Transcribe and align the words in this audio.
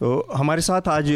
तो 0.00 0.26
हमारे 0.34 0.62
साथ 0.62 0.88
आज 0.88 1.08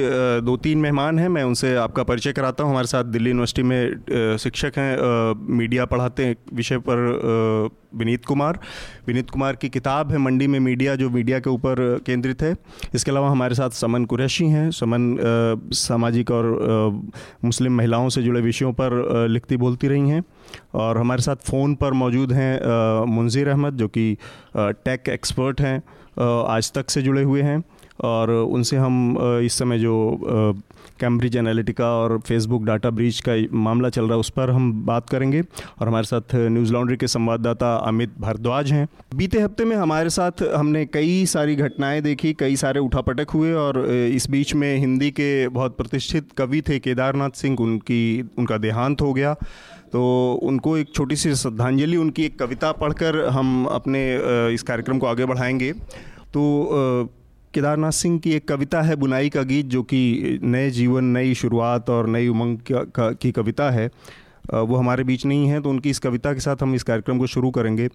दो 0.45 0.57
तीन 0.57 0.79
मेहमान 0.79 1.19
हैं। 1.19 1.29
मैं 1.29 1.43
उनसे 1.45 1.75
आपका 1.77 2.03
परिचय 2.03 2.33
कराता 2.33 2.65
हूँ। 2.65 2.71
हमारे 2.71 2.87
साथ 2.87 3.05
दिल्ली 3.07 3.31
यूनिवर्सिटी 3.31 3.63
में 3.63 4.37
शिक्षक 4.39 4.79
हैं 4.79 5.35
मीडिया 5.57 5.85
पढ़ाते 5.85 6.25
हैं 6.25 6.37
विषय 6.55 6.79
पर 6.79 7.71
विनीत 7.97 8.25
कुमार। 8.25 8.59
विनीत 9.07 9.31
कुमार 9.31 9.57
की 9.57 9.69
किताब 9.69 10.11
है, 10.13 10.19
मंडी 10.19 10.47
में 10.47 10.59
मीडिया, 10.61 10.95
जो 10.97 11.11
मीडिया 11.11 11.39
के 11.41 11.51
ऊपर 11.51 12.03
केंद्रित 12.07 12.43
है। 12.43 12.55
इसके 12.95 13.11
अलावा 13.11 13.31
हमारे 13.31 13.55
साथ 13.55 13.71
समन 13.71 14.05
कुरैशी 14.05 14.47
हैं। 14.47 14.71
समन 14.71 15.17
सामाजिक 15.73 16.31
और 16.31 17.01
मुस्लिम 17.45 17.77
महिलाओं 17.77 18.09
से 18.09 18.23
जुड़े 18.23 18.41
विषयों 18.41 18.73
पर 18.73 19.27
लिखती 19.29 19.57
बोलती 19.57 19.89
रही 19.89 20.09
हैं। 20.09 20.25
और 20.75 20.99
हमारे 20.99 21.23
साथ 21.23 21.37
फ़ोन 21.47 21.75
पर 21.75 21.93
मौजूद 21.93 22.33
हैं 22.33 23.05
मुंजीर 23.07 23.49
अहमद, 23.49 23.77
जो 23.77 23.89
कि 23.89 24.17
टेक 24.57 25.09
एक्सपर्ट 25.09 25.61
हैं 25.61 25.83
आज 26.49 26.73
तक 26.73 26.91
से 26.91 27.03
जुड़े 27.03 27.23
हुए 27.23 27.43
हैं। 27.43 27.63
और 28.05 28.31
उनसे 28.31 28.77
हम 28.77 29.17
इस 29.45 29.59
समय 29.59 29.79
जो 29.79 30.21
कैम्ब्रिज 31.01 31.37
एनालिटिका 31.37 31.87
और 31.93 32.19
फेसबुक 32.19 32.65
डाटा 32.65 32.91
ब्रीच 32.91 33.21
का 33.29 33.33
मामला 33.59 33.89
चल 33.89 34.03
रहा 34.03 34.13
है, 34.13 34.19
उस 34.19 34.31
पर 34.31 34.51
हम 34.51 34.73
बात 34.87 35.09
करेंगे। 35.11 35.41
और 35.41 35.89
हमारे 35.89 36.07
साथ 36.07 36.35
न्यूज़ 36.35 36.73
लॉन्ड्री 36.73 36.97
के 36.97 37.07
संवाददाता 37.07 37.75
अमित 37.77 38.15
भारद्वाज 38.21 38.73
हैं। 38.73 38.87
बीते 39.15 39.41
हफ़्ते 39.41 39.65
में 39.65 39.77
हमारे 39.77 40.11
साथ 40.11 40.43
हमने 40.55 40.85
कई 40.87 41.25
सारी 41.27 41.57
घटनाएँ 41.57 42.01
देखी, 42.03 42.33
कई 42.33 42.57
सारे 42.57 42.81
उठापटक 42.81 43.31
हुए 43.31 43.53
और 43.53 43.85
इस 43.91 44.31
बीच 44.31 44.55
में 44.55 44.77
हिंदी 44.77 45.11
के 45.11 45.49
बहुत 45.49 45.77
प्रतिष्ठित 45.77 46.33
कवि 46.39 46.63
थे 46.63 46.79
केदारनाथ 46.79 47.31
सिंह, 47.31 47.57
उनकी, 47.61 48.31
उनका 48.39 48.59
देहांत 48.59 49.03
हो 49.03 49.13
गया। 49.13 49.35
तो 49.93 50.03
उनको 50.43 50.77
एक 50.77 50.95
छोटी 50.95 51.17
सी 51.17 51.35
श्रद्धांजलि, 51.35 51.97
उनकी 51.97 52.25
एक 52.25 52.39
कविता 52.39 52.71
पढ़कर 52.73 53.19
हम 53.29 53.65
अपने 53.65 54.05
इस 54.55 54.63
कार्यक्रम 54.63 54.99
को 54.99 55.07
आगे 55.07 55.27
बढ़ाएँगे। 55.27 55.73
तो 56.35 57.09
केदारनाथ 57.55 57.91
सिंह 57.91 58.19
की 58.19 58.33
एक 58.33 58.49
कविता 58.49 58.83
है, 58.83 58.97
बुनाई 58.97 59.29
का 59.29 59.43
गीत, 59.43 59.67
जो 59.67 59.83
कि 59.83 60.39
नए 60.43 60.71
जीवन, 60.71 61.05
नई 61.05 61.35
शुरुआत 61.35 61.91
और 61.91 62.09
नई 62.09 62.29
उमंग 62.29 62.59
की 62.71 63.33
कविता 63.33 63.71
है। 63.71 63.87
वो 64.47 64.77
हमारे 64.77 65.05
बीच 65.05 65.25
नहीं 65.27 65.49
है 65.49 65.61
तो 65.61 65.71
उनकी 65.71 65.91
इस 65.91 65.99
कविता 65.99 66.33
के 66.33 66.41
साथ 66.41 66.63
हम 66.63 66.75
इस 66.75 66.83
कार्यक्रम 66.83 67.19
को 67.19 67.27
शुरू 67.27 67.51
करेंगे। 67.51 67.87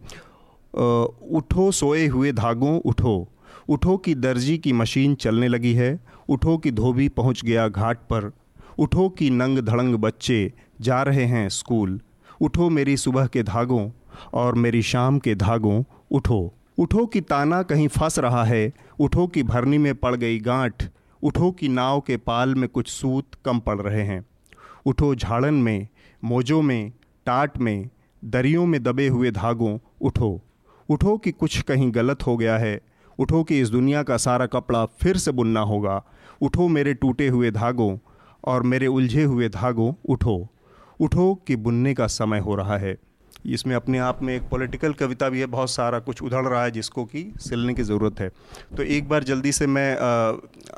उठो 1.32 1.72
सोए 1.72 2.06
हुए 2.08 2.32
धागों, 2.32 2.80
उठो। 2.80 3.28
उठो 3.70 3.98
की 3.98 4.14
दर्जी 4.16 4.58
की 4.58 4.74
मशीन 4.74 5.16
चलने 5.16 5.48
लगी 5.48 5.74
है। 5.74 6.00
उठो 6.30 6.58
की 6.58 6.72
धोबी 6.72 7.08
पहुँच 7.10 7.44
गया 7.46 7.68
घाट 7.68 7.98
पर। 7.98 8.32
उठो 8.80 9.08
की 9.10 9.30
नंग 9.30 9.60
धड़ंग 9.60 9.96
बच्चे 9.96 10.54
जा 10.82 11.02
रहे 11.04 11.26
हैं 11.26 11.48
स्कूल। 11.50 12.00
उठो 12.42 12.70
मेरी 12.70 12.98
सुबह 12.98 13.28
के 13.28 13.44
धागों 13.44 13.90
और 14.34 14.56
मेरी 14.56 14.82
शाम 14.82 15.20
के 15.20 15.36
धागों, 15.36 15.84
उठो। 16.12 16.54
उठो 16.78 17.06
की 17.06 17.22
ताना 17.22 17.62
कहीं 17.64 17.88
फंस 17.88 18.20
रहा 18.20 18.44
है। 18.44 18.72
उठो 19.00 19.28
की 19.28 19.44
भरनी 19.44 19.78
में 19.78 19.95
पड़ 19.95 20.16
गई 20.16 20.40
गांठ, 20.40 20.90
उठो 21.23 21.52
की 21.52 21.67
नाव 21.67 22.02
के 22.02 22.17
पाल 22.17 22.56
में 22.56 22.70
कुछ 22.70 22.88
सूत 22.88 23.28
कम 23.45 23.59
पड़ 23.59 23.81
रहे 23.81 24.04
हैं। 24.04 24.26
उठो 24.86 25.16
झाड़न 25.16 25.54
में, 25.54 25.88
मोजों 26.23 26.62
में, 26.62 26.92
टाट 27.26 27.58
में, 27.58 27.89
दरियों 28.26 28.66
में 28.66 28.84
दबे 28.84 29.08
हुए 29.08 29.31
धागों, 29.31 29.80
उठो। 30.02 30.42
उठो 30.89 31.17
कि 31.17 31.31
कुछ 31.31 31.62
कहीं 31.62 31.95
गलत 31.95 32.28
हो 32.28 32.38
गया 32.38 32.58
है। 32.58 32.81
उठो 33.20 33.44
कि 33.44 33.59
इस 33.59 33.70
दुनिया 33.70 34.04
का 34.04 34.17
सारा 34.17 34.45
कपड़ा 34.45 34.86
फिर 34.86 35.17
से 35.17 35.32
बुनना 35.32 35.59
होगा। 35.59 36.04
उठो 36.42 36.67
मेरे 36.67 36.94
टूटे 36.94 37.28
हुए 37.28 37.52
धागों 37.52 37.98
और 38.45 38.64
मेरे 38.64 38.88
उलझे 38.88 39.23
हुए 39.23 39.50
धागों, 39.50 39.94
उठो। 40.09 40.48
उठो 41.00 41.36
कि 41.48 41.56
बुनने 41.56 41.94
का 41.94 42.08
समय 42.08 42.39
हो 42.39 42.56
रहा 42.56 42.78
है। 42.78 42.98
इसमें 43.48 43.76
अपने 43.76 44.00
आप 44.00 44.22
में 44.24 44.36
एक 44.36 44.50
पॉलिटिकल 44.50 44.94
कविता 44.94 45.30
भी 45.30 45.40
है, 45.40 45.46
बहुत 45.46 45.70
सारा 45.70 46.00
कुछ 46.00 46.22
उधड़ 46.22 46.46
रहा 46.48 46.64
है 46.64 46.72
जिसको 46.72 47.06
कि 47.06 47.24
सिलने 47.40 47.74
की 47.74 47.84
ज़रूरत 47.84 48.20
है। 48.20 48.30
तो 48.78 48.84
एक 48.84 49.08
बार 49.10 49.24
जल्दी 49.24 49.52
से 49.52 49.68
मैं 49.68 49.96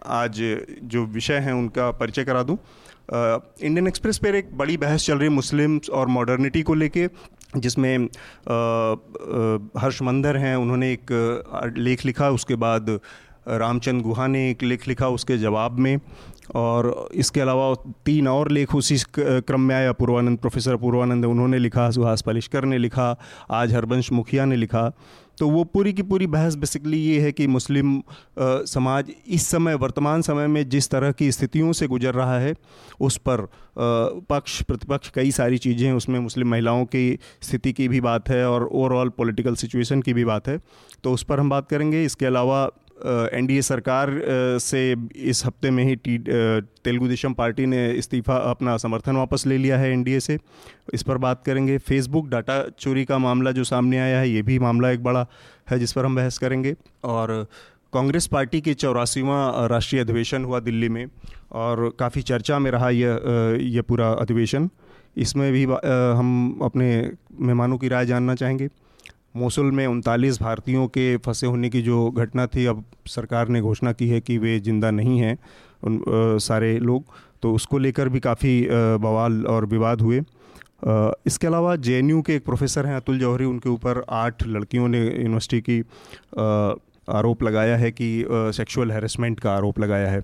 आज 0.08 0.42
जो 0.86 1.06
विषय 1.08 1.38
हैं 1.38 1.54
उनका 1.54 1.90
परिचय 1.94 2.24
करा 2.24 2.44
दूँ। 2.44 2.58
इंडियन 3.12 3.88
एक्सप्रेस 3.88 4.18
पर 4.18 4.36
एक 4.36 4.58
बड़ी 4.58 4.78
बहस 4.78 5.06
चल 5.06 5.18
रही 5.18 5.28
है 5.28 5.34
मुस्लिम्स 5.34 5.90
और 5.90 6.08
मॉडर्निटी 6.10 6.62
को 6.62 6.74
लेके, 6.74 7.08
जिसमें 7.58 8.08
हर्ष 9.78 10.02
मंदर 10.02 10.38
हैं, 10.38 10.56
उन्होंने 10.56 10.92
एक 10.94 11.74
लेख 11.78 12.06
लिखा, 12.06 12.30
उसके 12.30 12.56
बाद 12.58 13.00
रामचंद 13.50 14.02
गुहा 14.02 14.28
ने 14.28 14.50
एक 14.50 14.64
लेख 14.64 14.88
लिखा 14.88 15.08
उसके 15.10 15.38
जवाब 15.38 15.80
में। 15.80 15.98
और 16.56 17.10
इसके 17.14 17.42
अलावा 17.42 17.74
तीन 18.06 18.28
और 18.28 18.52
लेख 18.52 18.76
उसी 18.76 18.98
क्रम 19.20 19.62
में 19.62 19.76
आया 19.76 19.92
पूर्वानंद 19.92 20.38
प्रोफेसर 20.38 20.76
पूर्वानंद 20.76 21.26
उन्होंने 21.26 21.60
लिखा 21.60 21.90
सुहास 21.92 22.22
पलिश्कर 22.22 22.66
ने 22.66 22.78
लिखा 22.78 23.16
आज 23.52 23.74
हरबंश 23.74 24.12
मुखिया 24.12 24.46
ने 24.46 24.56
लिखा। 24.56 24.92
तो 25.38 25.48
वो 25.50 25.64
पूरी 25.64 25.94
की 25.94 26.02
पूरी 26.02 26.28
बहस 26.28 26.56
बेसिकली 26.56 26.98
ये 26.98 27.20
है 27.22 27.32
कि 27.32 27.48
मुस्लिम 27.48 27.98
आ, 27.98 28.02
समाज 28.40 29.12
इस 29.28 29.48
समय 29.48 29.76
वर्तमान 29.76 30.22
समय 30.22 30.48
में 30.48 30.70
जिस 30.70 30.90
तरह 30.90 31.12
की 31.12 31.32
स्थितियों 31.32 31.72
से 31.72 31.88
गुजर 31.88 32.14
रहा 32.14 32.40
है 32.40 32.54
उस 33.00 33.18
पर 33.18 33.42
आ, 33.42 33.48
पक्ष 34.30 34.62
प्रतिपक्ष 34.62 35.10
कई 35.10 35.32
सारी 35.32 35.58
चीज़ें 35.58 35.92
उसमें 35.92 36.20
मुस्लिम 36.20 36.48
महिलाओं 36.48 36.86
की 36.86 37.20
स्थिति 37.42 37.74
की 37.74 37.88
भी 37.88 38.02
बात 38.02 38.30
है 38.30 38.50
और 38.50 38.68
ओवरऑल 38.68 39.10
पॉलिटिकल 39.10 39.56
सिचुएशन 39.56 40.02
की 40.02 40.14
भी 40.14 40.26
बात 40.26 40.48
है। 40.48 40.60
तो 41.04 41.14
उस 41.14 41.24
पर 41.24 41.40
हम 41.40 41.50
बात 41.50 41.70
करेंगे। 41.70 42.04
इसके 42.04 42.26
अलावा 42.26 42.70
एनडीए 43.00 43.62
सरकार 43.62 44.10
से 44.60 44.82
इस 45.16 45.44
हफ़्ते 45.46 45.72
में 45.72 45.84
ही 45.84 45.96
तेलुगु 45.96 47.08
देशम 47.08 47.34
पार्टी 47.34 47.66
ने 47.66 47.90
इस्तीफ़ा 47.94 48.38
अपना 48.50 48.76
समर्थन 48.78 49.16
वापस 49.16 49.46
ले 49.48 49.58
लिया 49.58 49.78
है 49.78 49.92
एनडीए 49.92 50.20
से। 50.20 50.38
इस 50.94 51.04
पर 51.04 51.18
बात 51.18 51.44
करेंगे। 51.46 51.78
फेसबुक 51.80 52.30
डाटा 52.30 52.64
चोरी 52.80 53.06
का 53.06 53.18
मामला 53.18 53.52
जो 53.52 53.64
सामने 53.64 54.00
आया 54.00 54.20
है, 54.20 54.30
ये 54.30 54.42
भी 54.42 54.60
मामला 54.60 54.92
एक 54.92 55.04
बड़ा 55.04 55.26
है 55.72 55.80
जिस 55.80 55.94
पर 55.94 56.06
हम 56.06 56.16
बहस 56.16 56.38
करेंगे। 56.38 56.76
और 57.04 57.46
कांग्रेस 57.94 58.28
पार्टी 58.28 58.62
के 58.62 58.74
चौरासीवां 58.74 59.68
राष्ट्रीय 59.68 60.02
अधिवेशन 60.02 60.44
हुआ 60.44 60.60
दिल्ली 60.60 60.90
में, 60.90 61.06
और 61.52 61.90
काफ़ी 62.00 62.22
चर्चा 62.24 62.60
में 62.60 62.70
रहा 62.72 62.90
यह 62.90 63.58
यह 63.62 63.82
पूरा 63.82 64.10
अधिवेशन। 64.16 64.70
इसमें 65.18 65.52
भी 65.54 65.64
हम 65.64 66.60
अपने 66.64 66.90
मेहमानों 67.40 67.78
की 67.78 67.88
राय 67.88 68.06
जानना 68.06 68.36
चाहेंगे। 68.36 68.68
मोसुल 69.36 69.72
में 69.72 69.86
उनतालीस 69.88 70.40
भारतीयों 70.42 70.88
के 70.88 71.16
फंसे 71.18 71.48
होने 71.48 71.70
की 71.70 71.82
जो 71.82 72.10
घटना 72.12 72.46
थी 72.48 72.66
अब 72.66 72.84
सरकार 73.08 73.48
ने 73.48 73.62
घोषणा 73.62 73.92
की 73.92 74.08
है 74.10 74.20
कि 74.22 74.38
वे 74.38 74.60
ज़िंदा 74.60 74.92
नहीं 74.92 75.20
हैं 75.20 75.38
उन 75.84 75.98
आ, 75.98 76.38
सारे 76.40 76.78
लोग। 76.80 77.04
तो 77.42 77.54
उसको 77.54 77.78
लेकर 77.78 78.10
भी 78.10 78.20
काफ़ी 78.20 78.68
बवाल 78.72 79.46
और 79.46 79.66
विवाद 79.66 80.02
हुए। 80.02 80.20
आ, 80.20 81.12
इसके 81.26 81.48
अलावा 81.48 81.76
जेएनयू 81.78 82.22
के 82.22 82.36
एक 82.36 82.46
प्रोफेसर 82.46 82.86
हैं 82.86 82.96
अतुल 82.96 83.20
जौहरी 83.20 83.46
उनके 83.46 83.70
ऊपर 83.70 84.04
आठ 84.10 84.48
लड़कियों 84.48 84.88
ने 84.88 85.06
यूनिवर्सिटी 85.06 85.62
की 85.62 85.80
आ, 85.80 86.74
आरोप 87.10 87.44
लगाया 87.44 87.78
है 87.78 87.92
कि 87.92 88.26
सेक्सुअल 88.30 88.92
हैरेसमेंट 88.92 89.40
का 89.40 89.52
आरोप 89.52 89.80
लगाया 89.80 90.10
है। 90.12 90.22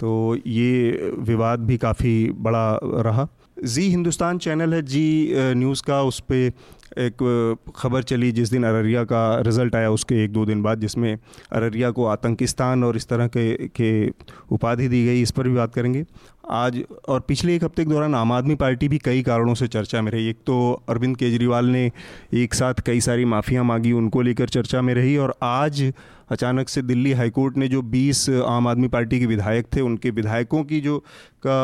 तो 0.00 0.36
ये 0.46 1.12
विवाद 1.18 1.60
भी 1.60 1.76
काफ़ी 1.76 2.30
बड़ा 2.30 2.80
रहा। 2.84 3.26
जी 3.64 3.88
हिंदुस्तान 3.90 4.38
चैनल 4.38 4.74
है 4.74 4.82
जी 4.82 5.32
न्यूज़ 5.34 5.82
का 5.82 6.02
उस 6.02 6.20
पर 6.20 6.50
एक 6.98 7.66
खबर 7.76 8.02
चली 8.02 8.30
जिस 8.32 8.50
दिन 8.50 8.64
अररिया 8.64 9.04
का 9.04 9.20
रिज़ल्ट 9.40 9.74
आया 9.76 9.90
उसके 9.90 10.22
एक 10.24 10.32
दो 10.32 10.44
दिन 10.46 10.62
बाद 10.62 10.80
जिसमें 10.80 11.12
अररिया 11.52 11.90
को 11.90 12.06
आतंकिस्तान 12.06 12.84
और 12.84 12.96
इस 12.96 13.08
तरह 13.08 13.26
के 13.26 13.68
के 13.68 14.08
उपाधि 14.50 14.88
दी 14.88 15.04
गई, 15.06 15.22
इस 15.22 15.30
पर 15.30 15.48
भी 15.48 15.54
बात 15.54 15.74
करेंगे। 15.74 16.04
आज 16.50 16.82
और 17.08 17.20
पिछले 17.20 17.54
एक 17.56 17.64
हफ़्ते 17.64 17.84
के 17.84 17.90
दौरान 17.90 18.14
आम 18.14 18.32
आदमी 18.32 18.54
पार्टी 18.54 18.88
भी 18.88 18.98
कई 18.98 19.22
कारणों 19.22 19.54
से 19.54 19.66
चर्चा 19.68 20.02
में 20.02 20.10
रही। 20.12 20.28
एक 20.28 20.36
तो 20.46 20.58
अरविंद 20.88 21.16
केजरीवाल 21.16 21.66
ने 21.66 21.90
एक 22.34 22.54
साथ 22.54 22.80
कई 22.86 23.00
सारी 23.00 23.24
माफ़ियाँ 23.24 23.64
मांगी, 23.64 23.92
उनको 23.92 24.22
लेकर 24.22 24.48
चर्चा 24.48 24.82
में 24.82 24.94
रही 24.94 25.16
और 25.16 25.34
आज 25.42 25.92
अचानक 26.30 26.68
से 26.68 26.82
दिल्ली 26.82 27.12
हाईकोर्ट 27.12 27.56
ने 27.56 27.68
जो 27.68 27.82
20 27.82 28.28
आम 28.30 28.68
आदमी 28.68 28.88
पार्टी 28.88 29.20
के 29.20 29.26
विधायक 29.26 29.66
थे 29.76 29.80
उनके 29.80 30.10
विधायकों 30.10 30.64
की 30.64 30.80
जो 30.80 30.98
का 31.46 31.58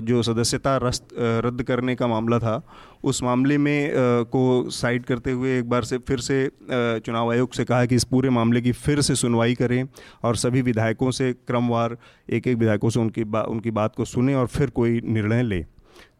जो 0.00 0.22
सदस्यता 0.22 0.76
रस्त 0.76 1.08
रद्द 1.18 1.62
करने 1.62 1.94
का 1.94 2.06
मामला 2.06 2.38
था 2.38 2.62
उस 3.04 3.22
मामले 3.22 3.58
में 3.58 3.90
को 4.24 4.70
साइड 4.70 5.04
करते 5.04 5.32
हुए 5.32 5.58
एक 5.58 5.68
बार 5.68 5.84
से 5.84 5.98
फिर 5.98 6.18
से 6.18 6.50
चुनाव 6.72 7.30
आयोग 7.30 7.52
से 7.52 7.64
कहा 7.64 7.84
कि 7.86 7.94
इस 7.94 8.04
पूरे 8.04 8.30
मामले 8.30 8.60
की 8.60 8.72
फिर 8.72 9.00
से 9.00 9.14
सुनवाई 9.14 9.54
करें 9.54 9.82
और 10.24 10.36
सभी 10.36 10.62
विधायकों 10.62 11.10
से 11.10 11.32
क्रमवार 11.32 11.96
एक 12.30 12.46
एक 12.46 12.56
विधायकों 12.56 12.90
से 12.90 13.00
उनकी 13.00 13.24
बा, 13.24 13.42
उनकी 13.42 13.70
बात 13.70 13.94
को 13.96 14.04
सुने 14.04 14.34
और 14.34 14.46
फिर 14.46 14.70
कोई 14.70 15.00
निर्णय 15.04 15.42
लें। 15.42 15.64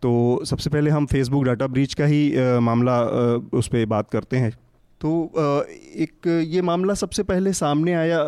तो 0.02 0.40
सबसे 0.44 0.70
पहले 0.70 0.90
हम 0.90 1.06
फेसबुक 1.06 1.44
डाटा 1.44 1.66
ब्रीच 1.66 1.94
का 1.94 2.04
ही 2.04 2.32
मामला 2.60 3.02
उस 3.52 3.69
पर 3.69 3.86
बात 3.86 4.10
करते 4.10 4.36
हैं। 4.36 4.52
तो 5.00 5.32
एक 5.97 6.26
ये 6.47 6.62
मामला 6.62 6.94
सबसे 6.94 7.23
पहले 7.23 7.52
सामने 7.52 7.94
आया 7.94 8.19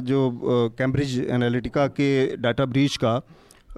जो 0.00 0.30
कैम्ब्रिज 0.78 1.26
एनालिटिका 1.30 1.86
के 1.86 2.36
डाटा 2.36 2.64
ब्रीच 2.64 2.96
का। 2.96 3.20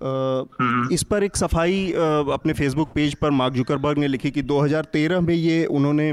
हम्म। 0.03 0.89
इस 0.93 1.03
पर 1.03 1.25
एक 1.25 1.37
सफ़ाई 1.37 1.93
अपने 2.33 2.53
फेसबुक 2.53 2.89
पेज 2.95 3.15
पर 3.15 3.31
मार्क 3.31 3.55
जुकरबर्ग 3.55 3.99
ने 3.99 4.09
लिखी 4.09 4.31
कि 4.31 4.43
2013 4.43 5.21
में 5.21 5.35
ये 5.35 5.65
उन्होंने 5.65 6.12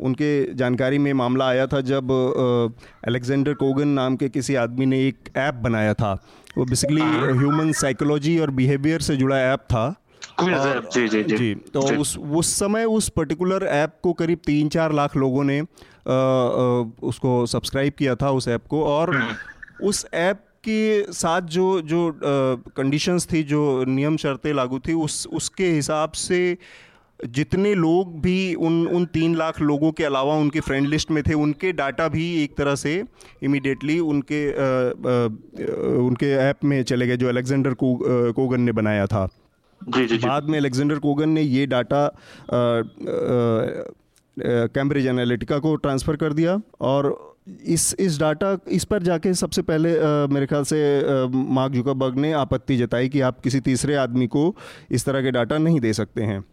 उनके 0.00 0.54
जानकारी 0.54 0.98
में 0.98 1.12
मामला 1.12 1.48
आया 1.48 1.66
था 1.66 1.80
जब 1.80 2.10
अलेक्जेंडर 3.06 3.54
कोगन 3.54 3.88
नाम 3.88 4.16
के 4.16 4.28
किसी 4.28 4.54
आदमी 4.54 4.86
ने 4.86 5.06
एक 5.08 5.16
ऐप 5.36 5.54
बनाया 5.54 5.94
था। 5.94 6.12
वो 6.58 6.64
बेसिकली 6.64 7.00
ह्यूमन 7.38 7.72
साइकोलॉजी 7.72 8.38
और 8.38 8.50
बिहेवियर 8.50 9.00
से 9.00 9.16
जुड़ा 9.16 9.38
ऐप 9.38 9.60
था। 9.60 9.94
और, 10.38 10.88
जी 10.94 11.06
जी 11.08 11.22
जी, 11.22 11.36
जी 11.36 11.54
तो 11.74 11.82
जी. 11.82 11.96
उस 11.96 12.16
उस 12.18 12.52
समय 12.58 12.84
उस 12.84 13.08
पर्टिकुलर 13.08 13.64
ऐप 13.64 13.98
को 14.02 14.12
करीब 14.12 14.38
तीन 14.46 14.68
चार 14.68 14.92
लाख 14.92 15.16
लोगों 15.16 15.44
ने 15.44 15.60
आ, 15.60 15.64
आ, 15.64 16.16
उसको 17.02 17.44
सब्सक्राइब 17.46 17.92
किया 17.98 18.14
था 18.14 18.30
उस 18.30 18.48
ऐप 18.48 18.66
को 18.66 18.84
और 18.84 19.14
हम्म। 19.16 19.86
उस 19.86 20.06
ऐप 20.14 20.44
के 20.64 21.12
साथ 21.12 21.42
जो 21.50 21.80
जो 21.82 22.10
कंडीशंस 22.76 23.26
थी 23.32 23.42
जो 23.42 23.62
नियम 23.84 24.16
शर्तें 24.16 24.52
लागू 24.52 24.78
थी 24.78 24.92
उस 24.92 25.26
उसके 25.32 25.70
हिसाब 25.70 26.12
से 26.12 26.40
जितने 27.20 27.74
लोग 27.74 28.20
भी 28.20 28.54
उन 28.58 28.86
उन 28.86 29.04
तीन 29.06 29.34
लाख 29.36 29.60
लोगों 29.60 29.90
के 29.92 30.04
अलावा 30.04 30.34
उनके 30.34 30.60
फ्रेंड 30.60 30.86
लिस्ट 30.86 31.10
में 31.10 31.22
थे 31.22 31.34
उनके 31.34 31.72
डाटा 31.72 32.08
भी 32.08 32.24
एक 32.42 32.56
तरह 32.56 32.74
से 32.74 33.02
इमिडिएटली 33.42 33.98
उनके 34.06 34.42
आ, 34.50 34.54
आ, 34.54 36.04
उनके 36.06 36.30
ऐप 36.40 36.64
में 36.64 36.82
चले 36.82 37.06
गए 37.06 37.16
जो 37.16 37.28
अलेक्जेंडर 37.28 37.74
को, 37.74 37.98
कोगन 38.32 38.60
ने 38.60 38.72
बनाया 38.72 39.06
था 39.06 39.28
जी 39.88 40.06
जी 40.06 40.18
बाद 40.18 40.44
में 40.44 40.58
अलेक्जेंडर 40.58 40.98
कोगन 40.98 41.28
ने 41.28 41.42
ये 41.42 41.66
डाटा 41.66 42.10
कैम्ब्रिज 44.38 45.06
एनालिटिका 45.06 45.58
को 45.58 45.74
ट्रांसफ़र 45.76 46.16
कर 46.16 46.32
दिया 46.32 46.60
और 46.80 47.34
इस 47.64 47.96
इस 47.98 48.20
डाटा 48.20 48.58
इस 48.68 48.84
पर 48.84 49.02
जाके 49.02 49.34
सबसे 49.34 49.62
पहले 49.62 49.98
आ, 49.98 50.26
मेरे 50.26 50.46
ख्याल 50.46 50.64
से 50.64 51.02
मार्क 51.28 51.72
जुकाबर्ग 51.72 52.18
ने 52.18 52.32
आपत्ति 52.32 52.76
जताई 52.76 53.08
कि 53.08 53.20
आप 53.20 53.40
किसी 53.40 53.60
तीसरे 53.60 53.94
आदमी 53.94 54.26
को 54.26 54.56
इस 54.90 55.04
तरह 55.04 55.22
के 55.22 55.30
डाटा 55.30 55.58
नहीं 55.58 55.80
दे 55.80 55.92
सकते 55.92 56.22
हैं। 56.22 56.44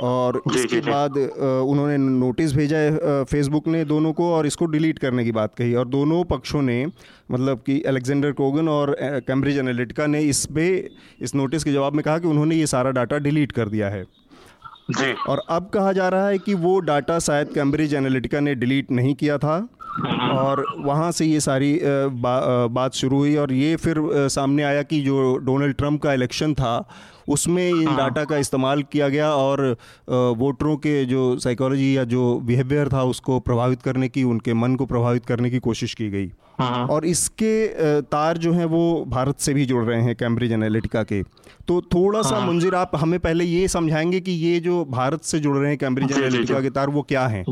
और 0.00 0.40
इसके 0.54 0.80
बाद 0.80 1.16
उन्होंने 1.16 1.96
नोटिस 1.98 2.52
भेजा 2.52 2.78
है 2.78 3.24
फेसबुक 3.24 3.68
ने 3.68 3.84
दोनों 3.84 4.12
को 4.12 4.32
और 4.34 4.46
इसको 4.46 4.66
डिलीट 4.66 4.98
करने 4.98 5.24
की 5.24 5.32
बात 5.32 5.54
कही। 5.54 5.74
और 5.74 5.88
दोनों 5.88 6.22
पक्षों 6.26 6.62
ने 6.62 6.84
मतलब 7.30 7.62
कि 7.66 7.80
अलेक्जेंडर 7.82 8.32
कोगन 8.32 8.68
और 8.68 8.96
कैम्ब्रिज 9.00 9.58
एनालिटिका 9.58 10.06
ने 10.06 10.20
इस 10.24 10.44
पे 10.46 10.68
इस 11.20 11.34
नोटिस 11.34 11.64
के 11.64 11.72
जवाब 11.72 11.94
में 11.94 12.02
कहा 12.04 12.18
कि 12.18 12.28
उन्होंने 12.28 12.56
ये 12.56 12.66
सारा 12.66 12.90
डाटा 12.90 13.18
डिलीट 13.18 13.52
कर 13.52 13.68
दिया 13.68 13.88
है। 13.88 14.04
जी। 14.90 15.12
और 15.28 15.42
अब 15.50 15.68
कहा 15.68 15.92
जा 15.92 16.08
रहा 16.08 16.28
है 16.28 16.38
कि 16.38 16.54
वो 16.56 16.78
डाटा 16.80 17.18
शायद 17.18 17.48
कैम्ब्रिज 17.54 17.94
एनालिटिका 17.94 18.40
ने 18.40 18.54
डिलीट 18.54 18.90
नहीं 18.90 19.14
किया 19.14 19.38
था 19.38 19.56
और 20.32 20.64
वहाँ 20.78 21.10
से 21.12 21.24
ये 21.26 21.40
सारी 21.40 21.78
बा, 21.82 22.66
बात 22.66 22.94
शुरू 22.94 23.16
हुई 23.16 23.34
और 23.36 23.52
ये 23.52 23.76
फिर 23.76 23.96
सामने 24.30 24.62
आया 24.62 24.82
कि 24.82 25.00
जो 25.00 25.36
डोनाल्ड 25.36 25.76
ट्रंप 25.76 26.02
का 26.02 26.12
इलेक्शन 26.12 26.54
था 26.54 26.88
उसमें 27.28 27.68
इन 27.68 27.86
हाँ। 27.88 27.96
डाटा 27.96 28.24
का 28.24 28.36
इस्तेमाल 28.36 28.82
किया 28.82 29.08
गया 29.08 29.30
और 29.32 29.76
वोटरों 30.08 30.76
के 30.76 31.04
जो 31.04 31.38
साइकोलॉजी 31.38 31.96
या 31.96 32.04
जो 32.04 32.34
बिहेवियर 32.40 32.88
था 32.88 33.02
उसको 33.04 33.40
प्रभावित 33.40 33.82
करने 33.82 34.08
की 34.08 34.24
उनके 34.24 34.54
मन 34.54 34.76
को 34.76 34.86
प्रभावित 34.86 35.26
करने 35.26 35.50
की 35.50 35.58
कोशिश 35.58 35.94
की 35.94 36.08
गई 36.10 36.30
हाँ। 36.58 36.86
और 36.86 37.04
इसके 37.06 37.66
तार 38.02 38.38
जो 38.38 38.52
हैं 38.52 38.64
वो 38.64 39.04
भारत 39.08 39.38
से 39.38 39.54
भी 39.54 39.66
जुड़ 39.66 39.84
रहे 39.84 40.00
हैं 40.02 40.14
कैम्ब्रिज 40.16 40.52
एनालिटिका 40.52 41.02
के 41.02 41.22
तो 41.68 41.80
थोड़ा 41.94 42.22
सा 42.22 42.36
हाँ। 42.36 42.46
मुंजिर 42.46 42.74
आप 42.74 42.90
हमें 42.96 43.18
पहले 43.20 43.44
ये 43.44 43.68
समझाएँगे 43.68 44.20
कि 44.20 44.32
ये 44.32 44.58
जो 44.60 44.84
भारत 44.84 45.22
से 45.22 45.38
जुड़ 45.38 45.56
रहे 45.56 45.68
हैं 45.68 45.78
कैम्ब्रिज 45.78 46.12
एनालिटिका 46.12 46.60
के 46.60 46.70
तार 46.70 46.90
वो 46.90 47.02
क्या 47.02 47.26
हैं 47.26 47.44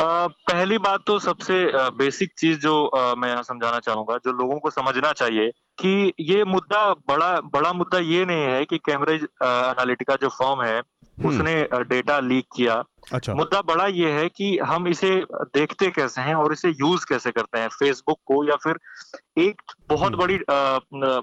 पहली 0.00 0.78
बात 0.78 1.02
तो 1.06 1.18
सबसे 1.18 1.54
बेसिक 1.96 2.32
चीज़ 2.38 2.58
जो 2.60 3.14
मैं 3.18 3.28
यहाँ 3.28 3.42
समझाना 3.42 3.78
चाहूँगा, 3.78 4.16
जो 4.16 4.32
लोगों 4.32 4.58
को 4.60 4.70
समझना 4.70 5.12
चाहिए, 5.12 5.50
कि 5.80 6.12
ये 6.20 6.44
मुद्दा 6.44 6.92
बड़ा 7.08 7.40
बड़ा 7.54 7.72
मुद्दा 7.72 7.98
ये 7.98 8.24
नहीं 8.24 8.42
है 8.42 8.64
कि 8.64 8.78
कैम्ब्रिज 8.78 9.22
एनालिटिका 9.22 10.16
जो 10.22 10.28
फॉर्म 10.28 10.62
है। 10.62 10.82
उसने 11.26 11.68
डेटा 11.74 12.18
लीक 12.20 12.46
किया। 12.56 12.82
अच्छा। 13.12 13.34
मुद्दा 13.34 13.60
बड़ा 13.62 13.86
ये 13.86 14.10
है 14.12 14.28
कि 14.28 14.58
हम 14.58 14.88
इसे 14.88 15.10
देखते 15.56 15.90
कैसे 15.90 16.20
हैं 16.20 16.34
और 16.34 16.52
इसे 16.52 16.68
यूज़ 16.70 17.06
कैसे 17.08 17.30
करते 17.30 17.58
हैं? 17.58 17.68
फेसबुक 17.68 18.18
को 18.26 18.44
या 18.44 18.56
फिर 18.56 18.78
एक 19.38 19.62
बहुत 19.88 20.12
हम्म। 20.12 20.18
बड़ी 20.18 20.34
आ, 20.34 20.78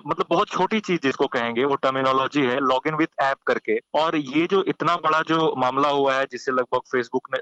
मतलब 0.07 0.25
बहुत 0.29 0.47
छोटी 0.47 0.79
चीज़ 0.79 0.99
जिसको 1.03 1.27
कहेंगे 1.27 1.65
वो 1.65 1.75
टर्मिनोलॉजी 1.75 2.41
है 2.41 2.59
लॉग 2.59 2.88
इन 2.88 2.95
विथ 2.95 3.21
ऐप 3.21 3.38
करके। 3.47 3.79
और 3.94 4.15
ये 4.15 4.47
जो 4.51 4.63
इतना 4.67 4.95
बड़ा 4.95 5.21
जो 5.27 5.53
मामला 5.57 5.89
हुआ 5.89 6.13
है 6.13 6.25
जिससे 6.31 6.51
लगभग 6.51 6.79
फेसबुक 6.79 7.27
ने 7.33 7.39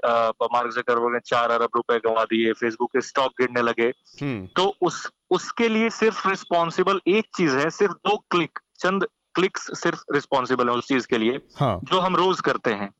मार्क 0.52 0.72
जकरबर्ग 0.72 1.12
ने 1.12 1.20
चार 1.26 1.50
अरब 1.50 1.68
रुपए 1.76 1.98
गंवा 1.98 2.24
दिए 2.24 2.52
फेसबुक 2.52 2.90
के 2.92 3.00
स्टॉक 3.00 3.32
गिरने 3.40 3.62
लगे। 3.62 3.92
हम्म। 4.22 4.46
तो 4.46 4.74
उस 4.82 5.08
उसके 5.30 5.68
लिए 5.68 5.90
सिर्फ़ 5.90 6.28
रिस्पॉन्सिबल 6.28 7.00
एक 7.08 7.24
चीज़ 7.36 7.56
है 7.56 7.70
सिर्फ़ 7.70 7.92
दो 7.92 8.16
क्लिक 8.30 8.58
चंद 8.78 9.06
क्लिक्स 9.36 9.70
सिर्फ़ 9.74 10.02
रिस्पॉन्सिबल 10.12 10.68
है 10.68 10.74
उस 10.74 10.88
चीज़ 10.88 11.06
के 11.06 11.18
लिए 11.18 11.40
हाँ. 11.56 11.78
जो 11.84 12.00
हम 12.00 12.16
रोज 12.16 12.40
करते 12.40 12.72
हैं 12.72 12.90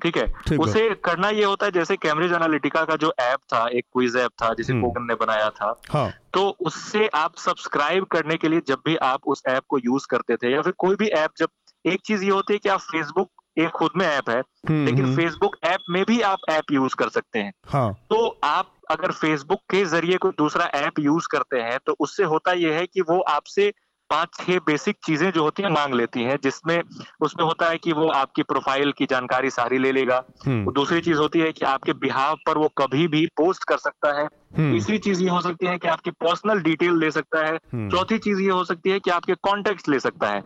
ठीक 0.00 0.16
है 0.16 0.58
उसे 0.58 0.88
करना 1.04 1.28
ये 1.30 1.44
होता 1.44 1.66
है 1.66 1.72
जैसे 1.72 1.96
कैमरेज 1.96 2.32
एनालिटिका 2.32 2.84
का 2.84 2.96
जो 2.96 3.12
ऐप 3.20 3.38
था 3.52 3.66
एक 3.68 3.84
क्विज 3.92 4.16
ऐप 4.16 4.30
था 4.42 4.52
जिसे 4.54 4.72
कोगन 4.72 4.98
हम्म। 4.98 5.08
ने 5.08 5.14
बनाया 5.16 5.48
था 5.50 5.74
हाँ. 5.90 6.10
तो 6.34 6.48
उससे 6.62 7.06
आप 7.16 7.36
सब्सक्राइब 7.38 8.04
करने 8.06 8.36
के 8.36 8.48
लिए 8.48 8.62
जब 8.68 8.82
भी 8.86 8.96
आप 9.04 9.26
उस 9.26 9.42
ऐप 9.48 9.62
को 9.68 9.78
यूज़ 9.78 10.06
करते 10.10 10.36
थे 10.36 10.52
या 10.52 10.62
फिर 10.62 10.72
कोई 10.78 10.96
भी 10.96 11.08
ऐप 11.16 11.30
जब 11.38 11.48
एक 11.84 12.00
चीज़ 12.06 12.24
ये 12.24 12.30
होती 12.30 12.52
है 12.52 12.58
कि 12.58 12.68
आप 12.68 12.80
फेसबुक 12.82 13.30
एक 13.56 13.68
खुद 13.70 13.90
में 13.96 14.06
ऐप 14.06 14.28
है 14.30 14.38
हम्म, 14.38 14.84
लेकिन 14.84 15.14
फेसबुक 15.16 15.56
हम्म। 15.56 15.72
ऐप 15.72 15.80
में 15.90 16.04
भी 16.04 16.20
आप 16.22 16.38
ऐप 16.50 16.72
यूज़ 16.72 16.94
कर 16.94 17.08
सकते 17.08 17.38
हैं 17.38 17.52
हाँ. 17.68 17.92
तो 18.10 18.26
आप 18.44 18.72
अगर 18.90 19.12
फेसबुक 19.14 19.60
के 19.70 19.84
ज़रिए 19.86 20.16
कोई 20.16 20.32
दूसरा 20.38 20.64
ऐप 20.76 20.98
यूज़ 21.00 21.28
करते 21.30 21.60
हैं 21.60 21.78
तो 21.86 21.96
उससे 22.00 22.24
होता 22.24 22.52
यह 22.54 22.74
है 22.74 22.86
कि 22.86 23.00
वो 23.02 23.20
आपसे 23.30 23.72
पाँच 24.10 24.28
छह 24.34 24.58
बेसिक 24.58 24.96
चीज़ें 25.06 25.30
जो 25.30 25.42
होती 25.42 25.62
है 25.62 25.70
मांग 25.70 25.94
लेती 25.94 26.22
हैं 26.22 26.38
जिसमें 26.42 26.82
उसमें 27.20 27.44
होता 27.46 27.68
है 27.68 27.78
कि 27.78 27.92
वो 27.92 28.08
आपकी 28.08 28.42
प्रोफ़ाइल 28.42 28.92
की 28.92 29.06
जानकारी 29.06 29.50
सारी 29.50 29.78
ले 29.78 29.92
लेगा 29.92 30.24
हम्म। 30.46 30.72
दूसरी 30.72 31.00
चीज़ 31.00 31.18
होती 31.18 31.38
है 31.38 31.52
कि 31.52 31.64
आपके 31.64 31.92
बिहाव 31.92 32.36
पर 32.46 32.58
वो 32.58 32.68
कभी 32.68 33.08
भी 33.08 33.26
पोस्ट 33.26 33.64
कर 33.64 33.76
सकता 33.76 34.20
है। 34.20 34.28
तीसरी 34.56 34.98
चीज़ 34.98 35.22
ये 35.22 35.28
हो 35.30 35.40
सकती 35.40 35.66
है 35.66 35.76
कि 35.78 35.88
आपकी 35.88 36.10
पर्सनल 36.10 36.60
डिटेल 36.60 36.98
ले 36.98 37.10
सकता 37.10 37.44
है। 37.46 37.54
हम्म। 37.72 37.88
चौथी 37.90 38.18
चीज़ 38.18 38.40
ये 38.40 38.50
हो 38.50 38.64
सकती 38.64 38.90
है 38.90 38.98
कि 39.00 39.10
आपके 39.10 39.34
कॉन्टेक्ट 39.42 39.88
ले 39.88 40.00
सकता 40.00 40.28
है। 40.28 40.40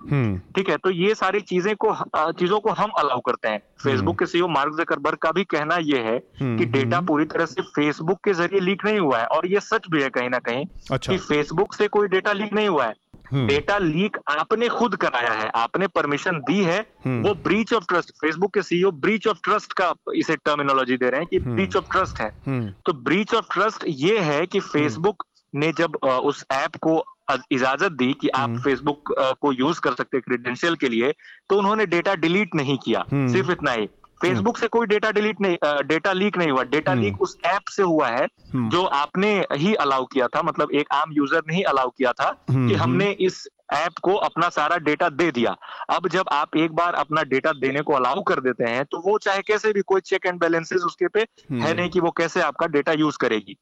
ठीक 0.56 0.68
है 0.68 0.76
तो 0.76 0.90
ये 0.90 1.14
सारी 1.14 1.40
चीज़ें 1.40 1.74
को 1.76 1.94
चीज़ों 2.16 2.60
को 2.60 2.70
हम 2.70 2.90
अलाउ 2.98 3.20
करते 3.20 3.48
हैं। 3.48 3.62
फेसबुक 3.84 4.18
के 4.18 4.26
सीईओ 4.26 4.48
मार्क 4.48 4.76
जकरबर्ग 4.80 5.18
का 5.18 5.32
भी 5.32 5.44
कहना 5.44 5.76
यह 5.82 6.00
है 6.02 6.18
कि 6.42 6.64
डेटा 6.66 7.00
पूरी 7.00 7.24
तरह 7.24 7.46
से 7.46 7.62
फेसबुक 7.62 8.18
के 8.24 8.32
ज़रिए 8.32 8.60
लीक 8.60 8.84
नहीं 8.84 8.98
हुआ 8.98 9.18
है। 9.18 9.26
और 9.26 9.46
ये 9.46 9.60
सच 9.60 9.88
भी 9.90 10.02
है 10.02 10.08
कहीं 10.10 10.30
ना 10.30 10.38
कहीं 10.38 10.64
अच्छा। 10.92 11.12
कि 11.12 11.18
फेसबुक 11.18 11.74
से 11.74 11.88
कोई 11.88 12.08
डेटा 12.08 12.32
लीक 12.32 12.52
नहीं 12.52 12.68
हुआ 12.68 12.86
है। 12.86 12.94
डेटा 13.34 13.74
हम्म। 13.74 13.86
लीक 13.86 14.16
आपने 14.28 14.68
खुद 14.68 14.94
कराया 14.96 15.32
है 15.32 15.50
आपने 15.54 15.86
परमिशन 15.86 16.38
दी 16.40 16.62
है। 16.64 16.78
हम्म। 17.04 17.22
वो 17.22 17.34
ब्रीच 17.44 17.72
ऑफ़ 17.72 17.84
ट्रस्ट 17.88 18.10
फेसबुक 18.10 18.52
के 18.54 18.62
सीईओ 18.62 18.90
ब्रीच 18.90 19.26
ऑफ़ 19.28 19.38
ट्रस्ट 19.44 19.72
का 19.72 19.92
इसे 20.14 20.36
टर्मिनोलॉजी 20.36 20.96
दे 20.96 21.10
रहे 21.10 21.20
हैं 21.20 21.28
कि 21.30 21.38
ब्रीच 21.38 21.76
ऑफ़ 21.76 21.84
ट्रस्ट 21.92 22.20
है। 22.20 22.30
तो 22.86 22.92
ब्रीच 22.92 23.34
ऑफ़ 23.34 23.46
ट्रस्ट 23.52 23.84
ये 24.00 24.19
है 24.20 24.44
कि 24.47 24.61
फेसबुक 24.62 25.23
हम्म। 25.23 25.61
ने 25.61 25.73
जब 25.79 25.97
उस 26.25 26.44
ऐप 26.52 26.76
को 26.87 27.02
इजाज़त 27.52 27.93
दी 27.93 28.12
कि 28.20 28.29
आप 28.37 28.58
फेसबुक 28.64 29.14
को 29.40 29.52
यूज़ 29.52 29.80
कर 29.80 29.95
सकते 29.95 30.16
हैं 30.16 30.23
क्रेडेंशियल 30.26 30.75
के 30.76 30.88
लिए 30.88 31.12
तो 31.50 31.59
उन्होंने 31.59 31.87
डेटा 31.87 32.14
डिलीट 32.16 32.54
नहीं 32.54 32.78
किया 32.78 33.04
सिर्फ़ 33.12 33.50
इतना 33.52 33.73
ही। 33.73 33.87
फेसबुक 34.21 34.59
से 34.59 34.66
कोई 34.69 34.87
डेटा 34.87 35.11
डिलीट 35.11 35.40
नहीं 35.40 35.57
डेटा 35.88 36.12
लीक 36.12 36.37
नहीं 36.38 36.50
हुआ। 36.50 36.62
डेटा 36.64 36.95
लीक 36.95 37.12
हम्म। 37.12 37.23
उस 37.23 37.37
ऐप 37.47 37.69
से 37.69 37.83
हुआ 37.83 38.09
है 38.09 38.25
हम्म। 38.25 38.69
जो 38.71 38.83
आपने 38.97 39.30
ही 39.54 39.73
अलाउ 39.76 40.04
किया 40.07 40.26
था 40.26 40.42
मतलब 40.42 40.73
एक 40.73 40.92
आम 40.92 41.12
यूज़र 41.12 41.42
ने 41.49 41.54
ही 41.57 41.62
अलाउ 41.64 41.90
किया 41.90 42.12
था 42.12 42.26
हम्म, 42.50 42.69
कि 42.69 42.75
हमने 42.75 43.11
इस 43.21 43.47
ऐप 43.73 43.99
को 44.02 44.14
अपना 44.19 44.49
सारा 44.49 44.76
डेटा 44.80 45.09
दे 45.11 45.30
दिया। 45.30 45.57
अब 45.90 46.09
जब 46.09 46.28
आप 46.33 46.57
एक 46.57 46.73
बार 46.73 46.95
अपना 46.95 47.23
डेटा 47.25 47.52
देने 47.61 47.80
को 47.80 47.92
अलाउ 47.92 48.23
कर 48.23 48.40
देते 48.40 48.64
हैं 48.64 48.85
तो 48.85 49.00
वो 49.00 49.16
चाहे 49.19 49.42
कैसे 49.42 49.73
भी 49.73 49.83
कोई 49.83 50.00
चेक 50.02 50.26
एंड 50.26 50.40
बैलेंसेस 50.40 50.83
उसके 50.83 51.09
पे 51.09 51.21
है 51.52 51.75
नहीं 51.75 51.90
कि 51.90 52.00
वो 52.00 52.11
कैसे 52.11 52.40
आपका 52.42 52.66
डेटा 52.69 52.92
यूज़ 52.99 53.19
करेगी। 53.21 53.57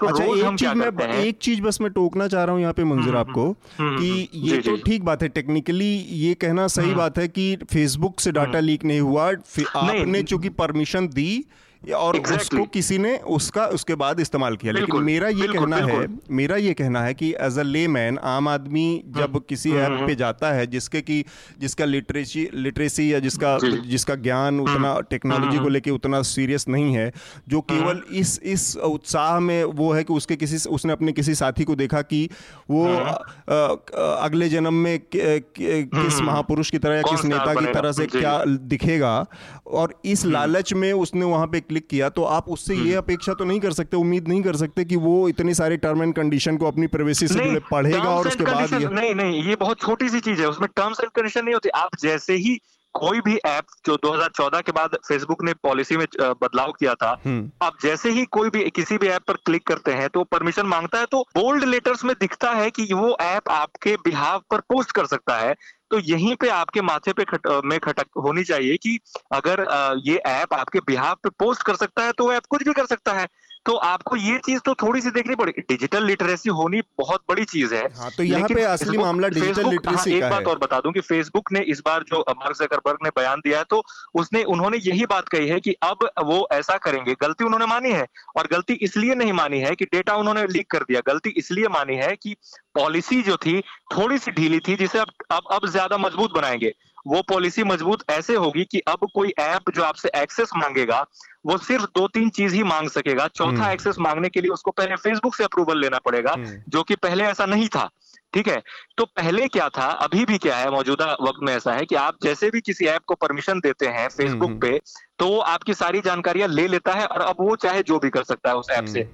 तो 0.00 0.06
अच्छा 0.06 0.24
एक 0.24 0.56
चीज़ 0.56 0.74
मैं 0.74 1.08
एक 1.16 1.38
चीज़ 1.38 1.60
बस 1.62 1.80
मैं 1.80 1.90
टोकना 1.90 2.28
चाह 2.28 2.44
रहा 2.44 2.52
हूँ 2.52 2.60
यहाँ 2.60 2.72
पे 2.72 2.84
मंजूर 2.84 3.16
आपको 3.16 3.50
कि 3.80 4.28
ये 4.44 4.58
तो 4.58 4.76
ठीक 4.76 5.04
बात 5.04 5.22
है 5.22 5.28
टेक्निकली 5.30 5.92
ये 6.16 6.34
कहना 6.36 6.66
सही 6.68 6.94
बात 6.94 7.18
है 7.18 7.28
कि 7.28 7.56
फेसबुक 7.64 8.20
से 8.20 8.32
डाटा 8.32 8.60
लीक 8.60 8.84
नहीं 8.84 9.00
हुआ 9.00 9.28
आपने 9.76 10.22
चूँकि 10.22 10.48
परमिशन 10.54 11.08
दी 11.08 11.44
और 11.92 12.16
exactly. 12.16 12.40
उसको 12.40 12.64
किसी 12.64 12.98
ने 12.98 13.16
उसका 13.16 13.66
उसके 13.66 13.94
बाद 13.94 14.20
इस्तेमाल 14.20 14.56
किया। 14.56 14.72
लेकिन 14.72 15.02
मेरा 15.02 15.28
ये 15.28 15.34
बिल्कुल, 15.34 15.58
कहना 15.60 15.86
बिल्कुल. 15.86 16.02
है 16.02 16.18
मेरा 16.30 16.56
ये 16.56 16.74
कहना 16.74 17.02
है 17.02 17.14
कि 17.14 17.34
एज 17.40 17.58
अ 17.58 17.62
ले 17.62 17.88
मैन 17.88 18.18
आम 18.18 18.48
आदमी 18.48 19.02
जब 19.06 19.20
हम्म, 19.20 19.38
किसी 19.38 19.72
ऐप 19.72 19.84
हम्म, 19.84 19.96
पे 19.96 20.02
हम्म। 20.02 20.14
जाता 20.14 20.52
है 20.52 20.66
जिसके 20.66 21.00
की 21.00 21.24
जिसका 21.60 21.84
लिटरेसी 21.84 22.48
लिटरेसी 22.54 23.12
या 23.14 23.18
जिसका 23.18 23.58
जिसका 23.86 24.14
ज्ञान 24.14 24.60
उतना 24.60 25.00
टेक्नोलॉजी 25.00 25.58
को 25.58 25.68
लेके 25.68 25.90
उतना 25.90 26.22
सीरियस 26.22 26.68
नहीं 26.68 26.94
है 26.94 27.12
जो 27.48 27.60
केवल 27.60 28.02
इस 28.12 28.40
इस 28.42 28.76
उत्साह 28.76 29.40
में 29.40 29.64
वो 29.64 29.92
है 29.92 30.04
कि 30.04 30.12
उसके 30.12 30.36
किसी 30.36 30.68
उसने 30.68 30.92
अपने 30.92 31.12
किसी 31.12 31.34
साथी 31.34 31.64
को 31.64 31.74
देखा 31.74 32.02
कि 32.02 32.28
वो 32.70 32.86
अगले 32.86 34.48
जन्म 34.48 34.74
में 34.74 34.98
किस 35.16 36.20
महापुरुष 36.20 36.70
की 36.70 36.78
तरह 36.78 36.94
या 36.94 37.02
किस 37.02 37.24
नेता 37.24 37.54
की 37.54 37.66
तरह 37.66 37.92
से 37.92 38.06
क्या 38.06 38.44
दिखेगा? 38.44 39.26
और 39.66 39.94
इस 40.04 40.24
लालच 40.26 40.72
में 40.72 40.92
उसने 40.92 41.24
वहाँ 41.24 41.46
पे 41.46 41.60
क्लिक 41.74 41.86
किया 41.88 42.08
तो 42.10 42.24
आप 42.30 42.48
उससे 42.50 42.74
ये 42.74 42.80
हम्म। 42.80 42.98
अपेक्षा 42.98 43.34
तो 43.34 43.44
नहीं 43.44 43.60
कर 43.60 43.72
सकते 43.74 43.96
उम्मीद 43.98 44.28
नहीं 44.28 44.42
कर 44.42 44.56
सकते 44.56 44.84
कि 44.84 44.96
वो 44.98 45.16
इतनी 45.28 45.54
सारी 45.54 45.76
टर्म 45.78 46.02
एंड 46.02 46.14
कंडीशन 46.14 46.56
को 46.56 46.66
अपनी 46.66 46.86
प्राइवेसी 46.88 47.28
से 47.28 47.34
जुड़े 47.36 47.60
पढ़ेगा 47.70 48.08
और 48.10 48.28
उसके 48.28 48.44
बाद 48.44 48.74
नहीं 48.92 49.14
नहीं 49.14 49.42
ये 49.44 49.56
बहुत 49.56 49.80
छोटी 49.80 50.08
सी 50.08 50.20
चीज़ 50.22 50.40
है 50.40 50.48
उसमें 50.48 50.68
टर्म्स 50.72 51.00
एंड 51.00 51.10
कंडीशन 51.12 51.44
नहीं 51.44 51.54
होती 51.54 51.68
आप 51.76 51.96
जैसे 52.00 52.34
ही 52.38 52.58
कोई 52.94 53.20
भी 53.20 53.36
ऐप 53.46 53.66
जो 53.86 53.96
2014 53.98 54.62
के 54.62 54.72
बाद 54.72 54.90
फेसबुक 55.06 55.42
ने 55.44 55.52
पॉलिसी 55.62 55.96
में 55.96 56.06
बदलाव 56.16 56.72
किया 56.72 56.94
था 56.94 57.08
हम्म। 57.24 57.50
आप 57.62 57.78
जैसे 57.82 58.10
ही 58.10 58.24
कोई 58.32 58.50
भी 58.50 58.68
किसी 58.70 58.98
भी 58.98 59.08
ऐप 59.08 59.22
पर 59.28 59.36
क्लिक 59.46 59.66
करते 59.66 59.92
हैं 59.92 60.08
तो 60.08 60.22
परमिशन 60.26 60.66
माँगता 60.66 60.98
है 60.98 61.06
तो 61.06 61.22
बोल्ड 61.34 61.64
लेटर्स 61.66 62.04
में 62.04 62.14
दिखता 62.20 62.50
है 62.52 62.70
कि 62.70 62.86
वो 62.92 63.16
ऐप 63.22 63.48
आपके 63.52 63.96
बिहाव 64.04 64.42
पर 64.50 64.60
पोस्ट 64.68 64.92
कर 64.92 65.06
सकता 65.06 65.38
है 65.38 65.54
तो 65.90 65.98
यहीं 65.98 66.34
पे 66.34 66.48
आपके 66.48 66.82
माथे 66.82 67.12
पे 67.12 67.24
खट, 67.24 67.46
में 67.64 67.78
खटक 67.80 68.06
होनी 68.24 68.44
चाहिए 68.44 68.76
कि 68.76 68.98
अगर 69.32 69.66
ये 70.06 70.16
ऐप 70.16 70.54
आपके 70.54 70.80
बिहाव 70.80 71.14
पे 71.14 71.30
पोस्ट 71.38 71.62
कर 71.62 71.76
सकता 71.76 72.04
है 72.04 72.12
तो 72.12 72.24
वो 72.24 72.32
ऐप 72.32 72.46
कुछ 72.50 72.62
भी 72.62 72.72
कर 72.72 72.86
सकता 72.86 73.12
है। 73.12 73.26
तो 73.66 73.74
आपको 73.74 74.16
ये 74.16 74.38
चीज़ 74.38 74.60
तो 74.60 74.72
थोड़ी 74.74 75.00
सी 75.00 75.10
देखनी 75.10 75.34
पड़ेगी। 75.34 75.60
डिजिटल 75.60 76.04
लिटरेसी 76.04 76.50
होनी 76.50 76.80
बहुत 76.98 77.22
बड़ी 77.28 77.44
चीज़ 77.44 77.74
है। 77.74 77.82
हाँ, 77.94 78.10
तो 78.10 78.22
यहाँ 78.22 78.48
पे 78.48 78.62
असली 78.62 78.98
मामला 78.98 79.28
डिजिटल 79.28 79.68
लिटरेसी 79.70 80.10
हाँ, 80.10 80.16
एक 80.16 80.22
का 80.22 80.28
बात 80.30 80.40
है। 80.40 80.46
और 80.46 80.58
बता 80.58 80.80
दूँ 80.80 80.92
कि 80.92 81.00
फेसबुक 81.00 81.52
ने 81.52 81.60
इस 81.64 81.80
बार 81.86 82.02
जो 82.02 82.20
मार्क 82.30 82.56
जकरबर्ग 82.56 82.98
ने 83.02 83.10
बयान 83.16 83.40
दिया 83.40 83.58
है 83.58 83.64
तो 83.64 83.82
उसने 84.14 84.42
उन्होंने 84.46 84.78
यही 84.78 85.06
बात 85.06 85.28
कही 85.28 85.48
है 85.48 85.60
कि 85.60 85.72
अब 85.82 86.08
वो 86.24 86.46
ऐसा 86.52 86.76
करेंगे। 86.78 87.14
गलती 87.20 87.44
उन्होंने 87.44 87.66
मानी 87.66 87.92
है 87.92 88.06
और 88.36 88.48
गलती 88.52 88.74
इसलिए 88.82 89.14
नहीं 89.14 89.32
मानी 89.32 89.60
है 89.60 89.74
कि 89.74 89.84
डेटा 89.84 90.16
उन्होंने 90.16 90.46
लीक 90.46 90.70
कर 90.70 90.82
दिया। 90.82 91.00
गलती 91.06 91.30
इसलिए 91.36 91.68
मानी 91.68 91.96
है 91.96 92.14
कि 92.16 92.36
पॉलिसी 92.74 93.22
जो 93.22 93.36
थी 93.36 93.60
थोड़ी 93.96 94.18
सी 94.18 94.30
ढीली 94.30 94.58
थी 94.60 94.76
जिसे 94.76 94.98
अब 94.98 95.10
अब 95.30 95.42
अब 95.52 95.66
ज़्यादा 95.66 95.98
मज़बूत 95.98 96.32
बनाएँगे। 96.32 96.72
वो 97.06 97.20
पॉलिसी 97.22 97.62
मज़बूत 97.64 98.02
ऐसे 98.10 98.34
होगी 98.34 98.64
कि 98.64 98.78
अब 98.88 99.06
कोई 99.14 99.32
ऐप 99.38 99.70
जो 99.74 99.82
आपसे 99.82 100.10
एक्सेस 100.16 100.50
मांगेगा 100.56 101.04
वो 101.46 101.56
सिर्फ़ 101.58 101.84
दो 101.84 102.06
तीन 102.08 102.28
चीज़ 102.30 102.54
ही 102.54 102.62
मांग 102.62 102.88
सकेगा। 102.88 103.26
चौथा 103.28 103.70
एक्सेस 103.72 103.96
हम्म। 103.96 104.08
मांगने 104.08 104.28
के 104.28 104.40
लिए 104.40 104.50
उसको 104.50 104.70
पहले 104.70 104.96
फेसबुक 104.96 105.34
से 105.34 105.44
अप्रूवल 105.44 105.80
लेना 105.80 105.98
पड़ेगा 105.98 106.32
हम्म। 106.32 106.62
जो 106.68 106.82
कि 106.82 106.96
पहले 106.96 107.24
ऐसा 107.24 107.46
नहीं 107.46 107.68
था 107.68 107.88
ठीक 108.32 108.48
है? 108.48 108.62
तो 108.98 109.04
पहले 109.04 109.46
क्या 109.48 109.68
था 109.68 109.86
अभी 110.04 110.24
भी 110.24 110.38
क्या 110.38 110.56
है 110.56 110.70
मौजूदा 110.70 111.06
वक्त 111.20 111.42
में 111.42 111.52
ऐसा 111.54 111.72
है 111.72 111.84
कि 111.84 111.94
आप 111.94 112.16
जैसे 112.22 112.50
भी 112.50 112.60
किसी 112.60 112.86
ऐप 112.86 113.02
को 113.06 113.14
परमिशन 113.14 113.60
देते 113.60 113.86
हैं 113.86 114.08
फेसबुक 114.08 114.48
हम्म, 114.50 114.58
पे 114.60 114.80
तो 115.18 115.28
वो 115.28 115.38
आपकी 115.40 115.74
सारी 115.74 116.00
जानकारियाँ 116.00 116.48
ले 116.48 116.66
लेता 116.68 116.92
है 116.92 117.06
और 117.06 117.20
अब 117.20 117.36
वो 117.40 117.56
चाहे 117.56 117.82
जो 117.82 117.98
भी 117.98 118.10
कर 118.10 118.24
सकता 118.24 118.50
है 118.50 118.56
उस 118.56 118.70
ऐप 118.70 118.84
से। 118.84 119.08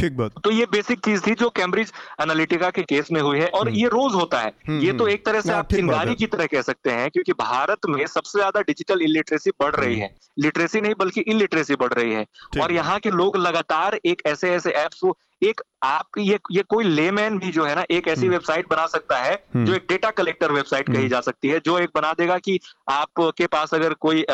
ठीक 0.00 0.16
बात। 0.16 0.32
तो 0.44 0.50
ये 0.50 0.66
बेसिक 0.72 0.98
चीज़ 1.04 1.22
थी 1.26 1.34
जो 1.34 1.48
कैम्ब्रिज 1.50 1.92
एनालिटिका 2.22 2.70
के 2.70 2.82
केस 2.84 3.10
में 3.12 3.20
हुई 3.20 3.38
है 3.38 3.46
और 3.54 3.68
ये 3.70 3.88
रोज 3.88 4.14
होता 4.14 4.40
है। 4.40 4.78
ये 4.80 4.92
तो 4.92 5.08
एक 5.08 5.24
तरह 5.26 5.40
से 5.40 5.52
आप 5.52 5.72
चिंगारी 5.72 6.14
की 6.14 6.26
तरह 6.26 6.46
कह 6.46 6.62
सकते 6.62 6.90
हैं 6.90 7.10
क्योंकि 7.10 7.32
भारत 7.40 7.86
में 7.88 8.04
सबसे 8.06 8.38
ज़्यादा 8.38 8.60
डिजिटल 8.62 9.02
इलिटरेसी 9.02 9.50
बढ़ 9.60 9.74
रही 9.76 9.98
है। 9.98 10.14
लिटरेसी 10.38 10.80
नहीं 10.80 10.94
बल्कि 10.98 11.20
इलिटरेसी 11.20 11.74
बढ़ 11.76 11.92
रही 11.92 12.12
है। 12.12 12.26
और 12.62 12.72
यहाँ 12.72 12.98
के 12.98 13.10
लोग 13.12 13.36
लगातार 13.36 13.98
एक 14.04 14.22
ऐसे 14.26 14.50
ऐसे 14.50 14.70
एप्स 14.84 15.04
एक 15.42 15.60
आप 15.82 16.18
ये 16.18 16.38
ये 16.52 16.62
कोई 16.62 16.84
लेमैन 16.84 17.38
भी 17.38 17.50
जो 17.50 17.64
है 17.64 17.74
ना 17.74 17.84
एक 17.90 18.08
ऐसी 18.08 18.28
वेबसाइट 18.28 18.64
हम्म। 18.64 18.74
बना 18.76 18.86
सकता 18.86 19.18
है 19.18 19.32
हम्म। 19.54 19.66
जो 19.66 19.74
एक 19.74 19.86
डेटा 19.88 20.10
कलेक्टर 20.10 20.52
वेबसाइट 20.52 20.86
कही 20.86 20.96
हम्म। 20.96 21.08
जा 21.08 21.20
सकती 21.20 21.48
है 21.48 21.60
जो 21.64 21.78
एक 21.78 21.90
बना 21.94 22.12
देगा 22.12 22.36
कि 22.38 22.58
आपके 22.90 23.46
पास 23.46 23.74
अगर 23.74 23.94
कोई 23.94 24.24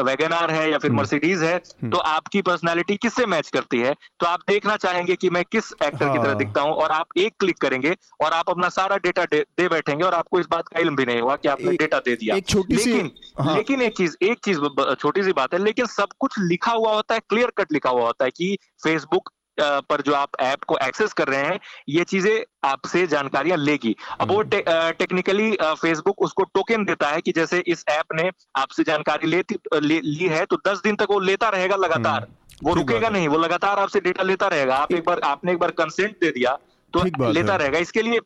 वैगनार 0.00 0.50
है 0.50 0.70
या 0.70 0.78
फिर 0.78 0.92
मर्सिडीज 0.92 1.42
है 1.42 1.58
तो 1.90 1.96
आपकी 1.96 2.42
पर्सनैलिटी 2.42 2.96
किससे 2.96 3.26
मैच 3.26 3.50
करती 3.50 3.80
है 3.80 3.94
तो 4.20 4.26
आप 4.26 4.40
देखना 4.48 4.76
चाहेंगे 4.76 5.16
कि 5.16 5.30
मैं 5.30 5.44
किस 5.44 5.72
एक्टर 5.82 6.04
हाँ। 6.04 6.12
की 6.12 6.18
तरह 6.18 6.28
हाँ। 6.28 6.38
दिखता 6.38 6.60
हूँ 6.60 6.72
और 6.72 6.90
आप 6.90 7.18
एक 7.18 7.34
क्लिक 7.40 7.58
करेंगे 7.58 7.94
और 8.20 8.32
आप 8.32 8.50
अपना 8.50 8.68
सारा 8.68 8.96
डेटा 8.96 9.24
दे, 9.24 9.44
दे 9.58 9.68
बैठेंगे 9.68 10.04
और 10.04 10.14
आपको 10.14 10.40
इस 10.40 10.46
बात 10.50 10.68
का 10.68 10.80
इलम 10.80 10.96
भी 10.96 11.04
नहीं 11.04 11.20
हुआ 11.20 11.36
कि 11.36 11.48
आपने 11.48 11.76
डेटा 11.76 11.98
दे 11.98 12.16
दिया 12.16 12.36
लेकिन 12.36 13.10
हाँ। 13.40 13.56
लेकिन 13.56 13.82
एक 13.82 13.96
चीज़ 13.96 14.16
एक 14.22 14.38
चीज़ 14.44 14.58
छोटी 14.94 15.22
सी 15.22 15.32
बात 15.32 15.54
है 15.54 15.64
लेकिन 15.64 15.86
सब 15.86 16.08
कुछ 16.18 16.38
लिखा 16.38 16.72
हुआ 16.72 16.94
होता 16.94 17.14
है 17.14 17.20
क्लियर 17.28 17.52
कट 17.58 17.72
लिखा 17.72 17.90
हुआ 17.90 18.06
होता 18.06 18.24
है 18.24 18.30
कि 18.30 18.56
फेसबुक 18.84 19.30
पर 19.60 20.02
जो 20.02 20.14
आप 20.14 20.40
ऐप 20.40 20.64
को 20.64 20.76
एक्सेस 20.78 21.12
कर 21.12 21.28
रहे 21.28 21.40
हैं 21.42 21.58
ये 21.88 22.04
चीज़ें 22.04 22.44
आपसे 22.64 23.06
जानकारियाँ 23.06 23.58
लेगी। 23.58 23.94
अब 24.20 24.30
वो 24.30 24.40
टे, 24.44 24.64
टेक्निकली 24.68 25.50
फेसबुक 25.62 26.22
उसको 26.22 26.44
टोकन 26.44 26.84
देता 26.84 27.08
है 27.08 27.20
कि 27.20 27.32
जैसे 27.32 27.62
इस 27.66 27.84
ऐप 27.88 28.14
ने 28.14 28.30
आपसे 28.56 28.84
जानकारी 28.84 29.26
लेती 29.26 29.58
ले, 29.74 30.00
ली 30.00 30.26
है 30.26 30.44
तो 30.44 30.56
दस 30.68 30.80
दिन 30.84 30.96
तक 30.96 31.10
वो 31.10 31.18
लेता 31.20 31.48
रहेगा 31.48 31.76
लगातार। 31.76 32.22
हम्म। 32.22 32.44
वो 32.62 32.74
रुकेगा 32.74 33.08
नहीं 33.08 33.28
वो 33.28 33.38
लगातार 33.38 33.78
आपसे 33.78 34.00
डेटा 34.00 34.22
लेता 34.22 34.46
रहेगा। 34.48 34.76
आप 34.76 34.92
एक 34.92 35.04
बार 35.06 35.20
आपने 35.24 35.52
एक 35.52 35.58
बार 35.58 35.70
कंसेंट 35.78 36.12
दे 36.20 36.30
दिया 36.30 36.58
तो 36.94 37.02
लेता 37.32 37.56
रहेगा। 37.56 37.78
इसके 37.78 38.02
लिए 38.02 38.20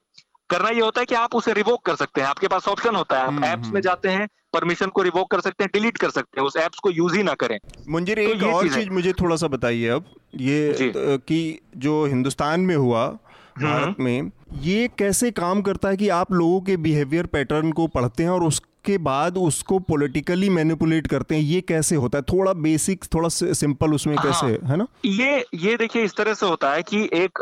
करना 0.51 0.69
ये 0.69 0.81
होता 0.81 1.01
है 1.01 1.07
कि 1.07 1.15
आप 1.15 1.35
उसे 1.35 1.53
रिवोक 1.53 1.85
कर 1.87 1.95
सकते 1.95 2.21
हैं। 2.21 2.29
आपके 2.29 2.49
पास 2.49 2.69
ऑप्शन 2.69 2.95
होता 2.95 3.19
है। 3.19 3.23
आप 3.23 3.33
एप्स 3.33 3.45
हम्म, 3.45 3.55
में 3.55 3.65
हम्म। 3.65 3.81
जाते 3.81 4.09
हैं 4.09 4.29
परमिशन 4.53 4.87
को 4.87 5.03
रिवोक 5.03 5.31
कर 5.31 5.41
सकते 5.41 5.65
हैं 5.65 5.71
डिलीट 5.75 5.99
कर 5.99 6.11
सकते 6.11 6.41
हैं। 6.41 6.47
उस 6.47 6.57
एप्स 6.57 6.79
को 6.79 6.91
यूज़ 6.91 7.17
ही 7.17 7.23
ना 7.23 7.35
करें। 7.35 7.59
मुंजिर 7.89 8.17
तो 8.17 8.23
एक 8.23 8.43
और 8.55 8.69
चीज़ 8.69 8.91
मुझे 8.91 9.13
थोड़ा 9.13 9.37
सा 9.37 9.47
बताइए 9.47 9.89
अब। 9.89 10.05
ये 10.37 10.93
कि 10.97 11.61
जो 11.77 12.05
हिंदुस्तान 12.07 12.61
में 12.61 12.77
हुआ 12.77 13.05
हम्म। 13.05 13.67
भारत 13.67 13.97
में 14.01 14.31
ये 14.61 14.89
कैसे 14.99 15.31
काम 15.31 15.63
करता 15.63 15.89
है 15.89 15.97
कि 15.97 16.09
आप 16.09 16.33
लोगों 16.33 16.61
के 16.61 16.77
बिहेवियर 16.77 17.27
पैटर्न 17.27 17.73
को 17.73 17.87
पढ़ते 17.87 18.23
हैं 18.23 18.31
और 18.31 18.43
उस 18.43 18.63
के 18.91 18.99
बाद 19.01 19.39
उसको 19.39 19.79
पॉलिटिकली 19.89 20.49
मैनिपुलेट 20.51 21.07
करते 21.07 21.35
हैं 21.35 21.43
ये 21.43 21.61
कैसे 21.69 21.97
होता 21.97 22.19
है? 22.19 22.25
थोड़ा 22.33 22.53
बेसिक 22.65 23.05
थोड़ा 23.15 23.29
सिंपल 23.31 23.95
उसमें 23.95 24.17
हाँ, 24.17 24.25
कैसे 24.25 24.47
है 24.67 24.77
ना? 24.77 24.87
ये 25.05 25.45
ये 25.55 25.77
देखिए 25.77 26.05
इस 26.05 26.17
तरह 26.17 26.35
से 26.35 26.47
होता 26.47 26.73
है 26.73 26.83
कि 26.83 27.09
एक 27.15 27.39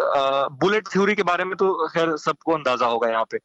बुलेट 0.63 0.89
थ्योरी 0.89 1.15
के 1.15 1.23
बारे 1.23 1.45
में 1.45 1.57
तो 1.57 1.73
खैर 1.89 2.17
सबको 2.19 2.55
अंदाज़ा 2.55 2.87
होगा 2.87 3.09
यहाँ 3.09 3.25
पे। 3.25 3.39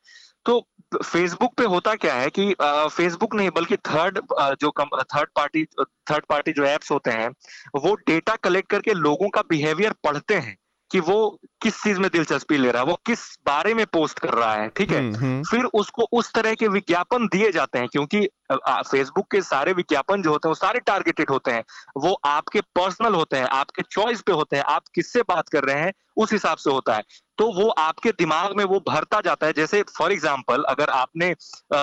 तो 0.46 0.60
फेसबुक 1.04 1.54
पे 1.58 1.64
होता 1.66 1.94
क्या 1.96 2.14
है 2.14 2.30
कि 2.30 2.54
फेसबुक 2.62 3.36
नहीं 3.36 3.50
बल्कि 3.50 3.78
थर्ड 3.88 4.20
जो 4.62 4.72
कम 4.72 4.90
थर्ड 5.16 5.30
पार्टी 5.36 5.64
थर्ड 6.10 6.26
पार्टी 6.30 6.52
जो 6.54 6.64
एप्स 6.66 6.92
होते 6.92 7.12
हैं 7.12 7.30
वो 7.76 7.94
डेटा 8.08 8.36
कलेक्ट 8.44 8.70
करके 8.70 8.94
लोगों 8.94 9.30
का 9.30 9.42
बिहेवियर 9.50 9.94
पढ़ते 10.04 10.36
हैं। 10.36 10.56
कि 10.94 11.00
वो 11.00 11.16
किस 11.62 11.82
चीज़ 11.82 12.00
में 12.00 12.10
दिलचस्पी 12.14 12.58
ले 12.58 12.72
रहा 12.72 12.82
है 12.82 12.88
वो 12.88 12.96
किस 13.06 13.20
बारे 13.46 13.74
में 13.74 13.86
पोस्ट 13.86 14.20
कर 14.20 14.34
रहा 14.34 14.54
है 14.54 14.68
ठीक 14.70 14.92
है 14.92 15.00
हम्म, 15.00 15.16
हम्म। 15.16 15.44
फिर 15.44 15.64
उसको 15.74 16.08
उस 16.12 16.32
तरह 16.34 16.54
के 16.54 16.68
विज्ञापन 16.68 17.28
दिए 17.28 17.52
जाते 17.52 17.80
हैं 17.80 17.88
क्योंकि 17.88 18.20
फेसबुक 18.52 19.32
के 19.32 19.42
सारे 19.42 19.74
विज्ञापन 19.74 20.22
जो 20.22 20.32
होते 20.32 20.48
हैं 20.48 20.52
वो 20.52 20.56
सारे 20.56 20.80
टारगेटेड 20.80 21.30
होते 21.30 21.52
हैं 21.52 21.64
वो 21.98 22.14
आपके 22.26 22.62
पर्सनल 22.76 23.16
होते 23.16 23.38
हैं 23.38 23.48
आपके 23.54 23.84
चॉइस 23.92 24.22
पे 24.22 24.32
होते 24.32 24.56
हैं 24.56 24.64
आप 24.64 24.88
किससे 24.96 25.22
बात 25.28 25.50
कर 25.50 25.64
रहे 25.64 25.80
हैं 25.80 25.94
उस 26.18 26.34
हिसाब 26.34 26.58
से 26.58 26.72
होता 26.72 26.96
है 26.96 27.04
तो 27.38 27.46
वो 27.54 27.68
आपके 27.80 28.12
दिमाग 28.12 28.56
में 28.58 28.64
वो 28.66 28.80
भरता 28.88 29.20
जाता 29.22 29.48
है 29.48 29.54
जैसे 29.54 29.82
फॉर 29.90 30.12
एग्ज़ाम्पल 30.12 30.64
अगर 30.70 30.90
आपने 30.92 31.30
आ, 31.30 31.78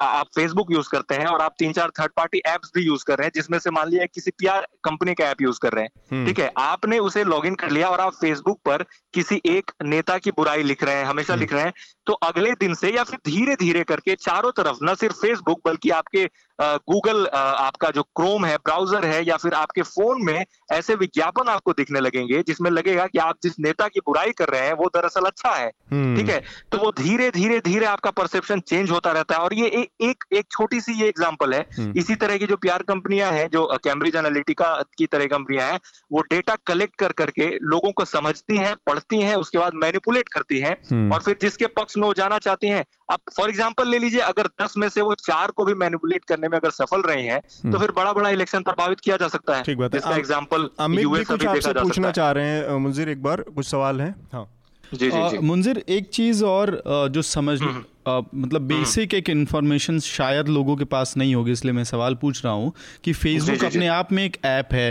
आप 0.00 0.26
फेसबुक 0.34 0.72
यूज़ 0.72 0.88
करते 0.88 1.14
हैं 1.14 1.26
और 1.26 1.40
आप 1.40 1.54
तीन 1.58 1.72
चार 1.72 1.90
थर्ड 2.00 2.12
पार्टी 2.16 2.42
एप्स 2.46 2.72
भी 2.74 2.82
यूज़ 2.82 3.04
कर 3.04 3.18
रहे 3.18 3.26
हैं 3.26 3.32
जिसमें 3.34 3.58
से 3.58 3.70
मान 3.70 3.88
लिया 3.88 4.06
किसी 4.06 4.30
पीआर 4.30 4.66
कंपनी 4.84 5.14
का 5.14 5.24
ऐप 5.24 5.42
यूज़ 5.42 5.58
कर 5.62 5.72
रहे 5.72 5.84
हैं 5.84 5.90
हम्म। 6.12 6.26
ठीक 6.26 6.38
है 6.38 6.50
आपने 6.58 6.98
उसे 6.98 7.24
लॉग 7.24 7.44
कर 7.54 7.70
लिया 7.70 7.88
और 7.88 8.00
आप 8.00 8.12
फेसबुक 8.14 8.60
पर 8.64 8.84
किसी 9.14 9.40
एक 9.46 9.70
नेता 9.84 10.18
की 10.18 10.30
बुराई 10.30 10.62
लिख 10.62 10.84
रहे 10.84 10.94
हैं 10.94 11.04
हमेशा 11.04 11.32
हम्म। 11.32 11.40
लिख 11.40 11.52
रहे 11.52 11.62
हैं 11.62 11.72
तो 12.06 12.12
अगले 12.22 12.52
दिन 12.60 12.74
से 12.74 12.90
या 12.90 13.04
फिर 13.04 13.18
धीरे 13.26 13.54
धीरे 13.56 13.82
करके 13.84 14.14
चारों 14.14 14.50
तरफ़ 14.52 14.78
न 14.82 14.94
सिर्फ़ 14.94 15.16
फेसबुक 15.16 15.60
बल्कि 15.64 15.90
आपके 15.90 16.24
गूगल 16.58 17.26
आपका 17.26 17.90
जो 17.90 18.02
क्रोम 18.16 18.44
है 18.44 18.56
ब्राउज़र 18.58 19.04
है 19.06 19.24
या 19.24 19.36
फिर 19.36 19.54
आपके 19.54 19.82
फ़ोन 19.84 20.24
में 20.24 20.44
ऐसे 20.72 20.94
विज्ञापन 20.94 21.48
आपको 21.48 21.72
दिखने 21.72 22.00
लगेंगे 22.00 22.42
जिसमें 22.42 22.70
लगेगा 22.70 23.06
कि 23.06 23.18
आप 23.18 23.38
जिस 23.42 23.58
नेता 23.60 23.88
की 23.88 24.00
बुराई 24.00 24.32
कर 24.32 24.48
रहे 24.48 24.66
हैं 24.66 24.72
वो 24.74 24.88
दरअसल 24.94 25.24
अच्छा 25.24 25.50
है 25.50 25.70
हम्म। 25.92 26.16
ठीक 26.16 26.28
है 26.28 26.42
तो 26.72 26.78
वो 26.78 26.90
धीरे 26.92 27.30
धीरे 27.30 27.58
धीरे 27.60 27.86
आपका 27.86 28.10
परसेप्शन 28.12 28.60
चेंज 28.62 28.90
होता 28.90 29.12
रहता 29.12 29.34
है 29.34 29.40
और 29.40 29.54
ये 29.54 29.66
ए, 29.66 29.86
एक 30.02 30.24
एक 30.32 30.46
छोटी 30.50 30.80
सी 30.80 30.92
ये 30.92 31.08
एग्ज़ाम्पल 31.08 31.54
है 31.54 31.60
हम्म। 31.78 31.98
इसी 31.98 32.14
तरह 32.16 32.36
की 32.36 32.46
जो 32.46 32.56
प्यार 32.56 32.82
कंपनियाँ 32.84 33.32
हैं 33.32 33.48
जो 33.50 33.66
कैम्ब्रिज 33.84 34.16
एनालिटिका 34.16 34.72
की 34.98 35.06
तरह 35.06 35.26
कंपनियाँ 35.28 35.70
हैं 35.72 35.80
वो 36.10 36.22
डेटा 36.30 36.56
कलेक्ट 36.66 36.96
कर 36.96 37.12
करके 37.14 37.50
लोगों 37.64 37.92
को 37.92 38.04
समझती 38.06 38.56
हैं 38.56 38.74
पढ़ती 38.86 39.20
हैं 39.20 39.34
उसके 39.36 39.58
बाद 39.58 39.74
मैनिपुलेट 39.76 40.28
करती 40.28 40.58
हैं 40.60 40.76
हम्म। 40.90 41.12
और 41.12 41.22
फिर 41.22 41.36
जिसके 41.40 41.66
पक्ष 41.74 41.96
में 41.96 42.06
वो 42.06 42.12
जाना 42.14 42.38
चाहती 42.38 42.68
हैं 42.68 42.84
अब 43.08 43.20
फॉर 43.36 43.48
एग्ज़ाम्पल 43.48 43.88
ले 43.88 43.98
लीजिए 43.98 44.20
अगर 44.22 44.46
दस 44.62 44.74
में 44.76 44.88
से 44.88 45.00
वो 45.02 45.14
चार 45.16 45.50
को 45.50 45.64
भी 45.64 45.74
मैनिपुलेट 45.76 46.24
करने 46.24 46.48
में 46.48 46.58
अगर 46.58 46.70
सफल 46.72 47.02
रहे 47.02 47.22
हैं 47.22 47.40
तो 47.40 47.62
हम्म। 47.62 47.78
फिर 47.78 47.90
बड़ा 47.92 48.12
बड़ा 48.12 48.30
इलेक्शन 48.30 48.62
प्रभावित 48.62 49.00
किया 49.00 49.16
जा 49.16 49.28
सकता 49.28 49.56
है 49.56 49.62
ठीक 49.62 49.78
बात 49.78 49.94
है 49.96 50.18
एग्ज़ाम्पल 50.18 50.68
कुछ 50.78 51.46
आपसे 51.46 51.72
पूछना 51.74 52.10
चाह 52.12 52.30
रहे 52.32 52.46
हैं 52.46 52.76
मुंजिर 52.78 53.08
एक 53.08 53.22
बार 53.22 53.42
कुछ 53.50 53.66
सवाल 53.66 54.00
है 54.00 54.14
हाँ 54.32 54.46
जी 54.84 55.10
जी, 55.10 55.28
जी। 55.30 55.38
मुंजिर 55.40 55.82
एक 55.88 56.08
चीज़ 56.10 56.44
और 56.44 56.82
जो 57.10 57.22
समझ 57.24 57.62
आ, 57.62 57.66
हम्म। 57.66 58.40
मतलब 58.40 58.62
बेसिक 58.62 59.12
हम्म। 59.12 59.18
एक 59.18 59.28
इन्फॉर्मेशन 59.30 59.98
शायद 60.00 60.48
लोगों 60.48 60.76
के 60.76 60.84
पास 60.86 61.16
नहीं 61.16 61.34
होगी 61.34 61.52
इसलिए 61.52 61.72
मैं 61.72 61.84
सवाल 61.84 62.14
पूछ 62.14 62.44
रहा 62.44 62.52
हूँ 62.54 62.72
कि 63.04 63.12
फेसबुक 63.14 63.64
अपने 63.64 63.86
आप 63.90 64.12
में 64.12 64.24
एक 64.24 64.36
ऐप 64.46 64.72
है 64.72 64.90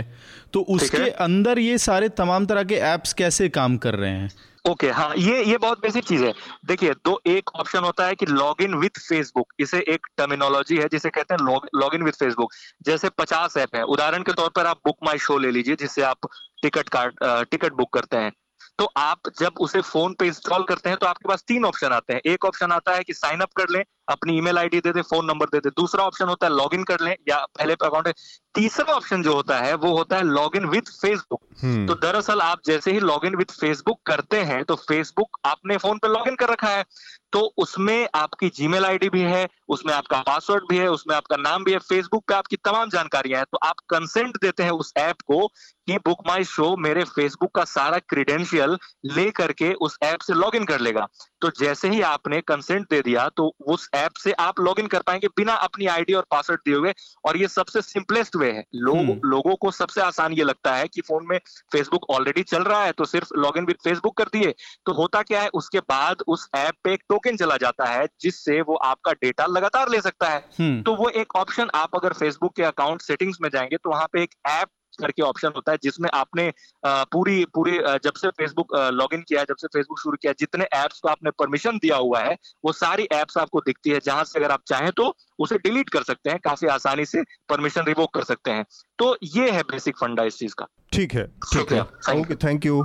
तो 0.52 0.60
उसके 0.70 1.08
अंदर 1.20 1.58
ये 1.58 1.78
सारे 1.80 2.08
तमाम 2.14 2.46
तरह 2.46 2.64
के 2.64 2.74
ऐप्स 2.86 3.12
कैसे 3.12 3.48
काम 3.50 3.76
कर 3.76 3.94
रहे 3.94 4.10
हैं 4.10 4.30
ओके 4.64 4.86
okay, 4.86 4.98
हाँ 4.98 5.14
ये 5.16 5.42
ये 5.44 5.56
बहुत 5.58 5.80
बेसिक 5.80 6.04
चीज़ 6.04 6.22
है। 6.24 6.32
देखिए 6.66 6.92
दो 7.04 7.20
एक 7.26 7.50
ऑप्शन 7.54 7.84
होता 7.84 8.06
है 8.06 8.14
कि 8.14 8.26
लॉग 8.26 8.62
इन 8.62 8.74
विथ 8.74 8.98
फेसबुक 8.98 9.52
इसे 9.60 9.78
एक 9.88 10.06
टर्मिनोलॉजी 10.18 10.76
है 10.76 10.88
जिसे 10.92 11.10
कहते 11.10 11.34
हैं 11.34 11.58
लॉग 11.74 11.94
इन 11.94 12.02
विथ 12.02 12.12
फेसबुक 12.12 12.52
जैसे 12.86 13.08
पचास 13.18 13.56
ऐप 13.56 13.76
है। 13.76 13.82
उदाहरण 13.84 14.22
के 14.22 14.32
तौर 14.32 14.48
पर 14.56 14.66
आप 14.66 14.80
बुक 14.86 14.96
माई 15.06 15.18
शो 15.18 15.38
ले 15.38 15.50
लीजिए 15.50 15.76
जिससे 15.76 16.02
आप 16.02 16.28
टिकट 16.62 16.88
कार्ड 16.88 17.24
टिकट 17.50 17.72
बुक 17.72 17.92
करते 17.94 18.16
हैं। 18.16 18.32
तो 18.78 18.84
आप 18.96 19.28
जब 19.38 19.58
उसे 19.60 19.80
फ़ोन 19.80 20.14
पे 20.18 20.26
इंस्टॉल 20.26 20.62
करते 20.62 20.88
हैं 20.88 20.98
तो 20.98 21.06
आपके 21.06 21.28
पास 21.28 21.44
तीन 21.48 21.64
ऑप्शन 21.64 21.92
आते 21.92 22.12
हैं। 22.12 22.20
एक 22.26 22.44
ऑप्शन 22.44 22.72
आता 22.72 22.94
है 22.94 23.02
कि 23.04 23.14
साइन 23.14 23.40
अप 23.40 23.52
कर 23.56 23.68
लें 23.70 23.82
अपनी 24.08 24.36
ईमेल 24.38 24.58
आईडी 24.58 24.80
दे 24.80 24.92
दे 24.92 25.02
फ़ोन 25.02 25.26
नंबर 25.26 25.46
दे 25.46 25.60
दे। 25.60 25.70
दूसरा 25.70 26.04
ऑप्शन 26.04 26.28
होता 26.28 26.46
है 26.46 26.52
लॉग 26.52 26.74
इन 26.74 26.84
कर 26.84 27.00
लें 27.00 27.14
या 27.28 27.44
पहले 27.58 27.72
अकाउंट 27.74 28.06
है। 28.06 28.12
तीसरा 28.54 28.94
ऑप्शन 28.94 29.22
जो 29.22 29.34
होता 29.34 29.58
है 29.58 29.74
वो 29.74 29.96
होता 29.96 30.16
है 30.16 30.22
लॉग 30.24 30.56
इन 30.56 30.64
विथ 30.66 30.90
फेसबुक 31.00 31.40
तो 31.88 31.94
दरअसल 31.96 32.40
आप 32.40 32.60
जैसे 32.66 32.92
ही 32.92 33.00
लॉग 33.00 33.24
इन 33.26 33.34
विथ 33.36 33.52
फेसबुक 33.52 33.98
करते 34.06 34.40
हैं 34.42 34.62
तो 34.64 34.74
फेसबुक 34.78 35.38
आपने 35.46 35.76
फ़ोन 35.76 35.98
पे 35.98 36.08
लॉग 36.08 36.28
इन 36.28 36.34
कर 36.34 36.48
रखा 36.48 36.68
है। 36.68 36.84
तो 37.32 37.40
उसमें 37.58 38.08
आपकी 38.14 38.48
जीमेल 38.48 38.84
आईडी 38.84 39.08
भी 39.08 39.20
है 39.20 39.46
उसमें 39.68 39.92
आपका 39.94 40.20
पासवर्ड 40.20 40.64
भी 40.68 40.76
है 40.78 40.88
उसमें 40.88 41.14
आपका 41.16 41.36
नाम 41.36 41.64
भी 41.64 41.72
है 41.72 41.78
फेसबुक 41.78 42.24
पे 42.28 42.34
आपकी 42.34 42.56
तमाम 42.56 42.90
जानकारियाँ 42.90 43.38
हैं। 43.38 43.46
तो 43.52 43.58
आप 43.58 43.80
कंसेंट 43.90 44.36
देते 44.36 44.62
हैं 44.62 44.70
उस 44.70 44.92
ऐप 44.96 45.20
को 45.26 45.46
कि 45.86 45.96
बुक 45.98 46.22
माई 46.26 46.44
शो 46.44 46.76
मेरे 46.76 47.04
फेसबुक 47.04 47.54
का 47.54 47.64
सारा 47.64 47.98
क्रीडेंशियल 48.08 48.76
ले 49.04 49.30
करके 49.30 49.72
उस 49.80 49.98
ऐप 50.02 50.20
से 50.20 50.34
लॉगिन 50.34 50.64
कर 50.64 50.80
लेगा। 50.80 51.06
तो 51.40 51.50
जैसे 51.58 51.88
ही 51.88 52.00
आपने 52.02 52.40
कंसेंट 52.40 52.86
दे 52.90 53.00
दिया 53.02 53.28
तो 53.28 53.52
उस 53.66 53.88
ऐप 53.94 54.16
से 54.18 54.32
आप 54.40 54.60
लॉग 54.60 54.80
इन 54.80 54.86
कर 54.86 55.02
पाएँगे 55.02 55.28
बिना 55.36 55.54
अपनी 55.64 55.86
आईडी 55.86 56.14
और 56.14 56.26
पासवर्ड 56.30 56.60
दिए 56.60 56.74
हुए 56.74 56.92
और 57.24 57.36
ये 57.36 57.48
सबसे 57.48 57.82
सिंपलेस्ट 57.82 58.36
वे 58.36 58.50
है 58.50 58.64
लोग 58.76 58.96
हम्म। 58.96 59.20
लोगों 59.24 59.54
को 59.56 59.70
सबसे 59.70 60.00
आसान 60.00 60.32
ये 60.32 60.44
लगता 60.44 60.74
है 60.74 60.88
कि 60.88 61.00
फ़ोन 61.00 61.26
में 61.26 61.38
फेसबुक 61.72 62.10
ऑलरेडी 62.10 62.42
चल 62.44 62.62
रहा 62.62 62.84
है 62.84 62.92
तो 62.92 63.04
सिर्फ़ 63.04 63.34
लॉग 63.36 63.58
इन 63.58 63.66
विद 63.66 63.76
फेसबुक 63.84 64.16
कर 64.16 64.28
दिए 64.32 64.54
तो 64.86 64.92
होता 64.92 65.22
क्या 65.22 65.42
है 65.42 65.48
उसके 65.54 65.80
बाद 65.88 66.22
उस 66.28 66.48
ऐप 66.54 66.74
पे 66.84 66.92
एक 66.92 67.02
टोकन 67.08 67.36
चला 67.36 67.56
जाता 67.56 67.84
है 67.86 68.06
जिससे 68.20 68.60
वो 68.62 68.74
आपका 68.84 69.12
डेटा 69.18 69.46
लगातार 69.48 69.88
ले 69.88 70.00
सकता 70.00 70.28
है 70.28 70.44
हम्म। 70.58 70.82
तो 70.82 70.94
वो 70.94 71.08
एक 71.14 71.36
ऑप्शन 71.36 71.70
आप 71.74 71.96
अगर 71.96 72.12
फेसबुक 72.14 72.56
के 72.56 72.62
अकाउंट 72.64 73.02
सेटिंग्स 73.02 73.38
में 73.40 73.48
जाएँगे 73.50 73.76
तो 73.76 73.90
वहाँ 73.90 74.06
पे 74.12 74.22
एक 74.22 74.34
ऐप 74.48 74.68
करके 74.96 75.22
ऑप्शन 75.22 75.52
होता 75.56 75.72
है 75.72 75.78
जिसमें 75.82 76.08
आपने 76.14 76.52
पूरी 76.84 77.44
पूरी 77.54 77.78
जब 78.04 78.12
से 78.16 78.28
फेसबुक 78.32 78.74
लॉगिन 78.94 79.22
किया 79.28 79.44
जब 79.44 79.56
से 79.56 79.68
फेसबुक 79.68 80.00
शुरू 80.00 80.16
किया 80.22 80.32
जितने 80.38 80.64
एप्स 80.74 81.00
को 81.00 81.08
आपने 81.08 81.30
परमिशन 81.38 81.78
दिया 81.78 81.96
हुआ 81.98 82.20
है 82.20 82.36
वो 82.64 82.72
सारी 82.74 83.08
एप्स 83.12 83.38
आपको 83.38 83.60
दिखती 83.62 83.90
है। 83.90 84.00
जहाँ 84.04 84.24
से 84.24 84.38
अगर 84.38 84.52
आप 84.52 84.62
चाहें 84.68 84.90
तो 84.92 85.14
उसे 85.38 85.58
डिलीट 85.58 85.90
कर 85.90 86.02
सकते 86.04 86.30
हैं 86.30 86.38
काफ़ी 86.44 86.68
आसानी 86.70 87.04
से 87.06 87.22
परमिशन 87.48 87.84
रिवोक 87.84 88.14
कर 88.14 88.24
सकते 88.24 88.50
हैं। 88.50 88.64
तो 88.98 89.16
ये 89.26 89.50
है 89.50 89.62
बेसिक 89.70 89.96
फंडा 89.98 90.24
इस 90.24 90.38
चीज़ 90.38 90.54
का। 90.54 90.66
ठीक 90.92 91.14
है 91.14 91.26
ठीक 91.52 91.72
है। 91.72 91.80
ओके 92.12 92.34
थैंक 92.44 92.66
यू 92.66 92.82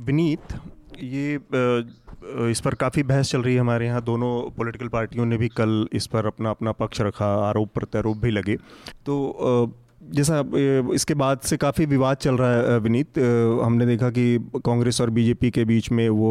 विनीत 0.00 0.60
ये 0.98 1.34
इस 2.50 2.60
पर 2.60 2.74
काफ़ी 2.76 3.02
बहस 3.04 3.30
चल 3.30 3.42
रही 3.42 3.54
है 3.54 3.60
हमारे 3.60 3.86
यहाँ। 3.86 4.02
दोनों 4.04 4.30
पॉलिटिकल 4.52 4.88
पार्टियों 4.88 5.26
ने 5.26 5.36
भी 5.38 5.48
कल 5.50 5.88
इस 5.92 6.06
पर 6.06 6.26
अपना 6.26 6.50
अपना 6.50 6.72
पक्ष 6.74 7.00
रखा 7.00 7.26
आरोप 7.48 7.72
प्रत्यारोप 7.74 8.16
भी 8.16 8.30
लगे। 8.30 8.56
तो 9.06 9.14
जैसा 10.00 10.38
इसके 10.94 11.14
बाद 11.14 11.40
से 11.40 11.56
काफ़ी 11.56 11.84
विवाद 11.86 12.16
चल 12.16 12.36
रहा 12.36 12.50
है 12.52 12.78
विनीत। 12.80 13.18
हमने 13.62 13.86
देखा 13.86 14.10
कि 14.10 14.38
कांग्रेस 14.56 15.00
और 15.00 15.10
बीजेपी 15.10 15.50
के 15.50 15.64
बीच 15.64 15.90
में 15.92 16.08
वो 16.08 16.30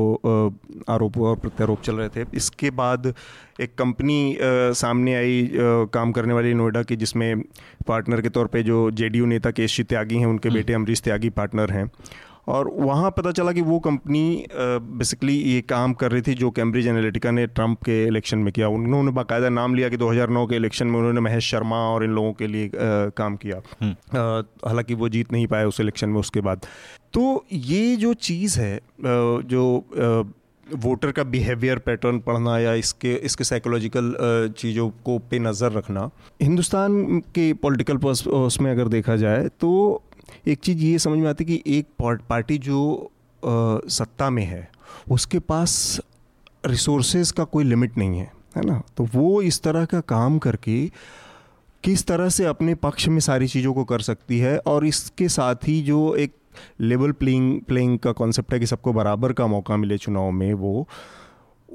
आरोप 0.90 1.18
और 1.18 1.36
प्रत्यारोप 1.36 1.82
चल 1.82 1.96
रहे 1.96 2.10
थे। 2.10 2.26
इसके 2.34 2.72
बाद 2.72 3.14
एक 3.62 3.76
कंपनी 3.76 4.38
सामने 4.42 5.16
आई 5.16 5.50
काम 5.94 6.12
करने 6.12 6.34
वाली 6.34 6.54
नोएडा 6.54 6.84
की 6.84 6.96
जिसमें 6.96 7.42
पार्टनर 7.88 8.22
के 8.22 8.30
तौर 8.30 8.48
पे 8.48 8.64
जो 8.64 8.90
जेडीयू 8.92 9.26
नेता 9.26 9.52
केशी 9.52 9.84
त्यागी 9.84 10.18
हैं 10.18 10.26
उनके 10.26 10.50
हम्म। 10.50 10.58
बेटे 10.58 10.74
अमरीश 10.74 11.02
त्यागी 11.02 11.30
पार्टनर 11.32 11.72
हैं। 11.72 11.90
और 12.48 12.70
वहाँ 12.74 13.12
पता 13.12 13.32
चला 13.32 13.52
कि 13.52 13.62
वो 13.62 13.80
कंपनी 13.80 14.46
बेसिकली 14.52 15.34
ये 15.36 15.62
काम 15.70 15.94
कर 15.94 16.12
रही 16.12 16.22
थी 16.22 16.34
जो 16.34 16.50
कैम्ब्रिज 16.52 16.88
एनालिटिका 16.88 17.32
ने 17.32 17.46
ट्रंप 17.48 17.84
के 17.84 18.06
इलेक्शन 18.08 18.38
में 18.38 18.52
किया। 18.54 18.68
उन्होंने 18.70 19.12
बाकायदा 19.12 19.50
नाम 19.50 19.76
लिया 19.76 19.90
कि 19.90 19.98
2009 19.98 20.46
के 20.48 20.56
इलेक्शन 20.56 20.88
में 20.88 20.98
उन्होंने 21.00 21.22
महेश 21.22 21.52
शर्मा 21.52 21.78
और 21.90 22.04
इन 22.04 22.12
लोगों 22.12 22.34
के 22.34 22.48
लिए 22.48 22.68
आ, 22.68 22.70
काम 23.10 23.36
किया। 23.36 23.62
हम्म। 23.82 23.96
हालाँकि 24.68 24.94
वो 24.94 25.10
जीत 25.10 25.32
नहीं 25.32 25.48
पाए 25.48 25.66
उस 25.66 25.80
इलेक्शन 25.82 26.10
में 26.10 26.20
उसके 26.20 26.42
बाद। 26.42 26.66
तो 27.14 27.46
ये 27.52 27.96
जो 27.96 28.14
चीज़ 28.14 28.60
है 28.60 28.80
जो 29.06 30.34
वोटर 30.68 31.12
का 31.12 31.24
बिहेवियर 31.24 31.78
पैटर्न 31.80 32.20
पढ़ना 32.20 32.58
या 32.60 32.74
इसके 32.74 33.14
इसके 33.26 33.44
साइकोलॉजिकल 33.44 34.16
चीज़ों 34.58 34.90
को 35.06 35.18
पे 35.20 35.40
नज़र 35.40 35.72
रखना 35.72 36.10
हिंदुस्तान 36.42 37.20
के 37.36 37.54
पॉलिटिकल 37.54 37.98
उसमें 37.98 38.72
अगर 38.72 38.88
देखा 38.88 39.16
जाए 39.16 39.48
तो 39.60 39.70
एक 40.48 40.60
चीज़ 40.60 40.78
ये 40.78 41.00
समझ 41.00 41.20
में 41.20 41.30
आती 41.30 41.44
है 41.44 41.58
कि 41.58 41.78
एक 41.78 41.88
पार्टी 42.30 42.58
जो 42.58 43.12
आ, 43.46 43.78
सत्ता 43.90 44.30
में 44.30 44.46
है 44.46 44.70
उसके 45.12 45.40
पास 45.40 46.02
रिसोर्सेज 46.66 47.32
का 47.32 47.44
कोई 47.44 47.64
लिमिट 47.64 47.98
नहीं 47.98 48.20
है 48.20 48.32
है 48.58 48.66
ना? 48.66 48.84
तो 48.98 49.08
वो 49.16 49.42
इस 49.42 49.62
तरह 49.62 49.86
का 49.86 50.00
काम 50.00 50.40
करके 50.40 50.92
किस 51.84 52.08
तरह 52.08 52.30
से 52.30 52.46
अपने 52.46 52.76
पक्ष 52.76 53.08
में 53.08 53.20
सारी 53.20 53.48
चीज़ों 53.48 53.74
को 53.74 53.84
कर 53.84 54.00
सकती 54.00 54.40
है 54.40 54.58
और 54.58 54.86
इसके 54.86 55.30
साथ 55.30 55.56
ही 55.56 55.82
जो 55.82 56.16
एक 56.16 56.36
लेवल 56.80 57.12
प्लेइंग 57.12 57.62
प्लेइंग 57.62 58.00
का 58.00 58.12
कॉन्सेप्ट 58.12 58.54
है 58.54 58.60
कि 58.60 58.66
सबको 58.66 58.94
बराबर 58.94 59.34
का 59.34 59.48
मौका 59.48 59.78
मिले 59.78 59.98
चुनाव 59.98 60.32
में 60.32 60.54
वो 60.54 60.88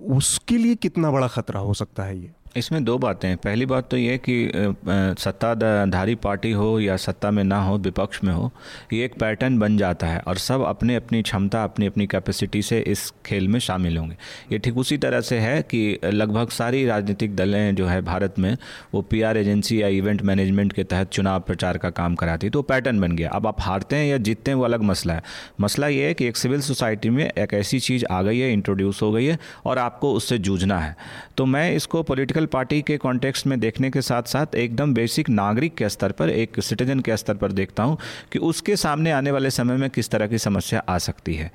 उसके 0.08 0.58
लिए 0.58 0.74
कितना 0.74 1.10
बड़ा 1.10 1.28
ख़तरा 1.28 1.60
हो 1.60 1.74
सकता 1.74 2.02
है 2.02 2.18
ये? 2.18 2.34
इसमें 2.56 2.84
दो 2.84 2.96
बातें 2.98 3.28
हैं। 3.28 3.36
पहली 3.36 3.66
बात 3.66 3.88
तो 3.90 3.96
ये 3.96 4.16
कि 4.24 4.74
सत्ताधारी 5.20 6.14
पार्टी 6.14 6.50
हो 6.52 6.78
या 6.80 6.96
सत्ता 6.96 7.30
में 7.30 7.42
ना 7.44 7.60
हो, 7.62 7.76
विपक्ष 7.78 8.22
में 8.24 8.32
हो, 8.32 8.50
ये 8.92 9.04
एक 9.04 9.14
पैटर्न 9.20 9.58
बन 9.58 9.76
जाता 9.78 10.06
है 10.06 10.18
और 10.20 10.38
सब 10.38 10.62
अपने 10.62 10.96
अपनी 10.96 11.22
क्षमता 11.22 11.62
अपनी 11.64 11.86
अपनी 11.86 12.06
कैपेसिटी 12.06 12.62
से 12.62 12.80
इस 12.82 13.12
खेल 13.26 13.48
में 13.48 13.58
शामिल 13.60 13.96
होंगे। 13.98 14.16
ये 14.52 14.58
ठीक 14.58 14.78
उसी 14.78 14.98
तरह 14.98 15.20
से 15.20 15.38
है 15.38 15.62
कि 15.64 15.98
लगभग 16.04 16.48
सारी 16.50 16.84
राजनीतिक 16.86 17.36
दलें 17.36 17.74
जो 17.74 17.86
है 17.86 18.00
भारत 18.02 18.38
में, 18.38 18.56
वो 18.94 19.02
पीआर 19.02 19.36
एजेंसी 19.36 19.80
या 19.82 19.88
इवेंट 19.90 20.22
मैनेजमेंट 20.22 20.72
के 20.72 20.84
तहत 20.84 21.10
चुनाव 21.10 21.40
प्रचार 21.40 21.78
का 21.78 21.90
काम 21.92 22.14
कराती 22.14 22.50
तो 22.50 22.62
पैटर्न 22.62 23.00
बन 23.00 23.16
गया। 23.16 23.30
अब 23.30 23.46
आप 23.46 23.60
हारते 23.60 23.96
हैं 23.96 24.06
या 24.06 24.16
जीतते 24.18 24.50
हैं, 24.50 24.56
वो 24.56 24.64
अलग 24.64 24.82
मसला 24.82 25.14
है। 25.14 25.22
मसला 25.60 25.88
ये 25.88 26.06
है 26.06 26.14
कि 26.14 26.26
एक 26.26 26.36
सिविल 26.36 26.60
सोसाइटी 26.60 27.10
में 27.10 27.24
एक 27.24 27.54
ऐसी 27.54 27.80
चीज़ 27.80 28.04
आ 28.06 28.22
गई 28.22 28.38
है, 28.38 28.52
इंट्रोड्यूस 28.52 29.02
हो 29.02 29.10
गई 29.12 29.26
है 29.26 29.38
और 29.66 29.78
आपको 29.78 30.12
उससे 30.14 30.38
जूझना 30.40 30.78
है। 30.78 30.96
तो 31.36 31.46
मैं 31.46 31.70
इसको 31.74 32.02
पोलिटिकल 32.02 32.41
पॉलिटिकल 32.42 32.46
पार्टी 32.52 32.80
के 32.82 32.96
कॉन्टेक्स्ट 32.96 33.46
में 33.46 33.58
देखने 33.60 33.90
के 33.90 34.00
साथ 34.02 34.22
साथ 34.22 34.54
एकदम 34.54 34.94
बेसिक 34.94 35.28
नागरिक 35.30 35.74
के 35.74 35.88
स्तर 35.88 36.12
पर 36.12 36.30
एक 36.30 36.60
सिटीजन 36.60 37.00
के 37.00 37.16
स्तर 37.16 37.34
पर 37.34 37.52
देखता 37.52 37.82
हूँ 37.82 37.96
कि 38.32 38.38
उसके 38.40 38.76
सामने 38.76 39.10
आने 39.10 39.30
वाले 39.30 39.50
समय 39.50 39.76
में 39.76 39.88
किस 39.90 40.10
तरह 40.10 40.26
की 40.26 40.38
समस्या 40.38 40.82
आ 40.88 40.98
सकती 40.98 41.34
है। 41.34 41.50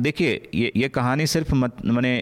देखिए 0.00 0.50
ये 0.54 0.72
ये 0.76 0.88
कहानी 0.88 1.26
सिर्फ़ 1.26 1.54
मत 1.54 1.76
मैंने 1.86 2.14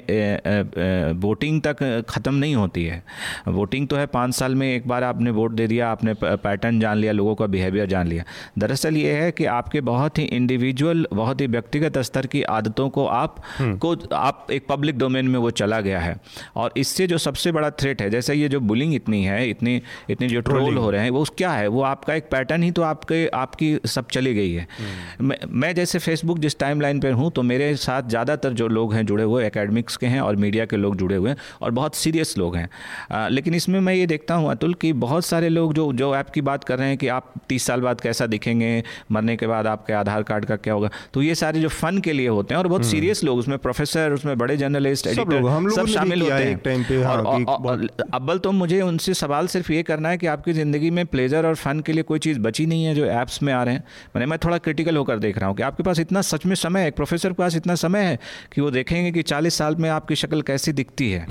वोटिंग 1.20 1.61
तक 1.62 2.04
ख़त्म 2.08 2.35
नहीं 2.35 2.54
होती 2.54 2.85
है। 2.85 3.02
वोटिंग 3.48 3.88
तो 3.88 3.96
है 3.96 4.06
पाँच 4.08 4.35
साल 4.35 4.54
में 4.54 4.66
एक 4.74 4.88
बार 4.88 5.04
आपने 5.04 5.30
वोट 5.30 5.52
दे 5.52 5.66
दिया 5.66 5.90
आपने 5.90 6.14
पैटर्न 6.22 6.80
जान 6.80 6.96
लिया 6.98 7.12
लोगों 7.12 7.35
का 7.35 7.46
बिहेवियर 7.46 7.87
जान 7.87 8.06
लिया। 8.08 8.24
दरअसल 8.58 8.96
ये 8.96 9.12
है 9.12 9.30
कि 9.32 9.44
आपके 9.52 9.80
बहुत 9.82 10.18
ही 10.18 10.24
इंडिविजुअल 10.24 11.06
बहुत 11.12 11.40
ही 11.40 11.46
व्यक्तिगत 11.46 11.98
स्तर 12.02 12.26
की 12.26 12.42
आदतों 12.52 12.88
को 12.90 13.06
आप 13.06 13.42
हम्म। 13.58 13.76
को 13.78 13.94
आप 14.14 14.46
एक 14.50 14.66
पब्लिक 14.68 14.98
डोमेन 14.98 15.28
में 15.28 15.38
वो 15.38 15.50
चला 15.52 15.80
गया 15.80 16.00
है। 16.00 16.16
और 16.56 16.72
इससे 16.76 17.06
जो 17.06 17.18
सबसे 17.18 17.52
बड़ा 17.52 17.62
बड़ा 17.62 17.70
थ्रेट 17.81 18.03
है। 18.03 18.11
जैसे 18.11 18.35
ये 18.35 18.48
जो 18.48 18.61
बुलिंग 18.62 18.94
इतनी 18.94 19.22
है 19.25 19.48
इतनी 19.51 19.81
इतनी 20.11 20.29
जो 20.29 20.40
ट्रोल 20.42 20.77
हो 20.77 20.90
रहे 20.90 21.03
हैं 21.03 21.11
वो 21.12 21.25
क्या 21.37 21.51
है? 21.53 21.66
वो 21.68 21.83
आपका 21.85 22.14
एक 22.14 22.29
पैटर्न 22.31 22.62
ही 22.62 22.70
तो 22.70 22.83
आपके 22.85 23.27
आपकी 23.35 23.77
सब 23.87 24.09
चली 24.11 24.35
गई 24.35 24.53
है। 24.53 24.66
हम्म। 24.79 25.27
मैं, 25.27 25.38
मैं 25.53 25.75
जैसे 25.75 25.98
फेसबुक 26.01 26.38
जिस 26.38 26.59
टाइम 26.59 26.81
लाइन 26.81 27.01
पर 27.01 27.12
हूँ 27.14 27.31
तो 27.31 27.42
मेरे 27.44 27.75
साथ 27.79 28.09
ज़्यादातर 28.09 28.53
जो 28.53 28.68
लोग 28.70 28.94
हैं 28.94 29.05
जुड़े 29.07 29.25
हुए 29.25 29.46
एकेडमिक्स 29.46 29.96
के 29.96 30.07
हैं 30.07 30.20
और 30.20 30.37
मीडिया 30.37 30.64
के 30.66 30.77
लोग 30.77 30.96
जुड़े 30.96 31.16
हुए 31.16 31.31
हैं 31.31 31.37
और 31.62 31.70
बहुत 31.72 31.94
सीरियस 31.96 32.37
लोग 32.38 32.57
हैं। 32.57 32.68
आ, 33.12 33.29
लेकिन 33.29 33.55
इसमें 33.55 33.79
मैं 33.81 33.94
ये 33.94 34.07
देखता 34.07 34.35
हूँ 34.35 34.51
अतुल 34.51 34.75
कि 34.77 34.92
बहुत 35.03 35.25
सारे 35.25 35.48
लोग 35.48 35.75
जो 35.75 35.92
जो 35.94 36.14
ऐप 36.16 36.31
की 36.31 36.40
बात 36.42 36.64
कर 36.64 36.79
रहे 36.79 36.88
हैं 36.88 36.98
कि 36.98 37.09
आप 37.11 37.33
तीस 37.48 37.66
साल 37.66 37.81
बाद 37.81 38.01
कैसा 38.01 38.27
दिखेंगे 38.27 38.72
मरने 39.12 39.37
के 39.37 39.46
बाद 39.46 39.66
आपके 39.66 39.92
आधार 39.94 40.22
कार्ड 40.22 40.44
का 40.44 40.57
क्या 40.59 40.75
होगा 40.75 40.90
तो 41.14 41.22
ये 41.22 41.35
सारे 41.35 41.61
जो 41.61 41.68
फन 41.70 41.98
के 42.01 42.12
लिए 42.12 42.29
होते 42.31 42.55
हैं 42.55 42.59
और 42.59 42.68
बहुत 42.68 42.85
सीरियस 42.87 43.18
हम्म। 43.18 43.27
लोग 43.27 43.38
उसमें 43.38 43.59
प्रोफेसर 43.61 44.12
उसमें 44.12 44.37
बड़े 44.38 44.57
जर्नलिस्ट 44.57 45.07
एडिटर 45.07 45.70
सब 45.77 45.87
शामिल 45.88 46.22
होते 46.22 46.35
हैं 46.35 46.61
हाँ, 47.05 47.52
अव्वल 47.55 48.38
तो 48.38 48.53
मुझे 48.53 48.81
उनसे 48.81 49.15
सवाल 49.15 49.47
सिर्फ़ 49.47 49.73
ये 49.73 49.83
करना 49.83 50.09
है 50.09 50.19
कि 50.19 50.27
आपकी 50.27 50.53
ज़िंदगी 50.53 50.91
में 50.91 51.05
प्लेजर 51.07 51.47
और 51.47 51.55
फ़न 51.55 51.81
के 51.81 51.93
लिए 51.93 52.03
कोई 52.03 52.19
चीज़ 52.19 52.38
बची 52.38 52.67
नहीं 52.67 52.85
है 52.85 52.95
जो 52.95 53.07
ऐप्स 53.07 53.43
में 53.43 53.53
आ 53.53 53.62
रहे 53.62 53.75
हैं? 53.75 53.85
मैंने 54.17 54.27
मैं 54.27 54.38
थोड़ा 54.38 54.59
क्रिटिकल 54.59 54.97
होकर 54.97 55.19
देख 55.19 55.38
रहा 55.38 55.49
हूँ 55.49 55.57
कि 55.57 55.62
आपके 55.62 55.83
पास 55.83 56.01
इतना 56.01 56.23
सच 56.23 56.47
में 56.47 56.55
समय 56.55 56.81
है 56.81 56.88
एक 56.88 56.97
प्रोफेसर 56.97 57.29
के 57.29 57.35
पास 57.35 57.57
इतना 57.57 57.75
समय 57.75 58.01
है 58.01 58.19
कि 58.53 58.61
वो 58.61 58.71
देखेंगे 58.71 59.11
कि 59.12 59.23
चालीस 59.23 59.55
साल 59.55 59.77
में 59.77 59.88
आपकी 59.91 60.17
शक्ल 60.17 60.43
कैसी 60.43 60.73
दिखती 60.73 61.11
है। 61.11 61.27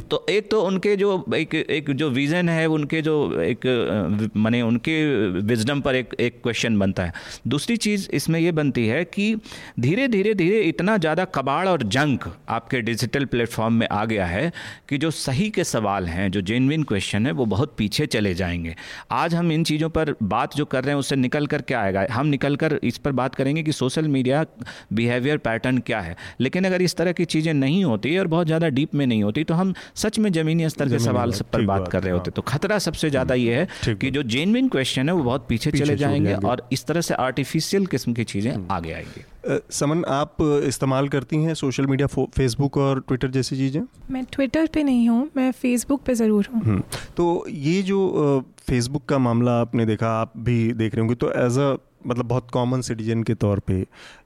तो 0.00 0.24
एक 0.30 0.50
तो 0.50 0.62
उनके 0.62 0.96
जो 0.96 1.24
एक 1.34 1.54
एक 1.54 1.90
जो 1.90 2.10
विज़न 2.10 2.48
है 2.48 2.66
उनके 2.66 3.02
जो 3.02 3.16
एक 3.40 4.30
मैंने 4.36 4.62
उनके 4.62 4.96
विजडम 5.40 5.80
पर 5.80 5.94
एक 5.94 6.14
एक 6.20 6.40
क्वेश्चन 6.42 6.78
बनता 6.78 7.04
है। 7.04 7.12
दूसरी 7.48 7.76
चीज़ 7.76 8.08
इसमें 8.10 8.40
यह 8.40 8.52
बनती 8.52 8.86
है 8.86 9.04
कि 9.04 9.34
धीरे 9.80 10.08
धीरे 10.08 10.34
धीरे 10.34 10.60
इतना 10.60 10.96
ज़्यादा 10.96 11.24
कबाड़ 11.24 11.68
और 11.68 11.82
जंक 11.82 12.24
आपके 12.48 12.80
डिजिटल 12.80 13.24
प्लेटफॉर्म 13.24 13.74
में 13.74 13.86
आ 13.92 14.04
गया 14.04 14.26
है 14.26 14.52
कि 14.88 14.98
जो 14.98 15.10
सही 15.10 15.48
के 15.56 15.64
सवाल 15.64 16.06
हैं 16.08 16.30
जो 16.30 16.40
जेनविन 16.42 16.82
क्वेश्चन 16.84 17.26
है 17.26 17.32
वो 17.32 17.44
बहुत 17.46 17.74
पीछे 17.78 18.06
चले 18.08 18.34
जाएँगे। 18.34 18.74
आज 19.12 19.34
हम 19.34 19.52
इन 19.52 19.64
चीज़ों 19.64 19.88
पर 19.90 20.14
बात 20.24 20.56
जो 20.56 20.64
कर 20.66 20.84
रहे 20.84 20.92
हैं 20.92 20.98
उससे 20.98 21.16
निकल 21.16 21.46
कर 21.46 21.62
क्या 21.62 21.80
आएगा? 21.80 22.06
हम 22.12 22.26
निकल 22.26 22.56
कर 22.56 22.78
इस 22.84 22.98
पर 22.98 23.12
बात 23.12 23.34
करेंगे 23.34 23.62
कि 23.62 23.72
सोशल 23.72 24.08
मीडिया 24.08 24.44
बिहेवियर 24.92 25.38
पैटर्न 25.38 25.78
क्या 25.80 26.00
है। 26.00 26.16
लेकिन 26.40 26.64
अगर 26.64 26.82
इस 26.82 26.96
तरह 26.96 27.12
की 27.12 27.24
चीज़ें 27.26 27.52
नहीं 27.54 27.84
होती 27.84 28.16
और 28.18 28.26
बहुत 28.28 28.46
ज़्यादा 28.46 28.68
डीप 28.70 28.94
में 28.94 29.06
नहीं 29.06 29.22
होती 29.22 29.44
तो 29.44 29.54
हम 29.54 29.74
सच 29.96 30.18
में 30.18 30.30
ज़मीनी 30.32 30.68
स्तर 30.68 30.88
के 30.88 30.98
सवाल 30.98 31.32
सब 31.32 31.50
पर 31.50 31.62
बात 31.66 31.88
कर 31.88 32.02
रहे 32.02 32.12
होते 32.12 32.30
तो 32.30 32.42
खतरा 32.44 32.78
सबसे 32.80 33.10
ज़्यादा 33.10 33.34
हम्म, 33.34 33.44
ये 33.44 33.54
है 33.54 33.94
कि 33.94 34.10
जो 34.10 34.22
जेनविन 34.24 34.68
क्वेश्चन 34.68 35.08
है 35.08 35.14
वो 35.14 35.22
बहुत 35.22 35.46
पीछे 35.48 35.70
चले 35.70 35.96
जाएँगे 35.96 36.34
और 36.34 36.68
इस 36.72 36.86
तरह 36.86 37.00
से 37.00 37.14
आर्टिफिशियल 37.14 37.86
किस्म 37.86 38.12
की 38.12 38.24
चीज़ें 38.24 38.52
हम्म। 38.52 38.66
आगे 38.70 38.92
आएँगी। 38.92 39.24
समन 39.70 40.04
आप 40.10 40.36
इस्तेमाल 40.66 41.08
करती 41.08 41.36
हैं 41.42 41.54
सोशल 41.54 41.86
मीडिया 41.86 42.06
फेसबुक 42.36 42.76
और 42.78 43.00
ट्विटर 43.00 43.30
जैसी 43.30 43.56
चीज़ें? 43.56 43.80
मैं 44.10 44.24
ट्विटर 44.32 44.66
पे 44.74 44.82
नहीं 44.82 45.08
हूँ 45.08 45.28
मैं 45.36 45.50
फेसबुक 45.52 46.02
पे 46.06 46.14
ज़रूर 46.14 46.48
हूँ। 46.54 46.62
हम्म, 46.62 46.82
तो 47.16 47.44
ये 47.48 47.80
जो 47.82 48.44
फेसबुक 48.68 49.04
का 49.08 49.18
मामला 49.18 49.60
आपने 49.60 49.86
देखा 49.86 50.08
आप 50.20 50.32
भी 50.38 50.72
देख 50.72 50.94
रहे 50.94 51.00
होंगे 51.00 51.14
तो 51.14 51.32
एज 51.44 51.58
अ 51.58 51.76
मतलब 52.06 52.24
बहुत 52.28 52.50
कॉमन 52.52 52.80
सिटीजन 52.80 53.22
के 53.22 53.34
तौर 53.34 53.58
पे 53.58 53.74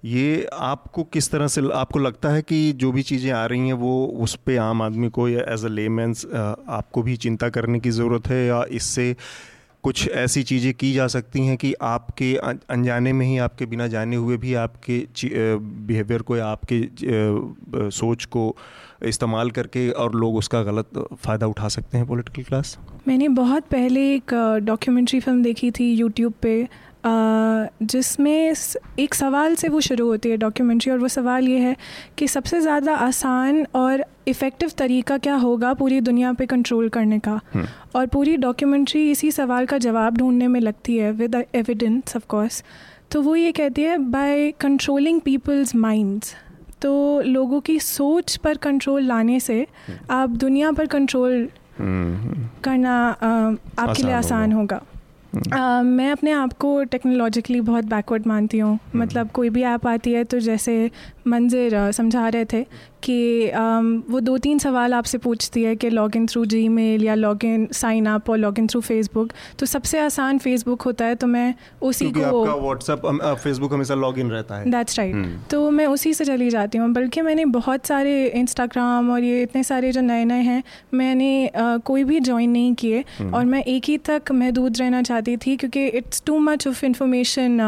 ये 0.04 0.48
आपको 0.52 1.02
किस 1.12 1.30
तरह 1.30 1.46
से 1.48 1.60
आपको 1.74 1.98
लगता 1.98 2.28
है 2.28 2.42
कि 2.42 2.72
जो 2.72 2.90
भी 2.92 3.02
चीज़ें 3.02 3.30
आ 3.32 3.44
रही 3.46 3.66
हैं 3.66 3.74
वो 3.82 3.92
उस 4.22 4.34
पर 4.46 4.58
आम 4.58 4.82
आदमी 4.82 5.08
को 5.08 5.28
या 5.28 5.44
एज 5.52 5.64
अ 5.64 5.68
लेमेंस 5.68 6.26
आपको 6.34 7.02
भी 7.02 7.16
चिंता 7.16 7.48
करने 7.48 7.80
की 7.80 7.90
ज़रूरत 7.90 8.28
है 8.28 8.44
या 8.46 8.62
इससे 8.70 9.14
कुछ 9.84 10.08
ऐसी 10.10 10.42
चीज़ें 10.42 10.72
की 10.74 10.92
जा 10.92 11.06
सकती 11.06 11.46
हैं 11.46 11.56
कि 11.56 11.72
आपके 11.82 12.34
अनजाने 12.70 13.12
में 13.12 13.24
ही 13.26 13.38
आपके 13.38 13.66
बिना 13.66 13.86
जाने 13.86 14.16
हुए 14.16 14.36
भी 14.36 14.54
आपके 14.54 14.98
बिहेवियर 15.22 16.22
को 16.22 16.36
या 16.36 16.46
आपके 16.46 17.90
सोच 17.90 18.24
को 18.26 18.44
इस्तेमाल 19.04 19.50
करके 19.50 19.88
और 19.96 20.14
लोग 20.14 20.36
उसका 20.36 20.62
गलत 20.62 20.98
फ़ायदा 21.14 21.46
उठा 21.46 21.68
सकते 21.68 21.98
हैं 21.98 22.06
पॉलिटिकल 22.06 22.42
क्लास 22.42 22.76
मैंने 23.08 23.28
बहुत 23.34 23.64
पहले 23.70 24.00
एक 24.14 24.34
डॉक्यूमेंट्री 24.64 25.20
फ़िल्म 25.20 25.42
देखी 25.42 25.70
थी 25.70 25.92
यूट्यूब 25.94 26.32
पे 26.42 26.56
जिसमें 27.04 28.54
एक 28.98 29.14
सवाल 29.14 29.54
से 29.54 29.68
वो 29.68 29.80
शुरू 29.80 30.06
होती 30.06 30.30
है 30.30 30.36
डॉक्यूमेंट्री 30.36 30.92
और 30.92 30.98
वो 30.98 31.08
सवाल 31.08 31.48
ये 31.48 31.58
है 31.58 31.76
कि 32.18 32.28
सबसे 32.28 32.60
ज़्यादा 32.60 32.94
आसान 32.96 33.66
और 33.74 34.04
इफ़ेक्टिव 34.28 34.70
तरीका 34.78 35.18
क्या 35.18 35.34
होगा 35.34 35.72
पूरी 35.74 36.00
दुनिया 36.00 36.32
पे 36.32 36.46
कंट्रोल 36.46 36.88
करने 36.88 37.18
का? 37.18 37.40
हम्म। 37.54 37.66
और 37.94 38.06
पूरी 38.06 38.36
डॉक्यूमेंट्री 38.36 39.10
इसी 39.10 39.30
सवाल 39.30 39.66
का 39.66 39.78
जवाब 39.78 40.16
ढूँढने 40.16 40.48
में 40.48 40.60
लगती 40.60 40.96
है 40.96 41.12
विद 41.12 41.44
एविडेंस 41.54 42.16
ऑफ़ 42.16 42.26
कोर्स 42.28 42.62
तो 43.10 43.22
वो 43.22 43.36
ये 43.36 43.52
कहती 43.52 43.82
है 43.82 43.96
बाय 44.10 44.50
कंट्रोलिंग 44.50 45.20
पीपल्स 45.20 45.74
माइंड्स 45.74 46.34
तो 46.82 47.20
लोगों 47.20 47.60
की 47.60 47.78
सोच 47.80 48.36
पर 48.36 48.56
कंट्रोल 48.56 49.02
लाने 49.02 49.40
से 49.40 49.66
हम्म। 49.86 50.14
आप 50.14 50.30
दुनिया 50.36 50.70
पर 50.72 50.86
कंट्रोल 50.86 51.48
हम्म, 51.78 52.48
करना 52.64 52.94
आपके 53.78 54.02
लिए 54.02 54.12
आसान 54.12 54.52
होगा। 54.52 54.80
Uh, 55.30 55.82
मैं 55.84 56.10
अपने 56.12 56.30
आप 56.32 56.52
को 56.52 56.82
टेक्नोलॉजिकली 56.84 57.60
बहुत 57.60 57.84
बैकवर्ड 57.84 58.26
मानती 58.26 58.58
हूँ 58.58 58.72
हम्म। 58.74 59.02
मतलब 59.02 59.30
कोई 59.30 59.50
भी 59.50 59.62
ऐप 59.62 59.86
आती 59.86 60.12
है 60.12 60.24
तो 60.24 60.38
जैसे 60.40 60.90
मंजिर 61.26 61.90
समझा 61.92 62.28
रहे 62.28 62.44
थे 62.44 62.64
कि 63.02 63.50
वो 64.12 64.20
दो 64.20 64.36
तीन 64.38 64.58
सवाल 64.58 64.94
आपसे 64.94 65.18
पूछती 65.18 65.62
है 65.62 65.74
कि 65.76 65.90
log 65.90 66.16
in 66.16 66.26
through 66.26 66.44
ji 66.44 66.68
mail 66.68 67.04
या 67.04 67.14
लॉग 67.14 67.44
इन 67.44 67.66
साइन 67.72 68.06
अप 68.06 68.30
और 68.30 68.38
लॉग 68.38 68.58
इन 68.58 68.66
थ्रू 68.66 68.80
फेसबुक 68.80 69.32
तो 69.58 69.66
सबसे 69.66 69.98
आसान 69.98 70.38
फेसबुक 70.38 70.82
होता 70.82 71.04
है 71.04 71.14
तो 71.14 71.26
मैं 71.26 71.54
उसी 71.82 72.10
को 72.10 72.44
व्हाट्सएप 72.44 73.06
फेसबुक 73.44 73.72
हमेशा 73.72 73.94
लॉग 73.94 74.18
इन 74.18 74.30
रहता 74.30 74.56
है 74.56 74.70
दैट्स 74.70 74.98
राइट 74.98 75.14
right. 75.14 75.30
hmm. 75.30 75.50
तो 75.50 75.70
मैं 75.70 75.86
उसी 75.86 76.14
से 76.14 76.24
चली 76.24 76.50
जाती 76.50 76.78
हूँ 76.78 76.88
बल्कि 76.92 77.22
मैंने 77.22 77.44
बहुत 77.50 77.86
सारे 77.86 78.14
इंस्टाग्राम 78.40 79.10
और 79.10 79.24
ये 79.24 79.42
इतने 79.42 79.62
सारे 79.62 79.92
जो 79.92 80.00
नए 80.00 80.24
नए 80.24 80.42
हैं 80.42 80.62
मैंने 80.94 81.30
आ, 81.46 81.76
कोई 81.76 82.04
भी 82.04 82.20
ज्वाइन 82.20 82.50
नहीं 82.50 82.74
किए 82.74 83.02
hmm. 83.02 83.34
और 83.34 83.44
मैं 83.44 83.62
एक 83.64 83.84
ही 83.84 83.98
तक 83.98 84.32
महदूद 84.32 84.78
रहना 84.78 85.02
चाहती 85.02 85.36
थी 85.36 85.56
क्योंकि 85.56 85.86
it's 85.86 86.22
too 86.26 86.38
much 86.38 86.66
of 86.68 86.84
information 86.86 87.60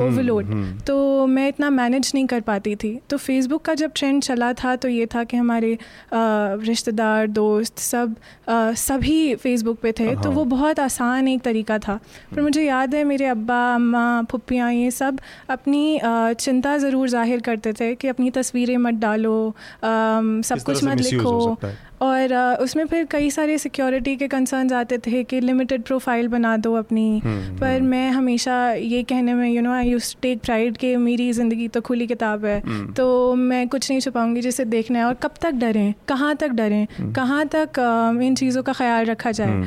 overload 0.00 0.54
तो 0.86 1.26
मैं 1.26 1.48
इतना 1.48 1.70
मैनेज 1.70 2.12
नहीं 2.14 2.26
कर 2.26 2.40
पाती 2.40 2.74
थी 2.76 2.98
तो 3.10 3.16
फेसबुक 3.16 3.62
का 3.62 3.74
जब 3.74 3.92
ट्रेंड 3.94 4.22
चला 4.22 4.52
था 4.52 4.69
तो 4.76 4.88
ये 4.88 5.06
था 5.06 5.24
कि 5.24 5.36
हमारे 5.36 5.76
रिश्तेदार 6.12 7.26
दोस्त 7.28 7.78
सब 7.78 8.14
सभी 8.50 9.34
फेसबुक 9.36 9.78
पे 9.80 9.92
थे 9.92 10.14
तो 10.16 10.30
वो 10.30 10.44
बहुत 10.46 10.80
आसान 10.80 11.28
एक 11.28 11.42
तरीका 11.42 11.78
था। 11.78 11.98
पर 12.34 12.40
मुझे 12.42 12.62
याद 12.62 12.94
है 12.94 13.04
मेरे 13.04 13.26
अब्बा 13.26 13.60
अम्मा 13.74 14.22
पुप्पियाँ 14.30 14.72
ये 14.72 14.90
सब 14.90 15.18
अपनी 15.50 16.00
चिंता 16.04 16.76
ज़रूर 16.78 17.08
ज़ाहिर 17.08 17.40
करते 17.40 17.72
थे 17.72 17.94
कि 17.94 18.08
अपनी 18.08 18.30
तस्वीरें 18.30 18.76
मत 18.78 18.94
डालो 19.00 19.54
सब 19.84 20.62
कुछ 20.66 20.84
मत 20.84 21.00
लिखो। 21.00 21.56
और 22.00 22.34
उसमें 22.62 22.84
फिर 22.86 23.04
कई 23.04 23.30
सारे 23.30 23.56
सिक्योरिटी 23.58 24.14
के 24.16 24.28
कंसर्न्स 24.28 24.72
आते 24.72 24.98
थे 24.98 25.22
कि 25.24 25.40
लिमिटेड 25.40 25.82
प्रोफ़ाइल 25.82 26.28
बना 26.28 26.56
दो 26.56 26.74
अपनी। 26.74 27.18
हम्म, 27.18 27.58
पर 27.58 27.76
हम्म। 27.76 27.86
मैं 27.86 28.10
हमेशा 28.10 28.56
ये 28.72 29.02
कहने 29.02 29.34
में 29.34 29.48
you 29.50 29.62
know 29.62 29.72
I 29.72 29.88
use 29.88 30.14
take 30.22 30.40
pride 30.40 30.76
कि 30.76 30.94
मेरी 30.96 31.30
ज़िंदगी 31.32 31.68
तो 31.68 31.80
खुली 31.80 32.06
किताब 32.06 32.44
है। 32.44 32.58
हम्म। 32.60 32.92
तो 32.92 33.34
मैं 33.34 33.66
कुछ 33.68 33.90
नहीं 33.90 34.00
छुपाऊँगी 34.00 34.40
जिसे 34.40 34.64
देखना 34.66 34.98
है। 34.98 35.04
और 35.04 35.14
कब 35.14 35.34
तक 35.42 35.52
डरें? 35.60 35.94
कहाँ 36.08 36.34
तक 36.36 36.48
डरें? 36.48 37.12
कहाँ 37.12 37.44
तक 37.54 37.78
इन 38.22 38.34
चीज़ों 38.34 38.62
का 38.62 38.72
ख्याल 38.72 39.04
रखा 39.06 39.30
जाए? 39.32 39.60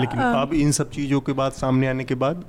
लेकिन 0.00 0.20
अब 0.20 0.54
इन 0.54 0.72
सब 0.72 0.90
चीज़ों 0.90 1.20
के 1.20 1.32
बाद 1.32 1.52
सामने 1.52 1.88
आने 1.88 2.04
के 2.04 2.14
बाद 2.16 2.44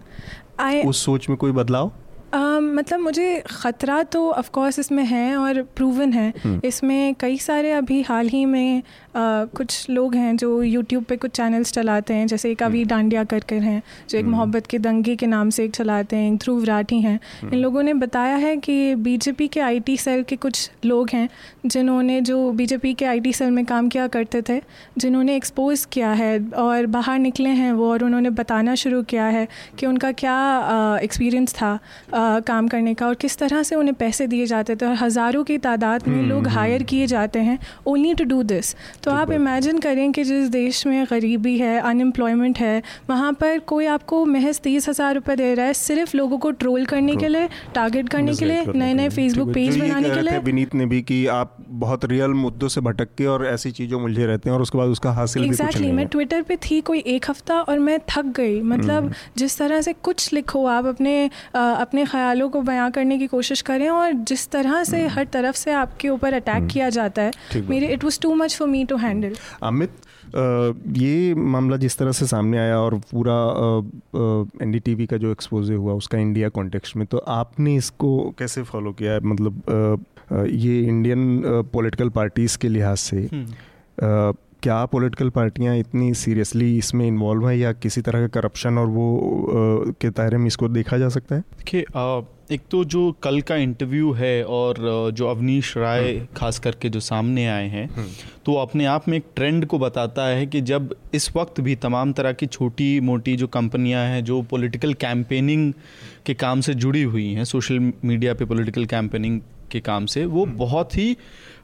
उस 0.86 1.06
सोच 1.06 1.30
में 1.30 1.38
कोई 1.38 1.52
बदलाव? 1.52 1.92
Uh, 2.36 2.62
मतलब 2.62 3.00
मुझे 3.00 3.44
ख़तरा 3.48 4.02
तो 4.04 4.22
ऑफ़ 4.32 4.50
कोर्स 4.52 4.80
इसमें 4.80 5.04
है 5.06 5.36
और 5.38 5.62
प्रूवन 5.76 6.14
है। 6.14 6.62
इसमें 6.66 7.16
कई 7.20 7.38
सारे 7.38 7.72
अभी 7.72 8.02
हाल 8.02 8.28
ही 8.28 8.46
में 8.46 8.82
कुछ 9.16 9.90
लोग 9.90 10.16
हैं 10.16 10.36
जो 10.38 10.62
यूट्यूब 10.64 11.04
पे 11.04 11.16
कुछ 11.18 11.32
चैनल्स 11.32 11.72
चलाते 11.72 12.14
हैं 12.14 12.26
जैसे 12.28 12.52
एक 12.52 12.64
अभी 12.64 12.80
हम्म। 12.80 12.90
डांडिया 12.90 13.24
कर 13.24 13.40
कर 13.50 13.62
हैं 13.62 13.82
जो 14.10 14.18
एक 14.18 14.24
हम्म। 14.24 14.36
मोहब्बत 14.36 14.68
के 14.68 14.80
दंगे 14.80 15.16
के 15.16 15.28
नाम 15.28 15.50
से 15.50 15.64
एक 15.66 15.72
चलाते 15.72 16.16
हैं 16.16 16.32
एक 16.32 16.38
ध्रुव 16.38 16.64
राठी 16.64 17.00
हैं 17.02 17.14
इन 17.14 17.48
हम्म। 17.48 17.58
लोगों 17.58 17.84
ने 17.84 17.94
बताया 17.96 18.36
है 18.36 18.56
कि 18.58 18.96
बीजेपी 19.06 19.48
के 19.48 19.60
आईटी 19.60 19.98
सेल 19.98 20.24
के 20.24 20.36
कुछ 20.38 20.70
लोग 20.86 21.10
हैं 21.10 21.28
जिन्होंने 21.66 22.20
जो 22.22 22.52
बीजेपी 22.54 22.94
के 22.94 23.06
आईटी 23.06 23.34
सेल 23.34 23.52
में 23.52 23.64
काम 23.66 23.90
किया 23.90 24.08
करते 24.08 24.42
थे 24.42 24.62
जिन्होंने 24.98 25.36
एक्सपोज 25.36 25.86
किया 25.92 26.12
है 26.14 26.34
और 26.58 26.86
बाहर 26.88 27.20
निकले 27.20 27.50
हैं 27.52 27.72
वो 27.74 27.92
और 27.92 28.04
उन्होंने 28.04 28.30
बताना 28.32 28.76
शुरू 28.76 29.02
किया 29.06 29.26
है 29.28 29.48
कि 29.80 29.86
उनका 29.86 30.12
क्या 30.14 30.36
एक्सपीरियंस 31.04 31.54
था 31.54 31.72
आ, 32.14 32.40
काम 32.42 32.68
करने 32.68 32.94
का 32.94 33.08
और 33.08 33.16
किस 33.16 33.38
तरह 33.38 33.64
से 33.64 33.76
उन्हें 33.76 33.94
पैसे 33.96 34.28
दिए 34.28 34.46
जाते 34.46 34.76
थे 34.76 34.86
और 34.86 34.96
हज़ारों 34.96 35.44
की 35.44 35.58
तादाद 35.60 36.08
में 36.08 36.22
लोग 36.24 36.48
हायर 36.50 36.84
किए 36.84 37.08
जाते 37.08 37.40
हैं 37.42 37.58
ओनली 37.88 38.14
टू 38.14 38.24
डू 38.26 38.42
दिस 38.46 38.76
तो 39.06 39.12
आप 39.12 39.32
इमेजिन 39.32 39.80
करें 39.80 40.12
कि 40.12 40.24
जिस 40.24 40.48
देश 40.50 40.86
में 40.88 41.06
गरीबी 41.06 41.58
है 41.58 41.80
अनएम्प्लॉयमेंट 41.80 42.60
है 42.60 42.82
वहाँ 43.10 43.32
पर 43.34 43.60
कोई 43.68 43.86
आपको 43.88 44.24
महज 44.26 44.60
तीस 44.60 44.88
हज़ार 44.90 45.14
रुपये 45.16 45.36
दे 45.36 45.54
रहा 45.54 45.66
है 45.66 45.74
सिर्फ़ 45.76 46.16
लोगों 46.18 46.38
को 46.38 46.52
ट्रोल 46.54 46.86
करने 46.86 47.16
के 47.16 47.28
लिए 47.28 47.50
टारगेट 47.76 48.10
करने 48.10 48.34
के 48.36 48.46
लिए 48.46 48.64
नए 48.68 48.94
नए 48.94 49.10
फेसबुक 49.10 49.50
पेज 49.54 49.78
बनाने 49.80 50.10
के 50.10 50.22
लिए। 50.22 50.40
विनीत 50.46 50.74
ने 50.76 50.86
भी 50.86 51.02
कि 51.02 51.26
आप 51.30 51.56
बहुत 51.84 52.06
रियल 52.06 52.32
मुद्दों 52.36 52.68
से 52.68 52.82
भटक 52.82 53.10
के 53.18 53.26
और 53.28 53.46
ऐसी 53.46 53.72
चीज़ों 53.72 54.00
मुझे 54.00 54.26
रहते 54.26 54.50
हैं 54.50 54.56
और 54.56 54.62
उसके 54.62 54.78
बाद 54.78 54.90
उसका 54.90 55.12
हासिल 55.12 55.46
एग्जैक्टली 55.46 55.92
मैं 55.92 56.08
ट्विटर 56.08 56.42
पर 56.42 56.56
थी 56.62 56.80
कोई 56.82 57.04
एक 57.08 57.30
हफ़्ता 57.30 57.60
और 57.62 57.80
मैं 57.80 58.00
थक 58.10 58.34
गई। 58.38 58.60
मतलब 58.64 59.04
हम्म। 59.04 59.14
जिस 59.38 59.58
तरह 59.58 59.82
से 59.82 59.94
कुछ 60.04 60.32
लिखो 60.34 60.66
आप 60.68 60.86
अपने 60.86 61.16
अपने 61.54 62.06
ख्यालों 62.08 62.50
को 62.50 62.62
बयां 62.64 62.90
करने 62.92 63.18
की 63.18 63.28
कोशिश 63.28 63.62
करें 63.70 63.88
और 63.90 64.12
जिस 64.26 64.50
तरह 64.52 64.84
से 64.84 65.02
हम्म। 65.02 65.14
हर 65.14 65.26
तरफ़ 65.34 65.56
से 65.56 65.72
आपके 65.76 66.10
ऊपर 66.10 66.34
अटैक 66.34 66.56
हम्म। 66.56 66.68
किया 66.68 66.90
जाता 66.92 67.22
है 67.22 67.62
मेरे 67.70 67.94
it 67.94 68.04
was 68.04 68.20
too 68.22 68.34
much 68.36 68.56
for 68.58 68.68
me 68.68 68.84
to 68.86 68.95
handle 68.98 69.36
Amit 69.64 69.92
ये 70.98 71.34
मामला 71.34 71.78
जिस 71.78 71.98
तरह 71.98 72.12
से 72.12 72.26
सामने 72.28 72.58
आया 72.58 72.80
और 72.80 72.96
पूरा 73.12 73.36
एनडीटीवी 74.62 75.06
का 75.06 75.18
जो 75.18 75.32
एक्सपोज 75.32 75.72
हुआ 75.72 75.94
उसका 75.94 76.18
इंडिया 76.18 76.50
कॉन्टेक्स्ट 76.50 76.96
में 76.96 77.06
तो 77.08 77.18
आपने 77.18 77.76
इसको 77.76 78.34
कैसे 78.40 78.64
फॉलो 78.64 78.92
किया? 78.92 79.20
मतलब 79.24 80.06
ये 80.32 80.80
इंडियन 80.82 81.42
पॉलिटिकल 81.74 82.10
पार्टीज़ 82.10 82.58
के 82.58 82.70
लिहाज 82.70 82.98
से 82.98 83.30
हम्म। 83.34 84.34
क्या 84.64 84.86
पॉलिटिकल 84.86 85.30
पार्टियाँ 85.30 85.76
इतनी 85.78 86.14
सीरियसली 86.14 86.78
इसमें 86.78 87.08
इन्वॉल्व 87.08 87.48
हैं 87.48 87.56
या 87.58 87.72
किसी 87.74 88.02
तरह 88.02 88.22
का 88.22 88.28
करप्शन 88.40 88.78
और 88.78 88.88
वो 88.88 89.08
आ, 89.88 89.92
के 90.02 90.10
दायरे 90.10 90.38
में 90.38 90.48
इसको 90.48 90.68
देखा 90.68 90.98
जा 90.98 91.10
सकता 91.10 91.36
है? 91.36 91.42
देखिए 91.42 91.86
एक 92.52 92.62
तो 92.72 92.84
जो 92.86 93.12
कल 93.24 93.40
का 93.42 93.56
इंटरव्यू 93.56 94.12
है 94.14 94.44
और 94.46 94.78
जो 95.14 95.28
अवनीश 95.28 95.74
राय 95.78 96.12
हम्म। 96.14 96.28
खास 96.36 96.60
करके 96.60 96.90
जो 96.90 97.00
सामने 97.00 97.48
आए 97.48 97.68
हैं 97.68 97.88
हम्म। 97.90 98.08
तो 98.46 98.56
अपने 98.56 98.86
आप 98.86 99.08
में 99.10 99.18
एक 99.18 99.26
ट्रेंड 99.36 99.66
को 99.66 99.80
बताता 99.80 100.26
है 100.28 100.46
कि 100.46 100.62
जब 100.62 100.96
इस 101.14 101.30
वक्त 101.36 101.62
भी 101.62 101.76
तमाम 101.76 102.14
तरह 102.14 102.34
की 102.34 102.46
छोटी 102.48 103.00
मोटी 103.00 103.36
जो 103.36 103.48
कंपनियाँ 103.48 104.06
हैं 104.06 104.24
जो 104.24 104.42
पॉलिटिकल 104.42 104.94
कैंपेनिंग 104.94 105.74
के 106.26 106.34
काम 106.36 106.62
से 106.62 106.74
जुड़ी 106.76 107.04
हुई 107.04 107.28
हैं 107.34 107.44
सोशल 107.46 107.80
मीडिया 108.06 108.34
पे 108.34 108.46
पॉलिटिकल 108.46 108.86
कैंपेनिंग 108.86 109.42
के 109.72 109.80
काम 109.80 110.06
से 110.06 110.26
वो 110.26 110.46
हम्म। 110.46 110.58
बहुत 110.58 110.98
ही 110.98 111.12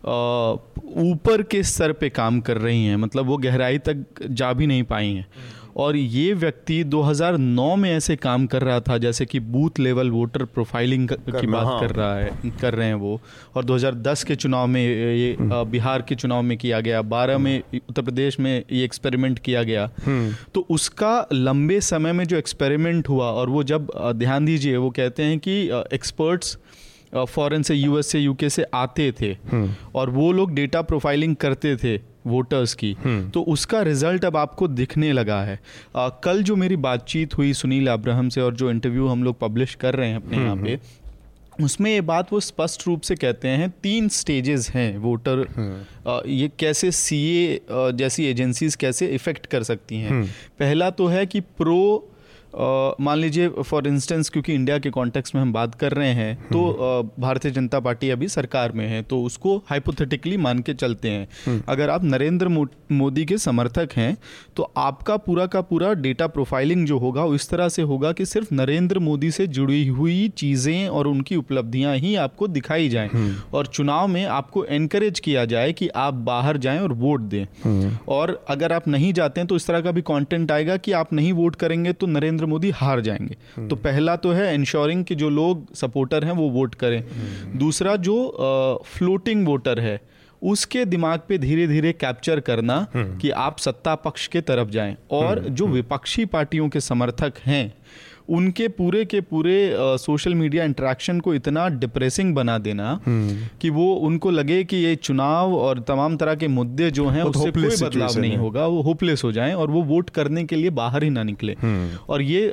ऊपर 0.04 1.42
के 1.42 1.64
स्तर 1.64 1.92
पे 1.92 2.10
काम 2.10 2.40
कर 2.42 2.58
रही 2.58 2.86
हैं 2.86 2.96
मतलब 2.96 3.26
वो 3.26 3.38
गहराई 3.38 3.78
तक 3.80 4.06
जा 4.32 4.52
भी 4.54 4.68
नहीं 4.68 4.84
पाई 4.84 5.08
हैं 5.08 5.26
और 5.78 5.96
ये 5.96 6.34
व्यक्ति 6.34 6.84
2009 6.86 7.76
में 7.76 7.90
ऐसे 7.92 8.16
काम 8.16 8.46
कर 8.46 8.62
रहा 8.62 8.80
था 8.80 8.98
जैसे 8.98 9.26
कि 9.26 9.40
बूथ 9.40 9.80
लेवल 9.80 10.10
वोटर 10.12 10.44
प्रोफाइलिंग 10.46 11.10
की 11.10 11.48
बात 11.48 11.66
हाँ। 11.66 11.80
कर 11.80 11.92
रहा 11.92 12.16
है 12.16 12.52
कर 12.62 12.74
रहे 12.74 12.88
हैं 12.88 12.96
वो 12.96 13.20
और 13.56 13.66
2010 13.66 14.24
के 14.24 14.36
चुनाव 14.36 14.68
में 14.68 14.82
ये 14.82 15.34
हम्म। 15.34 15.64
बिहार 15.72 16.02
के 16.02 16.16
चुनाव 16.16 16.42
में 16.42 16.58
किया 16.58 16.80
गया 16.80 17.02
12 17.10 17.38
में 17.38 17.62
उत्तर 17.74 18.02
प्रदेश 18.02 18.40
में 18.40 18.52
ये 18.72 18.84
एक्सपेरिमेंट 18.84 19.40
किया 19.40 19.64
गया 19.64 19.90
हम्म। 20.06 20.34
तो 20.54 20.66
उसका 20.70 21.14
लंबे 21.34 21.80
समय 21.82 22.14
में 22.14 22.26
जो 22.26 22.38
एक्सपेरिमेंट 22.38 23.10
हुआ 23.10 23.32
और 23.32 23.50
वो 23.50 23.64
जब 23.64 23.92
ध्यान 24.16 24.46
दीजिए 24.46 24.78
वो 24.78 24.90
कहते 24.90 25.24
हैं 25.24 25.40
कि 25.40 25.62
एक्सपर्ट्स 25.94 26.58
फॉरेन 27.14 27.64
से 27.64 27.76
यूएस 27.76 28.08
से 28.08 28.20
यूके 28.20 28.50
से 28.50 28.66
आते 28.74 29.12
थे 29.12 29.32
हम्म। 29.52 29.74
और 29.96 30.10
वो 30.10 30.32
लोग 30.32 30.54
डेटा 30.54 30.82
प्रोफाइलिंग 30.82 31.36
करते 31.36 31.76
थे 31.76 32.00
वोटर्स 32.28 32.74
की 32.74 32.96
हम्म। 33.04 33.30
तो 33.30 33.42
उसका 33.50 33.82
रिज़ल्ट 33.82 34.26
अब 34.26 34.38
आपको 34.38 34.68
दिखने 34.68 35.12
लगा 35.12 35.42
है 35.44 35.60
आ, 35.96 36.10
कल 36.10 36.44
जो 36.44 36.56
मेरी 36.56 36.76
बातचीत 36.78 37.38
हुई 37.38 37.54
सुनील 37.54 37.88
अब्राहम 37.88 38.30
से 38.30 38.42
और 38.42 38.56
जो 38.56 38.72
इंटरव्यू 38.72 39.08
हम 39.08 39.24
लोग 39.24 39.40
पब्लिश 39.40 39.76
कर 39.76 39.96
रहे 39.96 40.10
हैं 40.10 40.16
अपने 40.16 40.38
यहाँ 40.38 40.52
हम्म, 40.52 40.66
पे 40.66 40.80
उसमें 41.64 41.92
ये 41.92 42.02
बात 42.02 42.32
वो 42.34 42.40
स्पष्ट 42.40 42.86
रूप 42.88 43.02
से 43.02 43.16
कहते 43.16 43.48
हैं 43.48 43.70
तीन 43.84 44.08
स्टेजेस 44.10 44.70
हैं 44.70 44.98
वोटर 44.98 45.46
हम्म। 45.56 46.22
ये 46.30 46.50
कैसे 46.60 46.92
सीए 46.92 47.60
जैसी 47.72 48.26
एजेंसीज 48.26 48.76
कैसे 48.76 49.08
इफ़ेक्ट 49.08 49.46
कर 49.46 49.64
सकती 49.64 49.98
हैं। 49.98 50.24
पहला 50.60 50.90
तो 50.90 51.08
है 51.08 51.26
कि 51.26 51.40
प्रो 51.40 52.08
मान 52.54 53.18
लीजिए 53.18 53.48
फॉर 53.62 53.88
इंस्टेंस 53.88 54.30
क्योंकि 54.30 54.54
इंडिया 54.54 54.78
के 54.80 54.90
कॉन्टेक्स्ट 54.90 55.36
में 55.36 55.42
हम 55.42 55.54
बात 55.54 55.76
कर 55.76 55.94
रहे 55.94 56.12
हैं 56.14 56.36
तो 56.44 56.66
हम्म। 56.72 57.22
भारतीय 57.22 57.52
जनता 57.52 57.80
पार्टी 57.80 58.10
अभी 58.10 58.28
सरकार 58.28 58.72
में 58.72 58.86
है 58.88 59.02
तो 59.04 59.22
उसको 59.24 59.58
हाइपोथेटिकली 59.68 60.38
मान 60.38 60.60
के 60.60 60.74
चलते 60.74 61.10
हैं 61.10 61.28
हम्म। 61.46 61.62
अगर 61.68 61.90
आप 61.90 62.04
नरेंद्र 62.04 62.48
मोदी 62.92 63.26
के 63.26 63.38
समर्थक 63.38 63.94
हैं 63.94 64.16
तो 64.56 64.72
आपका 64.78 65.18
पूरा 65.20 65.46
का 65.46 65.62
पूरा 65.64 65.94
डेटा 66.02 66.28
प्रोफाइलिंग 66.28 66.86
जो 66.88 66.98
होगा 66.98 67.24
वो 67.24 67.36
इस 67.36 67.50
तरह 67.50 67.70
से 67.70 67.82
होगा 67.84 68.12
कि 68.12 68.26
सिर्फ़ 68.26 68.54
नरेंद्र 68.54 69.00
मोदी 69.02 69.32
से 69.32 69.48
जुड़ी 69.50 69.86
हुई 69.90 70.28
चीज़ें 70.38 70.88
और 70.90 71.08
उनकी 71.08 71.36
उपलब्धियाँ 71.36 71.96
ही 71.96 72.16
आपको 72.18 72.48
दिखाई 72.50 72.90
जाएँ 72.90 73.10
हम्म। 73.10 73.36
और 73.54 73.68
चुनाव 73.68 74.08
में 74.08 74.26
आपको 74.26 74.66
एनकरेज 74.72 75.20
किया 75.20 75.46
जाए 75.46 75.72
कि 75.74 75.88
आप 75.98 76.14
बाहर 76.26 76.58
जाएँ 76.58 76.80
और 76.80 76.94
वोट 76.96 77.22
दें 77.30 77.98
और 78.10 78.40
अगर 78.50 78.74
आप 78.74 78.88
नहीं 78.88 79.14
जाते 79.14 79.42
हैं 79.42 79.48
तो 79.48 79.56
इस 79.56 79.68
तरह 79.68 79.82
का 79.82 79.92
भी 79.92 80.02
कंटेंट 80.04 80.52
आएगा 80.52 80.78
कि 80.78 80.92
आप 80.94 81.14
नहीं 81.14 81.34
वोट 81.34 81.56
करेंगे 81.56 81.94
तो 81.94 82.08
नरेंद्र 82.08 82.41
नरेंद्र 82.42 82.46
मोदी 82.46 82.70
हार 82.72 83.02
जाएँगे 83.02 83.36
हम्म। 83.56 83.68
तो 83.68 83.76
पहला 83.78 84.16
तो 84.16 84.32
है 84.32 84.54
इंश्योरिंग 84.56 85.04
कि 85.06 85.16
जो 85.16 85.30
लोग 85.30 85.74
सपोर्टर 85.76 86.26
हैं 86.26 86.34
वो 86.34 86.50
वोट 86.50 86.76
करें 86.76 87.00
हम्म। 87.02 87.58
दूसरा 87.60 87.96
जो 87.98 88.16
फ्लोटिंग 88.88 89.46
वोटर 89.48 89.80
है 89.80 90.00
उसके 90.42 90.84
दिमाग 90.86 91.20
पे 91.30 91.38
धीरे 91.38 91.68
धीरे 91.68 91.92
कैप्चर 91.94 92.40
करना 92.40 92.76
हम्म। 92.94 93.18
कि 93.18 93.30
आप 93.40 93.58
सत्ता 93.60 93.96
पक्ष 93.96 94.28
के 94.28 94.42
तरफ़ 94.42 94.70
जाएँ 94.70 94.96
और 95.12 95.40
जो 95.52 95.68
विपक्षी 95.68 96.26
पार्टियों 96.28 96.70
के 96.70 96.80
समर्थक 96.82 97.38
हैं 97.46 97.66
उनके 98.32 98.68
पूरे 98.72 99.04
के 99.06 99.20
पूरे 99.24 99.56
सोशल 100.00 100.36
मीडिया 100.36 100.64
इंटरेक्शन 100.64 101.20
को 101.20 101.34
इतना 101.34 101.68
डिप्रेसिंग 101.76 102.34
बना 102.36 102.58
देना 102.58 102.90
हम्म। 103.06 103.48
कि 103.62 103.70
वो 103.70 103.94
उनको 104.02 104.32
लगे 104.32 104.64
कि 104.64 104.78
ये 104.78 104.96
चुनाव 104.98 105.56
और 105.56 105.80
तमाम 105.88 106.16
तरह 106.18 106.36
के 106.36 106.48
मुद्दे 106.50 106.90
जो 106.92 107.08
हैं 107.08 107.24
उससे 107.24 107.52
कोई 107.52 107.76
बदलाव 107.82 108.20
नहीं 108.20 108.38
होगा 108.38 108.66
वो 108.68 108.82
होपलेस 108.82 109.24
हो 109.24 109.32
जाएँ 109.32 109.54
और 109.54 109.72
वो 109.72 109.84
वोट 109.84 110.10
करने 110.10 110.44
के 110.44 110.56
लिए 110.56 110.70
बाहर 110.80 111.04
ही 111.04 111.10
ना 111.10 111.24
निकले 111.24 111.56
हम्म। 111.62 111.98
और 112.10 112.22
ये 112.22 112.48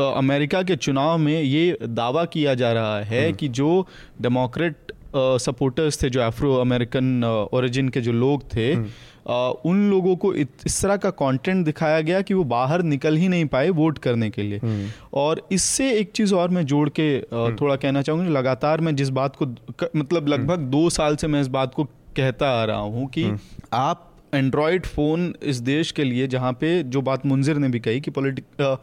अमेरिका 0.00 0.62
के 0.62 0.76
चुनाव 0.78 1.18
में 1.18 1.40
ये 1.42 1.78
दावा 1.82 2.24
किया 2.32 2.54
जा 2.54 2.72
रहा 2.72 2.98
है 3.02 3.24
हम्म। 3.24 3.36
कि 3.36 3.48
जो 3.50 3.86
डेमोक्रेट 4.22 4.92
सपोर्टर्स 5.14 6.02
थे 6.02 6.10
जो 6.10 6.20
अफ्रो 6.22 6.54
अमेरिकन 6.56 7.24
ओरिजिन 7.52 7.88
के 7.88 8.00
जो 8.00 8.12
लोग 8.14 8.42
थे 8.54 8.74
उन 9.26 9.88
लोगों 9.90 10.14
को 10.16 10.32
इस 10.34 10.80
तरह 10.82 10.96
का 10.96 11.10
कंटेंट 11.12 11.64
दिखाया 11.64 12.00
गया 12.00 12.20
कि 12.20 12.34
वो 12.34 12.44
बाहर 12.44 12.82
निकल 12.84 13.16
ही 13.16 13.28
नहीं 13.28 13.46
पाए 13.46 13.68
वोट 13.70 13.98
करने 13.98 14.30
के 14.30 14.42
लिए 14.42 14.58
हम्म। 14.58 14.88
और 15.14 15.42
इससे 15.52 15.90
एक 15.92 16.12
चीज़ 16.12 16.34
और 16.34 16.48
मैं 16.48 16.64
जोड़ 16.66 16.88
के 16.90 17.08
हम्म। 17.32 17.56
थोड़ा 17.56 17.76
कहना 17.76 18.02
चाहूँगा 18.02 18.30
लगातार 18.30 18.80
मैं 18.80 18.94
जिस 18.96 19.08
बात 19.10 19.36
को 19.36 19.46
मतलब 19.96 20.16
हम्म। 20.16 20.28
लगभग 20.28 20.70
दो 20.70 20.88
साल 20.90 21.16
से 21.16 21.26
मैं 21.26 21.40
इस 21.40 21.48
बात 21.50 21.74
को 21.74 21.84
कहता 22.16 22.50
आ 22.52 22.64
रहा 22.64 22.78
हूँ 22.78 23.06
कि 23.08 23.30
आप 23.72 24.08
एंड्रॉयड 24.34 24.86
फ़ोन 24.86 25.32
इस 25.42 25.56
देश 25.62 25.90
के 25.92 26.04
लिए 26.04 26.26
जहाँ 26.26 26.52
पे 26.52 26.82
जो 26.84 27.00
बात 27.02 27.26
मुंजिर 27.26 27.56
ने 27.56 27.68
भी 27.68 27.80
कही 27.80 28.00
कि 28.00 28.10
पॉलिटिक 28.10 28.78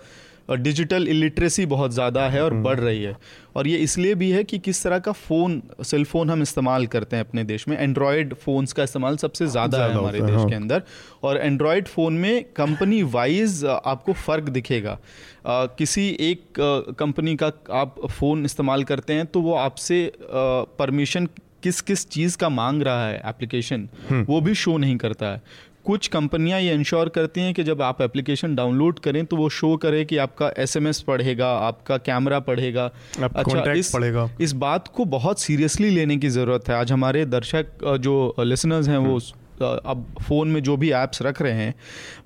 डिजिटल 0.49 1.07
इलिटरेसी 1.07 1.65
बहुत 1.67 1.91
ज़्यादा 1.93 2.27
है 2.29 2.43
और 2.43 2.53
बढ़ 2.55 2.79
रही 2.79 3.03
है। 3.03 3.15
और 3.55 3.67
ये 3.67 3.77
इसलिए 3.77 4.15
भी 4.15 4.29
है 4.31 4.43
कि 4.43 4.59
किस 4.59 4.83
तरह 4.83 4.99
का 4.99 5.11
फ़ोन 5.11 5.61
सेल 5.83 6.03
फ़ोन 6.05 6.29
हम 6.29 6.41
इस्तेमाल 6.41 6.85
करते 6.87 7.15
हैं 7.15 7.23
अपने 7.23 7.43
देश 7.43 7.67
में। 7.67 7.77
एंड्रॉयड 7.77 8.33
फ़ोन्स 8.35 8.73
का 8.73 8.83
इस्तेमाल 8.83 9.17
सबसे 9.17 9.47
ज़्यादा 9.47 9.83
है 9.85 9.93
हमारे 9.93 10.21
देश 10.21 10.35
हाँ। 10.35 10.47
के 10.49 10.55
अंदर। 10.55 10.83
और 11.23 11.37
एंड्रॉयड 11.37 11.87
फ़ोन 11.87 12.13
में 12.15 12.43
कंपनी 12.55 13.01
वाइज 13.09 13.63
आपको 13.65 14.13
फ़र्क 14.15 14.49
दिखेगा। 14.49 14.97
आ, 15.47 15.65
किसी 15.67 16.07
एक 16.21 16.95
कंपनी 16.99 17.35
का 17.35 17.51
आप 17.73 17.95
फ़ोन 18.09 18.45
इस्तेमाल 18.45 18.83
करते 18.83 19.13
हैं 19.13 19.25
तो 19.25 19.41
वो 19.41 19.53
आपसे 19.57 20.11
परमिशन 20.23 21.27
किस 21.63 21.79
किस 21.81 22.07
चीज़ 22.09 22.37
का 22.37 22.49
मांग 22.49 22.81
रहा 22.81 23.07
है 23.07 23.21
एप्लीकेशन। 23.27 23.87
वो 24.27 24.39
भी 24.41 24.53
शो 24.55 24.77
नहीं 24.77 24.95
करता 24.97 25.25
है। 25.25 25.41
कुछ 25.89 26.07
कंपनियाँ 26.07 26.59
ये 26.61 26.73
इंश्योर 26.73 27.09
करती 27.09 27.41
हैं 27.41 27.53
कि 27.53 27.63
जब 27.63 27.81
आप 27.81 28.01
एप्लीकेशन 28.01 28.55
डाउनलोड 28.55 28.99
करें 28.99 29.25
तो 29.25 29.37
वो 29.37 29.47
शो 29.51 29.75
करे 29.77 30.03
कि 30.05 30.17
आपका 30.19 30.51
एसएमएस 30.57 30.99
पढ़ेगा 31.01 31.47
आपका 31.59 31.97
कैमरा 31.99 32.39
पढ़ेगा। 32.49 32.85
अच्छा 33.21 33.71
इस 33.73 33.91
पढ़ेगा 33.91 34.29
इस 34.41 34.53
बात 34.59 34.87
को 34.87 35.05
बहुत 35.13 35.39
सीरियसली 35.39 35.89
लेने 35.89 36.17
की 36.17 36.29
ज़रूरत 36.29 36.69
है। 36.69 36.75
आज 36.75 36.91
हमारे 36.91 37.25
दर्शक 37.27 37.97
जो 38.01 38.35
लिसनर्स 38.39 38.87
हैं 38.87 38.97
वो 38.97 39.17
हम्म। 39.17 39.79
अब 39.85 40.05
फ़ोन 40.21 40.47
में 40.47 40.61
जो 40.63 40.75
भी 40.77 40.91
ऐप्स 40.91 41.21
रख 41.21 41.41
रहे 41.41 41.53
हैं 41.53 41.73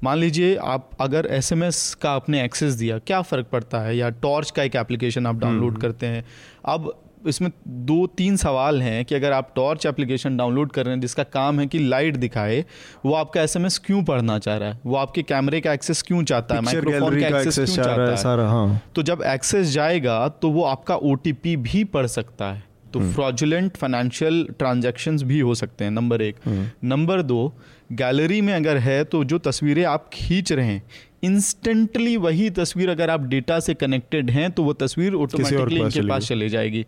मान 0.04 0.17
लीजिए 0.17 0.56
आप 0.65 0.89
अगर 1.02 1.28
एसएमएस 1.32 1.93
का 2.02 2.12
आपने 2.12 2.43
एक्सेस 2.43 2.73
दिया 2.73 2.97
क्या 2.99 3.21
फ़र्क 3.21 3.47
पड़ता 3.52 3.80
है? 3.80 3.95
या 3.97 4.10
टॉर्च 4.21 4.52
का 4.52 4.63
एक 4.63 4.76
एप्लीकेशन 4.76 5.28
आप 5.28 5.39
डाउनलोड 5.39 5.69
हम्म। 5.69 5.82
करते 5.82 6.06
हैं। 6.06 6.26
अब 6.65 6.93
इसमें 7.28 7.50
दो 7.68 8.06
तीन 8.08 8.36
सवाल 8.38 8.82
हैं 8.82 9.04
कि 9.06 9.16
अगर 9.16 9.32
आप 9.32 9.52
टॉर्च 9.56 9.86
एप्लीकेशन 9.86 10.38
डाउनलोड 10.38 10.72
कर 10.72 10.86
रहे 10.86 10.94
हैं 10.94 11.02
जिसका 11.02 11.24
काम 11.26 11.60
है 11.60 11.66
कि 11.68 11.80
लाइट 11.80 12.18
दिखाए 12.18 12.64
वो 13.06 13.14
आपका 13.14 13.42
एसएमएस 13.42 13.78
क्यों 13.78 14.04
पढ़ना 14.04 14.38
चाह 14.40 14.58
रहा 14.58 14.70
है? 14.70 14.80
वो 14.86 14.96
आपके 14.96 15.24
कैमरे 15.24 15.62
का 15.62 15.74
एक्सेस 15.74 16.02
क्यों 16.02 16.24
चाहता 16.24 16.56
है? 16.56 16.62
माइक्रोफोन 16.62 17.20
का 17.22 17.40
एक्सेस 17.40 17.56
क्यों 17.56 17.76
चाहता 17.76 18.10
है 18.12 18.18
सारा 18.18 18.48
हाँ। 18.50 18.82
तो 18.96 19.04
जब 19.04 19.24
एक्सेस 19.28 19.68
जाएगा 19.70 20.28
तो 20.42 20.50
वो 20.50 20.64
आपका 20.66 20.96
ओटीपी 20.96 21.56
भी 21.60 21.84
पढ़ 21.86 22.08
सकता 22.08 22.52
है। 22.52 22.64
तो 22.94 23.00
फ्रॉजुलेंट 23.14 23.78
फाइनेंशियल 23.78 24.48
ट्रांजेक्शन 24.60 25.18
भी 25.18 25.40
हो 25.40 25.56
सकते 25.56 25.84
हैं 25.84 25.92
नंबर 25.92 26.22
एक। 26.22 26.36
नंबर 26.48 27.14
हम्म। 27.14 27.28
दो 27.28 27.54
गैलरी 27.92 28.42
में 28.42 28.54
अगर 28.54 28.78
है 28.78 29.04
तो 29.04 29.24
जो 29.24 29.38
तस्वीरें 29.38 29.84
आप 29.86 30.10
खींच 30.14 30.52
रहे 30.52 30.66
हैं 30.66 30.84
इंस्टेंटली 31.24 32.16
वही 32.18 32.50
तस्वीर 32.50 32.90
अगर 32.90 33.10
आप 33.10 33.22
डेटा 33.28 33.60
से 33.60 33.74
कनेक्टेड 33.74 34.30
हैं 34.30 34.52
तो 34.52 34.64
वो 34.64 34.74
तस्वीर 34.74 35.14
ऑटोमेटिकली 35.14 35.80
इनके 35.80 36.08
पास 36.10 36.28
चले 36.28 36.50
जाएगी। 36.50 36.86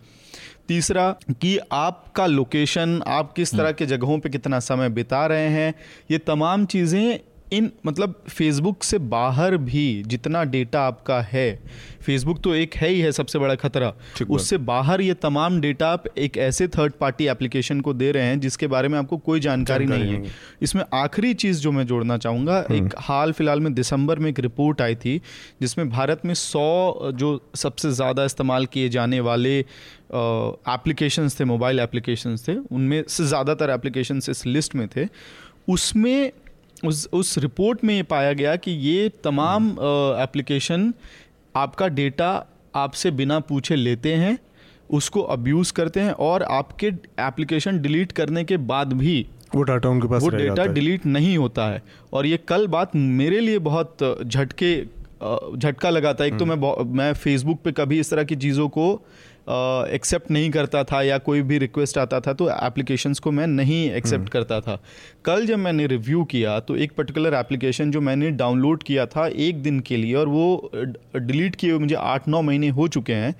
तीसरा 0.67 1.11
कि 1.41 1.57
आपका 1.71 2.25
लोकेशन 2.25 3.01
आप 3.07 3.33
किस 3.33 3.51
तरह 3.51 3.71
के 3.71 3.85
जगहों 3.85 4.19
पे 4.19 4.29
कितना 4.29 4.59
समय 4.59 4.89
बिता 4.89 5.25
रहे 5.25 5.47
हैं 5.49 5.73
ये 6.11 6.17
तमाम 6.17 6.65
चीज़ें 6.65 7.19
इन 7.55 7.71
मतलब 7.85 8.15
फेसबुक 8.29 8.83
से 8.83 8.97
बाहर 9.09 9.57
भी 9.59 9.85
जितना 10.07 10.43
डेटा 10.45 10.81
आपका 10.83 11.19
है 11.23 11.49
फेसबुक 12.01 12.41
तो 12.43 12.53
एक 12.55 12.73
है 12.75 12.89
ही 12.89 12.99
है 12.99 13.11
सबसे 13.11 13.39
बड़ा 13.39 13.55
खतरा। 13.55 13.93
उससे 14.29 14.57
बाहर 14.65 15.01
ये 15.01 15.13
तमाम 15.21 15.59
डेटा 15.61 15.87
आप 15.89 16.03
एक 16.17 16.37
ऐसे 16.39 16.67
थर्ड 16.67 16.93
पार्टी 16.99 17.27
एप्लीकेशन 17.27 17.81
को 17.81 17.93
दे 17.93 18.11
रहे 18.11 18.23
हैं 18.23 18.39
जिसके 18.39 18.67
बारे 18.67 18.87
में 18.87 18.97
आपको 18.99 19.17
कोई 19.19 19.39
जानकारी, 19.39 19.85
जानकारी 19.85 20.11
नहीं 20.11 20.25
है। 20.25 20.31
इसमें 20.61 20.83
आखिरी 20.93 21.33
चीज़ 21.35 21.61
जो 21.61 21.71
मैं 21.71 21.85
जोड़ना 21.87 22.17
चाहूँगा 22.17 22.57
हम्म। 22.59 22.85
एक 22.85 22.93
हाल 22.99 23.31
फ़िलहाल 23.31 23.59
में 23.59 23.73
दिसंबर 23.73 24.19
में 24.19 24.29
एक 24.29 24.39
रिपोर्ट 24.39 24.81
आई 24.81 24.95
थी 24.95 25.19
जिसमें 25.61 25.89
भारत 25.89 26.25
में 26.25 26.33
सौ 26.35 27.11
जो 27.15 27.39
सबसे 27.55 27.91
ज़्यादा 27.93 28.25
इस्तेमाल 28.25 28.65
किए 28.67 28.89
जाने 28.89 29.19
वाले 29.21 29.57
एप्लीकेशंस 29.57 31.39
थे 31.39 31.45
मोबाइल 31.45 31.79
एप्लीकेशंस 31.79 32.47
थे 32.47 32.55
उनमें 32.55 33.03
से 33.07 33.25
ज़्यादातर 33.25 33.69
एप्लीकेशन 33.69 34.21
इस 34.29 34.45
लिस्ट 34.47 34.75
में 34.75 34.87
थे। 34.95 35.07
उसमें 35.67 36.31
उस 36.83 37.09
उस 37.13 37.37
रिपोर्ट 37.37 37.83
में 37.83 37.95
ये 37.95 38.03
पाया 38.03 38.33
गया 38.33 38.55
कि 38.55 38.71
ये 38.71 39.09
तमाम 39.23 39.71
एप्लीकेशन 40.21 40.93
आपका 41.55 41.87
डेटा 41.87 42.47
आपसे 42.75 43.11
बिना 43.11 43.39
पूछे 43.39 43.75
लेते 43.75 44.13
हैं 44.13 44.39
उसको 44.89 45.21
अब्यूज़ 45.21 45.73
करते 45.73 45.99
हैं 45.99 46.11
और 46.11 46.43
आपके 46.43 46.87
एप्लीकेशन 47.19 47.81
डिलीट 47.81 48.11
करने 48.11 48.43
के 48.43 48.57
बाद 48.57 48.93
भी 48.93 49.27
वो 49.55 49.61
डाटा 49.61 49.89
उनके 49.89 50.07
पास 50.07 50.23
वो 50.23 50.29
डेटा 50.29 50.65
डिलीट 50.65 51.05
नहीं 51.05 51.37
होता 51.37 51.67
है। 51.67 51.83
और 52.13 52.25
ये 52.25 52.37
कल 52.37 52.67
बात 52.67 52.95
मेरे 52.95 53.39
लिए 53.39 53.59
बहुत 53.59 53.97
झटके 54.25 54.85
झटका 55.57 55.89
लगा 55.89 56.13
था 56.13 56.25
एक 56.25 56.37
तो 56.37 56.45
हम्म। 56.45 56.59
मैं 56.59 56.85
मैं 56.85 57.13
फेसबुक 57.13 57.61
पे 57.61 57.71
कभी 57.71 57.99
इस 57.99 58.09
तरह 58.09 58.23
की 58.23 58.35
चीज़ों 58.35 58.69
को 58.69 59.05
एक्सेप्ट 59.47 60.31
नहीं 60.31 60.49
करता 60.51 60.83
था 60.83 61.01
या 61.01 61.17
कोई 61.17 61.41
भी 61.41 61.57
रिक्वेस्ट 61.57 61.97
आता 61.97 62.19
था 62.19 62.33
तो 62.33 62.49
एप्लीकेशंस 62.49 63.19
को 63.19 63.31
मैं 63.31 63.47
नहीं 63.47 63.83
एक्सेप्ट 63.91 64.19
हम्म। 64.19 64.29
करता 64.29 64.59
था। 64.61 64.79
कल 65.25 65.45
जब 65.45 65.57
मैंने 65.57 65.85
रिव्यू 65.87 66.23
किया 66.23 66.59
तो 66.59 66.75
एक 66.75 66.91
पर्टिकुलर 66.97 67.33
एप्लीकेशन 67.33 67.91
जो 67.91 68.01
मैंने 68.01 68.31
डाउनलोड 68.33 68.83
किया 68.83 69.05
था 69.05 69.27
एक 69.27 69.61
दिन 69.63 69.79
के 69.79 69.97
लिए 69.97 70.15
और 70.15 70.27
वो 70.27 70.71
डिलीट 71.15 71.55
किए 71.55 71.77
मुझे 71.77 71.95
आठ 71.95 72.27
नौ 72.27 72.41
महीने 72.41 72.69
हो 72.69 72.87
चुके 72.87 73.13
हैं 73.13 73.33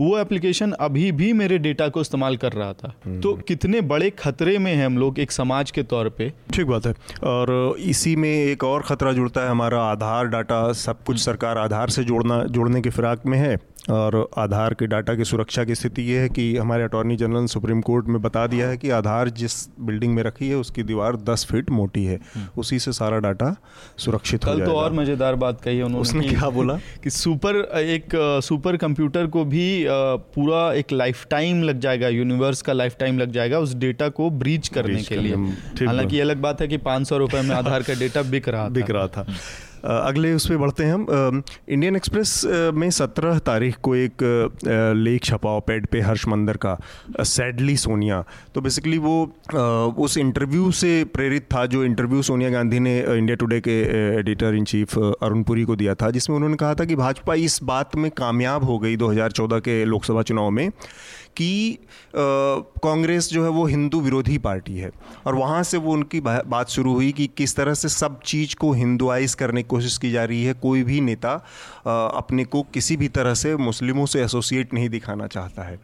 वो 0.00 0.18
एप्लीकेशन 0.18 0.70
अभी 0.80 1.10
भी 1.12 1.32
मेरे 1.32 1.58
डेटा 1.58 1.88
को 1.88 2.00
इस्तेमाल 2.00 2.36
कर 2.36 2.52
रहा 2.52 2.72
था। 2.72 2.92
हम्म। 3.04 3.20
तो 3.20 3.32
कितने 3.48 3.80
बड़े 3.80 4.10
खतरे 4.10 4.56
में 4.58 4.72
हैं 4.74 4.86
हम 4.86 4.98
लोग 4.98 5.18
एक 5.18 5.32
समाज 5.32 5.70
के 5.70 5.82
तौर 5.82 6.08
पे। 6.08 6.32
ठीक 6.54 6.66
बात 6.66 6.86
है। 6.86 6.94
और 7.24 7.76
इसी 7.78 8.14
में 8.16 8.28
एक 8.28 8.64
और 8.64 8.82
ख़तरा 8.82 9.12
जुड़ता 9.12 9.40
है 9.40 9.48
हमारा 9.48 9.82
आधार 9.82 10.26
डाटा 10.26 10.72
सब 10.74 11.02
कुछ 11.04 11.20
सरकार 11.20 11.58
आधार 11.58 11.90
से 11.90 12.04
जोड़ना 12.04 12.42
जोड़ने 12.44 12.80
की 12.80 12.90
फिराक 12.90 13.26
में 13.26 13.38
है। 13.38 13.56
और 13.90 14.30
आधार 14.38 14.74
के 14.74 14.86
डाटा 14.86 15.14
की 15.14 15.24
सुरक्षा 15.24 15.64
की 15.64 15.74
स्थिति 15.74 16.02
ये 16.02 16.18
है 16.18 16.28
कि 16.28 16.56
हमारे 16.56 16.82
अटॉर्नी 16.82 17.16
जनरल 17.16 17.46
सुप्रीम 17.46 17.80
कोर्ट 17.80 18.06
में 18.06 18.22
बता 18.22 18.46
दिया 18.46 18.68
है 18.68 18.76
कि 18.76 18.90
आधार 18.90 19.28
जिस 19.28 19.68
बिल्डिंग 19.80 20.14
में 20.14 20.22
रखी 20.22 20.48
है 20.48 20.54
उसकी 20.54 20.82
दीवार 20.82 21.16
10 21.16 21.46
फीट 21.46 21.70
मोटी 21.70 22.04
है। 22.04 22.20
हम्म। 22.34 22.46
उसी 22.60 22.78
से 22.78 22.92
सारा 22.92 23.18
डाटा 23.18 23.56
सुरक्षित 23.98 24.44
कल 24.44 24.64
तो 24.66 24.72
और 24.72 24.92
मज़ेदार 24.92 25.34
बात 25.34 25.60
कही 25.60 25.82
उन्होंने 25.82 26.00
उसने 26.00 26.28
क्या 26.28 26.50
बोला? 26.50 26.74
कि 27.04 27.10
सुपर 27.10 27.56
एक 27.78 28.08
सुपर 28.44 28.76
कंप्यूटर 28.76 29.26
को 29.26 29.44
भी 29.44 29.84
पूरा 30.34 30.72
एक 30.72 30.92
लाइफ 30.92 31.26
टाइम 31.30 31.62
लग 31.62 31.80
जाएगा 31.80 32.08
यूनिवर्स 32.08 32.62
का 32.62 32.72
लाइफ 32.72 32.96
टाइम 33.00 33.18
लग 33.18 33.32
जाएगा 33.32 33.58
उस 33.58 33.74
डेटा 33.74 34.08
को 34.08 34.30
ब्रीच 34.30 34.68
करने 34.68 35.02
के 35.02 35.16
लिए। 35.16 35.34
हालाँकि 35.86 36.20
अलग 36.20 36.36
बात 36.36 36.60
है 36.60 36.68
कि 36.68 36.76
पाँच 36.76 37.08
सौ 37.08 37.18
में 37.18 37.50
आधार 37.50 37.82
का 37.82 37.94
डेटा 37.94 38.22
बिक 38.22 38.48
रहा 38.48 38.68
बिक 38.68 38.90
रहा 38.90 39.06
था। 39.06 39.26
अगले 39.84 40.32
उस 40.32 40.48
पर 40.48 40.56
बढ़ते 40.56 40.84
हैं 40.84 40.94
हम। 40.94 41.42
इंडियन 41.68 41.96
एक्सप्रेस 41.96 42.40
में 42.74 42.88
सत्रह 42.90 43.38
तारीख 43.38 43.76
को 43.82 43.94
एक 43.96 44.22
लेख 44.96 45.24
छपा 45.24 45.58
पेड 45.60 45.86
पे 45.86 46.00
हर्ष 46.00 46.26
मंदर 46.28 46.56
का। 46.56 46.76
सैडली 47.20 47.76
सोनिया। 47.76 48.22
तो 48.54 48.60
बेसिकली 48.60 48.98
वो 48.98 49.94
उस 49.98 50.16
इंटरव्यू 50.18 50.70
से 50.72 50.92
प्रेरित 51.04 51.42
था 51.54 51.64
जो 51.66 51.84
इंटरव्यू 51.84 52.22
सोनिया 52.22 52.50
गांधी 52.50 52.80
ने 52.80 52.98
इंडिया 53.00 53.36
टुडे 53.36 53.60
के 53.60 53.80
editor 54.18 54.54
in 54.54 54.64
chief 54.64 54.98
Arun 54.98 55.42
Puri 55.42 55.64
को 55.64 55.76
दिया 55.76 55.94
था, 55.94 56.10
जिसमें 56.10 56.36
उन्होंने 56.36 56.56
कहा 56.56 56.74
था 56.74 56.84
कि 56.84 56.96
भाजपा 56.96 57.34
इस 57.34 57.58
बात 57.62 57.96
में 57.96 58.10
कामयाब 58.10 58.64
हो 58.64 58.78
गई 58.78 58.96
2014 58.96 59.60
के 59.60 59.84
लोकसभा 59.84 60.22
चुनाव 60.22 60.50
में 60.50 60.68
कि 61.36 61.78
कांग्रेस 62.16 63.28
जो 63.30 63.42
है 63.44 63.50
वो 63.50 63.64
हिंदू 63.66 64.00
विरोधी 64.00 64.38
पार्टी 64.38 64.76
है। 64.76 64.90
और 65.26 65.34
वहाँ 65.34 65.62
से 65.62 65.76
वो 65.76 65.92
उनकी 65.92 66.20
बात 66.20 66.68
शुरू 66.68 66.94
हुई 66.94 67.10
कि 67.12 67.26
किस 67.36 67.56
तरह 67.56 67.74
से 67.74 67.88
सब 67.88 68.20
चीज़ 68.22 68.54
को 68.56 68.72
हिंदुआइज 68.72 69.34
करने 69.34 69.62
की 69.62 69.68
कोशिश 69.68 69.98
की 69.98 70.10
जा 70.10 70.24
रही 70.24 70.44
है। 70.44 70.54
कोई 70.54 70.82
भी 70.82 71.00
नेता 71.00 71.34
अपने 71.86 72.44
को 72.44 72.62
किसी 72.74 72.96
भी 72.96 73.08
तरह 73.10 73.34
से 73.34 73.56
मुस्लिमों 73.56 74.06
से 74.06 74.22
एसोसिएट 74.24 74.74
नहीं 74.74 74.88
दिखाना 74.88 75.26
चाहता 75.26 75.62
है। 75.62 75.78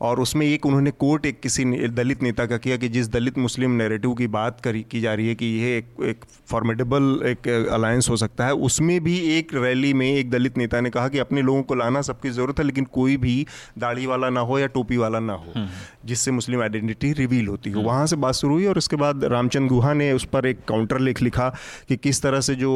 और 0.00 0.20
उसमें 0.20 0.46
एक 0.46 0.66
उन्होंने 0.66 0.90
कोर्ट 0.98 1.26
एक 1.26 1.40
किसी 1.40 1.64
दलित 1.90 2.22
नेता 2.22 2.46
का 2.46 2.56
किया 2.58 2.76
कि 2.76 2.88
जिस 2.88 3.08
दलित 3.08 3.38
मुस्लिम 3.38 3.70
नैरेटिव 3.72 4.12
की 4.14 4.26
बात 4.28 4.60
करी 4.60 4.82
की 4.90 5.00
जा 5.00 5.14
रही 5.14 5.28
है 5.28 5.34
कि 5.34 5.46
यह 5.54 5.76
एक 5.76 6.02
एक 6.04 6.24
फॉर्मेडेबल 6.48 7.20
एक 7.26 7.48
अलायंस 7.48 8.08
हो 8.10 8.16
सकता 8.16 8.46
है 8.46 8.52
उसमें 8.64 9.00
भी 9.04 9.18
एक 9.36 9.54
रैली 9.54 9.92
में 9.94 10.06
एक 10.06 10.30
दलित 10.30 10.58
नेता 10.58 10.80
ने 10.80 10.90
कहा 10.90 11.08
कि 11.08 11.18
अपने 11.18 11.42
लोगों 11.42 11.62
को 11.62 11.74
लाना 11.74 12.02
सबकी 12.02 12.30
ज़रूरत 12.30 12.58
है 12.58 12.64
लेकिन 12.64 12.84
कोई 12.92 13.16
भी 13.16 13.46
दाढ़ी 13.78 14.06
वाला 14.06 14.30
ना 14.30 14.40
हो 14.42 14.58
या 14.58 14.66
टोपी 14.68 14.96
वाला 14.96 15.18
ना 15.20 15.32
हो 15.34 15.52
हम्म। 15.54 15.68
जिससे 16.04 16.30
मुस्लिम 16.30 16.62
आइडेंटिटी 16.62 17.12
रिवील 17.14 17.48
होती 17.48 17.70
हो 17.70 17.78
हम्म। 17.78 17.88
वहाँ 17.88 18.06
से 18.06 18.16
बात 18.18 18.34
शुरू 18.34 18.52
हुई 18.52 18.66
और 18.66 18.78
उसके 18.78 18.96
बाद 18.96 19.24
रामचंद 19.26 19.68
गुहा 19.68 19.92
ने 19.94 20.12
उस 20.12 20.24
पर 20.28 20.46
एक 20.46 20.64
काउंटर 20.68 20.98
लेख 21.00 21.22
लिखा 21.22 21.48
कि 21.88 21.96
किस 21.98 22.22
तरह 22.22 22.40
से 22.40 22.54
जो 22.56 22.72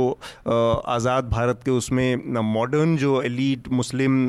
आज़ाद 0.46 1.28
भारत 1.30 1.60
के 1.64 1.70
उसमें 1.72 2.42
मॉडर्न 2.42 2.96
जो 2.96 3.20
एलीट 3.22 3.68
मुस्लिम 3.72 4.20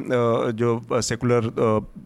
जो 0.56 1.02
सेकुलर 1.04 1.52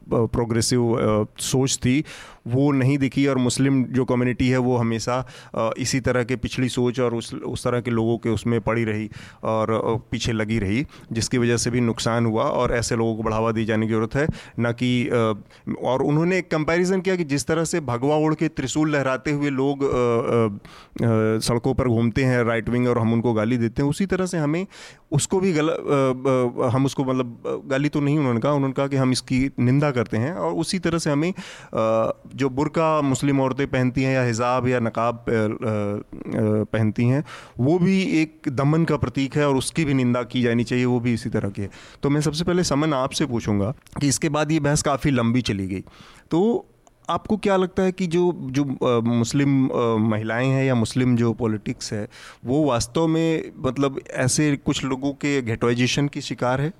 प्रोग्रेसिव 0.09 0.76
जो 0.77 1.27
सोच 1.41 1.77
थी, 1.77 2.03
वो 2.47 2.71
नहीं 2.71 2.97
दिखी 2.97 3.25
और 3.27 3.37
मुस्लिम 3.37 3.83
जो 3.91 4.03
कम्युनिटी 4.05 4.47
है 4.49 4.57
वो 4.59 4.75
हमेशा 4.77 5.15
इसी 5.77 5.99
तरह 5.99 6.23
के 6.23 6.35
पिछड़ी 6.37 6.69
सोच 6.69 6.99
और 6.99 7.15
उस 7.15 7.33
उस 7.47 7.63
तरह 7.63 7.81
के 7.81 7.91
लोगों 7.91 8.17
के 8.17 8.29
उसमें 8.29 8.59
पड़ी 8.61 8.83
रही 8.83 9.09
और 9.43 9.71
पीछे 10.11 10.31
लगी 10.33 10.59
रही, 10.59 10.85
जिसकी 11.11 11.37
वजह 11.37 11.57
से 11.57 11.69
भी 11.71 11.81
नुकसान 11.81 12.25
हुआ 12.25 12.43
और 12.43 12.73
ऐसे 12.75 12.95
लोगों 12.95 13.15
को 13.15 13.23
बढ़ावा 13.23 13.51
दी 13.51 13.65
जाने 13.65 13.87
की 13.87 13.93
ज़रूरत 13.93 14.15
है। 14.15 14.27
न 14.59 14.71
कि 14.73 15.07
और 15.83 16.01
उन्होंने 16.03 16.37
एक 16.37 16.49
कंपैरिजन 16.51 17.01
किया 17.01 17.15
कि 17.15 17.23
जिस 17.25 17.45
तरह 17.47 17.63
से 17.65 17.79
भगवा 17.83 18.15
उड़ 18.17 18.33
के 18.35 18.47
त्रिशूल 18.49 18.91
लहराते 18.91 19.31
हुए 19.31 19.49
लोग 19.51 19.83
सड़कों 21.43 21.73
पर 21.73 21.87
घूमते 21.87 22.23
हैं 22.23 22.43
राइट 22.43 22.69
विंग 22.69 22.87
और 22.87 22.99
हम 22.99 23.13
उनको 23.13 23.33
गाली 23.33 23.57
देते 23.57 23.81
हैं, 23.81 23.89
उसी 23.89 24.05
तरह 24.05 24.25
से 24.25 24.37
हमें 24.37 24.65
उसको 25.11 25.39
भी 25.39 25.51
गल 25.53 25.69
हम 26.73 26.85
उसको 26.85 27.03
मतलब 27.03 27.63
गाली 27.65 27.89
तो 27.89 27.99
नहीं 27.99 28.17
उन्होंने 28.17 28.39
कहा 28.39 28.51
उन्होंने 28.51 28.73
कहा 28.73 28.87
कि 28.87 28.95
हम 28.95 29.11
इसकी 29.11 29.39
निंदा 29.59 29.91
करते 29.91 30.17
हैं 30.17 30.33
और 30.33 30.53
उसी 30.53 30.79
तरह 30.79 30.97
से 30.97 31.09
हमें 31.09 31.33
जो 32.35 32.49
बुरका 32.49 32.89
मुस्लिम 33.01 33.39
औरतें 33.41 33.65
पहनती 33.67 34.03
हैं 34.03 34.13
या 34.13 34.23
हिजाब 34.23 34.67
या 34.67 34.79
नकाब 34.79 35.25
पहनती 35.27 37.05
हैं, 37.05 37.23
वो 37.59 37.77
भी 37.79 38.01
एक 38.21 38.49
दमन 38.49 38.85
का 38.85 38.97
प्रतीक 38.97 39.35
है 39.37 39.47
और 39.47 39.55
उसकी 39.55 39.85
भी 39.85 39.93
निंदा 39.93 40.23
की 40.23 40.41
जानी 40.41 40.63
चाहिए, 40.63 40.85
वो 40.85 40.99
भी 40.99 41.13
इसी 41.13 41.29
तरह 41.29 41.49
की 41.49 41.61
है। 41.61 41.69
तो 42.03 42.09
मैं 42.09 42.21
सबसे 42.21 42.43
पहले 42.43 42.63
समन 42.63 42.93
आपसे 42.93 43.25
पूछूँगा 43.25 43.73
कि 43.99 44.07
इसके 44.07 44.29
बाद 44.29 44.51
ये 44.51 44.59
बहस 44.59 44.81
काफ़ी 44.83 45.11
लंबी 45.11 45.41
चली 45.43 45.67
गई। 45.67 45.83
तो 46.31 46.65
आपको 47.09 47.37
क्या 47.37 47.55
लगता 47.57 47.83
है 47.83 47.91
कि 47.91 48.07
जो 48.07 48.31
जो 48.51 48.63
आ, 48.63 48.99
मुस्लिम 48.99 49.71
आ, 49.71 49.95
महिलाएँ 49.95 50.47
हैं 50.47 50.65
या 50.65 50.75
मुस्लिम 50.75 51.15
जो 51.15 51.33
पॉलिटिक्स 51.33 51.93
है 51.93 52.07
वो 52.45 52.63
वास्तव 52.63 53.07
में 53.07 53.51
मतलब 53.57 53.99
ऐसे 54.11 54.55
कुछ 54.55 54.83
लोगों 54.85 55.11
के 55.11 55.41
घेटोइजेशन 55.41 56.07
की 56.07 56.21
शिकार 56.21 56.61
है? 56.61 56.73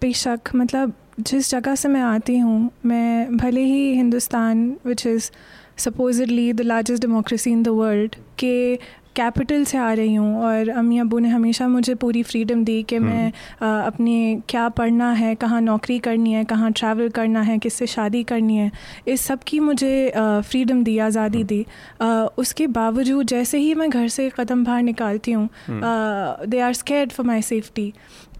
बेशक 0.00 0.40
मतलब 0.56 0.92
जिस 1.20 1.50
जगह 1.50 1.74
से 1.74 1.88
मैं 1.88 2.00
आती 2.00 2.38
हूँ 2.38 2.70
मैं 2.86 3.36
भले 3.36 3.60
ही 3.60 3.94
Hindustan 3.94 4.76
which 4.86 5.06
is 5.06 5.30
supposedly 5.76 6.52
the 6.52 6.60
largest 6.60 7.02
democracy 7.02 7.50
in 7.50 7.62
the 7.62 7.68
world 7.68 8.16
के 8.38 8.78
कैपिटल 9.16 9.64
से 9.64 9.78
आ 9.78 9.92
रही 9.92 10.14
हूँ 10.14 10.44
और 10.44 10.68
अम्मी 10.70 10.98
अबू 10.98 11.18
ने 11.18 11.28
हमेशा 11.28 11.68
मुझे 11.68 11.94
पूरी 11.96 12.22
फ्रीडम 12.22 12.64
दी 12.64 12.82
कि 12.82 12.98
मैं 12.98 13.24
हम्म। 13.24 13.66
आ, 13.66 13.86
अपने 13.86 14.42
क्या 14.48 14.68
पढ़ना 14.70 15.10
है 15.12 15.34
कहाँ 15.36 15.60
नौकरी 15.60 15.98
करनी 15.98 16.32
है 16.32 16.44
कहाँ 16.46 16.70
ट्रैवल 16.72 17.08
करना 17.10 17.40
है 17.42 17.58
किससे 17.58 17.86
शादी 17.86 18.22
करनी 18.24 18.56
है 18.56 18.70
इस 19.08 19.20
सब 19.22 19.42
की 19.42 19.60
मुझे 19.60 20.12
फ्रीडम 20.16 20.82
दी 20.84 20.98
आज़ादी 21.00 21.38
हम्म। 21.38 21.46
दी 21.46 21.64
आ, 22.02 22.06
उसके 22.38 22.66
बावजूद 22.76 23.26
जैसे 23.26 23.58
ही 23.58 23.74
मैं 23.74 23.90
घर 23.90 24.08
से 24.10 24.30
कदम 24.36 24.64
बाहर 24.64 24.82
निकालती 24.84 25.32
हूँ 25.32 25.48
they 25.70 26.60
are 26.60 26.72
scared 26.74 27.12
for 27.12 27.26
my 27.26 27.42
safety 27.44 27.92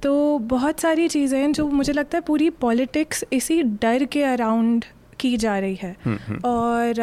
तो 0.03 0.17
बहुत 0.49 0.81
सारी 0.81 1.09
चीज़ें 1.09 1.39
हैं 1.39 1.53
जो 1.53 1.67
मुझे 1.69 1.93
लगता 1.93 2.19
है 2.19 2.23
पूरी 2.23 2.51
पॉलिटिक्स 2.61 3.25
इसी 3.33 3.62
डर 3.62 4.05
के 4.07 4.23
अराउंड 4.25 4.85
की 5.20 5.37
जा 5.37 5.59
रही 5.59 5.74
है। 5.74 5.94
हम्म, 6.05 6.18
हम्म। 6.26 6.40
और 6.44 7.00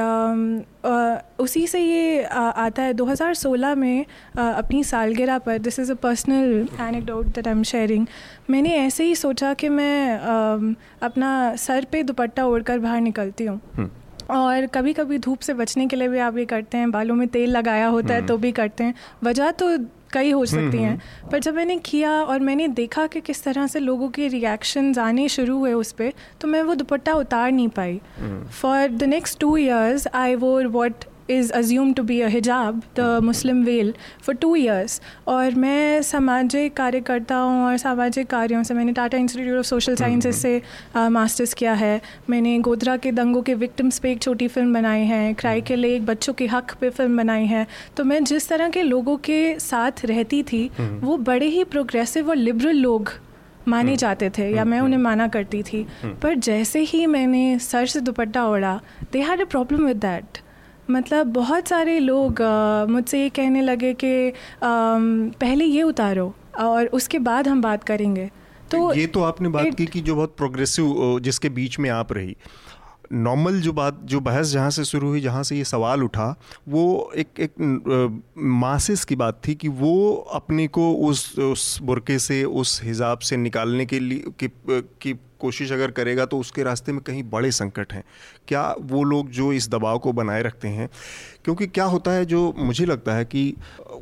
आ, 0.85 1.43
उसी 1.43 1.65
से 1.67 1.79
ये 1.79 2.23
आ, 2.23 2.39
आता 2.39 2.83
है। 2.83 2.93
2016 2.93 3.75
में 3.75 4.05
आ, 4.39 4.49
अपनी 4.51 4.83
सालगिरह 4.83 5.37
पर 5.37 5.57
this 5.57 5.79
is 5.79 5.91
a 5.91 5.95
personal 5.95 6.67
anecdote 6.81 7.25
that 7.25 7.47
I 7.47 7.53
am 7.53 7.63
sharing 7.63 8.05
मैंने 8.49 8.75
ऐसे 8.77 9.03
ही 9.03 9.15
सोचा 9.15 9.53
कि 9.53 9.69
मैं 9.69 10.17
अपना 11.03 11.55
सर 11.55 11.85
पे 11.91 12.03
दुपट्टा 12.03 12.45
ओढ़कर 12.45 12.79
बाहर 12.79 13.01
निकलती 13.01 13.45
हूँ। 13.45 13.59
हम्म। 13.75 13.89
और 14.31 14.65
कभी 14.65 14.93
कभी 14.93 15.17
धूप 15.19 15.39
से 15.39 15.53
बचने 15.53 15.85
के 15.87 15.95
लिए 15.95 16.07
भी 16.07 16.19
आप 16.19 16.37
ये 16.37 16.45
करते 16.45 16.77
हैं 16.77 16.91
बालों 16.91 17.15
में 17.15 17.27
तेल 17.27 17.49
लगाया 17.49 17.87
होता 17.87 18.13
है 18.13 18.25
तो 18.25 18.37
भी 18.37 18.51
करते 18.51 18.83
हैं। 18.83 18.93
वजह 19.23 19.51
तो 19.51 19.77
कई 20.13 20.31
हो 20.31 20.45
सकती 20.45 20.77
हैं। 20.77 20.91
हम्म। 20.91 21.29
पर 21.31 21.39
जब 21.39 21.55
मैंने 21.55 21.77
किया 21.85 22.11
और 22.23 22.39
मैंने 22.39 22.67
देखा 22.79 23.05
कि 23.07 23.21
किस 23.21 23.43
तरह 23.43 23.67
से 23.67 23.79
लोगों 23.79 24.09
के 24.09 24.27
रिएक्शन 24.27 24.93
आने 24.99 25.27
शुरू 25.29 25.57
हुए 25.59 25.73
उस 25.73 25.91
पर 25.91 26.13
तो 26.41 26.47
मैं 26.47 26.61
वो 26.63 26.75
दुपट्टा 26.75 27.13
उतार 27.13 27.51
नहीं 27.51 27.69
पाई। 27.69 27.99
For 28.61 28.87
the 28.87 29.03
next 29.03 29.39
two 29.39 29.55
years 29.57 30.07
I 30.13 30.35
wore 30.35 30.67
what 30.67 31.05
is 31.33 31.51
assume 31.53 31.93
to 31.93 32.03
be 32.03 32.19
a 32.21 32.27
hijab 32.29 32.81
the 32.97 33.19
Muslim 33.23 33.63
veil 33.63 33.93
for 34.23 34.35
two 34.35 34.55
years 34.55 34.99
और 35.27 35.55
मैं 35.55 36.01
सामाजिक 36.03 36.75
कार्यकर्ताओं 36.77 37.61
और 37.63 37.77
सामाजिक 37.77 38.27
कार्यों 38.27 38.63
से 38.63 38.73
मैंने 38.73 38.91
Tata 38.93 39.17
Institute 39.17 39.57
of 39.57 39.65
Social 39.65 39.95
Sciences 39.95 40.35
से 40.35 40.61
मास्टर्स 40.95 41.53
किया 41.53 41.73
है। 41.73 42.01
मैंने 42.29 42.57
गोधरा 42.59 42.97
के 42.97 43.11
दंगों 43.13 43.41
के 43.41 43.53
विक्टिम्स 43.55 43.99
पे 43.99 44.11
एक 44.11 44.21
छोटी 44.21 44.47
फ़िल्म 44.47 44.73
बनाई 44.73 45.03
है। 45.05 45.33
क्राई 45.33 45.61
के 45.61 45.75
लिए 45.75 45.95
एक 45.95 46.05
बच्चों 46.05 46.33
के 46.33 46.45
हक 46.47 46.73
पे 46.81 46.89
फ़िल्म 46.89 47.17
बनाई 47.17 47.45
है। 47.45 47.65
तो 47.97 48.03
मैं 48.03 48.23
जिस 48.23 48.49
तरह 48.49 48.69
के 48.69 48.83
लोगों 48.83 49.17
के 49.25 49.59
साथ 49.59 50.05
रहती 50.05 50.43
थी 50.43 50.69
वो 50.79 51.17
बड़े 51.19 51.47
ही 51.47 51.63
प्रोग्रेसिव 51.65 52.29
और 52.29 52.35
लिबरल 52.35 52.77
लोग 52.77 53.11
माने 53.67 53.95
जाते 53.95 54.29
थे 54.29 54.49
या 54.49 54.63
मैं 54.65 54.79
उन्हें 54.79 54.99
माना 54.99 55.27
करती 55.27 55.61
थी। 55.63 55.85
पर 56.23 56.35
जैसे 56.37 56.79
ही 56.83 57.05
मैंने 57.07 57.59
सर 57.59 57.85
से 57.85 57.99
दुपट्टा 58.01 58.45
ओढ़ा 58.47 58.79
they 59.11 59.21
had 59.21 59.41
a 59.41 59.45
problem 59.45 59.85
with 59.85 59.97
that 59.97 60.37
मतलब 60.89 61.27
बहुत 61.33 61.67
सारे 61.67 61.99
लोग 61.99 62.41
मुझसे 62.89 63.21
ये 63.21 63.29
कहने 63.29 63.61
लगे 63.61 63.93
कि 63.93 64.33
पहले 64.63 65.65
ये 65.65 65.83
उतारो 65.83 66.33
और 66.59 66.87
उसके 66.93 67.19
बाद 67.19 67.47
हम 67.47 67.61
बात 67.61 67.83
करेंगे। 67.83 68.29
तो 68.71 68.93
ये 68.93 69.07
तो 69.07 69.21
आपने 69.23 69.49
बात 69.49 69.75
की 69.77 69.85
कि 69.85 70.01
जो 70.01 70.15
बहुत 70.15 70.35
प्रोग्रेसिव 70.37 71.19
जिसके 71.23 71.49
बीच 71.49 71.79
में 71.79 71.89
आप 71.89 72.13
रही। 72.13 72.35
नॉर्मल 73.13 73.59
जो 73.61 73.71
बात 73.73 73.99
जो 74.03 74.19
बहस 74.19 74.47
जहाँ 74.47 74.69
से 74.71 74.83
शुरू 74.83 75.07
हुई 75.07 75.21
जहाँ 75.21 75.43
से 75.43 75.55
ये 75.55 75.63
सवाल 75.63 76.03
उठा 76.03 76.35
वो 76.69 77.11
एक 77.15 77.39
एक 77.39 78.31
मासिस 78.37 79.03
की 79.05 79.15
बात 79.15 79.41
थी 79.47 79.55
कि 79.55 79.67
वो 79.67 80.13
अपने 80.33 80.67
को 80.67 80.91
उस 81.07 81.39
उस 81.39 81.81
बुरके 81.81 82.17
से 82.19 82.43
उस 82.43 82.79
हिसाब 82.83 83.19
से 83.19 83.37
निकालने 83.37 83.85
के 83.85 83.99
लिए 83.99 84.23
कि, 84.39 84.49
कि 85.01 85.13
कोशिश 85.43 85.71
अगर 85.71 85.91
करेगा 85.93 86.25
तो 86.25 86.39
उसके 86.39 86.63
रास्ते 86.63 86.91
में 86.91 87.01
कहीं 87.01 87.23
बड़े 87.29 87.51
संकट 87.53 87.93
हैं। 87.93 88.03
क्या 88.47 88.63
वो 88.81 89.03
लोग 89.05 89.29
जो 89.31 89.51
इस 89.53 89.69
दबाव 89.69 89.99
को 89.99 90.13
बनाए 90.13 90.41
रखते 90.43 90.67
हैं, 90.69 90.89
क्योंकि 91.45 91.67
क्या 91.69 91.85
होता 91.85 92.11
है 92.11 92.25
जो 92.25 92.53
मुझे 92.59 92.85
लगता 92.85 93.15
है 93.15 93.25
कि 93.25 93.53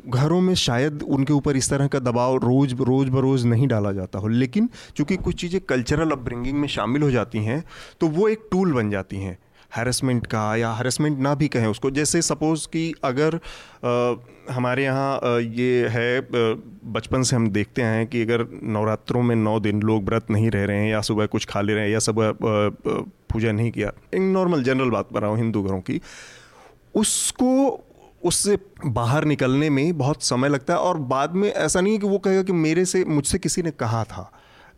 घरों 0.08 0.40
में 0.40 0.54
शायद 0.56 1.02
उनके 1.04 1.32
ऊपर 1.32 1.56
इस 1.56 1.70
तरह 1.70 1.86
का 1.86 1.98
दबाव 2.00 2.36
रोज़ 2.38 2.74
रोज़ 2.74 3.10
बरोज़ 3.10 3.46
नहीं 3.46 3.68
डाला 3.68 3.92
जाता 3.92 4.18
हो, 4.18 4.28
लेकिन 4.28 4.68
चूँकि 4.96 5.16
कुछ 5.18 5.40
चीज़ें 5.40 5.60
कल्चरल 5.60 6.10
अपब्रिंगिंग 6.10 6.58
में 6.58 6.68
शामिल 6.70 7.02
हो 7.02 7.10
जाती 7.10 7.44
हैं 7.44 7.62
तो 8.00 8.06
वो 8.08 8.28
एक 8.28 8.48
टूल 8.50 8.72
बन 8.72 8.90
जाती 8.90 9.16
हैं। 9.16 9.38
हैरेसमेंट 9.76 10.26
का 10.26 10.44
या 10.56 10.72
हैरेसमेंट 10.72 11.18
ना 11.18 11.34
भी 11.34 11.48
कहें 11.48 11.66
उसको। 11.66 11.90
जैसे 11.90 12.22
सपोज़ 12.22 12.66
कि 12.68 12.92
अगर 13.04 13.34
आ, 13.34 14.14
हमारे 14.50 14.84
यहाँ 14.84 15.38
ये 15.40 15.88
है 15.88 16.20
बचपन 16.92 17.22
से 17.22 17.36
हम 17.36 17.48
देखते 17.50 17.82
हैं 17.82 18.06
कि 18.06 18.22
अगर 18.22 18.46
नवरात्रों 18.62 19.22
में 19.22 19.34
नौ 19.36 19.58
दिन 19.60 19.82
लोग 19.82 20.04
व्रत 20.04 20.30
नहीं 20.30 20.50
रह 20.50 20.64
रहे 20.64 20.76
हैं 20.76 20.90
या 20.90 21.00
सुबह 21.00 21.26
कुछ 21.26 21.44
खा 21.44 21.60
ले 21.60 21.74
रहे 21.74 21.84
हैं 21.84 21.90
या 21.90 21.98
सुबह 21.98 22.32
पूजा 22.42 23.52
नहीं 23.52 23.70
किया। 23.70 23.92
एक 24.14 24.20
नॉर्मल 24.22 24.62
जनरल 24.62 24.90
बात 24.90 25.08
कर 25.14 25.20
रहा 25.20 25.30
हूँ 25.30 25.38
हिंदू 25.38 25.62
घरों 25.62 25.80
की। 25.80 26.00
उसको 26.94 27.80
उससे 28.22 28.58
बाहर 28.86 29.24
निकलने 29.24 29.70
में 29.70 29.98
बहुत 29.98 30.22
समय 30.22 30.48
लगता 30.48 30.74
है 30.74 30.80
और 30.80 30.98
बाद 31.08 31.34
में 31.34 31.48
ऐसा 31.50 31.80
नहीं 31.80 31.92
है 31.92 31.98
कि 31.98 32.06
वो 32.06 32.18
कहेगा 32.18 32.42
कि 32.42 32.52
मेरे 32.52 32.84
से 32.84 33.04
मुझसे 33.04 33.38
किसी 33.38 33.62
ने 33.62 33.70
कहा 33.70 34.04
था। 34.04 34.30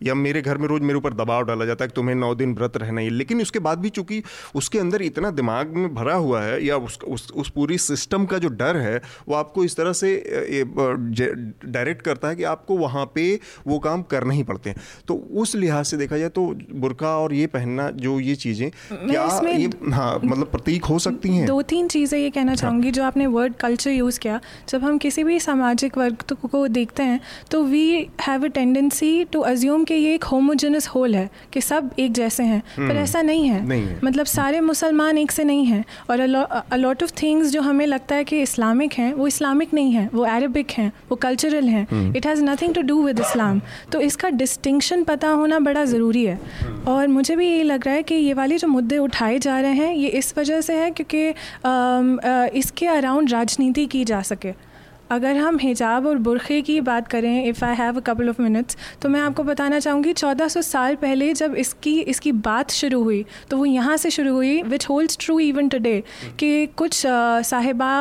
या 0.05 0.15
मेरे 0.15 0.43
घर 0.43 0.59
में 0.59 0.69
रोज़ 0.69 0.83
मेरे 0.83 0.99
ऊपर 0.99 1.15
दबाव 1.15 1.45
डाला 1.45 1.65
जाता 1.65 1.85
है 1.85 1.89
कि 1.89 1.95
तुम्हें 1.97 2.15
नौ 2.17 2.35
दिन 2.35 2.55
व्रत 2.55 2.77
रहना 2.77 3.01
है 3.01 3.11
लेकिन 3.11 3.41
उसके 3.43 3.59
बाद 3.59 3.79
भी 3.79 3.89
चूँकि 3.91 4.23
उसके 4.55 4.79
अंदर 4.79 5.03
इतना 5.03 5.31
दिमाग 5.31 5.75
में 5.77 5.95
भरा 5.95 6.15
हुआ 6.15 6.43
है 6.43 6.65
या 6.67 6.77
उस 6.77 6.99
उस, 7.09 7.31
उस 7.33 7.51
पूरी 7.51 7.79
सिस्टम 7.79 8.25
का 8.27 8.39
जो 8.39 8.49
डर 8.49 8.77
है 8.77 9.01
वो 9.29 9.35
आपको 9.35 9.65
इस 9.65 9.77
तरह 9.77 9.93
से 9.93 10.15
डायरेक्ट 11.67 12.03
करता 12.03 12.29
है 12.29 12.37
कि 12.37 12.45
आपको 12.45 12.77
वहाँ 12.77 13.05
पे 13.15 13.41
वो 13.67 13.79
काम 13.79 14.03
करना 14.03 14.35
ही 14.35 14.43
पड़ते 14.43 14.71
हैं। 14.71 14.77
तो 15.09 15.15
उस 15.35 15.55
लिहाज 15.57 15.85
से 15.85 15.97
देखा 15.97 16.19
जाए 16.19 16.29
तो 16.29 16.47
बुरका 16.75 17.17
और 17.19 17.35
ये 17.35 17.47
पहनना 17.47 17.91
जो 17.91 18.19
ये 18.21 18.35
चीज़ें 18.35 18.71
क्या 18.93 19.25
ये 19.49 19.71
हाँ 19.93 20.21
मतलब 20.25 20.47
प्रतीक 20.47 20.85
हो 20.85 20.99
सकती 20.99 21.37
हैं? 21.37 21.47
दो 21.47 21.61
तीन 21.63 21.89
चीज़ें 21.89 22.19
ये 22.19 22.31
कहना 22.31 22.51
हाँ। 22.51 22.57
चाहूँगी 22.57 22.91
जो 22.91 23.05
आपने 23.05 23.27
वर्ड 23.27 23.55
कल्चर 23.55 23.91
यूज़ 23.91 24.21
किया 24.21 24.41
जब 24.69 24.85
हम 24.85 24.99
किसी 24.99 25.25
भी 25.25 25.41
सामाजिक 25.41 25.99
वर्ग 25.99 26.37
को 26.53 26.67
देखते 26.69 27.03
हैं 27.03 27.21
तो 27.51 27.63
we 27.65 27.85
have 28.21 28.45
a 28.45 28.49
tendency 28.55 29.13
to 29.25 29.41
assume 29.41 29.85
कि 29.85 29.94
ये 29.95 30.15
एक 30.15 30.25
होमोजेनस 30.25 30.87
होल 30.89 31.15
है 31.15 31.29
कि 31.53 31.61
सब 31.61 31.91
एक 31.99 32.13
जैसे 32.13 32.43
हैं 32.43 32.61
पर 32.61 32.83
हम्म। 32.83 32.99
ऐसा 32.99 33.23
नहीं 33.23 33.49
है, 33.49 33.67
नहीं 33.67 33.83
है। 33.83 33.99
मतलब 34.05 34.27
सारे 34.27 34.61
मुसलमान 34.61 35.19
एक 35.19 35.31
से 35.31 35.45
नहीं 35.45 35.65
हैं 35.67 35.85
और 36.11 36.21
अलॉट 36.21 37.03
ऑफ़ 37.03 37.13
थिंग्स 37.23 37.51
जो 37.51 37.61
हमें 37.63 37.85
लगता 37.87 38.15
है 38.15 38.25
कि 38.25 38.41
इस्लामिक 38.43 38.93
हैं 38.93 39.13
वो 39.15 39.27
इस्लामिक 39.27 39.75
नहीं 39.75 39.93
है 39.93 40.09
वो 40.15 40.25
अरबिक 40.27 40.71
हैं 40.71 40.91
वो 41.11 41.17
कल्चरल 41.17 41.69
हैं। 41.69 41.87
It 42.17 42.27
has 42.27 42.43
nothing 42.45 42.75
to 42.75 42.83
do 42.83 43.03
with 43.03 43.21
Islam 43.21 43.61
तो 43.93 44.01
इसका 44.01 44.31
डिस्टिंक्शन 44.33 45.05
पता 45.05 45.29
होना 45.31 45.59
बड़ा 45.61 45.85
ज़रूरी 45.85 46.25
है। 46.25 46.39
हम्म। 46.61 46.93
और 46.93 47.09
मुझे 47.09 47.37
भी 47.37 47.49
ये 47.49 47.63
लग 47.63 47.87
रहा 47.87 47.95
है 47.95 48.03
कि 48.03 48.15
ये 48.15 48.35
वाले 48.35 48.59
जो 48.59 48.69
मुद्दे 48.69 48.99
उठाए 48.99 49.39
जा 49.39 49.61
रहे 49.61 49.75
हैं 49.75 49.95
ये 49.95 50.09
इस 50.19 50.35
वजह 50.39 50.61
से 50.61 50.75
है 50.75 50.91
क्योंकि 50.91 51.29
इसके 52.59 52.87
अराउंड 52.89 53.31
राजनीति 53.33 53.87
की 53.87 54.05
जा 54.05 54.21
सके। 54.25 54.53
अगर 55.15 55.37
हम 55.37 55.59
हिजाब 55.59 56.07
और 56.07 56.19
बुरखे 56.27 56.61
की 56.63 56.81
बात 56.83 57.09
करें 57.09 57.45
if 57.45 57.65
I 57.65 57.75
have 57.77 57.97
a 57.97 58.01
couple 58.07 58.29
of 58.29 58.43
minutes 58.43 58.77
तो 59.03 59.09
मैं 59.09 59.21
आपको 59.21 59.43
बताना 59.45 59.79
चाहूँगी 59.79 60.13
1400 60.15 60.63
साल 60.65 60.97
पहले 60.97 61.33
जब 61.35 61.55
इसकी 61.57 61.99
इसकी 62.13 62.33
बात 62.45 62.71
शुरू 62.73 63.03
हुई 63.03 63.25
तो 63.51 63.57
वो 63.57 63.65
यहाँ 63.67 63.97
से 63.97 64.11
शुरू 64.11 64.33
हुई 64.35 64.61
which 64.65 64.89
holds 64.89 65.19
true 65.21 65.39
even 65.41 65.69
today 65.69 66.03
कि 66.41 66.67
कुछ 66.77 67.03
साहिबा 67.07 67.93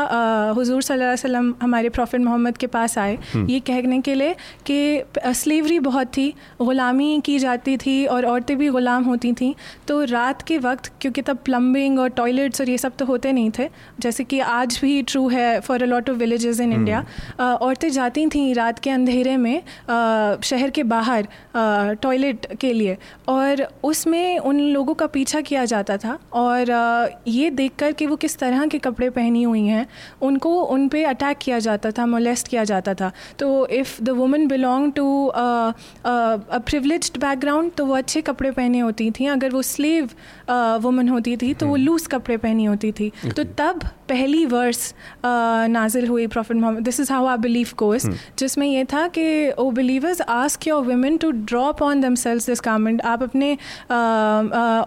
हुजूर 0.56 0.82
सल्लल्लाहु 0.82 1.04
अलैहि 1.04 1.14
वसल्लम 1.14 1.54
हमारे 1.62 1.90
प्रॉफिट 1.90 2.22
मोहम्मद 2.22 2.58
के 2.58 2.68
पास 2.68 2.98
आए। 2.98 3.18
हम्म। 3.34 3.50
ये 3.50 3.60
कहने 3.68 4.00
के 4.02 4.16
लिए 4.16 4.36
कि 4.66 5.34
स्लेवरी 5.36 5.80
बहुत 5.82 6.08
थी 6.18 6.28
ग़ुलामी 6.62 7.20
की 7.26 7.38
जाती 7.40 7.78
थी 7.78 8.06
और 8.06 8.26
औरतें 8.26 8.58
भी 8.58 8.70
ग़ुलाम 8.70 9.04
होती 9.04 9.34
थी। 9.34 9.54
तो 9.88 10.04
रात 10.06 10.42
के 10.42 10.58
वक्त 10.60 10.92
क्योंकि 11.02 11.22
तब 11.22 11.38
प्लम्बिंग 11.46 12.00
और 12.00 12.10
टॉयलेट्स 12.18 12.62
और 12.62 12.70
ये 12.70 12.78
सब 12.78 12.96
तो 12.98 13.06
होते 13.06 13.32
नहीं 13.32 13.52
थे 13.60 13.70
जैसे 14.00 14.24
कि 14.24 14.40
आज 14.52 14.80
भी 14.82 15.02
ट्रू 15.04 15.28
है 15.30 15.60
for 15.62 15.84
a 15.84 15.86
lot 15.86 16.10
of 16.10 16.18
villages 16.18 16.60
in 16.60 16.74
India 16.74 17.03
औरतें 17.42 17.90
जाती 17.92 18.26
थीं 18.28 18.54
रात 18.56 18.80
के 18.80 18.90
अंधेरे 18.90 19.36
में 19.38 19.62
शहर 20.44 20.70
के 20.70 20.84
बाहर 20.86 21.28
टॉयलेट 22.02 22.46
के 22.56 22.74
लिए। 22.74 22.98
और 23.28 23.66
उसमें 23.84 24.38
उन 24.40 24.60
लोगों 24.60 24.94
का 24.94 25.08
पीछा 25.08 25.42
किया 25.42 25.66
जाता 25.66 25.98
था 25.98 26.18
और 26.34 26.72
ये 27.28 27.50
देखकर 27.52 27.92
कि 27.92 28.06
वो 28.06 28.16
किस 28.16 28.38
तरह 28.38 28.66
के 28.66 28.80
कपड़े 28.80 29.10
पहनी 29.12 29.44
हुई 29.44 29.66
हैं 29.66 29.86
उनको 30.22 30.54
उन 30.66 30.88
पर 30.88 31.04
अटैक 31.06 31.38
किया 31.38 31.60
जाता 31.60 31.92
था 31.92 32.06
मोलेस्ट 32.06 32.48
किया 32.48 32.64
जाता 32.64 32.94
था। 32.94 33.12
तो 33.40 33.68
if 33.72 34.02
the 34.04 34.10
woman 34.18 34.48
belong 34.48 34.92
to 34.94 35.26
a 35.28 35.74
privileged 36.06 37.18
background 37.22 37.72
तो 37.72 37.86
वो 37.86 37.96
अच्छे 37.96 38.22
कपड़े 38.24 38.52
पहने 38.52 38.80
होती 38.80 39.10
थी। 39.12 39.26
अगर 39.28 39.50
वो 39.50 39.62
स्लेव 39.64 40.10
वुमन 40.84 41.10
होती 41.10 41.36
थी 41.38 41.54
तो 41.54 41.68
वो 41.68 41.76
लूज़ 41.76 42.04
हम्म। 42.04 42.18
कपड़े 42.18 42.38
पहनी 42.38 42.66
होती 42.66 42.92
थी। 42.92 43.12
तो 43.38 43.44
तब 43.58 43.82
पहली 44.14 44.46
वर्स 44.46 44.94
नाजिल 45.26 46.08
हुई 46.08 46.28
prophet 46.28 46.58
Muhammad 46.58 46.84
this 46.84 47.00
is 47.00 47.12
how 47.14 47.26
are 47.26 47.38
believe 47.38 47.70
course 47.78 48.08
जिसमें 48.40 48.68
यह 48.68 48.84
था 48.94 49.08
कि 49.18 49.26
O 49.52 49.70
believers 49.72 50.22
ask 50.22 50.68
your 50.68 50.84
women 50.86 51.18
to 51.18 51.32
drop 51.52 51.82
on 51.82 52.02
themselves 52.16 52.46
this 52.46 52.60
comment 52.60 53.02
आप 53.02 53.24
अपने 53.24 53.54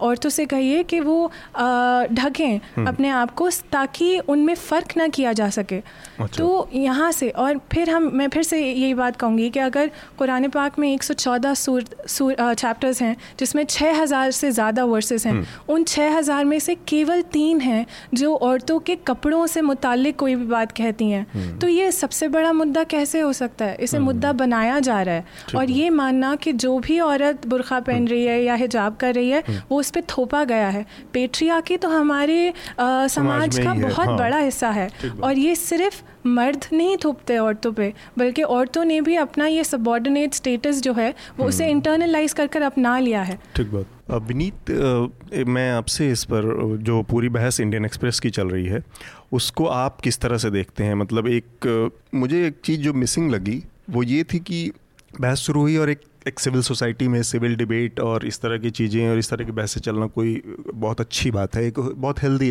औरतों 0.07 0.29
से 0.29 0.45
कहिए 0.45 0.83
कि 0.83 0.99
वो 0.99 1.31
ढकें 2.13 2.59
hmm. 2.59 2.87
अपने 2.87 3.09
आप 3.09 3.31
को 3.31 3.49
ताकि 3.71 4.17
उनमें 4.27 4.53
फ़र्क 4.55 4.93
ना 4.97 5.07
किया 5.07 5.33
जा 5.33 5.49
सके। 5.49 5.81
अच्छा। 6.19 6.43
तो 6.43 6.69
यहाँ 6.73 7.11
से 7.11 7.29
और 7.29 7.59
फिर 7.71 7.89
हम 7.89 8.09
मैं 8.13 8.27
फिर 8.29 8.43
से 8.43 8.59
यही 8.61 8.93
बात 8.93 9.15
कहूँगी 9.15 9.49
कि 9.49 9.59
अगर 9.59 9.91
कुरान 10.17 10.47
पाक 10.49 10.79
में 10.79 10.87
114 10.97 11.53
सूर, 11.55 11.83
सूर 12.07 12.35
चैप्टर्स 12.53 13.01
हैं 13.01 13.15
जिसमें 13.39 13.63
6000 13.65 14.31
से 14.31 14.51
ज़्यादा 14.51 14.83
वर्सेस 14.85 15.25
हैं 15.25 15.33
hmm. 15.33 15.69
उन 15.69 15.83
6000 15.83 16.43
में 16.43 16.59
से 16.59 16.75
केवल 16.87 17.21
तीन 17.31 17.59
हैं 17.61 17.85
जो 18.13 18.33
औरतों 18.35 18.79
के 18.79 18.95
कपड़ों 19.07 19.45
से 19.47 19.61
मुतालिक 19.61 20.15
कोई 20.15 20.35
भी 20.35 20.45
बात 20.45 20.71
कहती 20.71 21.09
हैं 21.09 21.25
hmm. 21.27 21.61
तो 21.61 21.67
ये 21.67 21.91
सबसे 21.91 22.27
बड़ा 22.27 22.53
मुद्दा 22.53 22.83
कैसे 22.87 23.19
हो 23.19 23.31
सकता 23.33 23.65
है 23.65 23.75
इसे 23.79 23.99
मुद्दा 23.99 24.29
हम्म। 24.29 24.37
बनाया 24.37 24.79
जा 24.79 25.01
रहा 25.01 25.15
है 25.15 25.25
और 25.55 25.71
ये 25.71 25.89
मानना 25.91 26.35
कि 26.35 26.53
जो 26.55 26.77
भी 26.79 26.99
औरत 27.01 27.47
बुरखा 27.47 27.79
पहन 27.79 27.97
हम्म। 27.97 28.07
रही 28.07 28.25
है 28.25 28.41
या 28.43 28.55
हिजाब 28.55 28.95
कर 28.95 29.13
रही 29.15 29.29
है 29.29 29.43
हम्म। 29.47 29.61
वो 29.69 29.79
उस 29.79 29.91
पर 29.91 30.01
थोपा 30.09 30.43
गया 30.45 30.69
है 30.69 30.85
पेट्रियाकी 31.13 31.77
तो 31.77 31.89
हमारे 31.89 32.37
आ, 32.79 33.07
समाज 33.07 33.59
का 33.59 33.73
बहुत 33.75 34.07
हाँ। 34.07 34.17
बड़ा 34.17 34.37
हिस्सा 34.37 34.69
है 34.71 34.89
और 35.23 35.37
ये 35.37 35.55
सिर्फ़ 35.55 36.01
मर्द 36.27 36.65
नहीं 36.73 36.97
थोपते 37.03 37.37
औरतों 37.37 37.71
पे 37.73 37.93
बल्कि 38.17 38.41
औरतों 38.43 38.83
ने 38.85 38.99
भी 39.01 39.15
अपना 39.15 39.45
ये 39.47 39.63
सबॉर्डिनेट 39.63 40.33
स्टेटस 40.33 40.81
जो 40.81 40.93
है 40.93 41.13
वो 41.37 41.45
उसे 41.45 41.69
इंटरनलाइज 41.69 42.33
कर 42.33 42.47
कर 42.47 42.61
अपना 42.61 42.97
लिया 42.99 43.21
है। 43.21 43.39
ठीक 43.55 43.67
बात। 43.67 44.21
विनीत 44.23 44.71
मैं 45.47 45.69
आपसे 45.71 46.09
इस 46.11 46.23
पर 46.23 46.77
जो 46.81 47.01
पूरी 47.03 47.29
बहस 47.29 47.59
इंडियन 47.59 47.85
एक्सप्रेस 47.85 48.19
की 48.19 48.29
चल 48.29 48.49
रही 48.49 48.65
है 48.65 48.83
उसको 49.31 49.65
आप 49.67 50.01
किस 50.01 50.19
तरह 50.19 50.37
से 50.37 50.49
देखते 50.49 50.83
हैं? 50.83 50.95
मतलब 50.95 51.27
एक 51.27 51.91
मुझे 52.15 52.45
एक 52.47 52.59
चीज़ 52.65 52.81
जो 52.81 52.93
मिसिंग 52.93 53.31
लगी 53.31 53.61
वो 53.89 54.03
ये 54.03 54.23
थी 54.23 54.39
कि 54.41 54.71
बहस 55.21 55.39
शुरू 55.39 55.61
हुई 55.61 55.77
और 55.77 55.89
एक 55.89 56.01
एक 56.27 56.39
सिविल 56.39 56.61
सोसाइटी 56.61 57.07
में 57.07 57.21
सिविल 57.23 57.55
डिबेट 57.55 57.99
और 57.99 58.25
इस 58.25 58.39
तरह 58.41 58.57
की 58.57 58.69
चीज़ें 58.69 59.09
और 59.09 59.17
इस 59.17 59.29
तरह 59.29 59.45
की 59.45 59.51
बहसें 59.51 59.79
चलना 59.81 60.07
कोई 60.07 60.41
बहुत 60.73 61.01
अच्छी 61.01 61.31
बात 61.31 61.55
है। 61.55 61.65
एक 61.67 61.79
बहुत 61.79 62.21
हेल्दी 62.23 62.49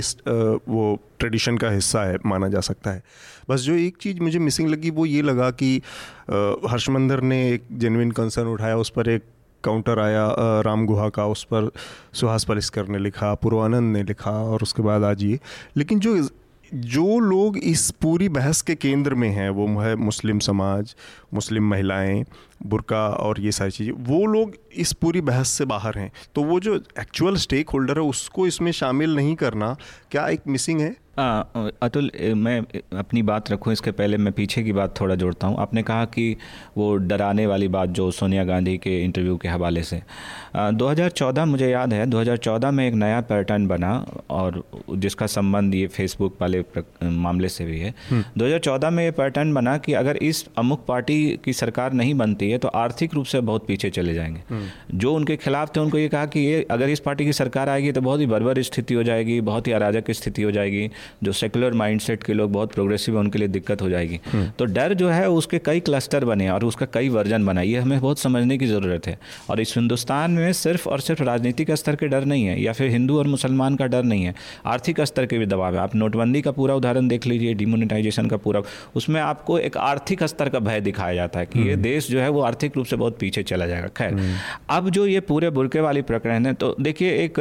वो 0.69 0.99
ट्रेडिशन 1.19 1.59
का 1.59 1.71
हिस्सा 1.71 2.03
है, 2.03 2.19
माना 2.27 2.49
जा 2.49 2.61
सकता 2.61 2.91
है। 2.91 3.03
बस 3.51 3.61
जो 3.61 3.75
एक 3.75 3.97
चीज़ 4.01 4.21
मुझे 4.21 4.39
मिसिंग 4.39 4.69
लगी 4.69 4.91
वो 4.91 5.07
ये 5.07 5.23
लगा 5.23 5.51
कि 5.53 5.77
हर्षमंदर 6.71 7.21
ने 7.23 7.41
एक 7.51 7.65
जेनविन 7.73 8.11
कंसर्न 8.11 8.49
उठाया, 8.49 8.77
उस 8.77 8.91
पर 8.91 9.09
एक 9.09 9.25
काउंटर 9.65 9.99
आया 9.99 10.27
राम 10.63 10.87
गुहा 10.87 11.09
का, 11.09 11.27
उस 11.27 11.45
पर 11.45 11.71
सुहास 12.15 12.45
परिस्कर 12.45 12.89
ने 12.89 12.99
लिखा, 12.99 13.35
पूर्वानंद 13.35 13.97
ने 13.97 14.03
लिखा 14.03 14.31
और 14.31 14.63
उसके 14.63 14.83
बाद 14.83 15.05
आज 15.05 15.23
ये। 15.25 15.39
लेकिन 15.77 16.01
जो 16.01 16.17
जो 16.75 17.19
लोग 17.19 17.59
इस 17.59 17.91
पूरी 17.91 18.29
बहस 18.29 18.63
के 18.63 18.75
केंद्र 18.75 19.15
में 19.15 19.29
हैं, 19.29 19.51
वो 19.51 19.81
है 19.81 19.97
मुस्लिम 19.97 20.39
समाज, 20.39 20.97
मुस्लिम 21.35 21.69
महिलाएँ, 21.69 22.25
बुरका 22.67 23.09
और 23.09 23.41
ये 23.41 23.53
सारी 23.53 23.71
चीज़ें, 23.71 23.93
वो 23.93 24.27
लोग 24.27 24.53
इस 24.77 24.93
पूरी 24.93 25.21
बहस 25.21 25.49
से 25.49 25.65
बाहर 25.65 25.99
हैं। 25.99 26.13
तो 26.35 26.43
वो 26.43 26.61
जो 26.61 26.77
एक्चुअल 26.77 27.37
स्टेक 27.37 27.71
होल्डर 27.71 27.99
है, 27.99 28.05
उसको 28.05 28.47
इसमें 28.47 28.73
शामिल 28.73 29.17
नहीं 29.17 29.35
करना 29.35 29.77
क्या 30.11 30.29
एक 30.29 30.41
मिसिंग 30.49 30.81
है? 30.81 31.06
अतुल 31.19 32.11
मैं 32.37 32.61
अपनी 32.99 33.23
बात 33.23 33.51
रखूँ 33.51 33.73
इसके 33.73 33.91
पहले 33.91 34.17
मैं 34.17 34.33
पीछे 34.33 34.63
की 34.63 34.73
बात 34.73 35.01
थोड़ा 35.01 35.15
जोड़ता 35.15 35.47
हूँ। 35.47 35.57
आपने 35.59 35.83
कहा 35.83 36.05
कि 36.05 36.37
वो 36.77 36.97
डराने 36.97 37.47
वाली 37.47 37.69
बात 37.69 37.89
जो 37.89 38.11
सोनिया 38.11 38.45
गांधी 38.45 38.77
के 38.79 39.05
इंटरव्यू 39.05 39.37
के 39.37 39.49
हवाले 39.49 39.83
से। 39.83 40.03
आ, 40.57 40.71
2014 40.71 41.45
मुझे 41.45 41.71
याद 41.71 41.93
है 41.93 42.07
2014 42.07 42.71
में 42.71 42.87
एक 42.89 42.95
नया 42.95 43.21
पैटर्न 43.21 43.67
बना 43.67 43.95
और 44.31 44.63
जिसका 44.91 45.27
संबंध 45.27 45.75
ये 45.75 45.87
फेसबुक 45.87 46.37
वाले 46.41 46.65
मामले 47.03 47.49
से 47.49 47.65
भी 47.65 47.79
है। 47.81 47.95
2014 48.39 48.87
हम्म। 48.87 48.97
में 48.97 49.05
ये 49.05 49.11
पैटर्न 49.11 49.55
बना 49.55 49.79
कि 49.79 49.93
अगर 49.93 50.17
इस 50.17 50.45
अमुक 50.59 50.85
पार्टी 50.87 51.41
की 51.45 51.53
सरकार 51.53 51.93
नहीं 51.93 52.15
बनती 52.15 52.51
है 52.51 52.59
तो 52.59 52.69
आर्थिक 52.69 53.15
रूप 53.15 53.27
से 53.27 53.41
बहुत 53.41 53.67
पीछे 53.67 53.91
चले 53.91 54.15
जाएँगे। 54.15 54.43
हम्म। 54.51 54.99
जो 54.99 55.15
उनके 55.15 55.37
खिलाफ 55.37 55.77
थे 55.77 55.81
उनको 55.81 55.99
ये 55.99 56.09
कहा 56.09 56.27
कि 56.27 56.41
ये 56.41 56.67
अगर 56.71 56.89
इस 56.89 57.01
पार्टी 57.01 57.25
की 57.25 57.33
सरकार 57.33 57.69
आएगी 57.69 57.93
तो 57.93 58.01
बहुत 58.01 58.21
ही 58.21 58.27
बर्बर 58.27 58.63
स्थिति 58.63 58.95
हो 58.95 59.03
जाएगी 59.03 59.41
बहुत 59.41 59.67
ही 59.67 59.73
अराजक 59.73 60.11
स्थिति 60.11 60.43
हो 60.43 60.51
जाएगी। 60.51 60.91
जो 61.23 61.33
सेकुलर 61.33 61.73
माइंडसेट 61.75 62.23
के 62.23 62.33
लोग 62.33 62.53
बहुत 62.53 62.73
प्रोग्रेसिव 62.73 63.15
है 63.15 63.21
उनके 63.21 63.39
लिए 63.39 63.49
दिक्कत 63.49 63.83
हो 63.83 63.89
जाएगी। 63.91 64.21
हम्म। 64.33 64.51
तो 64.59 64.65
डर 64.67 64.95
जो 64.95 65.09
है 65.09 65.29
उसके 65.31 65.59
कई 65.59 65.81
क्लस्टर 65.81 66.25
बने 66.25 66.49
और 66.51 66.65
उसका 66.65 66.87
कई 66.95 67.09
वर्जन 67.09 67.47
बना। 67.47 67.61
ये 67.61 67.79
हमें 67.79 68.01
बहुत 68.01 68.19
समझने 68.19 68.59
की 68.59 68.67
ज़रूरत 68.67 69.07
है। 69.07 69.19
और 69.51 69.61
इस 69.61 69.75
हिंदुस्तान 69.77 70.31
में 70.31 70.53
सिर्फ़ 70.53 70.89
और 70.89 71.01
सिर्फ़ 71.01 71.23
राजनीतिक 71.23 71.71
स्तर 71.73 71.97
के 71.97 72.09
डर 72.09 72.25
नहीं 72.25 72.45
है 72.45 72.61
या 72.63 72.73
फिर 72.73 72.91
हिंदू 72.91 73.19
और 73.19 73.27
मुसलमान 73.27 73.77
का 73.77 73.87
डर 73.87 74.03
नहीं 74.03 74.25
है। 74.25 74.35
आर्थिक 74.67 75.01
स्तर 75.01 75.27
के 75.27 75.39
भी 75.39 75.47
दबाव 75.47 75.75
है। 75.75 75.81
आप 75.81 75.95
नोटबंदी 75.95 76.43
का 76.43 76.51
पूरा 76.53 76.75
उदाहरण 76.75 77.09
देख 77.09 77.27
लीजिए 77.27 77.55
डिमोनिटाइजेशन 77.55 78.27
का 78.27 78.37
पूरा। 78.37 78.63
उसमें 78.97 79.21
आपको 79.21 79.59
एक 79.59 79.77
आर्थिक 79.77 80.23
स्तर 80.25 80.49
का 80.49 80.59
भय 80.61 80.81
दिखाया 80.81 81.15
जाता 81.15 81.41
है 81.41 81.47
कि 81.47 81.59
ये 81.59 81.73
हम्म। 81.73 81.83
देश 81.83 82.11
जो 82.11 82.21
है 82.21 82.29
वो 82.29 82.41
आर्थिक 82.43 82.77
रूप 82.77 82.87
से 82.87 82.97
बहुत 82.97 83.19
पीछे 83.19 83.43
चला 83.43 83.67
जाएगा। 83.67 83.89
खैर 83.97 84.13
हम्म। 84.15 84.35
अब 84.71 84.91
जो 84.91 85.07
ये 85.07 85.21
पूरे 85.23 85.51
बुरके 85.51 85.81
वाली 85.81 86.03
प्रकरण 86.03 86.47
है 86.47 86.53
तो 86.55 86.75
देखिए 86.81 87.11
एक 87.25 87.39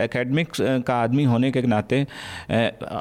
एकेडमिक्स 0.00 0.60
का 0.86 0.94
आदमी 0.94 1.24
होने 1.24 1.50
के 1.50 1.62
नाते 1.62 2.06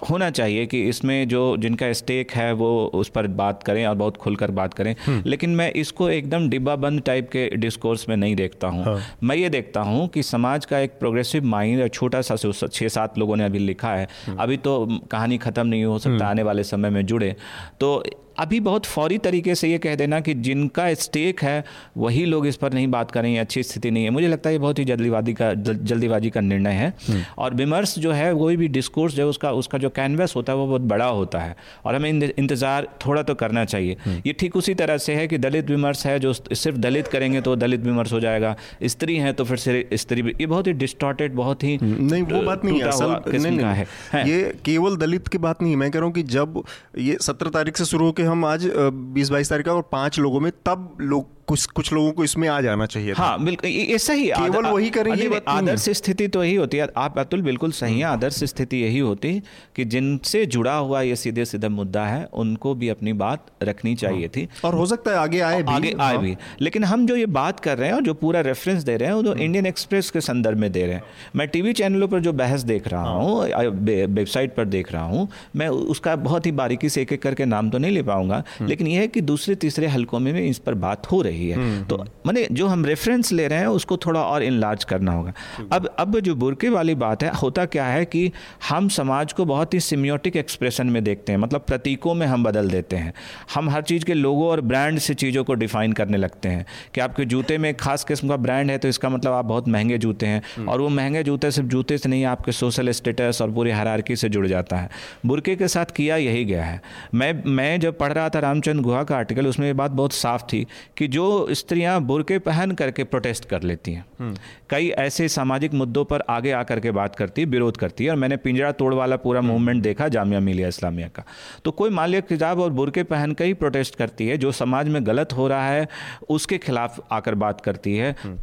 होना 0.10 0.30
चाहिए 0.32 0.66
कि 0.66 0.82
इसमें 0.90 1.28
जो 1.28 1.42
जिनका 1.58 1.92
स्टेक 1.94 2.32
है 2.32 2.52
वो 2.54 2.70
उस 2.96 3.10
पर 3.10 3.28
बात 3.36 3.64
करें 3.64 3.86
और 3.86 3.96
बहुत 3.96 4.18
खुलकर 4.18 4.52
बात 4.52 4.74
करें 4.74 4.94
हम्म। 5.06 5.24
लेकिन 5.26 5.56
मैं 5.56 5.72
इसको 5.74 6.10
एकदम 6.10 6.50
डिब्बा 6.50 6.76
बंद 6.78 7.02
टाइप 7.02 7.30
के 7.30 7.48
डिस्कोर्स 7.58 8.08
में 8.10 8.16
नहीं 8.18 8.36
देखता 8.36 8.68
हूँ 8.68 8.84
हाँ। 8.84 8.98
मैं 9.24 9.36
ये 9.36 9.50
देखता 9.50 9.82
हूँ 9.82 10.08
कि 10.08 10.24
समाज 10.24 10.66
का 10.66 10.80
एक 10.80 10.98
प्रोग्रेसिव 11.00 11.46
माइंड 11.48 11.90
छोटा 11.90 12.22
सा 12.22 12.36
छः 12.68 12.88
सात 12.88 13.18
लोगों 13.18 13.36
ने 13.36 13.44
अभी 13.44 13.60
लिखा 13.60 13.92
है 13.92 14.08
हम्म। 14.28 14.38
अभी 14.38 14.58
तो 14.60 14.86
कहानी 15.12 15.38
ख़त्म 15.40 15.68
नहीं 15.68 15.84
हो 15.86 15.98
सकता 16.00 16.14
हम्म। 16.14 16.24
आने 16.24 16.44
वाले 16.44 16.64
समय 16.66 16.90
में 16.90 17.06
जुड़े 17.06 17.36
तो 17.80 18.04
अभी 18.40 18.60
बहुत 18.60 18.86
फौरी 18.86 19.18
तरीके 19.18 19.56
से 19.56 19.70
ये 19.70 19.78
कह 19.78 19.96
देना 19.96 20.20
कि 20.20 20.34
जिनका 20.42 20.94
स्टेक 20.96 21.42
है 21.44 21.64
वही 21.98 22.26
लोग 22.26 22.48
इस 22.48 22.56
पर 22.56 22.74
नहीं 22.74 22.88
बात 22.88 23.12
करें 23.12 23.38
अच्छी 23.40 23.64
स्थिति 23.64 23.92
नहीं 23.92 24.04
है। 24.04 24.10
मुझे 24.10 24.28
लगता 24.28 24.50
है 24.50 24.56
ये 24.56 24.60
बहुत 24.60 24.80
ही 24.80 24.86
जल्दीबाजी 24.86 25.34
का 25.34 25.54
जल्दीबाजी 25.54 26.30
का 26.30 26.42
निर्णय 26.42 26.74
है। 26.74 26.88
हम्म। 27.08 27.24
और 27.38 27.54
विमर्श 27.54 27.98
जो 28.00 28.12
है 28.12 28.34
कोई 28.36 28.58
भी 28.58 28.68
डिस्कोर्स 28.70 29.16
जो 29.16 29.30
उसका 29.30 29.52
उसका 29.54 29.78
जो 29.78 29.90
कैनवस 29.92 30.36
होता 30.36 30.54
है 30.54 30.58
वो 30.58 30.68
बहुत 30.68 30.82
बड़ा 30.84 31.06
होता 31.08 31.40
है। 31.40 31.56
और 31.86 31.96
हमें 31.96 32.10
इंतज़ार 32.10 32.88
थोड़ा 33.06 33.24
तो 33.24 33.36
करना 33.36 33.66
चाहिए। 33.66 33.98
हम्म। 34.06 34.22
ये 34.26 34.34
ठीक 34.34 34.56
उसी 34.56 34.74
तरह 34.74 34.98
से 34.98 35.16
है 35.16 35.28
कि 35.28 35.38
दलित 35.38 35.70
विमर्श 35.70 36.06
है 36.06 36.20
जो 36.20 36.34
सिर्फ़ 36.34 36.78
दलित 36.78 37.08
करेंगे 37.08 37.42
तो 37.42 37.56
दलित 37.56 37.82
विमर्श 37.82 38.14
हो 38.14 38.20
जाएगा। 38.20 38.56
स्त्री 38.86 39.16
है 39.18 39.34
तो 39.34 39.44
फिर 39.44 39.88
स्त्री 39.96 40.22
ये 40.32 40.46
बहुत 40.46 40.68
ही 40.68 40.74
डिस्टॉर्टेड 40.76 41.34
बहुत 41.36 41.64
ही 41.64 41.76
हम्म, 41.76 42.10
नहीं 42.12 42.24
वो 42.24 42.42
बात 42.42 42.66
नहीं 42.66 42.82
है। 42.82 42.88
असल 42.88 43.16
नहीं, 43.28 43.52
नहीं, 43.52 43.86
है। 44.14 44.28
ये 44.30 44.42
केवल 44.66 44.98
दलित 44.98 45.28
की 45.28 45.38
बात 45.40 45.62
नहीं 45.62 45.76
मैं 45.76 45.90
कह 45.92 46.00
रहा 46.00 46.06
हूँ 46.06 46.14
कि 46.14 46.24
जब 46.32 46.62
ये 47.00 47.18
सत्रह 47.22 47.50
तारीख 47.52 47.78
से 47.78 47.86
शुरू 47.86 48.06
होकर 48.06 48.21
हम 48.24 48.46
आज 48.46 48.70
बीस 48.76 49.30
बाईस 49.30 49.50
तारीख 49.50 49.66
का 49.66 49.74
और 49.74 49.82
पाँच 49.82 50.20
लोगों 50.20 50.40
में 50.40 50.52
तब 50.66 50.98
लोग 51.02 51.41
कुछ 51.52 51.66
कुछ 51.68 51.92
लोगों 51.94 52.12
को 52.12 52.24
इसमें 52.24 52.48
आ 52.48 52.60
जाना 52.62 52.86
चाहिए 52.86 53.14
हाँ 53.14 53.44
बिल्कुल 53.44 53.70
ऐसा 53.96 54.14
ही। 54.14 54.26
केवल 54.28 54.66
वही 54.66 54.90
करेंगे 54.90 55.40
आदर्श 55.50 55.88
स्थिति 55.98 56.28
तो 56.28 56.44
यही 56.44 56.54
होती 56.56 56.78
है। 56.78 56.88
आप 56.98 57.18
अतुल 57.20 57.42
बिल्कुल 57.42 57.72
सही 57.72 57.98
है। 58.00 58.06
आदर्श 58.06 58.44
स्थिति 58.44 58.78
यही 58.78 59.00
होती 59.00 59.32
कि 59.76 59.86
जिनसे 59.86 60.46
जुड़ा 60.48 60.76
हुआ 60.76 61.02
ये 61.02 61.16
सीधे 61.16 61.46
सीधे 61.46 61.70
मुद्दा 61.70 62.06
है 62.06 62.24
उनको 62.34 62.74
भी 62.76 62.90
अपनी 62.90 63.14
बात 63.14 63.46
रखनी 63.64 63.96
चाहिए 63.96 64.28
थी। 64.28 64.48
और 64.66 64.76
हो 64.76 64.86
सकता 64.86 65.12
है 65.12 65.18
आगे 65.18 65.40
आए 65.40 65.62
भी। 65.64 65.74
आगे 65.74 65.92
आए 66.00 66.14
हाँ। 66.14 66.22
भी 66.22 66.36
लेकिन 66.62 66.84
हम 66.84 67.06
जो 67.08 67.16
ये 67.16 67.26
बात 67.40 67.60
कर 67.60 67.78
रहे 67.78 67.90
हैं 67.90 67.96
और 67.96 68.04
जो 68.04 68.14
पूरा 68.14 68.42
रेफरेंस 68.42 68.84
दे 68.84 68.96
रहे 68.98 69.10
हैं 69.10 69.16
वो 69.16 69.24
तो 69.24 69.36
इंडियन 69.36 69.66
एक्सप्रेस 69.66 70.10
के 70.10 70.22
संदर्भ 70.22 70.58
में 70.58 70.72
दे 70.72 70.86
रहे 70.86 70.96
हैं। 70.96 71.04
मैं 71.36 71.48
टीवी 71.48 71.74
चैनलों 71.74 72.08
पर 72.08 72.20
जो 72.20 72.34
बहस 72.34 72.62
देख 72.64 72.88
रहा 72.88 73.04
हाँ। 73.04 73.20
हूँ 73.20 73.76
वेबसाइट 74.14 74.56
पर 74.56 74.66
देख 74.68 74.92
रहा 74.94 75.04
हूँ 75.06 75.28
मैं 75.56 75.68
उसका 75.92 76.16
बहुत 76.22 76.46
ही 76.46 76.52
बारीकी 76.62 76.90
से 76.90 77.02
एक 77.02 77.14
एक 77.14 77.22
करके 77.22 77.46
नाम 77.48 77.70
तो 77.70 77.78
नहीं 77.78 77.92
ले 77.92 78.04
पाऊँगा। 78.04 78.44
हम्म। 78.58 78.70
लेकिन 78.70 78.88
यह 78.88 79.00
है 79.02 79.08
कि 79.08 79.22
दूसरे 79.24 79.56
तीसरे 79.58 79.88
हल्कों 79.88 80.20
में 80.20 80.34
भी 80.34 80.48
इस 80.50 80.60
पर 80.60 80.74
बात 80.82 81.12
हो 81.12 81.22
रही 81.22 81.41
है। 81.50 81.56
हम्म, 81.56 81.84
तो 81.84 81.96
हम्म। 81.96 82.10
मैंने 82.26 82.48
जो 82.52 82.68
हम 82.68 82.86
रेफरेंस 82.86 83.32
ले 83.32 83.48
रहे 83.48 83.60
हैं 83.60 83.68
उसको 83.68 83.98
थोड़ा 83.98 84.22
और 84.22 84.44
इनलार्ज 84.44 84.84
करना 84.84 85.12
होगा। 85.12 85.34
अब 85.72 85.86
अब 86.00 86.20
जो 86.20 86.36
बुरके 86.36 86.70
वाली 86.70 86.96
बात 86.96 87.24
है 87.24 87.32
होता 87.34 87.66
क्या 87.66 87.86
है 87.86 88.06
कि 88.06 88.32
हम 88.70 88.88
समाज 88.90 89.34
को 89.34 89.46
बहुत 89.46 89.74
ही 89.74 89.80
सिम्योटिक 89.80 90.36
एक्सप्रेशन 90.36 90.88
में 90.88 91.04
देखते 91.04 91.32
हैं 91.32 91.40
मतलब 91.40 91.62
प्रतीकों 91.62 92.14
में 92.14 92.26
हम 92.28 92.44
बदल 92.44 92.70
देते 92.70 92.96
हैं। 92.96 93.14
हम 93.56 93.70
हर 93.70 93.82
चीज़ 93.82 94.06
के 94.06 94.14
लोगों 94.14 94.48
और 94.48 94.62
ब्रांड 94.62 95.00
से 95.00 95.14
चीज़ों 95.14 95.44
को 95.44 95.54
डिफाइन 95.54 95.94
करने 95.94 96.18
लगते 96.18 96.50
हैं 96.50 96.66
कि 96.96 97.02
आपके 97.02 97.26
जूते 97.26 97.58
में 97.58 97.74
खास 97.78 98.04
किस्म 98.04 98.30
का 98.30 98.38
ब्रांड 98.38 98.72
है 98.72 98.78
तो 98.78 98.88
इसका 98.88 99.10
मतलब 99.10 99.34
आप 99.34 99.46
बहुत 99.46 99.68
महँगे 99.68 99.98
जूते 99.98 100.26
हैं 100.26 100.42
हम्म। 100.56 100.70
और 100.70 100.82
वो 100.82 100.90
महँगे 100.90 101.24
जूते 101.24 101.52
सिर्फ़ 101.52 101.70
जूते 101.70 101.98
से 101.98 102.10
नहीं 102.10 102.26
आपके 102.26 102.52
सोशल 102.52 102.90
स्टेटस 102.92 103.40
और 103.42 103.52
पूरी 103.52 103.72
हरारकी 103.72 104.16
से 104.16 104.30
जुड़ 104.30 104.46
जाता 104.48 104.78
है। 104.78 104.90
बुरके 105.26 105.56
के 105.56 105.68
साथ 105.68 105.86
किया 105.86 106.16
यही 106.18 106.46
गया 106.46 106.64
है। 106.64 106.82
मैं 107.14 107.34
मैं 107.46 107.80
जब 107.80 107.98
पढ़ 107.98 108.14
रहा 108.14 108.30
था 108.30 108.40
रामचंद्र 108.40 108.84
गुहा 108.84 109.04
का 109.04 109.16
आर्टिकल 109.18 109.48
उसमें 109.48 109.68
ये 109.68 109.74
बात 109.74 109.92
बहुत 109.92 110.14
साफ़ 110.14 110.44
थी 110.44 110.66
कि 110.98 111.08
जो 111.08 111.21
स्त्रियाँ 111.54 112.00
बुरके 112.04 112.38
पहन 112.42 112.72
करके 112.74 113.04
प्रोटेस्ट 113.06 113.46
कर 113.46 113.64
लेती 113.64 113.92
हैं 113.94 114.06
हम्म। 114.20 114.36
कई 114.70 114.90
ऐसे 115.00 115.28
सामाजिक 115.30 115.74
मुद्दों 115.74 116.04
पर 116.06 116.24
आगे 116.30 116.52
आकर 116.54 116.80
के 116.80 116.92
बात 116.92 117.16
करती 117.16 117.42
है 117.42 117.48
विरोध 117.48 117.78
करती 117.78 118.06
है 118.06 118.12
और 118.12 118.18
मैंने 118.18 118.38
पिंजरा 118.40 118.72
तोड़ 118.74 118.94
वाला 118.94 119.16
पूरा 119.18 119.42
मूवमेंट 119.42 119.70
हम्म। 119.70 119.84
देखा 119.84 120.08
जामिया 120.10 120.40
मिलिया 120.40 120.68
इस्लामिया 120.68 121.08
का 121.08 121.24
तो 121.66 121.72
कोई 121.74 121.90
मालिक 121.92 122.28
किताब 122.28 122.60
और 122.60 122.70
बुरके 122.72 123.04
पहन 123.06 123.34
कर 123.34 123.46
ही 123.46 123.54
प्रोटेस्ट 123.56 123.96
करती 123.96 124.28
है 124.28 124.38
जो 124.38 124.52
समाज 124.54 124.88
में 124.88 125.06
गलत 125.08 125.34
हो 125.34 125.48
रहा 125.48 125.70
है 125.70 125.88
उसके 126.30 126.58
खिलाफ 126.60 127.00
आकर 127.12 127.36
बात 127.38 127.62
करती 127.62 127.96
है 127.96 128.16
हम्म। 128.24 128.38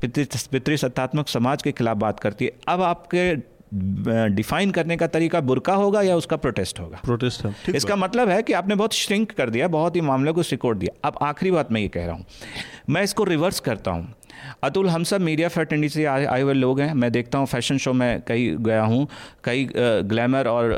पितृ 0.51 0.77
सत्तात्मक 0.79 1.29
समाज 1.29 1.63
के 1.63 1.73
खिलाफ 1.73 1.97
बात 1.99 2.21
करती 2.21 2.45
है 2.45 2.53
अब 2.69 2.83
आपके 2.85 3.33
डिफाइन 3.75 4.71
करने 4.71 4.97
का 4.97 5.07
तरीका 5.07 5.41
बुरका 5.41 5.75
होगा 5.75 6.03
या 6.03 6.17
उसका 6.17 6.37
प्रोटेस्ट 6.37 6.81
होगा? 6.81 7.01
प्रोटेस्ट 7.05 7.45
है 7.45 7.55
इसका 7.75 7.97
मतलब 7.97 8.29
है 8.29 8.43
कि 8.43 8.53
आपने 8.53 8.75
बहुत 8.75 8.93
श्रिंक 8.93 9.33
कर 9.33 9.51
दिया 9.51 9.69
बहुत 9.69 9.97
ही 9.97 10.01
मामले 10.01 10.33
को 10.33 10.43
सिकोड़ 10.43 10.77
दिया। 10.77 11.09
अब 11.09 11.19
आखिरी 11.23 11.51
बात 11.51 11.73
मैं 11.73 11.81
ये 11.81 11.89
कह 11.89 12.07
रहा 12.07 12.15
हूँ। 12.15 12.25
मैं 12.91 13.03
इसको 13.03 13.25
रिवर्स 13.25 13.61
करता 13.61 13.91
हूँ। 13.91 14.15
अतुल 14.63 14.89
हम 14.89 15.05
सब 15.05 15.21
मीडिया 15.21 15.49
फैटर्निटी 15.49 15.89
से 15.89 16.05
आए 16.05 16.41
हुए 16.43 16.55
लोग 16.55 16.81
हैं। 16.81 16.93
मैं 16.95 17.11
देखता 17.13 17.39
हूँ 17.39 17.47
फ़ैशन 17.47 17.79
शो 17.79 17.93
में 17.93 18.21
कई 18.29 18.49
गया 18.61 18.83
हूँ। 18.83 19.07
कई 19.45 19.69
ग्लैमर 19.75 20.49
और 20.49 20.77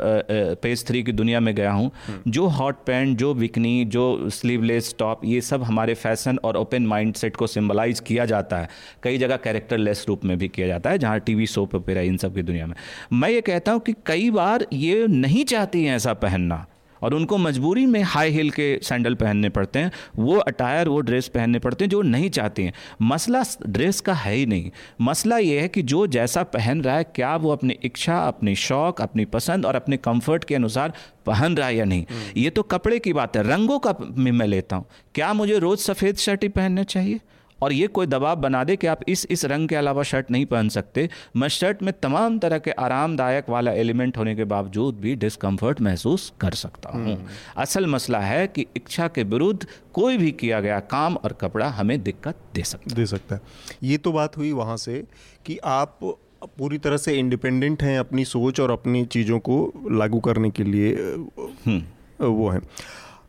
पेज 0.61 0.85
थ्री 0.87 1.03
की 1.03 1.11
दुनिया 1.11 1.39
में 1.39 1.53
गया 1.55 1.71
हूँ। 1.71 1.91
हम्म। 2.07 2.31
जो 2.31 2.47
हॉट 2.49 2.83
पैंट 2.85 3.17
जो 3.17 3.33
बिकनी 3.33 3.73
जो 3.87 4.29
स्लीवलेस 4.31 4.93
टॉप 4.99 5.25
ये 5.25 5.41
सब 5.41 5.63
हमारे 5.63 5.93
फ़ैशन 5.95 6.39
और 6.43 6.57
ओपन 6.57 6.85
माइंड 6.87 7.13
सेट 7.15 7.35
को 7.35 7.47
सिम्बलाइज 7.47 7.99
किया 7.99 8.25
जाता 8.25 8.57
है। 8.57 8.69
कई 9.03 9.17
जगह 9.17 9.37
कैरेक्टरलेस 9.37 10.05
रूप 10.07 10.25
में 10.25 10.37
भी 10.37 10.47
किया 10.47 10.67
जाता 10.67 10.89
है 10.89 10.97
जहाँ 10.97 11.19
टी 11.19 11.35
वी 11.35 11.47
सोप 11.47 11.75
ओपेरा 11.75 12.01
इन 12.01 12.17
सब 12.17 12.35
की 12.35 12.41
दुनिया 12.41 12.65
में। 12.67 12.75
मैं 13.13 13.29
ये 13.29 13.41
कहता 13.41 13.71
हूँ 13.71 13.79
कि 13.79 13.93
कई 14.05 14.29
बार 14.31 14.65
ये 14.73 15.07
नहीं 15.07 15.45
चाहती 15.45 15.83
हैं 15.83 15.95
ऐसा 15.95 16.13
पहनना। 16.15 16.65
और 17.01 17.13
उनको 17.13 17.37
मजबूरी 17.37 17.85
में 17.85 18.01
हाई 18.03 18.29
हिल 18.29 18.49
के 18.49 18.79
सैंडल 18.83 19.15
पहनने 19.15 19.49
पड़ते 19.49 19.79
हैं। 19.79 19.91
वो 20.15 20.37
अटायर 20.37 20.89
वो 20.89 20.99
ड्रेस 20.99 21.27
पहनने 21.27 21.59
पड़ते 21.59 21.85
हैं 21.85 21.89
जो 21.89 22.01
नहीं 22.01 22.29
चाहते 22.29 22.63
हैं। 22.63 22.73
मसला 23.01 23.43
ड्रेस 23.67 24.01
का 24.01 24.13
है 24.13 24.33
ही 24.35 24.45
नहीं। 24.45 24.71
मसला 25.01 25.37
ये 25.37 25.59
है 25.61 25.67
कि 25.67 25.81
जो 25.81 26.07
जैसा 26.07 26.43
पहन 26.43 26.81
रहा 26.81 26.97
है 26.97 27.03
क्या 27.03 27.35
वो 27.35 27.51
अपनी 27.51 27.73
इच्छा 27.83 28.17
अपनी 28.17 28.55
शौक 28.55 29.01
अपनी 29.01 29.25
पसंद 29.25 29.65
और 29.65 29.75
अपने 29.75 29.97
कंफर्ट 29.97 30.43
के 30.43 30.55
अनुसार 30.55 30.93
पहन 31.25 31.57
रहा 31.57 31.67
है 31.67 31.75
या 31.75 31.85
नहीं? 31.85 32.05
हम्म। 32.11 32.41
ये 32.41 32.49
तो 32.49 32.61
कपड़े 32.63 32.99
की 32.99 33.13
बात 33.13 33.37
है। 33.37 33.43
रंगों 33.43 33.79
का 33.79 33.95
मैं 34.01 34.47
लेता 34.47 34.75
हूँ। 34.75 34.85
क्या 35.15 35.33
मुझे 35.33 35.59
रोज़ 35.59 35.79
सफ़ेद 35.79 36.15
शर्ट 36.15 36.43
ही 36.43 36.49
पहनने 36.49 36.83
चाहिए? 36.83 37.19
और 37.61 37.73
ये 37.73 37.87
कोई 37.87 38.07
दबाव 38.07 38.35
बना 38.35 38.63
दे 38.63 38.75
कि 38.75 38.87
आप 38.87 38.99
इस 39.07 39.25
इस 39.31 39.45
रंग 39.45 39.69
के 39.69 39.75
अलावा 39.75 40.03
शर्ट 40.03 40.31
नहीं 40.31 40.45
पहन 40.45 40.69
सकते। 40.69 41.07
मैं 41.35 41.47
शर्ट 41.47 41.83
में 41.83 41.93
तमाम 42.01 42.37
तरह 42.39 42.59
के 42.59 42.71
आरामदायक 42.71 43.49
वाला 43.49 43.71
एलिमेंट 43.73 44.17
होने 44.17 44.35
के 44.35 44.43
बावजूद 44.45 44.99
भी 44.99 45.15
डिस्कम्फर्ट 45.15 45.81
महसूस 45.81 46.31
कर 46.41 46.53
सकता 46.53 46.89
हूँ। 46.89 47.03
हम्म। 47.05 47.27
असल 47.57 47.87
मसला 47.87 48.19
है 48.19 48.47
कि 48.47 48.65
इच्छा 48.75 49.07
के 49.07 49.23
विरुद्ध 49.25 49.67
कोई 49.93 50.17
भी 50.17 50.31
किया 50.31 50.59
गया 50.61 50.79
काम 50.79 51.15
और 51.15 51.33
कपड़ा 51.41 51.69
हमें 51.69 52.01
दिक्कत 52.03 52.35
दे 52.55 52.63
सकता 52.63 52.95
दे 52.95 53.05
सकता 53.05 53.35
है। 53.35 53.41
ये 53.83 53.97
तो 53.97 54.11
बात 54.11 54.37
हुई 54.37 54.51
वहाँ 54.51 54.77
से 54.77 55.03
कि 55.45 55.57
आप 55.63 55.99
पूरी 56.57 56.77
तरह 56.77 56.97
से 56.97 57.13
इंडिपेंडेंट 57.13 57.83
हैं 57.83 57.97
अपनी 57.99 58.25
सोच 58.25 58.59
और 58.59 58.71
अपनी 58.71 59.03
चीज़ों 59.05 59.39
को 59.39 59.57
लागू 59.91 60.19
करने 60.19 60.49
के 60.49 60.63
लिए 60.63 60.93
हम्म। 60.93 61.81
वो 62.21 62.49
है। 62.49 62.61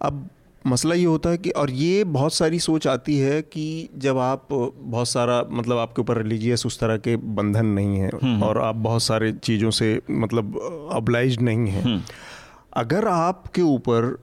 अब 0.02 0.28
मसला 0.66 0.94
ये 0.94 1.04
होता 1.04 1.30
है 1.30 1.38
कि 1.38 1.50
और 1.50 1.70
ये 1.70 2.02
बहुत 2.06 2.34
सारी 2.34 2.58
सोच 2.58 2.86
आती 2.86 3.18
है 3.18 3.40
कि 3.42 3.88
जब 3.98 4.18
आप 4.18 4.48
बहुत 4.50 5.08
सारा 5.08 5.42
मतलब 5.50 5.78
आपके 5.78 6.02
ऊपर 6.02 6.18
रिलीजियस 6.18 6.66
उस 6.66 6.78
तरह 6.80 6.96
के 6.96 7.16
बंधन 7.16 7.66
नहीं 7.66 7.96
है 7.96 8.08
हम्म, 8.08 8.26
हम्म। 8.26 8.42
और 8.42 8.58
आप 8.58 8.76
बहुत 8.76 9.02
सारे 9.02 9.32
चीज़ों 9.32 9.70
से 9.70 10.00
मतलब 10.10 10.58
अब्लाइज 10.92 11.40
नहीं 11.40 11.66
हैं। 11.66 11.82
हम्म। 11.82 12.00
अगर 12.72 13.08
आपके 13.08 13.62
ऊपर 13.62 14.16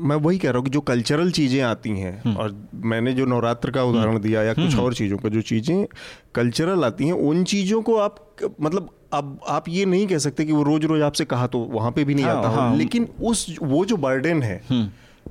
मैं 0.00 0.16
वही 0.16 0.38
कह 0.38 0.50
रहा 0.50 0.58
हूँ 0.58 0.64
कि 0.64 0.70
जो 0.70 0.80
कल्चरल 0.80 1.30
चीज़ें 1.30 1.60
आती 1.60 1.90
हैं 1.90 2.34
और 2.36 2.54
मैंने 2.84 3.12
जो 3.12 3.26
नवरात्र 3.26 3.70
का 3.70 3.82
उदाहरण 3.84 4.18
दिया 4.18 4.42
या 4.42 4.52
कुछ 4.52 4.76
और 4.76 4.94
चीज़ों 4.94 5.18
का 5.18 5.28
जो 5.28 5.40
चीज़ें 5.42 5.86
कल्चरल 6.34 6.84
आती 6.84 7.06
हैं 7.06 7.12
उन 7.12 7.44
चीज़ों 7.44 7.82
को 7.82 7.96
आप 7.96 8.16
मतलब 8.60 8.88
अब 9.12 9.38
आप 9.48 9.68
ये 9.68 9.84
नहीं 9.84 10.06
कह 10.06 10.18
सकते 10.18 10.44
कि 10.44 10.52
वो 10.52 10.62
रोज 10.62 10.84
रोज 10.84 11.02
आपसे 11.02 11.24
कहा 11.24 11.46
तो 11.46 11.58
वहाँ 11.58 11.90
पे 11.92 12.04
भी 12.04 12.14
नहीं 12.14 12.24
हाँ, 12.24 12.36
आता 12.36 12.48
हाँ, 12.48 12.76
लेकिन 12.76 13.08
उस 13.22 13.56
वो 13.62 13.84
जो 13.84 13.96
बर्डन 13.96 14.42
है 14.42 14.60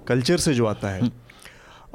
कल्चर 0.08 0.38
से 0.38 0.54
जो 0.54 0.66
आता 0.66 0.90
है। 0.90 1.12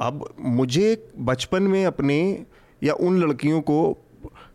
अब 0.01 0.25
मुझे 0.39 1.11
बचपन 1.21 1.63
में 1.63 1.85
अपने 1.85 2.45
या 2.81 2.93
उन 2.93 3.19
लड़कियों 3.19 3.61
को 3.61 3.97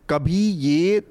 कभी 0.09 0.49
ये 0.49 1.01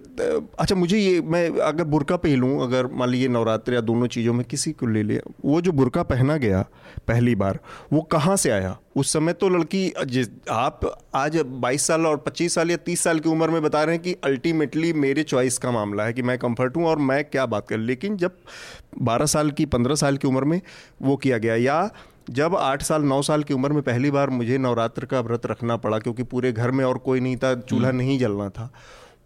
अच्छा 0.59 0.75
मुझे 0.75 0.99
ये, 0.99 1.21
मैं 1.21 1.49
अगर 1.61 1.85
बुरका 1.85 2.17
पहलूँ 2.17 2.63
अगर 2.63 2.87
मान 2.93 3.09
लीजिए 3.09 3.29
नवरात्र 3.29 3.75
या 3.75 3.81
दोनों 3.81 4.07
चीज़ों 4.07 4.33
में 4.35 4.45
किसी 4.47 4.73
को 4.73 4.87
ले 4.87 5.03
लिया, 5.03 5.21
वो 5.45 5.61
जो 5.61 5.73
बुरका 5.73 6.03
पहना 6.03 6.37
गया 6.37 6.65
पहली 7.09 7.35
बार, 7.35 7.59
वो 7.93 8.01
कहाँ 8.03 8.37
से 8.37 8.51
आया? 8.51 8.77
उस 8.97 9.13
समय 9.13 9.33
तो 9.33 9.49
लड़की, 9.49 9.93
जिस, 10.07 10.29
आप 10.51 10.81
आज 11.15 11.37
22 11.63 11.87
साल 11.87 12.07
और 12.07 12.17
25 12.27 12.55
साल 12.55 12.71
या 12.71 12.77
30 12.79 13.01
साल 13.01 13.21
की 13.21 13.29
उम्र 13.29 13.51
में 13.51 13.63
बता 13.63 13.85
रहे 13.85 13.95
हैं 13.95 14.03
कि 14.05 14.17
अल्टीमेटली 14.25 14.93
मेरे 14.93 15.23
चॉइस 15.23 15.59
का 15.59 15.71
मामला 15.71 16.05
है 16.05 16.13
कि 16.13 16.23
मैं 16.23 16.39
कंफर्ट 16.39 16.77
हूँ 16.77 16.87
और 16.87 16.99
मैं 16.99 17.25
क्या 17.25 17.47
बात 17.47 17.69
करूँ, 17.69 17.85
लेकिन 17.85 18.17
जब 18.17 18.37
12 19.03 19.27
साल 19.27 19.51
की 19.51 19.67
15 19.67 19.97
साल 19.97 20.17
की 20.17 20.29
उम्र 20.29 20.45
में 20.45 20.61
वो 21.03 21.17
किया 21.17 21.39
गया, 21.39 21.57
या 21.57 21.91
जब 22.31 22.55
आठ 22.57 22.83
साल 22.83 23.03
नौ 23.03 23.21
साल 23.23 23.43
की 23.43 23.55
उम्र 23.55 23.73
में 23.73 23.83
पहली 23.83 24.11
बार 24.11 24.31
मुझे 24.31 24.59
नवरात्र 24.59 25.07
का 25.07 25.21
व्रत 25.21 25.47
रखना 25.47 25.77
पड़ा 25.77 25.99
क्योंकि 25.99 26.23
पूरे 26.23 26.53
घर 26.53 26.71
में 26.71 26.85
और 26.85 26.99
कोई 26.99 27.21
नहीं 27.21 27.37
था 27.37 27.55
चूल्हा 27.55 27.89
हम्म। 27.89 27.99
नहीं 27.99 28.19
जलना 28.19 28.49
था 28.49 28.71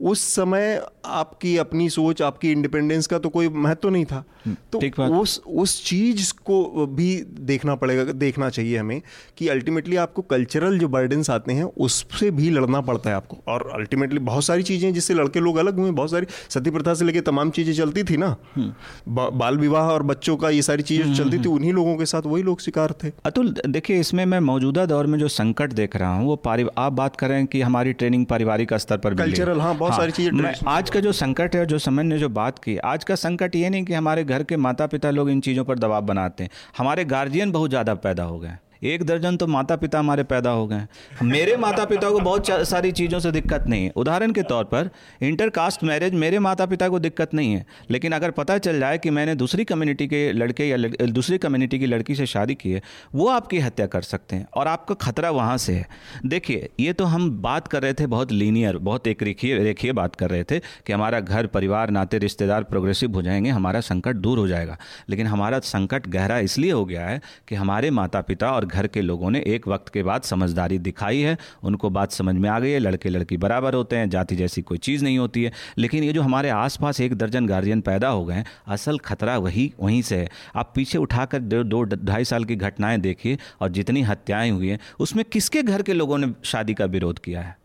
उस 0.02 0.20
समय 0.34 0.80
आपकी 1.06 1.56
अपनी 1.56 1.88
सोच 1.90 2.20
आपकी 2.22 2.50
इंडिपेंडेंस 2.52 3.06
का 3.06 3.18
तो 3.18 3.28
कोई 3.28 3.48
महत्व 3.48 3.80
तो 3.82 3.90
नहीं 3.90 4.04
था। 4.04 4.24
हम्म, 4.46 4.56
तो 4.72 5.18
उस 5.20 5.40
उस 5.46 5.84
चीज़ 5.84 6.32
को 6.44 6.86
भी 6.86 7.08
देखना 7.40 7.74
पड़ेगा 7.74 8.04
देखना 8.12 8.48
चाहिए 8.50 8.78
हमें 8.78 9.00
कि 9.38 9.48
अल्टीमेटली 9.48 9.96
आपको 9.96 10.22
कल्चरल 10.22 10.78
जो 10.78 10.88
बर्डन्स 10.88 11.30
आते 11.30 11.52
हैं 11.52 11.64
उससे 11.64 12.30
भी 12.30 12.50
लड़ना 12.50 12.80
पड़ता 12.80 13.10
है 13.10 13.16
आपको। 13.16 13.38
और 13.48 13.68
अल्टीमेटली 13.74 14.18
बहुत 14.20 14.44
सारी 14.44 14.62
चीज़ें 14.62 14.92
जिससे 14.94 15.14
लड़के 15.14 15.40
लोग 15.40 15.56
अलग 15.56 15.78
हुए 15.78 15.90
बहुत 15.92 16.10
सारी 16.10 16.26
सती 16.50 16.70
प्रथा 16.70 16.94
से 16.94 17.04
लेकर 17.04 17.20
तमाम 17.20 17.50
चीज़ें 17.50 17.72
चलती 17.74 18.04
थी 18.04 18.16
ना। 18.16 18.34
हम्म। 18.56 19.28
बाल 19.38 19.58
विवाह 19.58 19.90
और 19.90 20.02
बच्चों 20.02 20.36
का 20.36 20.50
ये 20.50 20.62
सारी 20.62 20.82
चीज़ें 20.82 21.14
चलती 21.14 21.38
थी 21.38 21.48
उन्हीं 21.48 21.72
लोगों 21.72 21.96
के 21.96 22.06
साथ 22.06 22.26
वही 22.26 22.42
लोग 22.42 22.60
शिकार 22.60 22.94
थे। 23.04 23.12
अतुल 23.24 23.54
देखिए 23.68 24.00
इसमें 24.00 24.24
मैं 24.26 24.40
मौजूदा 24.42 24.86
दौर 24.86 25.06
में 25.06 25.18
जो 25.18 25.28
संकट 25.30 25.72
देख 25.72 25.96
रहा 25.96 26.14
हूँ 26.14 26.26
वो 26.26 26.40
आप 26.78 26.92
बात 26.92 27.16
करें 27.16 27.46
कि 27.46 27.60
हमारी 27.60 27.92
ट्रेनिंग 27.92 28.26
पारिवारिक 28.26 28.74
स्तर 28.76 28.96
पर 28.98 29.14
कल्चरल 29.14 29.60
हाँ। 29.60 29.74
बहुत 29.92 30.00
हाँ, 30.00 30.10
सारी 30.10 30.12
चीज़ें 30.12 30.70
आज 30.70 30.90
का 30.90 31.00
जो 31.00 31.12
संकट 31.12 31.56
है 31.56 31.66
जो 31.66 31.78
समय 31.78 32.02
ने 32.02 32.18
जो 32.18 32.28
बात 32.28 32.58
की 32.58 32.76
आज 32.76 33.04
का 33.04 33.14
संकट 33.14 33.54
ये 33.54 33.70
नहीं 33.70 33.84
कि 33.84 33.94
हमारे 33.94 34.24
घर 34.24 34.42
के 34.42 34.56
माता 34.56 34.86
पिता 34.86 35.10
लोग 35.10 35.30
इन 35.30 35.40
चीज़ों 35.40 35.64
पर 35.64 35.78
दबाव 35.78 36.02
बनाते 36.02 36.44
हैं। 36.44 36.50
हमारे 36.78 37.04
गार्जियन 37.04 37.52
बहुत 37.52 37.70
ज़्यादा 37.70 37.94
पैदा 37.94 38.22
हो 38.22 38.38
गए 38.38 38.56
एक 38.82 39.02
दर्जन 39.02 39.36
तो 39.36 39.46
माता 39.46 39.76
पिता 39.76 39.98
हमारे 39.98 40.22
पैदा 40.22 40.50
हो 40.50 40.66
गए 40.66 40.86
मेरे 41.22 41.56
माता 41.56 41.84
पिता 41.84 42.10
को 42.10 42.20
बहुत 42.20 42.46
सारी 42.68 42.92
चीज़ों 42.92 43.18
से 43.20 43.30
दिक्कत 43.32 43.64
नहीं 43.68 43.84
है। 43.84 43.92
उदाहरण 43.96 44.32
के 44.32 44.42
तौर 44.42 44.64
पर 44.64 44.90
इंटर 45.22 45.48
कास्ट 45.48 45.84
मैरिज 45.84 46.14
मेरे 46.14 46.38
माता 46.38 46.66
पिता 46.66 46.88
को 46.88 46.98
दिक्कत 46.98 47.34
नहीं 47.34 47.52
है। 47.54 47.64
लेकिन 47.90 48.12
अगर 48.12 48.30
पता 48.30 48.56
चल 48.58 48.80
जाए 48.80 48.98
कि 48.98 49.10
मैंने 49.10 49.34
दूसरी 49.34 49.64
कम्युनिटी 49.64 50.06
के 50.06 50.32
लड़के 50.32 50.68
या 50.68 50.76
दूसरी 51.06 51.38
कम्युनिटी 51.38 51.78
की 51.78 51.86
लड़की 51.86 52.14
से 52.14 52.26
शादी 52.26 52.54
की 52.54 52.72
है, 52.72 52.82
वो 53.14 53.28
आपकी 53.28 53.58
हत्या 53.58 53.86
कर 53.86 54.02
सकते 54.02 54.36
हैं 54.36 54.46
और 54.54 54.68
आपका 54.68 54.94
खतरा 54.94 55.30
वहाँ 55.30 55.56
से 55.58 55.72
है। 55.72 55.86
देखिए, 56.26 56.68
ये 56.80 56.92
तो 56.92 57.04
हम 57.04 57.30
बात 57.42 57.68
कर 57.68 57.82
रहे 57.82 57.92
थे 57.92 58.06
बहुत 58.06 58.32
लीनियर 58.32 58.78
बहुत 58.78 59.06
एक 59.06 59.22
रेखीय 59.22 59.56
रेखीय 59.58 59.92
बात 59.92 60.14
कर 60.14 60.30
रहे 60.30 60.44
थे 60.44 60.58
कि 60.58 60.92
हमारा 60.92 61.20
घर, 61.20 61.46
परिवार, 61.46 61.90
नाते, 61.90 62.18
रिश्तेदार 62.18 62.62
प्रोग्रेसिव 62.62 63.14
हो 63.14 63.22
जाएँगे, 63.22 63.50
हमारा 63.50 63.80
संकट 63.80 64.16
दूर 64.16 64.38
हो 64.38 64.48
जाएगा। 64.48 64.78
लेकिन 65.08 65.26
हमारा 65.26 65.58
संकट 65.58 66.06
गहरा 66.06 66.38
इसलिए 66.38 66.72
हो 66.72 66.84
गया 66.84 67.06
है 67.06 67.20
कि 67.48 67.54
हमारे 67.54 67.90
माता 67.90 68.20
पिता 68.20 68.52
और 68.52 68.66
घर 68.72 68.86
के 68.86 69.00
लोगों 69.00 69.30
ने 69.30 69.40
एक 69.46 69.68
वक्त 69.68 69.88
के 69.88 70.02
बाद 70.02 70.22
समझदारी 70.22 70.78
दिखाई 70.78 71.20
है। 71.20 71.36
उनको 71.62 71.90
बात 71.90 72.12
समझ 72.12 72.34
में 72.34 72.48
आ 72.50 72.58
गई 72.60 72.70
है 72.70 72.78
लड़के 72.78 73.08
लड़की 73.08 73.36
बराबर 73.36 73.74
होते 73.74 73.96
हैं, 73.96 74.10
जाति 74.10 74.36
जैसी 74.36 74.62
कोई 74.62 74.78
चीज़ 74.78 75.04
नहीं 75.04 75.18
होती 75.18 75.42
है। 75.42 75.52
लेकिन 75.78 76.04
ये 76.04 76.12
जो 76.12 76.22
हमारे 76.22 76.48
आसपास 76.48 77.00
एक 77.00 77.14
दर्जन 77.14 77.46
गार्जियन 77.46 77.80
पैदा 77.80 78.08
हो 78.08 78.24
गए 78.24 78.34
हैं, 78.34 78.44
असल 78.68 78.98
खतरा 78.98 79.38
वही, 79.38 79.72
वहीं 79.80 80.02
से 80.02 80.16
है। 80.16 80.28
आप 80.56 80.72
पीछे 80.76 80.98
उठाकर 80.98 81.38
दो 81.38 81.82
ढाई 81.82 82.24
साल 82.24 82.44
की 82.44 82.56
घटनाएँ 82.56 82.98
देखिए 82.98 83.38
और 83.60 83.68
जितनी 83.68 84.02
हत्याएँ 84.02 84.50
हुई 84.50 84.68
हैं, 84.68 84.78
उसमें 85.00 85.24
किसके 85.24 85.62
घर 85.62 85.82
के 85.82 85.92
लोगों 85.92 86.18
ने 86.18 86.32
शादी 86.44 86.74
का 86.74 86.84
विरोध 86.84 87.18
किया 87.18 87.40
है? 87.40 87.56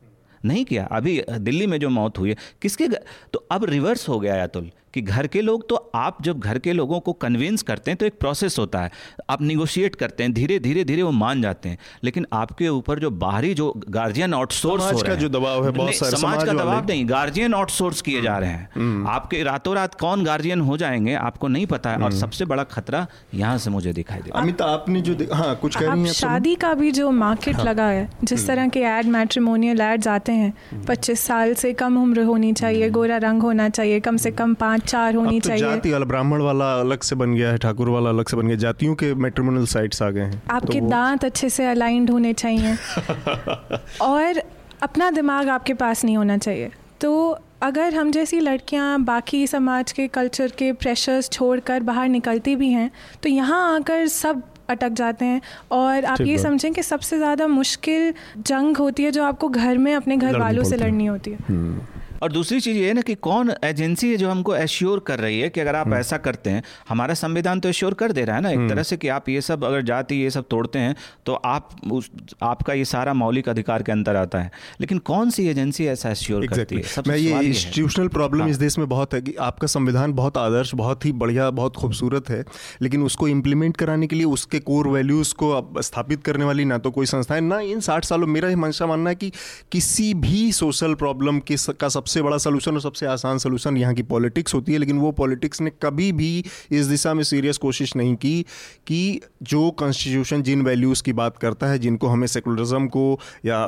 नहीं 0.45 0.65
किया। 0.65 0.85
अभी 0.85 1.21
दिल्ली 1.31 1.67
में 1.67 1.79
जो 1.79 1.89
मौत 1.89 2.19
हुई 2.19 2.29
है, 2.29 2.35
किसके 2.61 2.87
तो 3.33 3.47
अब 3.51 3.63
रिवर्स 3.63 4.09
हो 4.09 4.19
गया 4.19 4.43
अतुल। 4.43 4.69
कि 4.97 5.01
घर 5.03 5.27
के 5.27 5.41
लोग 5.41 5.67
तो 5.69 5.75
आप 5.95 6.21
जब 6.23 6.39
घर 6.41 6.57
के 6.59 6.73
लोगों 6.73 6.99
को 6.99 7.13
कन्विंस 7.17 7.61
करते 7.63 7.91
हैं 7.91 7.97
तो 7.97 8.05
एक 8.05 8.19
प्रोसेस 8.19 8.57
होता 8.59 8.81
है 8.81 8.91
आप 9.29 9.41
निगोशिएट 9.43 9.95
करते 9.95 10.23
हैं 10.23 10.33
धीरे 10.33 10.59
धीरे 10.59 10.83
धीरे 10.83 11.03
वो 11.03 11.11
मान 11.13 11.41
जाते 11.41 11.69
हैं 11.69 11.77
लेकिन 12.03 12.25
आपके 12.33 12.69
ऊपर 12.69 12.99
जो 12.99 13.09
बाहरी 13.17 13.53
जो 13.53 13.71
गार्जियन 13.89 14.33
आउटसोर्स 14.33 14.91
हो 14.93 15.01
का 15.07 15.15
जो 15.15 15.29
दबाव 15.29 15.65
है 15.65 15.71
बहुत 15.71 15.95
सारे 15.95 16.17
समाज 16.17 16.43
का 16.43 16.53
दबाव 16.53 16.85
नहीं 16.87 17.07
गार्जियन 17.09 17.53
आउटसोर्स 17.53 18.01
किए 18.01 18.21
जा 18.21 18.37
रहे 18.37 18.49
हैं 18.49 18.69
हम्म। 18.75 19.07
आपके 19.09 19.43
रातों 19.43 19.75
रात 19.75 19.95
कौन 19.97 20.23
गार्जियन 20.23 20.61
हो 20.61 20.77
जाएँगे 20.77 21.13
आपको 21.21 21.47
नहीं 21.49 21.65
पता 21.67 21.89
है 21.89 21.97
और 21.97 22.03
हम्म। 22.03 22.19
सबसे 22.19 22.45
बड़ा 22.47 22.63
खतरा 22.69 23.05
यहाँ 23.35 23.57
से 23.57 23.69
मुझे 23.69 23.93
दिखाई 23.93 24.21
दे 24.21 24.31
अमित 24.35 24.61
आपने 24.63 25.01
जो 25.01 25.15
हाँ 25.33 25.55
कुछ 25.57 25.75
कह 25.75 25.91
रही 25.91 26.13
शादी 26.13 26.55
का 26.57 26.73
भी 26.75 26.91
जो 26.93 27.11
मार्केट 27.19 27.55
हाँ। 27.55 27.65
लगा 27.65 27.87
है 27.89 28.09
जिस 28.23 28.39
हम्म। 28.39 28.47
तरह 28.47 28.67
के 28.69 28.83
एड 28.89 29.05
मैट्रिमोनियल 29.11 29.81
एड्स 29.83 30.07
आते 30.09 30.31
हैं 30.33 30.83
पच्चीस 30.87 31.21
साल 31.23 31.53
से 31.57 31.73
कम 31.75 32.01
उम्र 32.01 32.23
होनी 32.23 32.53
चाहिए 32.55 32.89
गोरा 32.91 33.17
रंग 33.19 33.41
होना 33.43 33.69
चाहिए 33.71 33.99
कम 34.01 34.17
से 34.17 34.31
कम 34.33 34.53
पाँच 34.57 34.86
चार 34.87 35.15
होनी 35.15 35.39
तो 35.39 35.49
चाहिए। 35.49 35.63
जाति 35.63 35.91
वाला 35.91 36.05
ब्राह्मण 36.05 36.41
वाला 36.41 36.73
अलग 36.79 37.01
से 37.01 37.15
बन 37.15 37.33
गया 37.33 37.51
है 37.51 37.57
ठाकुर 37.59 37.89
वाला 37.89 38.09
अलग 38.09 38.27
से 38.27 38.37
बन 38.37 38.47
गया। 38.47 38.55
जातियों 38.57 38.95
के 38.95 39.13
मेट्रोमोनल 39.17 39.65
साइट्स 39.67 40.01
आ 40.01 40.09
गए 40.09 40.21
हैं 40.21 40.41
आपके 40.51 40.79
तो 40.79 40.87
दांत 40.89 41.25
अच्छे 41.25 41.49
से 41.49 41.65
अलाइंड 41.67 42.09
होने 42.09 42.33
चाहिए। 42.35 42.75
और 44.01 44.41
अपना 44.83 45.09
दिमाग 45.11 45.49
आपके 45.49 45.73
पास 45.75 46.05
नहीं 46.05 46.17
होना 46.17 46.37
चाहिए। 46.39 46.71
तो 47.01 47.37
अगर 47.63 47.93
हम 47.95 48.11
जैसी 48.11 48.39
लड़कियाँ 48.39 48.99
बाकी 49.03 49.45
समाज 49.47 49.91
के 49.91 50.07
कल्चर 50.09 50.51
के 50.57 50.71
प्रेशर्स 50.73 51.29
छोड़कर 51.29 51.83
बाहर 51.83 52.09
निकलती 52.09 52.55
भी 52.55 52.69
हैं 52.71 52.89
तो 53.23 53.29
यहाँ 53.29 53.75
आकर 53.75 54.05
सब 54.09 54.41
अटक 54.69 54.91
जाते 54.91 55.25
हैं। 55.25 55.41
और 55.71 56.05
आप 56.05 56.21
ये 56.21 56.37
समझें 56.37 56.71
कि 56.73 56.83
सबसे 56.83 57.17
ज़्यादा 57.17 57.47
मुश्किल 57.47 58.13
जंग 58.39 58.77
होती 58.77 59.03
है 59.03 59.11
जो 59.11 59.23
आपको 59.23 59.49
घर 59.49 59.77
में 59.77 59.93
अपने 59.95 60.17
घर 60.17 60.39
वालों 60.39 60.63
से 60.63 60.77
लड़नी 60.77 61.05
होती 61.05 61.31
है। 61.31 61.37
हम्म। 61.49 61.81
और 62.23 62.31
दूसरी 62.31 62.59
चीज़ 62.59 62.77
ये 62.77 62.87
है 62.87 62.93
ना 62.93 63.01
कि 63.01 63.15
कौन 63.21 63.53
एजेंसी 63.63 64.09
है 64.11 64.17
जो 64.17 64.29
हमको 64.29 64.55
एश्योर 64.55 64.99
कर 65.07 65.19
रही 65.19 65.39
है 65.39 65.49
कि 65.49 65.59
अगर 65.59 65.75
आप 65.75 65.87
हम्म। 65.87 65.97
ऐसा 65.97 66.17
करते 66.19 66.49
हैं 66.49 66.63
हमारा 66.89 67.13
संविधान 67.15 67.59
तो 67.59 67.69
एश्योर 67.69 67.93
कर 67.93 68.11
दे 68.11 68.23
रहा 68.23 68.35
है 68.35 68.41
ना 68.41 68.49
एक 68.49 68.57
हम्म। 68.57 68.69
तरह 68.69 68.83
से 68.83 68.97
कि 68.97 69.07
आप 69.09 69.29
ये 69.29 69.41
सब 69.41 69.63
अगर 69.65 69.81
जाति 69.83 70.15
ये 70.15 70.29
सब 70.29 70.47
तोड़ते 70.49 70.79
हैं 70.79 70.95
तो 71.25 71.33
आप 71.45 71.69
उस 71.91 72.09
आपका 72.43 72.73
ये 72.73 72.85
सारा 72.87 73.13
मौलिक 73.15 73.49
अधिकार 73.49 73.83
के 73.83 73.91
अंतर 73.91 74.15
आता 74.15 74.39
है 74.39 74.51
लेकिन 74.81 74.97
कौन 75.07 75.29
सी 75.29 75.47
एजेंसी 75.47 75.85
ऐसा 75.87 76.09
एश्योर 76.09 76.45
exactly. 76.45 76.81
करती 76.81 76.97
है 76.97 77.03
मैं 77.07 77.17
ये 77.17 77.39
इंस्टीट्यूशनल 77.41 78.07
प्रॉब्लम 78.09 78.41
हाँ। 78.41 78.49
इस 78.49 78.57
देश 78.57 78.77
में 78.77 78.87
बहुत 78.89 79.13
है 79.13 79.21
कि 79.21 79.33
आपका 79.41 79.67
संविधान 79.67 80.13
बहुत 80.13 80.37
आदर्श 80.37 80.73
बहुत 80.75 81.05
ही 81.05 81.11
बढ़िया 81.17 81.49
बहुत 81.51 81.75
खूबसूरत 81.75 82.29
है 82.29 82.43
लेकिन 82.81 83.03
उसको 83.03 83.27
इम्प्लीमेंट 83.27 83.77
कराने 83.77 84.07
के 84.07 84.15
लिए 84.15 84.25
उसके 84.27 84.59
कोर 84.61 84.87
वैल्यूज़ 84.87 85.33
को 85.35 85.81
स्थापित 85.81 86.23
करने 86.23 86.45
वाली 86.45 86.65
ना 86.65 86.77
तो 86.79 86.91
कोई 86.91 87.05
संस्था 87.07 87.35
है 87.35 87.41
ना 87.43 87.59
इन 87.67 87.79
साठ 87.81 88.05
सालों 88.05 88.27
मेरा 88.29 88.49
हमेशा 88.49 88.85
मानना 88.87 89.09
है 89.09 89.15
कि 89.15 89.31
किसी 89.71 90.13
भी 90.19 90.51
सोशल 90.53 90.93
प्रॉब्लम 90.97 91.39
के 91.41 91.55
का 91.73 91.87
सबसे 92.07 92.21
बड़ा 92.21 92.37
सोल्यूशन 92.37 92.73
और 92.73 92.81
सबसे 92.81 93.05
आसान 93.05 93.37
सोल्यूशन 93.37 93.77
यहाँ 93.77 93.93
की 93.93 94.03
पॉलिटिक्स 94.03 94.53
होती 94.53 94.73
है 94.73 94.79
लेकिन 94.79 94.99
वो 94.99 95.11
पॉलिटिक्स 95.11 95.61
ने 95.61 95.71
कभी 95.83 96.11
भी 96.11 96.45
इस 96.71 96.85
दिशा 96.85 97.13
में 97.13 97.23
सीरियस 97.23 97.57
कोशिश 97.57 97.95
नहीं 97.95 98.15
की 98.15 98.45
कि 98.87 99.21
जो 99.43 99.69
कॉन्स्टिट्यूशन 99.71 100.43
जिन 100.43 100.61
वैल्यूज़ 100.61 101.03
की 101.03 101.13
बात 101.13 101.37
करता 101.37 101.67
है 101.67 101.79
जिनको 101.79 102.07
हमें 102.07 102.27
सेकुलरिज्म 102.27 102.87
को 102.87 103.05
या 103.45 103.63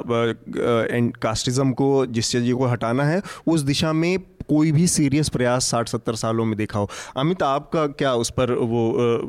एंड 0.91 1.15
कास्टिज़म 1.17 1.71
को 1.71 2.05
जिस 2.05 2.31
चीज़ 2.31 2.53
को 2.53 2.65
हटाना 2.65 3.03
है 3.03 3.21
उस 3.47 3.61
दिशा 3.61 3.93
में 3.93 4.17
कोई 4.49 4.71
भी 4.71 4.87
सीरियस 4.87 5.29
प्रयास 5.29 5.65
साठ 5.65 5.89
सत्तर 5.89 6.15
सालों 6.15 6.45
में 6.45 6.57
देखा 6.57 6.79
हो। 6.79 6.89
अमित 7.17 7.43
आपका 7.43 7.85
क्या 7.87 8.13
उस 8.13 8.29
पर 8.29 8.51
वो 8.51 8.79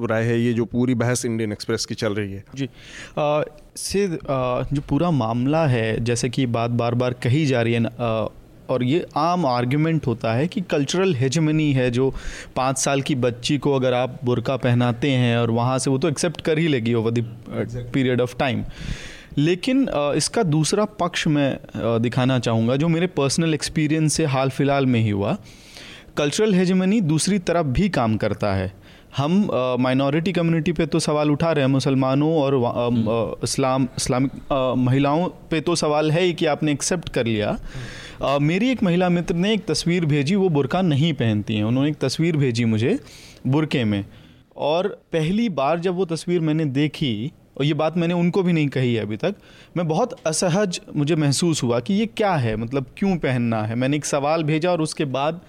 राय 0.06 0.24
है 0.24 0.40
ये 0.40 0.52
जो 0.52 0.64
पूरी 0.64 0.94
बहस 0.94 1.24
इंडियन 1.24 1.52
एक्सप्रेस 1.52 1.86
की 1.86 1.94
चल 1.94 2.14
रही 2.14 2.32
है? 2.32 2.44
जी 2.54 2.68
आ, 3.18 3.42
से 3.76 4.06
जो 4.72 4.80
पूरा 4.88 5.10
मामला 5.10 5.66
है 5.66 6.04
जैसे 6.04 6.28
कि 6.28 6.46
बात 6.46 6.70
बार 6.70 6.94
बार 6.94 7.12
कही 7.12 7.46
जा 7.46 7.62
रही 7.62 7.74
है 7.74 7.80
और 8.70 8.82
ये 8.84 9.04
आम 9.16 9.46
आर्ग्यूमेंट 9.46 10.06
होता 10.06 10.32
है 10.32 10.48
कि 10.48 10.60
कल्चरल 10.70 11.14
हेजमनी 11.14 11.72
है 11.72 11.90
जो 11.90 12.12
पाँच 12.56 12.78
साल 12.78 13.02
की 13.02 13.14
बच्ची 13.18 13.58
को 13.58 13.74
अगर 13.74 13.94
आप 13.94 14.18
बुरका 14.24 14.56
पहनाते 14.58 15.10
हैं 15.12 15.36
और 15.38 15.50
वहाँ 15.50 15.78
से 15.78 15.90
वो 15.90 15.98
तो 15.98 16.08
एक्सेप्ट 16.08 16.40
कर 16.40 16.58
ही 16.58 16.68
लेगी 16.68 16.94
over 16.94 17.10
the 17.10 17.90
period 17.94 18.20
of 18.20 18.36
time 18.38 18.64
लेकिन 19.38 19.88
इसका 20.16 20.42
दूसरा 20.42 20.84
पक्ष 21.00 21.26
मैं 21.28 21.58
दिखाना 21.76 22.38
चाहूँगा 22.38 22.76
जो 22.76 22.88
मेरे 22.88 23.06
पर्सनल 23.16 23.54
एक्सपीरियंस 23.54 24.14
से 24.14 24.24
हाल 24.26 24.50
फ़िलहाल 24.50 24.86
में 24.86 25.00
ही 25.00 25.10
हुआ। 25.10 25.36
कल्चरल 26.16 26.54
हेजमनी 26.54 27.00
दूसरी 27.02 27.38
तरफ़ 27.40 27.66
भी 27.68 27.88
काम 27.90 28.16
करता 28.16 28.52
है। 28.54 28.72
हम 29.16 29.48
माइनॉरिटी 29.80 30.32
कम्युनिटी 30.32 30.72
पे 30.72 30.86
तो 30.86 30.98
सवाल 31.00 31.30
उठा 31.30 31.52
रहे 31.52 31.64
हैं 31.64 31.70
मुसलमानों 31.70 32.32
और 32.34 32.54
हम्म। 32.56 33.44
इस्लाम 33.44 33.86
इस्लामिक 33.96 34.52
महिलाओं 34.78 35.26
पे 35.50 35.60
तो 35.60 35.74
सवाल 35.76 36.10
है 36.10 36.22
ही 36.22 36.32
कि 36.32 36.46
आपने 36.46 36.72
एक्सेप्ट 36.72 37.08
कर 37.08 37.26
लिया। 37.26 37.56
आ, 38.22 38.38
मेरी 38.38 38.68
एक 38.70 38.82
महिला 38.82 39.08
मित्र 39.08 39.34
ने 39.34 39.52
एक 39.54 39.64
तस्वीर 39.64 40.04
भेजी 40.06 40.34
वो 40.34 40.48
बुरका 40.48 40.80
नहीं 40.82 41.12
पहनती 41.12 41.54
हैं। 41.56 41.64
उन्होंने 41.64 41.90
एक 41.90 41.96
तस्वीर 41.96 42.36
भेजी 42.36 42.64
मुझे 42.64 42.98
बुरके 43.46 43.84
में। 43.84 44.04
और 44.56 44.88
पहली 45.12 45.48
बार 45.48 45.78
जब 45.78 45.94
वो 45.94 46.04
तस्वीर 46.04 46.40
मैंने 46.40 46.64
देखी 46.64 47.32
और 47.58 47.64
ये 47.64 47.74
बात 47.74 47.96
मैंने 47.96 48.14
उनको 48.14 48.42
भी 48.42 48.52
नहीं 48.52 48.68
कही 48.68 48.94
है 48.94 49.02
अभी 49.02 49.16
तक 49.16 49.34
मैं 49.76 49.88
बहुत 49.88 50.12
असहज 50.26 50.80
मुझे 50.96 51.16
महसूस 51.16 51.62
हुआ 51.62 51.80
कि 51.80 51.94
ये 51.94 52.06
क्या 52.06 52.34
है 52.34 52.54
मतलब 52.56 52.86
क्यों 52.96 53.16
पहनना 53.16 53.62
है। 53.62 53.74
मैंने 53.74 53.96
एक 53.96 54.04
सवाल 54.04 54.44
भेजा 54.44 54.70
और 54.70 54.82
उसके 54.82 55.04
बाद 55.04 55.40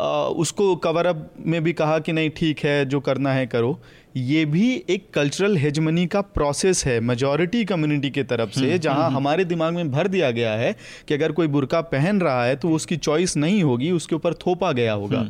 आ, 0.00 0.06
उसको 0.24 0.76
कवर 0.76 1.06
अप 1.06 1.28
में 1.46 1.62
भी 1.64 1.72
कहा 1.72 1.98
कि 1.98 2.12
नहीं 2.12 2.30
ठीक 2.30 2.60
है 2.60 2.84
जो 2.84 3.00
करना 3.00 3.32
है 3.32 3.46
करो। 3.46 3.78
ये 4.14 4.44
भी 4.44 4.84
एक 4.90 5.06
कल्चरल 5.14 5.56
हेजमनी 5.56 6.06
का 6.06 6.20
प्रोसेस 6.20 6.84
है 6.86 6.98
मेजॉरिटी 7.00 7.64
कम्युनिटी 7.64 8.10
के 8.10 8.22
तरफ़ 8.22 8.50
से 8.50 8.60
हम्म, 8.60 8.76
जहाँ 8.76 8.94
हम्म, 8.94 9.04
हम्म। 9.06 9.16
हमारे 9.16 9.44
दिमाग 9.44 9.74
में 9.74 9.90
भर 9.90 10.08
दिया 10.08 10.30
गया 10.30 10.52
है 10.52 10.74
कि 11.08 11.14
अगर 11.14 11.32
कोई 11.32 11.46
बुरका 11.46 11.80
पहन 11.80 12.20
रहा 12.20 12.44
है 12.44 12.56
तो 12.56 12.70
उसकी 12.70 12.96
चॉइस 12.96 13.36
नहीं 13.36 13.62
होगी 13.62 13.90
उसके 13.90 14.14
ऊपर 14.14 14.34
थोपा 14.34 14.70
गया 14.72 14.92
होगा। 14.92 15.26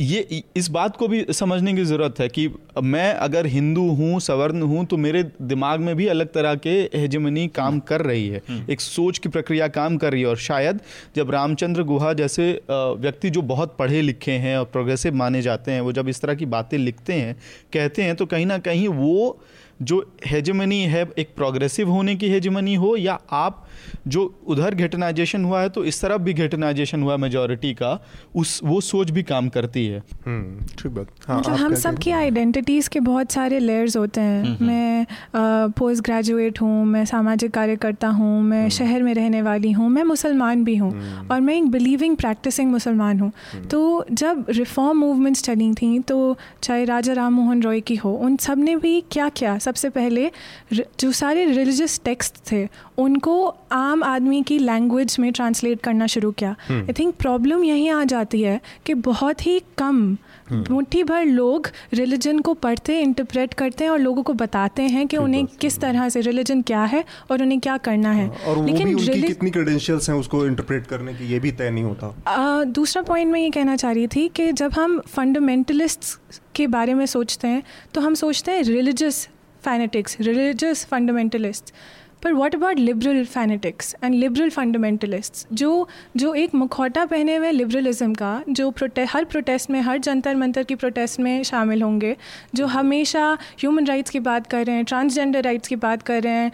ये 0.00 0.42
इस 0.56 0.68
बात 0.70 0.96
को 0.96 1.08
भी 1.08 1.24
समझने 1.30 1.74
की 1.74 1.84
ज़रूरत 1.84 2.20
है 2.20 2.28
कि 2.28 2.48
मैं 2.82 3.12
अगर 3.14 3.46
हिंदू 3.46 3.88
हूँ 3.94 4.20
सवर्ण 4.20 4.62
हूँ 4.62 4.84
तो 4.86 4.96
मेरे 4.96 5.22
दिमाग 5.42 5.80
में 5.80 5.94
भी 5.96 6.06
अलग 6.06 6.32
तरह 6.32 6.54
के 6.54 6.78
हेजमनी 6.94 7.46
काम 7.48 7.80
कर 7.80 8.02
रही 8.02 8.28
है। 8.28 8.42
एक 8.70 8.80
सोच 8.80 9.18
की 9.18 9.28
प्रक्रिया 9.28 9.68
काम 9.70 9.96
कर 9.96 10.12
रही 10.12 10.22
है 10.22 10.28
और 10.28 10.36
शायद 10.36 10.80
जब 11.16 11.30
रामचंद्र 11.30 11.82
गुहा 11.82 12.12
जैसे 12.12 12.48
व्यक्ति 12.70 13.30
जो 13.30 13.42
बहुत 13.50 13.76
पढ़े 13.78 14.02
लिखे 14.02 14.38
हैं 14.38 14.56
और 14.58 14.64
प्रोग्रेसिव 14.72 15.14
माने 15.14 15.42
जाते 15.42 15.72
हैं 15.72 15.80
वो 15.80 15.92
जब 15.92 16.08
इस 16.08 16.20
तरह 16.20 16.34
की 16.34 16.46
बातें 16.46 16.78
लिखते 16.78 17.12
हैं 17.12 17.36
कहते 17.72 18.02
हैं 18.02 18.18
तो 18.20 18.26
कहीं 18.26 18.46
ना 18.46 18.58
कहीं 18.58 18.88
वो 18.88 19.40
जो 19.82 19.98
हेजमनी 20.26 20.80
है 20.84 21.04
एक 21.18 21.28
प्रोग्रेसिव 21.36 21.90
होने 21.90 22.14
की 22.16 22.28
हेजमनी 22.28 22.74
हो 22.74 22.96
या 22.96 23.18
आप 23.32 23.64
जो 24.08 24.24
उधर 24.46 24.74
घेटनाइजेशन 24.74 25.44
हुआ 25.44 25.60
है 25.62 25.68
तो 25.68 25.84
इस 25.84 26.00
तरफ़ 26.00 26.22
भी 26.22 26.32
घेटनाइजेशन 26.32 27.02
हुआ 27.02 27.16
मेजोरिटी 27.16 27.72
का 27.74 27.92
उस 28.36 28.60
वो 28.64 28.80
सोच 28.80 29.10
भी 29.10 29.22
काम 29.22 29.48
करती 29.48 29.86
है। 29.86 30.02
हम्म, 30.26 30.66
ठीक 30.78 30.92
बात। 30.92 31.06
हाँ, 31.28 31.38
मतलब 31.38 31.54
हम 31.54 31.74
सब 31.74 31.98
की 31.98 32.10
आइडेंटिटीज़ 32.10 32.88
के 32.88 33.00
बहुत 33.00 33.32
सारे 33.32 33.58
लेयर्स 33.58 33.96
होते 33.96 34.20
हैं। 34.20 34.42
हम्म, 34.44 34.54
हम्म। 34.54 34.66
मैं 34.66 35.70
पोस्ट 35.78 36.04
ग्रेजुएट 36.04 36.60
हूँ 36.60 36.84
मैं 36.86 37.04
सामाजिक 37.04 37.50
कार्यकर्ता 37.50 38.08
हूँ 38.08 38.42
मैं 38.42 38.68
शहर 38.70 39.02
में 39.02 39.12
रहने 39.14 39.42
वाली 39.42 39.72
हूँ 39.72 39.88
मैं 39.90 40.04
मुसलमान 40.04 40.64
भी 40.64 40.76
हूँ 40.76 40.92
और 41.30 41.40
मैं 41.40 41.56
एक 41.56 41.70
बिलीविंग 41.70 42.16
प्रैक्टिसिंग 42.16 42.70
मुसलमान 42.70 43.20
हूँ। 43.20 43.32
तो 43.70 44.04
जब 44.12 44.44
रिफॉर्म 44.50 44.98
मूवमेंट्स 44.98 45.42
चली 45.42 45.72
थी 45.74 45.98
तो 46.08 46.36
चाहे 46.62 46.84
राजा 46.84 47.12
राम 47.12 47.32
मोहन 47.32 47.62
रॉय 47.62 47.80
की 47.80 47.96
हो 47.96 48.12
उन 48.14 48.36
सबने 48.36 48.76
भी 48.76 49.00
क्या 49.10 49.28
किया 49.28 49.58
सबसे 49.70 49.88
पहले 49.90 50.30
जो 50.74 51.12
सारे 51.14 51.44
रिलीजियस 51.46 52.00
टेक्स्ट 52.04 52.38
थे 52.52 52.66
उनको 52.98 53.34
आम 53.72 54.02
आदमी 54.04 54.42
की 54.42 54.58
लैंग्वेज 54.58 55.16
में 55.20 55.32
ट्रांसलेट 55.32 55.80
करना 55.80 56.06
शुरू 56.06 56.30
किया। 56.32 56.56
आई 56.70 56.92
थिंक 56.98 57.14
प्रॉब्लम 57.14 57.64
यहीं 57.64 57.90
आ 57.90 58.02
जाती 58.04 58.42
है 58.42 58.60
कि 58.86 58.94
बहुत 59.06 59.46
ही 59.46 59.58
कम 59.78 60.16
हम्म। 60.50 60.74
मुट्ठी 60.74 61.02
भर 61.04 61.24
लोग 61.24 61.68
रिलीजन 61.94 62.38
को 62.40 62.54
पढ़ते 62.54 63.00
इंटरप्रेट 63.00 63.54
करते 63.54 63.84
हैं 63.84 63.90
और 63.90 63.98
लोगों 63.98 64.22
को 64.22 64.32
बताते 64.34 64.82
हैं 64.94 65.06
कि 65.06 65.16
उन्हें 65.16 65.46
किस 65.60 65.78
तरह 65.80 66.08
से 66.08 66.20
रिलीजन 66.20 66.62
क्या 66.62 66.82
है 66.84 67.04
और 67.30 67.42
उन्हें 67.42 67.60
क्या 67.60 67.76
करना 67.78 68.12
है। 68.12 68.26
हाँ, 68.26 68.44
और 68.46 68.64
लेकिन 68.66 68.94
वो 68.94 69.12
भी 69.12 69.22
कितनी 69.22 69.50
क्रेडेंशियल्स 69.50 70.10
हैं 70.10 70.16
उसको 70.16 70.44
इंटरप्रेट 70.46 70.86
करने 70.86 71.14
की 71.14 71.32
ये 71.32 71.40
भी 71.40 71.52
तय 71.52 71.70
नहीं 71.70 71.84
होता। 71.84 72.14
आ, 72.26 72.64
दूसरा 72.64 73.02
पॉइंट 73.02 73.32
मैं 73.32 73.40
ये 73.40 73.50
कहना 73.50 73.76
चाह 73.76 73.92
रही 73.92 74.06
थी 74.06 74.28
कि 74.28 74.52
जब 74.52 74.72
हम 74.72 75.00
फंडामेंटलिस्ट 75.08 76.14
के 76.54 76.66
बारे 76.66 76.94
में 76.94 77.06
सोचते 77.06 77.48
हैं 77.48 77.62
तो 77.94 78.00
हम 78.00 78.14
सोचते 78.14 78.52
हैं 78.52 78.62
रिलीजियस 78.62 79.28
फैनेटिक्स 79.64 80.16
रिलीजियस 80.20 80.84
फंडामेंटलिस्ट 80.84 81.72
पर 82.22 82.32
what 82.32 82.54
about 82.54 82.78
liberal 82.78 83.24
fanatics 83.24 83.94
and 84.04 84.14
liberal 84.14 84.50
fundamentalists 84.50 85.46
जो 85.52 85.88
जो 86.16 86.32
एक 86.34 86.54
मुखौटा 86.54 87.04
पहने 87.04 87.36
हुए 87.36 87.50
लिबरलिज्म 87.50 88.14
का 88.14 88.42
जो 88.48 88.70
प्रोटे 88.70 89.04
हर 89.04 89.24
प्रोटेस्ट 89.24 89.70
में 89.70 89.80
हर 89.80 89.98
जंतर 89.98 90.34
मंतर 90.34 90.62
की 90.62 90.74
प्रोटेस्ट 90.74 91.20
में 91.20 91.42
शामिल 91.42 91.82
होंगे 91.82 92.16
जो 92.54 92.66
हमेशा 92.66 93.32
ह्यूमन 93.60 93.86
राइट्स 93.86 94.10
की 94.10 94.20
बात 94.20 94.46
कर 94.46 94.66
रहे 94.66 94.76
हैं 94.76 94.84
ट्रांसजेंडर 94.84 95.42
राइट्स 95.42 95.68
की 95.68 95.76
बात 95.76 96.02
कर 96.02 96.22
रहे 96.22 96.32
हैं 96.32 96.52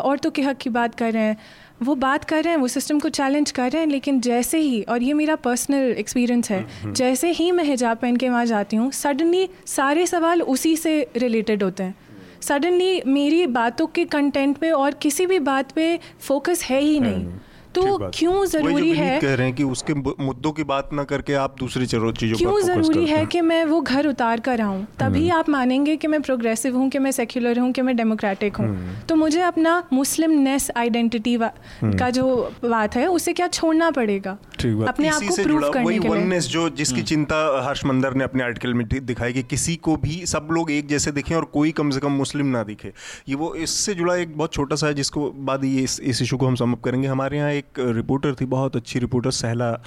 औरतों 0.00 0.30
के 0.30 0.42
हक 0.42 0.56
की 0.56 0.70
बात 0.70 0.94
कर 0.94 1.12
रहे 1.12 1.22
हैं 1.22 1.36
वो 1.82 1.94
बात 1.94 2.24
कर 2.24 2.42
रहे 2.44 2.52
हैं 2.52 2.60
वो 2.60 2.68
सिस्टम 2.68 2.98
को 2.98 3.08
चैलेंज 3.08 3.50
कर 3.50 3.70
रहे 3.70 3.82
हैं 3.82 3.88
लेकिन 3.88 4.20
जैसे 4.20 4.58
ही 4.58 4.82
और 4.82 5.02
ये 5.02 5.12
मेरा 5.12 5.34
पर्सनल 5.36 5.94
एक्सपीरियंस 5.98 6.50
है 6.50 6.58
हम्म, 6.58 6.82
हम्म। 6.82 6.92
जैसे 6.94 7.30
ही 7.30 7.50
मैं 7.52 7.64
हिजाब 7.64 7.96
पहन 7.96 8.16
के 8.16 8.28
वहाँ 8.28 8.46
जाती 8.46 8.76
हूँ 8.76 8.90
सडनली 8.92 9.48
सारे 9.66 10.06
सवाल 10.06 10.42
उसी 10.42 10.76
से 10.76 11.06
रिलेटेड 11.16 11.62
होते 11.62 11.82
हैं। 11.82 11.94
सडनली 12.40 13.02
मेरी 13.08 13.46
बातों 13.54 13.86
के 13.88 14.04
कंटेंट 14.10 14.56
पे 14.58 14.70
और 14.72 14.94
किसी 15.00 15.26
भी 15.26 15.38
बात 15.42 15.72
पे 15.72 15.98
फोकस 16.20 16.62
है 16.62 16.80
ही 16.80 16.98
नहीं 17.00 17.26
तो 17.74 18.10
क्यों 18.10 18.44
ज़रूरी 18.46 18.92
है 18.92 19.18
कह 19.20 19.34
रहे 19.34 19.46
हैं 19.46 19.54
कि 19.56 19.64
उसके 19.64 19.94
मुद्दों 19.94 20.52
की 20.52 20.64
बात 20.64 20.92
ना 20.92 21.04
करके 21.04 21.34
आप 21.36 21.56
दूसरी 21.58 21.86
चीज़ों 21.86 22.12
क्यों 22.12 22.60
ज़रूरी 22.60 23.06
है 23.06 23.24
कि 23.26 23.40
मैं 23.40 23.64
वो 23.64 23.80
घर 23.80 24.06
उतार 24.06 24.40
कर 24.40 24.60
आऊँ 24.60 24.86
तभी 25.00 25.28
हम्म। 25.28 25.38
आप 25.38 25.48
मानेंगे 25.48 25.96
कि 25.96 26.06
मैं 26.06 26.20
प्रोग्रेसिव 26.22 26.76
हूँ 26.76 26.88
कि 26.90 26.98
मैं 26.98 27.10
सेक्युलर 27.12 27.58
हूँ 27.58 27.70
कि 27.72 27.82
मैं 27.82 27.96
डेमोक्रेटिक 27.96 28.56
हूँ 28.56 28.66
हम्म। 28.66 28.94
तो 29.08 29.16
मुझे 29.16 29.42
अपना 29.42 29.82
मुस्लिम 29.92 30.30
नेस 30.40 30.70
आइडेंटिटी। 30.76 31.36
का 31.36 32.10
जो 32.10 32.26
बात 32.64 32.96
है 32.96 33.06
उसे 33.08 33.32
क्या 33.32 33.46
छोड़ना 33.48 33.90
पड़ेगा 33.90 34.36
अपने 34.64 35.08
आप 35.08 35.22
को 35.22 35.42
प्रूव 35.42 35.70
करने 35.72 35.98
के 35.98 36.08
लिए। 36.08 36.40
जो 36.40 36.68
जिसकी 36.70 37.02
चिंता 37.02 37.36
हर्ष 37.66 37.84
मंदर 37.84 38.14
ने 38.14 38.24
अपने 38.24 38.42
आर्टिकल 38.44 38.74
में 38.74 38.86
दिखाई 38.88 39.32
कि 39.32 39.42
किसी 39.42 39.76
को 39.76 39.96
भी 39.96 40.24
सब 40.26 40.48
लोग 40.52 40.70
एक 40.70 40.88
जैसे 40.88 41.12
दिखे 41.12 41.34
और 41.34 41.44
कोई 41.52 41.72
कम 41.72 41.90
से 41.90 42.00
कम 42.00 42.12
मुस्लिम 42.12 42.46
ना 42.46 42.62
दिखे। 42.62 42.92
ये 43.28 43.34
वो 43.34 43.54
इससे 43.54 43.94
जुड़ा 43.94 44.16
एक 44.16 44.36
बहुत 44.38 44.52
छोटा 44.52 44.76
सा 44.76 44.86
है 44.86 44.94
जिसको 44.94 45.30
बाद 45.30 45.64
ये 45.64 45.82
इस 45.82 46.20
इशू 46.22 46.36
को 46.36 46.46
हम 46.46 46.54
समअप 46.54 46.82
करेंगे। 46.82 47.08
हमारे 47.08 47.38
यहाँ 47.38 47.50
एक 47.52 47.64
एक 47.66 47.94
रिपोर्टर 47.96 48.34
थी 48.34 48.44
बहुत 48.46 48.76
अच्छी 48.76 48.98
रिपोर्टर 48.98 49.30
सहला 49.30 49.68
आ, 49.68 49.72
आ, 49.72 49.80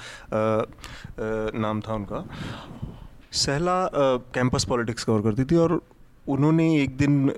नाम 1.56 1.82
था 1.82 1.94
उनका। 1.94 2.24
सहला 3.32 3.76
कैंपस 4.34 4.66
पॉलिटिक्स 4.66 5.04
कवर 5.04 5.22
करती 5.22 5.44
थी 5.44 5.56
और 5.56 5.82
उन्होंने 6.28 6.66
एक 6.84 6.98
दिन 6.98 7.30
आ, 7.30 7.34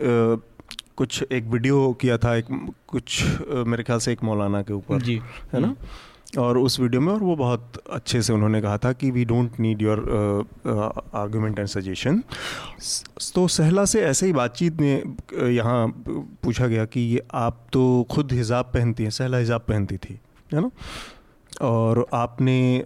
कुछ 0.98 1.24
एक 1.32 1.44
वीडियो 1.44 1.92
किया 2.02 2.18
था 2.18 2.36
एक 2.36 2.46
कुछ 2.88 3.24
मेरे 3.68 3.84
ख्याल 3.84 4.00
से 4.00 4.12
एक 4.12 4.24
मौलाना 4.24 4.62
के 4.62 4.74
ऊपर 4.74 5.04
है 5.54 5.62
ना? 5.62 5.76
और 6.38 6.58
उस 6.58 6.80
वीडियो 6.80 7.02
में 7.02 7.12
और 7.14 7.20
वो 7.20 7.36
बहुत 7.36 7.78
अच्छे 7.92 8.22
से 8.22 8.34
उन्होंने 8.34 8.62
कहा 8.62 8.78
था 8.78 8.92
कि 8.94 9.12
we 9.12 9.26
don't 9.26 9.60
need 9.60 9.82
your 9.82 10.00
argument 11.16 11.60
and 11.60 11.68
suggestion 11.68 12.24
तो 13.36 13.48
सहला 13.48 13.86
से 13.86 14.02
ऐसे 14.02 14.26
ही 14.26 14.34
बातचीत 14.34 14.82
में 14.82 15.16
यहाँ 15.50 15.88
पूछा 16.44 16.68
गया 16.68 16.86
कि 16.86 17.02
ये 17.02 17.22
आप 17.34 17.66
तो 17.74 18.08
खुद 18.12 18.34
हिजाब 18.34 18.72
पहनती 18.74 19.04
हैं, 19.04 19.10
सहला 19.10 19.38
हिजाब 19.38 19.62
पहनती 19.62 19.98
थी, 19.98 20.20
है 20.54 20.62
ना? 20.62 20.70
और 21.62 22.06
आपने 22.14 22.86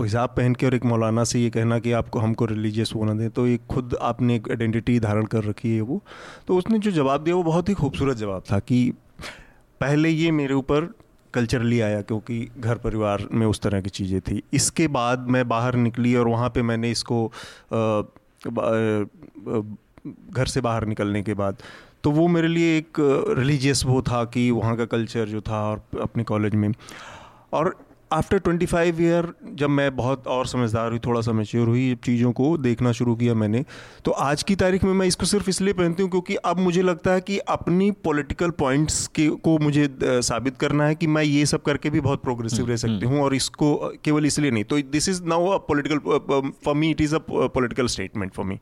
हिसाब 0.00 0.28
पहन 0.28 0.54
के 0.54 0.66
और 0.66 0.74
एक 0.74 0.84
मौलाना 0.84 1.24
से 1.24 1.40
ये 1.40 1.50
कहना 1.50 1.78
कि 1.78 1.92
आपको, 1.92 2.18
हमको 2.18 2.46
रिलीजियस 2.46 2.92
होना 2.94 3.14
दें 3.14 3.30
तो 3.30 3.46
ये 3.46 3.58
खुद 3.70 3.96
आपने 4.02 4.36
एक 4.36 4.50
आइडेंटिटी 4.50 4.98
धारण 5.00 5.26
कर 5.26 5.44
रखी 5.44 5.74
है 5.74 5.80
वो। 5.80 6.02
तो 6.46 6.56
उसने 6.56 6.78
जो 6.78 6.90
जवाब 6.90 7.24
दिया, 7.24 7.36
वो 7.36 7.42
बहुत 7.42 7.68
ही 7.68 7.74
खूबसूरत 7.74 8.16
जवाब 8.16 8.42
था 8.52 8.58
कि 8.58 8.92
पहले 9.80 10.08
ये 10.08 10.30
मेरे 10.30 10.54
ऊपर 10.54 10.92
कल्चरली 11.34 11.80
आया 11.80 12.00
क्योंकि 12.02 12.48
घर 12.58 12.78
परिवार 12.78 13.26
में 13.32 13.46
उस 13.46 13.60
तरह 13.60 13.80
की 13.80 13.90
चीज़ें 13.90 14.20
थी। 14.20 14.42
इसके 14.52 14.88
बाद 14.88 15.26
मैं 15.28 15.46
बाहर 15.48 15.74
निकली 15.76 16.14
और 16.14 16.28
वहाँ 16.28 16.48
पे 16.50 16.62
मैंने 16.62 16.90
इसको 16.90 17.26
घर 20.30 20.46
से 20.46 20.60
बाहर 20.60 20.86
निकलने 20.86 21.22
के 21.22 21.34
बाद। 21.34 21.56
तो 22.04 22.10
वो 22.10 22.26
मेरे 22.28 22.48
लिए 22.48 22.76
एक 22.78 22.98
रिलीजियस 23.38 23.84
वो 23.86 24.00
था 24.02 24.24
कि 24.24 24.50
वहाँ 24.50 24.76
का 24.76 24.84
कल्चर 24.86 25.28
जो 25.28 25.40
था 25.40 25.62
और 25.64 25.82
अपने 26.02 26.24
कॉलेज 26.24 26.54
में। 26.54 26.72
और 27.52 27.76
आफ्टर 28.12 28.38
ट्वेंटी 28.38 28.66
फाइव 28.66 29.00
ईयर 29.02 29.26
जब 29.54 29.70
मैं 29.70 29.94
बहुत 29.96 30.26
और 30.26 30.46
समझदार 30.46 30.90
हुई 30.90 30.98
थोड़ा 30.98 31.20
सा 31.20 31.32
मेच्योर 31.32 31.68
हुई 31.68 31.94
चीज़ों 32.04 32.32
को 32.32 32.56
देखना 32.58 32.92
शुरू 32.92 33.14
किया 33.16 33.34
मैंने 33.34 33.64
तो 34.04 34.10
आज 34.22 34.42
की 34.42 34.56
तारीख 34.56 34.84
में 34.84 34.92
मैं 34.92 35.06
इसको 35.06 35.26
सिर्फ़ 35.26 35.48
इसलिए 35.50 35.74
पहनती 35.74 36.02
हूँ 36.02 36.10
क्योंकि 36.10 36.34
अब 36.44 36.58
मुझे 36.58 36.82
लगता 36.82 37.12
है 37.12 37.20
कि 37.20 37.38
अपनी 37.48 37.90
पॉलिटिकल 38.04 38.50
पॉइंट्स 38.58 39.06
के 39.14 39.28
को 39.44 39.58
मुझे 39.58 39.88
साबित 40.02 40.56
करना 40.56 40.86
है 40.86 40.94
कि 40.94 41.06
मैं 41.06 41.22
ये 41.22 41.46
सब 41.46 41.62
करके 41.62 41.90
भी 41.90 42.00
बहुत 42.00 42.22
प्रोग्रेसिव 42.22 42.66
रह 42.66 42.76
सकती 42.76 43.06
हूँ 43.06 43.22
और 43.22 43.34
इसको 43.34 43.74
केवल 44.04 44.26
इसलिए 44.26 44.50
नहीं। 44.50 44.64
तो 44.64 44.80
this 44.90 45.08
is 45.08 45.22
now 45.24 45.46
a 45.46 45.56
political 45.68 45.98
for 46.64 46.74
me 46.74 46.90
it 46.90 47.00
is 47.00 47.14
a 47.14 47.18
political 47.28 47.86
statement 47.86 48.32
for 48.32 48.46
me 48.46 48.58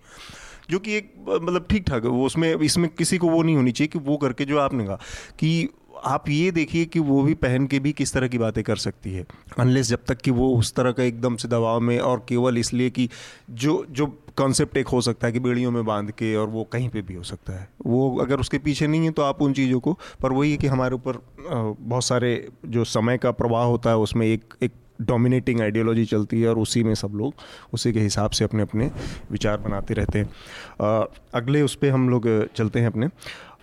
जो 0.70 0.78
कि 0.78 0.96
एक 0.96 1.12
मतलब 1.30 1.66
ठीक 1.70 1.84
ठाक 1.86 2.04
है 2.04 2.10
वो 2.10 2.26
उसमें 2.26 2.54
इसमें 2.54 2.88
किसी 2.88 3.18
को 3.18 3.28
वो 3.28 3.42
नहीं 3.42 3.56
होनी 3.56 3.72
चाहिए 3.72 3.88
कि 3.88 3.98
वो 3.98 4.16
करके 4.16 4.44
जो 4.44 4.58
आपने 4.58 4.84
कहा 4.86 4.98
कि 5.38 5.68
आप 6.04 6.28
ये 6.28 6.50
देखिए 6.50 6.84
कि 6.84 6.98
वो 7.00 7.22
भी 7.22 7.34
पहन 7.34 7.66
के 7.66 7.78
भी 7.78 7.92
किस 7.92 8.12
तरह 8.12 8.28
की 8.28 8.38
बातें 8.38 8.62
कर 8.64 8.76
सकती 8.76 9.12
है। 9.12 9.24
अनलेस 9.58 9.88
जब 9.88 9.98
तक 10.08 10.18
कि 10.18 10.30
वो 10.30 10.54
उस 10.56 10.72
तरह 10.74 10.92
का 10.92 11.02
एकदम 11.02 11.36
से 11.36 11.48
दबाव 11.48 11.80
में 11.80 11.98
और 11.98 12.24
केवल 12.28 12.58
इसलिए 12.58 12.90
कि 12.90 13.08
जो 13.50 13.84
जो 13.90 14.06
कॉन्सेप्ट 14.36 14.76
एक 14.76 14.88
हो 14.88 15.00
सकता 15.00 15.26
है 15.26 15.32
कि 15.32 15.40
बेड़ियों 15.40 15.70
में 15.70 15.84
बाँध 15.84 16.10
के 16.10 16.34
और 16.36 16.48
वो 16.48 16.64
कहीं 16.64 16.88
पे 16.88 17.02
भी 17.02 17.14
हो 17.14 17.22
सकता 17.22 17.52
है। 17.52 17.68
वो 17.86 18.16
अगर 18.16 18.40
उसके 18.40 18.58
पीछे 18.58 18.86
नहीं 18.86 19.04
है 19.04 19.10
तो 19.10 19.22
आप 19.22 19.42
उन 19.42 19.52
चीज़ों 19.52 19.80
को, 19.80 19.98
पर 20.22 20.32
वही 20.32 20.50
है 20.50 20.56
कि 20.56 20.66
हमारे 20.66 20.94
ऊपर 20.94 21.22
बहुत 21.42 22.04
सारे 22.04 22.48
जो 22.66 22.84
समय 22.84 23.18
का 23.18 23.30
प्रवाह 23.32 23.64
होता 23.64 23.90
है 23.90 23.96
उसमें 23.98 24.26
एक 24.26 24.54
एक 24.62 24.72
डोमिनेटिंग 25.02 25.60
आइडियोलॉजी 25.60 26.04
चलती 26.04 26.40
है 26.40 26.48
और 26.48 26.58
उसी 26.58 26.82
में 26.84 26.94
सब 26.94 27.12
लोग 27.14 27.34
उसी 27.72 27.92
के 27.92 28.00
हिसाब 28.00 28.30
से 28.30 28.44
अपने 28.44 28.62
अपने 28.62 28.90
विचार 29.30 29.58
बनाते 29.58 29.94
रहते 29.94 30.18
हैं। 30.18 31.06
अगले 31.34 31.62
उस 31.62 31.74
पर 31.74 31.88
हम 31.88 32.08
लोग 32.10 32.28
चलते 32.54 32.80
हैं 32.80 32.86
अपने। 32.86 33.08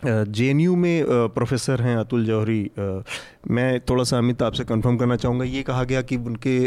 जेएनयू 0.06 0.76
में 0.76 1.06
प्रोफेसर 1.08 1.82
हैं 1.82 1.96
अतुल 1.98 2.26
जौहरी 2.26 2.70
मैं 3.52 3.80
थोड़ा 3.80 4.04
सा 4.04 4.18
अमित 4.18 4.42
आपसे 4.42 4.64
कंफर्म 4.64 4.98
करना 4.98 5.16
चाहूँगा 5.16 5.46
ये 5.46 5.62
कहा 5.64 5.84
गया 5.84 6.02
कि 6.02 6.16
उनके 6.18 6.60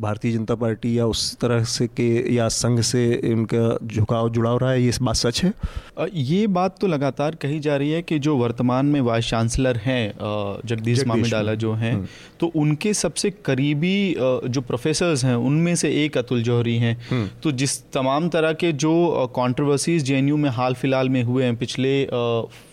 भारतीय 0.00 0.32
जनता 0.32 0.54
पार्टी 0.54 0.98
या 0.98 1.06
उस 1.06 1.36
तरह 1.40 1.64
से 1.64 1.86
के 1.86 2.34
या 2.34 2.48
संघ 2.48 2.80
से 2.80 3.02
उनका 3.32 3.76
झुकाव 3.86 4.30
जुड़ाव 4.30 4.58
रहा 4.58 4.70
है 4.70 4.82
ये 4.82 4.92
बात 5.02 5.16
सच 5.16 5.42
है 5.44 5.52
ये 6.14 6.46
बात 6.46 6.78
तो 6.80 6.86
लगातार 6.86 7.34
कही 7.34 7.58
जा 7.60 7.76
रही 7.76 7.90
है 7.90 8.02
कि 8.02 8.18
जो 8.18 8.36
वर्तमान 8.36 8.86
में 8.86 9.00
वाइस 9.00 9.28
चांसलर 9.30 9.76
हैं 9.76 10.12
जगदीश 10.66 11.06
मामिडाला 11.06 11.54
जो 11.54 11.72
हैं 11.72 11.92
हम्म। 11.94 12.06
तो 12.40 12.46
उनके 12.56 12.94
सबसे 12.94 13.30
करीबी 13.44 14.14
जो 14.48 14.60
प्रोफेसर्स 14.60 15.24
हैं 15.24 15.34
उनमें 15.34 15.74
से 15.74 15.90
एक 16.04 16.18
अतुल 16.18 16.42
जौहरी 16.42 16.76
हैं 16.76 16.96
हम्म। 17.10 17.28
तो 17.42 17.52
जिस 17.52 17.78
तमाम 17.92 18.28
तरह 18.28 18.52
के 18.52 18.72
जो 18.72 18.94
कॉन्ट्रोवर्सीज 19.34 20.04
जे 20.04 20.20
में 20.22 20.50
हाल 20.50 20.74
फ़िलहाल 20.74 21.08
में 21.08 21.22
हुए 21.22 21.44
हैं 21.44 21.56
पिछले 21.56 21.92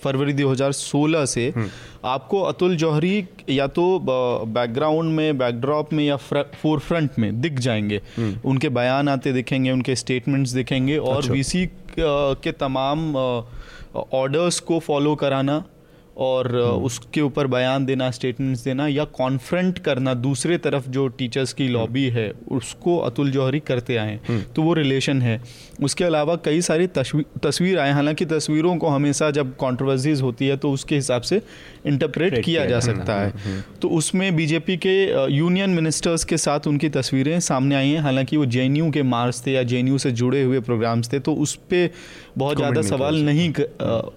फरवरी 0.03 0.33
2016 0.33 1.25
से। 1.25 1.53
आपको 2.05 2.41
अतुल 2.41 2.75
जौहरी 2.75 3.25
या 3.49 3.67
तो 3.67 3.83
बैकग्राउंड 3.99 5.11
में 5.13 5.37
बैकड्रॉप 5.37 5.93
में 5.93 6.03
या 6.05 6.15
फोर 6.61 6.79
फ्रंट 6.79 7.19
में 7.19 7.41
दिख 7.41 7.59
जाएँगे 7.59 8.01
हम्म। 8.17 8.49
उनके 8.49 8.69
बयान 8.69 9.09
आते 9.09 9.33
दिखेंगे 9.33 9.71
उनके 9.71 9.95
स्टेटमेंट्स 9.95 10.51
दिखेंगे 10.51 10.97
और 10.97 11.17
अच्छा। 11.17 11.33
वीसी 11.33 11.69
के 11.99 12.51
तमाम 12.51 13.15
ऑर्डर्स 13.15 14.59
को 14.59 14.79
फॉलो 14.79 15.15
कराना 15.15 15.63
और 16.19 16.47
हम्म। 16.51 16.85
उसके 16.85 17.21
ऊपर 17.21 17.47
बयान 17.47 17.85
देना 17.85 18.09
स्टेटमेंट्स 18.11 18.63
देना 18.63 18.87
या 18.87 19.03
कॉन्फ्रंट 19.17 19.79
करना 19.79 20.13
दूसरे 20.13 20.57
तरफ़ 20.57 20.89
जो 20.89 21.07
टीचर्स 21.07 21.53
की 21.53 21.67
लॉबी 21.67 22.07
हम्म। 22.07 22.19
है 22.19 22.31
उसको 22.51 22.97
अतुल 22.99 23.31
जौहरी 23.31 23.59
करते 23.59 23.95
आए 23.97 24.19
हम्म। 24.27 24.41
तो 24.55 24.61
वो 24.61 24.73
रिलेशन 24.73 25.21
है। 25.21 25.41
उसके 25.83 26.03
अलावा 26.03 26.35
कई 26.45 26.61
सारी 26.61 26.87
तस्वीर 26.87 27.79
आए 27.79 27.91
हालाँकि 27.91 28.25
तस्वीरों 28.25 28.75
को 28.77 28.87
हमेशा 28.87 29.29
जब 29.31 29.55
कॉन्ट्रोवर्सीज 29.55 30.21
होती 30.21 30.47
है 30.47 30.57
तो 30.57 30.71
उसके 30.71 30.95
हिसाब 30.95 31.21
से 31.21 31.41
इंटरप्रेट 31.85 32.43
किया 32.45 32.65
जा 32.65 32.79
सकता 32.79 33.19
है। 33.21 33.63
तो 33.81 33.89
उसमें 33.89 34.35
बीजेपी 34.35 34.77
के 34.77 34.97
यूनियन 35.33 35.69
मिनिस्टर्स 35.69 36.23
के 36.23 36.37
साथ 36.37 36.67
उनकी 36.67 36.89
तस्वीरें 36.89 37.39
सामने 37.41 37.75
आई 37.75 37.89
हैं। 37.89 38.01
हालाँकि 38.01 38.37
वो 38.37 38.45
जेएनयू 38.47 38.89
के 38.91 39.03
मार्च 39.05 39.41
थे 39.45 39.51
या 39.51 39.63
जेएनयू 39.63 39.97
से 39.97 40.11
जुड़े 40.13 40.41
हुए 40.43 40.59
प्रोग्राम्स 40.61 41.13
थे 41.13 41.19
तो 41.19 41.33
उस 41.35 41.55
पर 41.73 41.89
बहुत 42.39 42.57
ज़्यादा 42.57 42.81
सवाल 42.83 43.15
नहीं 43.25 43.49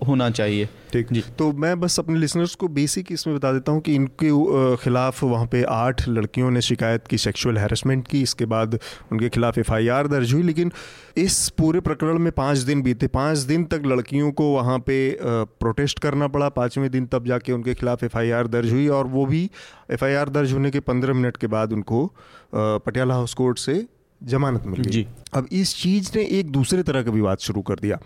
होना 0.08 0.30
चाहिए। 0.30 0.68
ठीक। 0.92 1.12
जी। 1.12 1.22
तो 1.38 1.52
मैं 1.54 1.78
बस 1.80 1.98
अपने 2.00 2.18
लिसनर्स 2.18 2.54
को 2.54 2.68
बेसिक 2.70 3.12
इसमें 3.12 3.36
बता 3.36 3.52
देता 3.52 3.72
हूँ 3.72 3.80
कि 3.80 3.94
इनके 3.94 4.30
खिलाफ 4.76 5.22
वहाँ 5.24 5.46
पे 5.46 5.62
आठ 5.64 6.08
लड़कियों 6.08 6.50
ने 6.50 6.60
शिकायत 6.62 7.06
की 7.06 7.18
सेक्सुअल 7.18 7.58
हैरेसमेंट 7.58 8.06
की। 8.08 8.20
इसके 8.22 8.46
बाद 8.46 8.78
उनके 9.12 9.28
खिलाफ 9.28 9.58
एफआईआर 9.58 10.08
दर्ज 10.08 10.32
हुई 10.34 10.42
लेकिन 10.42 10.72
इस 11.16 11.48
पूरे 11.58 11.80
प्रकरण 11.80 12.18
में 12.18 12.30
पाँच 12.32 12.58
दिन 12.60 12.82
बीते। 12.82 13.06
पाँच 13.08 13.38
दिन 13.48 13.64
तक 13.64 13.82
लड़कियों 13.86 14.32
को 14.32 14.52
वहाँ 14.52 14.78
पे 14.80 14.98
प्रोटेस्ट 15.22 15.98
करना 15.98 16.28
पड़ा। 16.28 16.48
पाँचवें 16.50 16.90
दिन 16.90 17.06
तब 17.06 17.26
जाके 17.26 17.52
उनके 17.52 17.74
खिलाफ 17.74 18.04
एफआईआर 18.04 18.46
दर्ज 18.48 18.72
हुई 18.72 18.86
और 18.90 19.06
वो 19.08 19.26
भी 19.26 19.48
एफआईआर 19.90 20.28
दर्ज 20.30 20.52
होने 20.52 20.70
के 20.70 20.80
पंद्रह 20.82 21.14
मिनट 21.14 21.36
के 21.36 21.46
बाद 21.48 21.72
उनको 21.72 22.06
पटियाला 22.54 23.14
हाउस 23.14 23.34
कोर्ट 23.34 23.58
से 23.58 23.84
जमानत 24.22 24.66
मिल 24.66 24.82
गई। 24.82 25.06
अब 25.34 25.46
इस 25.52 25.74
चीज़ 25.76 26.10
ने 26.16 26.22
एक 26.38 26.50
दूसरे 26.50 26.82
तरह 26.82 27.02
का 27.02 27.10
विवाद 27.10 27.38
शुरू 27.38 27.62
कर 27.62 27.74
दिया। 27.74 27.98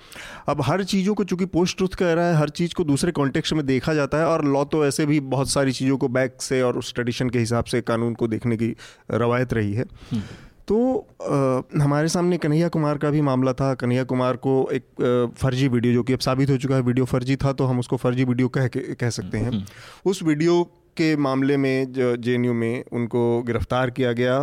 अब 0.48 0.62
हर 0.62 0.84
चीज़ों 0.84 1.14
को 1.14 1.24
चूँकि 1.24 1.44
पोस्ट 1.46 1.76
ट्रुथ 1.76 1.94
कह 1.94 2.12
रहा 2.12 2.28
है 2.28 2.34
हर 2.34 2.48
चीज़ 2.48 2.74
को 2.74 2.84
दूसरे 2.84 3.12
कॉन्टेक्स्ट 3.12 3.52
में 3.52 3.64
देखा 3.66 3.94
जाता 3.94 4.18
है 4.18 4.26
और 4.26 4.44
लॉ 4.44 4.64
तो 4.64 4.86
ऐसे 4.86 5.06
भी 5.06 5.20
बहुत 5.20 5.50
सारी 5.50 5.72
चीज़ों 5.72 5.96
को 5.96 6.08
बैक 6.08 6.42
से 6.42 6.62
और 6.62 6.78
उस 6.78 6.94
ट्रेडिशन 6.94 7.30
के 7.30 7.38
हिसाब 7.38 7.64
से 7.64 7.80
कानून 7.82 8.14
को 8.14 8.28
देखने 8.28 8.56
की 8.56 8.74
रवायत 9.10 9.52
रही 9.52 9.72
है। 9.74 9.84
हम्म। 10.10 10.22
तो 10.68 10.76
आ, 11.22 11.82
हमारे 11.82 12.08
सामने 12.08 12.38
कन्हैया 12.38 12.68
कुमार 12.68 12.98
का 12.98 13.10
भी 13.10 13.20
मामला 13.20 13.52
था। 13.52 13.74
कन्हैया 13.74 14.04
कुमार 14.04 14.36
को 14.36 14.54
एक 14.72 14.82
आ, 14.82 15.34
फर्जी 15.36 15.68
वीडियो 15.68 15.92
जो 15.94 16.02
कि 16.02 16.12
अब 16.12 16.18
साबित 16.18 16.50
हो 16.50 16.56
चुका 16.56 16.74
है 16.74 16.82
वीडियो 16.82 17.04
फर्जी 17.04 17.36
था 17.36 17.52
तो 17.52 17.64
हम 17.64 17.78
उसको 17.78 17.96
फर्जी 17.96 18.24
वीडियो 18.24 18.48
कह 18.48 18.68
कह 18.74 19.10
सकते 19.10 19.38
हैं। 19.38 19.50
हम्म। 19.50 20.10
उस 20.10 20.22
वीडियो 20.22 20.62
के 20.96 21.14
मामले 21.18 21.56
में 21.56 21.92
जो 21.92 22.14
जे 22.18 22.36
में 22.38 22.84
उनको 22.92 23.22
गिरफ़्तार 23.42 23.90
किया 23.90 24.12
गया 24.12 24.38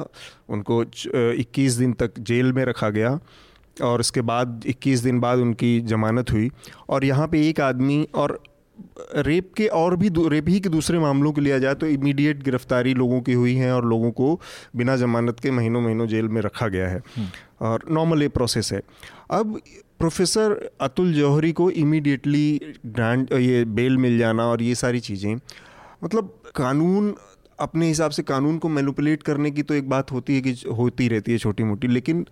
उनको 0.50 0.84
21 0.84 1.78
दिन 1.78 1.94
तक 1.96 2.20
जेल 2.22 2.54
में 2.54 2.64
रखा 2.66 2.90
गया 2.92 3.20
और 3.78 4.00
इसके 4.00 4.22
बाद 4.24 4.64
21 4.68 5.04
दिन 5.04 5.20
बाद 5.20 5.40
उनकी 5.40 5.80
ज़मानत 5.88 6.32
हुई 6.32 6.50
और 6.90 7.06
यहाँ 7.06 7.28
पे 7.28 7.48
एक 7.50 7.62
आदमी 7.62 8.06
और 8.16 8.40
रेप 9.18 9.54
के 9.54 9.68
और 9.70 9.96
भी 9.96 10.10
रेप 10.30 10.50
ही 10.50 10.60
के 10.60 10.70
दूसरे 10.70 11.00
मामलों 11.00 11.32
को 11.34 11.42
लिया 11.42 11.58
जाए 11.60 11.76
तो 11.76 11.88
इमीडिएट 11.88 12.44
गिरफ्तारी 12.44 12.94
लोगों 12.94 13.22
की 13.22 13.34
हुई 13.34 13.56
है 13.56 13.74
और 13.74 13.86
लोगों 13.86 14.12
को 14.12 14.40
बिना 14.76 14.96
जमानत 14.98 15.40
के 15.40 15.52
महीनों 15.52 15.82
महीनों 15.82 16.08
जेल 16.08 16.28
में 16.28 16.42
रखा 16.42 16.68
गया 16.68 16.88
है 16.88 17.02
हम्म। 17.18 17.28
और 17.62 17.86
नॉर्मल 17.92 18.22
ये 18.22 18.28
प्रोसेस 18.30 18.72
है 18.74 18.82
अब 19.32 19.60
प्रोफेसर 20.00 20.58
अतुल 20.82 21.14
जौहरी 21.14 21.52
को 21.52 21.70
इमीडिएटली 21.72 22.78
ग्रांट 22.88 23.32
ये 23.34 23.64
बेल 23.72 23.98
मिल 23.98 24.18
जाना 24.18 24.46
और 24.46 24.62
ये 24.62 24.76
सारी 24.76 25.00
चीज़ें 25.00 25.36
मतलब 26.04 26.34
कानून, 26.56 27.14
अपने 27.60 27.88
हिसाब 27.88 28.12
से 28.12 28.24
कानून 28.24 28.58
को 28.58 28.70
मैनुपुलेट 28.70 29.24
करने 29.24 29.52
की 29.52 29.64
तो 29.64 29.74
एक 29.74 29.90
बात 29.90 30.12
होती 30.12 30.36
है 30.36 30.42
कि 30.42 30.56
होती 30.78 31.08
रहती 31.08 31.32
है 31.32 31.38
छोटी 31.38 31.64
मोटी 31.64 31.88
लेकिन 31.88 32.26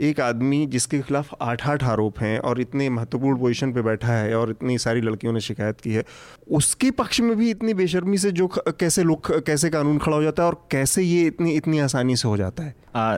एक 0.00 0.20
आदमी 0.20 0.66
जिसके 0.66 1.00
खिलाफ 1.00 1.34
आठ 1.42 1.66
आठ 1.68 1.82
आरोप 1.84 2.18
हैं 2.18 2.38
और 2.40 2.60
इतने 2.60 2.88
महत्वपूर्ण 2.90 3.38
पोजीशन 3.38 3.72
पे 3.72 3.82
बैठा 3.82 4.12
है 4.12 4.34
और 4.34 4.50
इतनी 4.50 4.76
सारी 4.78 5.00
लड़कियों 5.00 5.32
ने 5.32 5.40
शिकायत 5.40 5.80
की 5.80 5.92
है, 5.92 6.04
उसके 6.50 6.90
पक्ष 6.90 7.20
में 7.20 7.36
भी 7.36 7.50
इतनी 7.50 7.74
बेशर्मी 7.74 8.18
से 8.18 8.30
जो 8.32 8.46
कैसे 8.56 9.02
लोग, 9.02 9.44
कैसे 9.46 9.70
कानून 9.70 9.98
खड़ा 9.98 10.16
हो 10.16 10.22
जाता 10.22 10.42
है 10.42 10.48
और 10.48 10.60
कैसे 10.70 11.02
ये 11.02 11.26
इतनी 11.26 11.52
इतनी 11.52 11.78
आसानी 11.78 12.16
से 12.16 12.28
हो 12.28 12.36
जाता 12.36 12.62
है? 12.62 12.74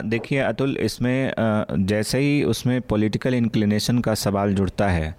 देखिए 0.09 0.39
अतुल, 0.39 0.77
इसमें 0.77 1.33
जैसे 1.87 2.19
ही 2.19 2.43
उसमें 2.43 2.79
पॉलिटिकल 2.81 3.33
इंक्लिनेशन 3.33 3.99
का 3.99 4.13
सवाल 4.15 4.53
जुड़ता 4.53 4.89
है 4.89 5.15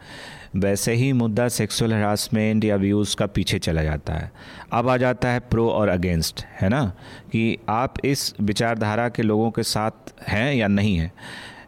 वैसे 0.56 0.94
ही 0.94 1.12
मुद्दा 1.12 1.48
सेक्सुअल 1.48 1.94
हरासमेंट 1.94 2.64
या 2.64 2.76
व्यूज़ 2.76 3.16
का 3.16 3.26
पीछे 3.26 3.58
चला 3.58 3.82
जाता 3.82 4.14
है। 4.14 4.32
अब 4.72 4.88
आ 4.88 4.96
जाता 4.96 5.28
है 5.28 5.40
प्रो 5.40 5.70
और 5.70 5.88
अगेंस्ट 5.88 6.44
है 6.44 6.68
ना? 6.68 6.84
कि 7.32 7.58
आप 7.68 7.94
इस 8.04 8.34
विचारधारा 8.40 9.08
के 9.08 9.22
लोगों 9.22 9.50
के 9.50 9.62
साथ 9.62 9.90
हैं 10.28 10.54
या 10.54 10.68
नहीं 10.68 10.96
हैं? 10.96 11.12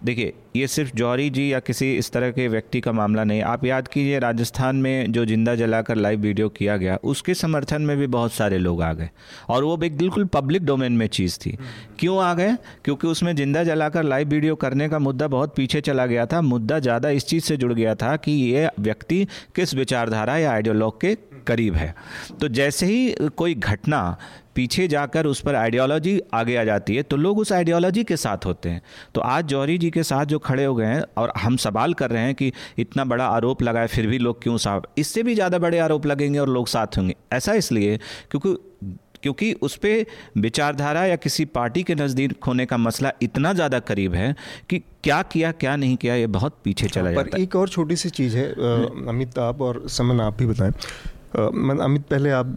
देखिए 0.04 0.32
ये 0.56 0.66
सिर्फ़ 0.66 0.94
जौहरी 0.96 1.28
जी 1.30 1.52
या 1.52 1.60
किसी 1.60 1.92
इस 1.96 2.10
तरह 2.12 2.30
के 2.30 2.46
व्यक्ति 2.48 2.80
का 2.80 2.92
मामला 2.92 3.24
नहीं। 3.24 3.42
आप 3.42 3.64
याद 3.64 3.88
कीजिए, 3.88 4.18
राजस्थान 4.18 4.76
में 4.76 5.12
जो 5.12 5.24
ज़िंदा 5.24 5.54
जलाकर 5.54 5.96
लाइव 5.96 6.20
वीडियो 6.20 6.48
किया 6.48 6.76
गया, 6.76 6.96
उसके 7.04 7.34
समर्थन 7.34 7.82
में 7.82 7.96
भी 7.96 8.06
बहुत 8.06 8.32
सारे 8.32 8.58
लोग 8.58 8.82
आ 8.82 8.92
गए। 8.92 9.10
और 9.48 9.64
वो 9.64 9.76
भी 9.76 9.90
बिल्कुल 9.90 10.24
पब्लिक 10.24 10.64
डोमेन 10.64 10.92
में 10.92 11.06
चीज़ 11.08 11.38
थी। 11.38 11.56
क्यों 11.98 12.22
आ 12.24 12.32
गए? 12.34 12.56
क्योंकि 12.84 13.06
उसमें 13.06 13.34
ज़िंदा 13.36 13.64
जलाकर 13.64 14.02
लाइव 14.02 14.28
वीडियो 14.28 14.54
करने 14.56 14.88
का 14.88 14.98
मुद्दा 14.98 15.28
बहुत 15.28 15.54
पीछे 15.56 15.80
चला 15.80 16.06
गया 16.06 16.26
था। 16.26 16.40
मुद्दा 16.42 16.78
ज़्यादा 16.78 17.10
इस 17.10 17.26
चीज़ 17.26 17.44
से 17.44 17.56
जुड़ 17.56 17.72
गया 17.72 17.94
था 17.94 18.16
कि 18.16 18.32
ये 18.32 18.68
व्यक्ति 18.80 19.26
किस 19.56 19.74
विचारधारा 19.74 20.36
या 20.36 20.52
आइडियोलॉग 20.52 21.00
के 21.00 21.14
करीब 21.46 21.74
है। 21.74 21.94
तो 22.40 22.48
जैसे 22.48 22.86
ही 22.86 23.14
कोई 23.36 23.54
घटना 23.54 24.16
पीछे 24.54 24.86
जाकर 24.88 25.26
उस 25.26 25.40
पर 25.40 25.54
आइडियोलॉजी 25.54 26.20
आगे 26.34 26.54
आ 26.56 26.62
जाती 26.64 26.94
है 26.96 27.02
तो 27.02 27.16
लोग 27.16 27.38
उस 27.38 27.52
आइडियोलॉजी 27.52 28.04
के 28.04 28.16
साथ 28.16 28.46
होते 28.46 28.68
हैं। 28.68 28.80
तो 29.14 29.20
आज 29.20 29.46
जौहरी 29.46 29.76
जी 29.78 29.90
के 29.90 30.02
साथ 30.02 30.26
जो 30.26 30.38
खड़े 30.46 30.64
हो 30.64 30.74
गए 30.74 30.86
हैं 30.86 31.02
और 31.18 31.32
हम 31.38 31.56
सवाल 31.58 31.94
कर 31.94 32.10
रहे 32.10 32.22
हैं 32.22 32.34
कि 32.34 32.52
इतना 32.78 33.04
बड़ा 33.06 33.26
आरोप 33.28 33.62
लगाए 33.62 33.86
फिर 33.88 34.06
भी 34.06 34.18
लोग 34.18 34.42
क्यों 34.42 34.56
साफ़? 34.58 34.84
इससे 34.98 35.22
भी 35.22 35.34
ज़्यादा 35.34 35.58
बड़े 35.60 35.78
आरोप 35.80 36.06
लगेंगे 36.06 36.38
और 36.38 36.48
लोग 36.50 36.68
साथ 36.68 36.98
होंगे। 36.98 37.14
ऐसा 37.32 37.52
इसलिए 37.54 37.98
क्योंकि 38.30 38.56
क्योंकि 39.22 39.52
उस 39.62 39.74
पर 39.76 40.04
विचारधारा 40.38 41.04
या 41.04 41.14
किसी 41.16 41.44
पार्टी 41.50 41.82
के 41.82 41.94
नज़दीक 41.94 42.44
होने 42.46 42.66
का 42.66 42.76
मसला 42.76 43.10
इतना 43.22 43.52
ज़्यादा 43.52 43.78
करीब 43.80 44.14
है 44.14 44.34
कि 44.70 44.78
क्या 45.04 45.20
किया 45.24 45.50
क्या 45.54 45.74
नहीं 45.76 45.96
किया 45.96 46.14
ये 46.14 46.26
बहुत 46.28 46.56
पीछे 46.64 46.88
चला 46.88 47.12
जाता 47.12 47.36
है। 47.36 47.42
एक 47.42 47.56
और 47.56 47.68
छोटी 47.68 47.96
सी 47.96 48.10
चीज़ 48.10 48.36
है 48.36 48.46
अमित 49.08 49.38
आप 49.38 49.60
और 49.60 49.82
समन 49.88 50.20
आप 50.20 50.38
भी 50.38 50.46
बताएँ। 50.46 50.72
मैं 51.36 51.78
अमित 51.84 52.02
पहले 52.10 52.30
आप 52.32 52.54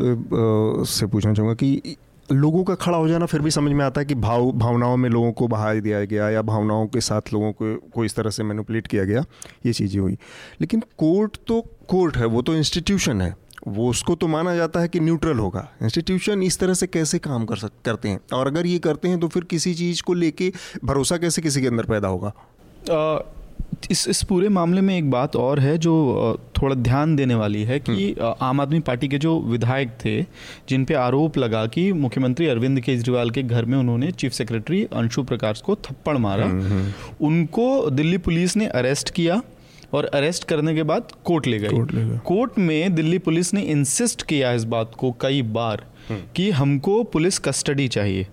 से 0.89 1.05
पूछना 1.05 1.33
चाहूँगा 1.33 1.55
कि 1.55 1.95
लोगों 2.31 2.63
का 2.63 2.75
खड़ा 2.75 2.97
हो 2.97 3.07
जाना 3.07 3.25
फिर 3.25 3.41
भी 3.41 3.51
समझ 3.51 3.71
में 3.71 3.85
आता 3.85 4.01
है 4.01 4.05
कि 4.05 4.15
भाव, 4.15 4.51
भावनाओं 4.51 4.97
में 4.97 5.09
लोगों 5.09 5.31
को 5.31 5.47
बहा 5.47 5.73
दिया 5.73 6.03
गया 6.05 6.29
या 6.29 6.41
भावनाओं 6.41 6.87
के 6.87 7.01
साथ 7.01 7.33
लोगों 7.33 7.51
को 7.51 7.75
को 7.89 8.05
इस 8.05 8.15
तरह 8.15 8.29
से 8.29 8.43
मैनुपलेट 8.43 8.87
किया 8.87 9.03
गया, 9.03 9.23
ये 9.65 9.73
चीज़ें 9.73 9.99
हुई। 10.01 10.17
लेकिन 10.61 10.83
कोर्ट 10.97 11.37
तो 11.47 11.61
कोर्ट 11.87 12.17
है, 12.17 12.25
वो 12.25 12.41
तो 12.41 12.55
इंस्टीट्यूशन 12.55 13.21
है। 13.21 13.35
वो 13.67 13.89
उसको 13.89 14.15
तो 14.15 14.27
माना 14.27 14.55
जाता 14.55 14.79
है 14.79 14.87
कि 14.87 14.99
न्यूट्रल 14.99 15.39
होगा। 15.39 15.67
इंस्टीट्यूशन 15.83 16.43
इस 16.43 16.59
तरह 16.59 16.73
से 16.73 16.87
कैसे 16.87 17.19
काम 17.19 17.45
कर 17.45 17.55
सक, 17.55 17.71
करते 17.85 18.09
हैं? 18.09 18.19
और 18.33 18.47
अगर 18.47 18.65
ये 18.65 18.79
करते 18.79 19.07
हैं 19.07 19.19
तो 19.19 19.27
फिर 19.27 19.43
किसी 19.43 19.73
चीज़ 19.73 20.03
को 20.03 20.13
लेके 20.13 20.51
भरोसा 20.85 21.17
कैसे 21.17 21.41
किसी 21.41 21.61
के 21.61 21.67
अंदर 21.67 21.85
पैदा 21.85 22.07
होगा? 22.07 22.33
इस 23.91 24.07
इस 24.07 24.21
पूरे 24.23 24.49
मामले 24.49 24.81
में 24.81 24.95
एक 24.97 25.09
बात 25.11 25.35
और 25.35 25.59
है 25.59 25.77
जो 25.77 25.93
थोड़ा 26.57 26.75
ध्यान 26.77 27.15
देने 27.15 27.35
वाली 27.35 27.63
है 27.63 27.79
कि 27.79 27.91
हम्म। 27.91 28.33
आम 28.41 28.61
आदमी 28.61 28.79
पार्टी 28.79 29.07
के 29.07 29.17
जो 29.17 29.39
विधायक 29.41 29.91
थे 30.05 30.21
जिन 30.69 30.85
पे 30.85 30.93
आरोप 30.93 31.37
लगा 31.37 31.65
कि 31.67 31.91
मुख्यमंत्री 31.95 32.47
अरविंद 32.47 32.79
केजरीवाल 32.79 33.29
के 33.29 33.43
घर 33.43 33.65
में 33.65 33.77
उन्होंने 33.77 34.11
चीफ 34.13 34.33
सेक्रेटरी 34.33 34.83
अंशु 34.93 35.23
प्रकाश 35.23 35.61
को 35.61 35.75
थप्पड़ 35.81 36.17
मारा 36.17 36.45
हम्म, 36.45 36.63
हम्म। 36.63 37.25
उनको 37.25 37.89
दिल्ली 37.91 38.17
पुलिस 38.19 38.57
ने 38.57 38.67
अरेस्ट 38.73 39.09
किया 39.09 39.41
और 39.93 40.05
अरेस्ट 40.05 40.43
करने 40.43 40.73
के 40.75 40.83
बाद 40.83 41.11
कोर्ट 41.25 41.47
ले 41.47 41.59
गई 41.59 42.17
कोर्ट 42.25 42.57
में 42.59 42.95
दिल्ली 42.95 43.17
पुलिस 43.19 43.53
ने 43.53 43.61
इंसिस्ट 43.69 44.23
किया 44.23 44.51
इस 44.53 44.63
बात 44.65 44.91
को 44.97 45.11
कई 45.21 45.41
बार 45.53 45.85
कि 46.35 46.49
हमको 46.51 47.03
पुलिस 47.05 47.39
कस्टडी 47.39 47.87
चाहिए 47.87 48.27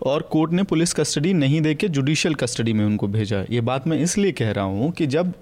और 0.00 0.22
कोर्ट 0.32 0.52
ने 0.52 0.62
पुलिस 0.64 0.92
कस्टडी 0.92 1.32
नहीं 1.34 1.60
दे 1.60 1.74
के 1.74 1.88
जुडिशियल 1.88 2.34
कस्टडी 2.34 2.72
में 2.72 2.84
उनको 2.84 3.08
भेजा 3.08 3.44
ये 3.50 3.60
बात 3.62 3.86
मैं 3.86 3.98
इसलिए 3.98 4.32
कह 4.32 4.50
रहा 4.50 4.64
हूँ 4.64 4.90
कि 4.92 5.06
जब 5.08 5.32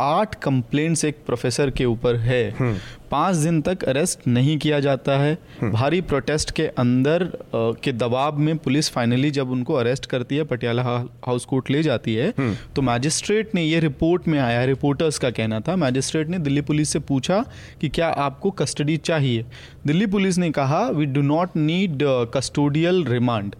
आठ 0.00 0.34
कंप्लेंट्स 0.34 1.04
एक 1.04 1.16
प्रोफेसर 1.26 1.70
के 1.70 1.84
ऊपर 1.84 2.16
है 2.18 2.42
हम्म। 2.50 2.76
पाँच 3.10 3.36
दिन 3.36 3.60
तक 3.62 3.84
अरेस्ट 3.84 4.26
नहीं 4.28 4.56
किया 4.58 4.78
जाता 4.80 5.18
है 5.18 5.36
हम्म। 5.60 5.70
भारी 5.72 6.00
प्रोटेस्ट 6.02 6.50
के 6.50 6.66
अंदर 6.76 7.28
के 7.54 7.92
दबाव 7.94 8.38
में 8.38 8.56
पुलिस 8.58 8.90
फाइनली 8.90 9.30
जब 9.30 9.50
उनको 9.50 9.74
अरेस्ट 9.74 10.06
करती 10.06 10.36
है 10.36 10.44
पटियाला 10.44 10.82
हाउस 10.82 11.44
कोर्ट 11.44 11.70
ले 11.70 11.82
जाती 11.82 12.14
है 12.14 12.28
हम्म। 12.38 12.54
तो 12.76 12.82
मैजिस्ट्रेट 12.82 13.54
ने 13.54 13.62
ये 13.62 13.80
रिपोर्ट 13.80 14.28
में 14.28 14.38
आया 14.40 14.64
रिपोर्टर्स 14.66 15.18
का 15.18 15.30
कहना 15.32 15.60
था 15.60 15.76
मैजिस्ट्रेट 15.78 16.28
ने 16.28 16.38
दिल्ली 16.40 16.60
पुलिस 16.62 16.88
से 16.88 16.98
पूछा 17.06 17.44
कि 17.80 17.88
क्या 17.90 18.08
आपको 18.20 18.50
कस्टडी 18.58 18.96
चाहिए 19.02 19.44
दिल्ली 19.86 20.06
पुलिस 20.08 20.38
ने 20.38 20.50
कहा 20.52 20.86
we 20.90 21.06
do 21.08 21.22
not 21.24 21.56
need 21.58 22.02
custodial 22.34 23.04
remand 23.04 23.54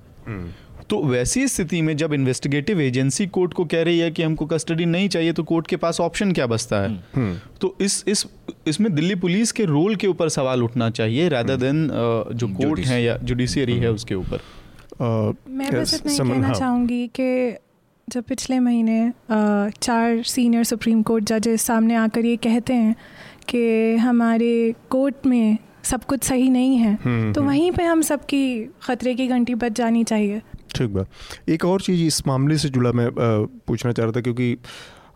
तो 0.88 1.02
वैसी 1.02 1.46
स्थिति 1.48 1.80
में 1.82 1.96
जब 1.96 2.12
इन्वेस्टिगेटिव 2.12 2.80
एजेंसी 2.80 3.26
कोर्ट 3.26 3.52
को 3.54 3.64
कह 3.64 3.82
रही 3.82 3.98
है 3.98 4.10
कि 4.10 4.22
हमको 4.22 4.46
कस्टडी 4.46 4.86
नहीं 4.86 5.08
चाहिए 5.08 5.32
तो 5.32 5.42
कोर्ट 5.42 5.66
के 5.66 5.76
पास 5.76 6.00
ऑप्शन 6.00 6.32
क्या 6.32 6.46
बचता 6.46 6.80
है 6.80 6.88
हम्म। 7.14 7.36
तो 7.60 7.74
इस 7.80 8.04
इस 8.08 8.26
इसमें 8.66 8.94
दिल्ली 8.94 9.14
पुलिस 9.14 9.52
के 9.52 9.64
रोल 9.64 9.96
के 9.96 10.06
ऊपर 10.06 10.28
सवाल 10.28 10.62
उठना 10.62 10.90
चाहिए 10.90 11.28
रादर 11.28 11.56
देन 11.56 11.88
हम्म। 11.90 12.34
जो 12.34 12.48
कोर्ट 12.48 12.80
है 12.80 13.02
या 13.02 13.16
जुडिशियरी 13.22 13.72
है 13.72 13.86
हम्म। 13.86 13.94
उसके 13.94 14.14
ऊपर 14.14 14.40
मैं 15.00 15.70
बस 15.72 15.94
इतना 15.94 16.16
कहना 16.24 16.46
हाँ। 16.46 16.54
चाहूँगी 16.54 17.06
कि 17.14 17.56
जब 18.08 18.24
पिछले 18.24 18.58
महीने 18.60 19.12
चार 19.30 20.22
सीनियर 20.26 20.64
सुप्रीम 20.64 21.02
कोर्ट 21.02 21.24
जजेस 21.24 21.62
सामने 21.62 21.94
आकर 21.96 22.24
ये 22.24 22.36
कहते 22.42 22.74
हैं 22.74 22.94
कि 23.48 23.96
हमारे 23.96 24.74
कोर्ट 24.90 25.26
में 25.26 25.58
सब 25.84 26.04
कुछ 26.04 26.24
सही 26.24 26.48
नहीं 26.50 26.76
है। 26.76 26.92
हम्म, 27.04 27.32
तो 27.32 27.40
हम्म। 27.40 27.50
वहीं 27.50 27.70
पे 27.72 27.82
हम 27.82 28.02
सबकी 28.02 28.42
ख़तरे 28.82 29.14
की 29.14 29.26
घंटी 29.26 29.54
बच 29.54 29.72
जानी 29.72 30.04
चाहिए। 30.04 30.40
ठीक 30.76 30.90
बात। 30.90 31.48
एक 31.48 31.64
और 31.64 31.80
चीज़ 31.80 32.02
इस 32.02 32.26
मामले 32.26 32.58
से 32.58 32.68
जुड़ा 32.68 32.92
मैं 32.92 33.10
पूछना 33.66 33.92
चाह 33.92 34.06
रहा 34.06 34.12
था 34.12 34.20
क्योंकि 34.20 34.56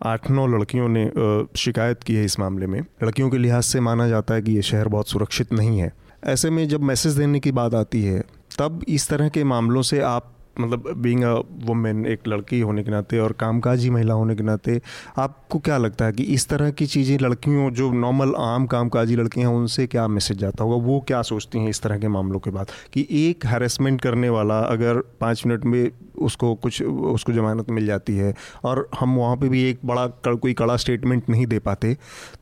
आठ 0.05 0.31
नौ 0.31 0.47
लड़कियों 0.47 0.89
ने 0.89 1.11
शिकायत 1.57 2.03
की 2.03 2.14
है 2.14 2.25
इस 2.25 2.39
मामले 2.41 2.67
में। 2.67 2.81
लड़कियों 2.81 3.31
के 3.31 3.39
लिहाज 3.39 3.62
से 3.62 3.81
माना 3.81 4.09
जाता 4.09 4.35
है 4.35 4.43
कि 4.43 4.53
ये 4.53 4.62
शहर 4.62 4.89
बहुत 4.89 5.09
सुरक्षित 5.09 5.53
नहीं 5.53 5.79
है। 5.79 5.93
ऐसे 6.25 6.51
में 6.51 6.67
जब 6.69 6.83
मैसेज 6.83 7.12
देने 7.12 7.41
की 7.41 7.53
बात 7.53 7.75
आती 7.75 8.03
है 8.03 8.21
तब 8.59 8.85
इस 8.89 9.09
तरह 9.09 9.29
के 9.29 9.45
मामलों 9.45 9.83
से 9.83 10.01
आप 10.01 10.33
मतलब 10.61 10.92
बींग 10.96 11.22
अ 11.22 11.32
वुमेन 11.66 12.04
एक 12.07 12.28
लड़की 12.28 12.61
होने 12.61 12.82
के 12.82 12.90
नाते 12.90 13.18
और 13.18 13.32
कामकाजी 13.40 13.90
महिला 13.90 14.14
होने 14.14 14.34
के 14.34 14.42
नाते, 14.42 14.80
आपको 15.18 15.59
क्या 15.59 15.76
लगता 15.78 16.04
है 16.04 16.12
कि 16.12 16.22
इस 16.24 16.48
तरह 16.48 16.70
की 16.70 16.86
चीज़ें 16.86 17.18
लड़कियों, 17.18 17.70
जो 17.70 17.90
नॉर्मल 17.92 18.34
आम 18.38 18.66
कामकाजी 18.66 19.16
लड़कियाँ 19.16 19.50
हैं, 19.50 19.57
उनसे 19.57 19.86
क्या 19.86 20.07
मैसेज 20.09 20.38
जाता 20.38 20.64
होगा? 20.64 20.84
वो 20.86 21.00
क्या 21.09 21.22
सोचती 21.24 21.59
हैं 21.59 21.68
इस 21.68 21.80
तरह 21.82 21.98
के 21.98 22.09
मामलों 22.09 22.40
के 22.40 22.50
बाद? 22.50 22.70
कि 22.92 23.07
एक 23.12 23.46
हैरेसमेंट 23.46 24.00
करने 24.00 24.28
वाला 24.28 24.59
अगर 24.61 25.00
पाँच 25.20 25.46
मिनट 25.46 25.64
में 25.64 25.90
उसको 26.18 26.54
कुछ, 26.54 26.82
उसको 26.82 27.32
जमानत 27.32 27.70
मिल 27.70 27.86
जाती 27.86 28.16
है 28.16 28.34
और 28.64 28.88
हम 29.00 29.16
वहाँ 29.16 29.36
पे 29.36 29.48
भी 29.48 29.62
एक 29.62 29.78
बड़ा 29.84 30.07
कोई 30.26 30.52
कड़ा 30.54 30.76
स्टेटमेंट 30.76 31.28
नहीं 31.30 31.46
दे 31.46 31.59
पाते 31.59 31.96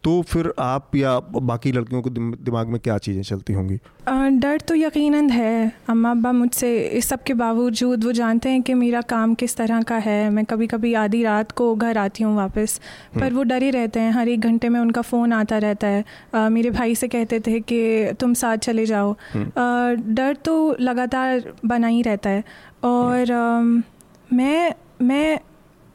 तो 0.04 0.20
फिर 0.22 0.52
आप 0.58 0.96
या 0.96 1.18
बाकी 1.20 1.72
लड़कियों 1.72 2.02
को 2.02 2.10
दिमाग 2.10 2.68
में 2.68 2.80
क्या 2.80 2.98
चीज़ें 2.98 3.22
चलती 3.22 3.52
होंगी? 3.52 3.78
डर 4.38 4.60
तो 4.60 4.74
यकीनन 4.74 5.30
है। 5.30 5.72
अम्मा 5.88 6.10
अब्बा 6.10 6.32
मुझसे 6.32 6.78
इस 6.78 7.08
सब 7.08 7.22
के 7.22 7.34
बावजूद 7.34 8.03
वो 8.04 8.12
जानते 8.12 8.48
हैं 8.48 8.62
कि 8.62 8.74
मेरा 8.74 9.00
काम 9.00 9.34
किस 9.34 9.56
तरह 9.56 9.82
का 9.82 9.96
है। 9.96 10.30
मैं 10.30 10.44
कभी 10.44 10.66
कभी 10.66 10.94
आधी 10.94 11.22
रात 11.22 11.52
को 11.52 11.74
घर 11.74 11.98
आती 11.98 12.24
हूँ 12.24 12.36
वापस 12.36 12.80
पर 13.14 13.22
हम्म। 13.22 13.36
वो 13.36 13.42
डरे 13.42 13.70
रहते 13.70 14.00
हैं। 14.00 14.12
हर 14.12 14.28
एक 14.28 14.40
घंटे 14.40 14.68
में 14.68 14.80
उनका 14.80 15.02
फ़ोन 15.02 15.32
आता 15.32 15.58
रहता 15.58 15.86
है। 15.86 16.04
आ, 16.34 16.48
मेरे 16.48 16.70
भाई 16.70 16.94
से 16.94 17.08
कहते 17.08 17.40
थे 17.40 17.60
कि 17.60 18.12
तुम 18.20 18.34
साथ 18.34 18.56
चले 18.56 18.86
जाओ। 18.86 19.16
हम्म। 19.32 20.14
डर 20.14 20.34
तो 20.34 20.76
लगातार 20.80 21.52
बना 21.64 21.86
ही 21.86 22.02
रहता 22.02 22.30
है। 22.30 22.44
और 22.84 23.32
आ, 23.32 23.60
मैं 24.32 24.74
मैं 25.02 25.38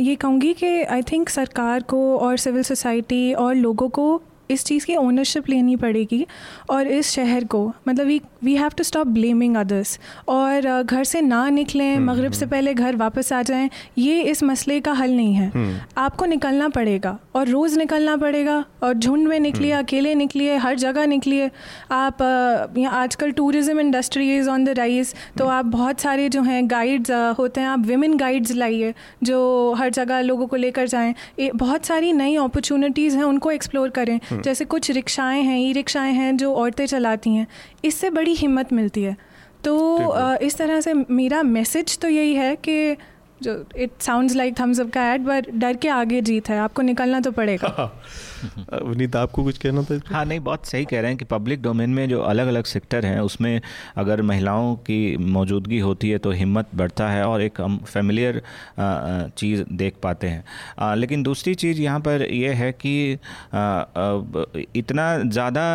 ये 0.01 0.15
कहूँगी 0.15 0.53
कि 0.53 0.83
आई 0.83 1.01
थिंक 1.01 1.29
सरकार 1.29 1.83
को 1.83 2.17
और 2.17 2.37
सिविल 2.37 2.63
सोसाइटी 2.63 3.33
और 3.33 3.55
लोगों 3.55 3.89
को 3.89 4.21
इस 4.49 4.63
चीज़ 4.65 4.85
की 4.85 4.95
ओनरशिप 4.95 5.49
लेनी 5.49 5.75
पड़ेगी 5.75 6.25
और 6.69 6.87
इस 6.87 7.09
शहर 7.11 7.43
को 7.45 7.65
मतलब 7.87 8.05
we 8.07 8.19
we 8.43 8.55
have 8.55 8.71
to 8.77 8.83
stop 8.83 9.07
blaming 9.07 9.55
others 9.57 9.99
और 10.29 10.83
घर 10.83 11.03
से 11.03 11.21
ना 11.21 11.47
निकलें 11.49 11.95
हम्म, 11.95 12.11
मगरब 12.11 12.31
से 12.31 12.45
हम्म। 12.45 12.51
पहले 12.51 12.73
घर 12.73 12.95
वापस 12.95 13.31
आ 13.33 13.41
जाएँ 13.41 13.69
ये 13.97 14.21
इस 14.21 14.41
मसले 14.43 14.79
का 14.81 14.93
हल 14.93 15.11
नहीं 15.11 15.33
है। 15.33 15.49
हम्म। 15.49 15.75
आपको 15.97 16.25
निकलना 16.25 16.69
पड़ेगा 16.69 17.17
और 17.35 17.47
रोज़ 17.47 17.77
निकलना 17.79 18.15
पड़ेगा 18.17 18.63
और 18.83 18.93
झुंड 18.93 19.27
में 19.27 19.39
निकलिए 19.39 19.71
अकेले 19.71 20.15
निकलिए 20.15 20.55
हर 20.57 20.75
जगह 20.77 21.05
निकलिए। 21.07 21.49
आप 21.91 22.21
यहाँ 22.77 23.01
आजकल 23.01 23.31
tourism 23.31 23.79
industry 23.79 24.35
is 24.37 24.49
on 24.49 24.65
the 24.65 24.69
rise 24.77 25.13
तो 25.37 25.47
आप 25.47 25.65
बहुत 25.67 26.01
सारे 26.01 26.27
जो 26.29 26.41
हैं 26.41 26.69
गाइड्स 26.71 27.11
होते 27.39 27.61
हैं। 27.61 27.67
आप 27.67 27.85
विमेन 27.85 28.17
गाइड्स 28.17 28.55
लाइए 28.55 28.93
जो 29.23 29.73
हर 29.77 29.89
जगह 29.91 30.21
लोगों 30.21 30.47
को 30.47 30.55
लेकर 30.55 30.87
जाएँ। 30.87 31.13
बहुत 31.55 31.85
सारी 31.85 32.11
नई 32.13 32.35
अपॉर्चुनिटीज़ 32.39 33.17
हैं 33.17 33.23
उनको 33.23 33.51
एक्सप्लोर 33.51 33.89
करें। 33.91 34.19
जैसे 34.41 34.65
कुछ 34.65 34.91
रिक्शाएँ 34.91 35.41
हैं 35.43 35.57
ई 35.59 35.71
रिक्शाएँ 35.73 36.13
हैं 36.13 36.35
जो 36.37 36.53
औरतें 36.53 36.85
चलाती 36.85 37.35
हैं 37.35 37.47
इससे 37.83 38.09
बड़ी 38.09 38.33
हिम्मत 38.35 38.73
मिलती 38.73 39.03
है। 39.03 39.15
तो 39.63 40.37
इस 40.41 40.57
तरह 40.57 40.81
से 40.81 40.93
मेरा 40.93 41.41
मैसेज 41.43 41.97
तो 41.99 42.07
यही 42.07 42.33
है 42.35 42.55
कि 42.57 42.95
जो 43.43 43.53
it 43.75 43.91
sounds 44.01 44.35
like 44.35 44.59
Thums 44.59 44.79
Up 44.79 44.89
का 44.89 45.03
एड 45.13 45.21
बट 45.21 45.49
डर 45.51 45.75
के 45.75 45.89
आगे 45.89 46.21
जीत 46.21 46.49
है 46.49 46.57
आपको 46.59 46.81
निकलना 46.81 47.19
तो 47.19 47.31
पड़ेगा। 47.31 47.91
विनीत 48.83 49.15
आपको 49.15 49.43
कुछ 49.43 49.57
कहना 49.57 49.83
था 49.83 49.99
हाँ 50.07 50.23
नहीं 50.25 50.39
बहुत 50.41 50.65
सही 50.65 50.85
कह 50.85 51.01
रहे 51.01 51.11
हैं 51.11 51.17
कि 51.17 51.25
पब्लिक 51.27 51.61
डोमेन 51.61 51.89
में 51.89 52.07
जो 52.09 52.21
अलग 52.23 52.47
अलग 52.47 52.65
सेक्टर 52.67 53.05
हैं 53.05 53.19
उसमें 53.21 53.61
अगर 53.97 54.21
महिलाओं 54.23 54.75
की 54.83 54.99
मौजूदगी 55.29 55.79
होती 55.79 56.09
है 56.09 56.17
तो 56.19 56.31
हिम्मत 56.33 56.75
बढ़ता 56.75 57.09
है 57.09 57.23
और 57.25 57.41
एक 57.41 57.61
हम 57.61 57.77
फेमिलियर 57.85 58.41
चीज़ 58.79 59.63
देख 59.73 59.95
पाते 60.03 60.27
हैं 60.27 60.95
लेकिन 60.95 61.23
दूसरी 61.23 61.55
चीज़ 61.55 61.81
यहाँ 61.81 61.99
पर 62.01 62.21
यह 62.23 62.55
है 62.55 62.71
कि 62.75 62.95
इतना 64.75 65.07
ज़्यादा 65.29 65.65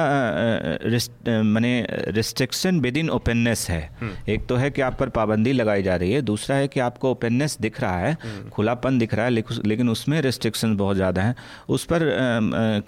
मैंने 1.45 1.75
रिस्ट्रिक्शन 2.11 2.81
विद 2.81 2.97
इन 2.97 3.11
ओपननेस 3.12 3.67
है 3.71 3.83
हम्म। 4.01 4.33
एक 4.33 4.47
तो 4.47 4.57
है 4.57 4.71
कि 4.71 4.83
आप 4.83 4.99
पर 4.99 5.09
पाबंदी 5.11 5.53
लगाई 5.55 5.83
जा 5.83 5.97
रही 5.97 6.12
है 6.12 6.23
दूसरा 6.25 6.57
है 6.57 6.69
कि 6.69 6.81
आपको 6.81 7.11
ओपननेस 7.11 7.57
दिख 7.61 7.81
रहा 7.81 7.99
है 7.99 8.12
हम्म। 8.15 8.49
खुलापन 8.51 8.99
दिख 8.99 9.15
रहा 9.15 9.25
है 9.25 9.31
लेकिन 9.65 9.89
उसमें 9.89 10.21
रिस्ट्रिक्शन 10.23 10.77
बहुत 10.77 10.97
ज़्यादा 10.97 11.23
हैं 11.23 11.35
उस 11.69 11.85
पर 11.85 12.03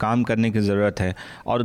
काम 0.00 0.22
करने 0.24 0.50
की 0.50 0.60
ज़रूरत 0.60 1.00
है 1.00 1.14
और 1.46 1.62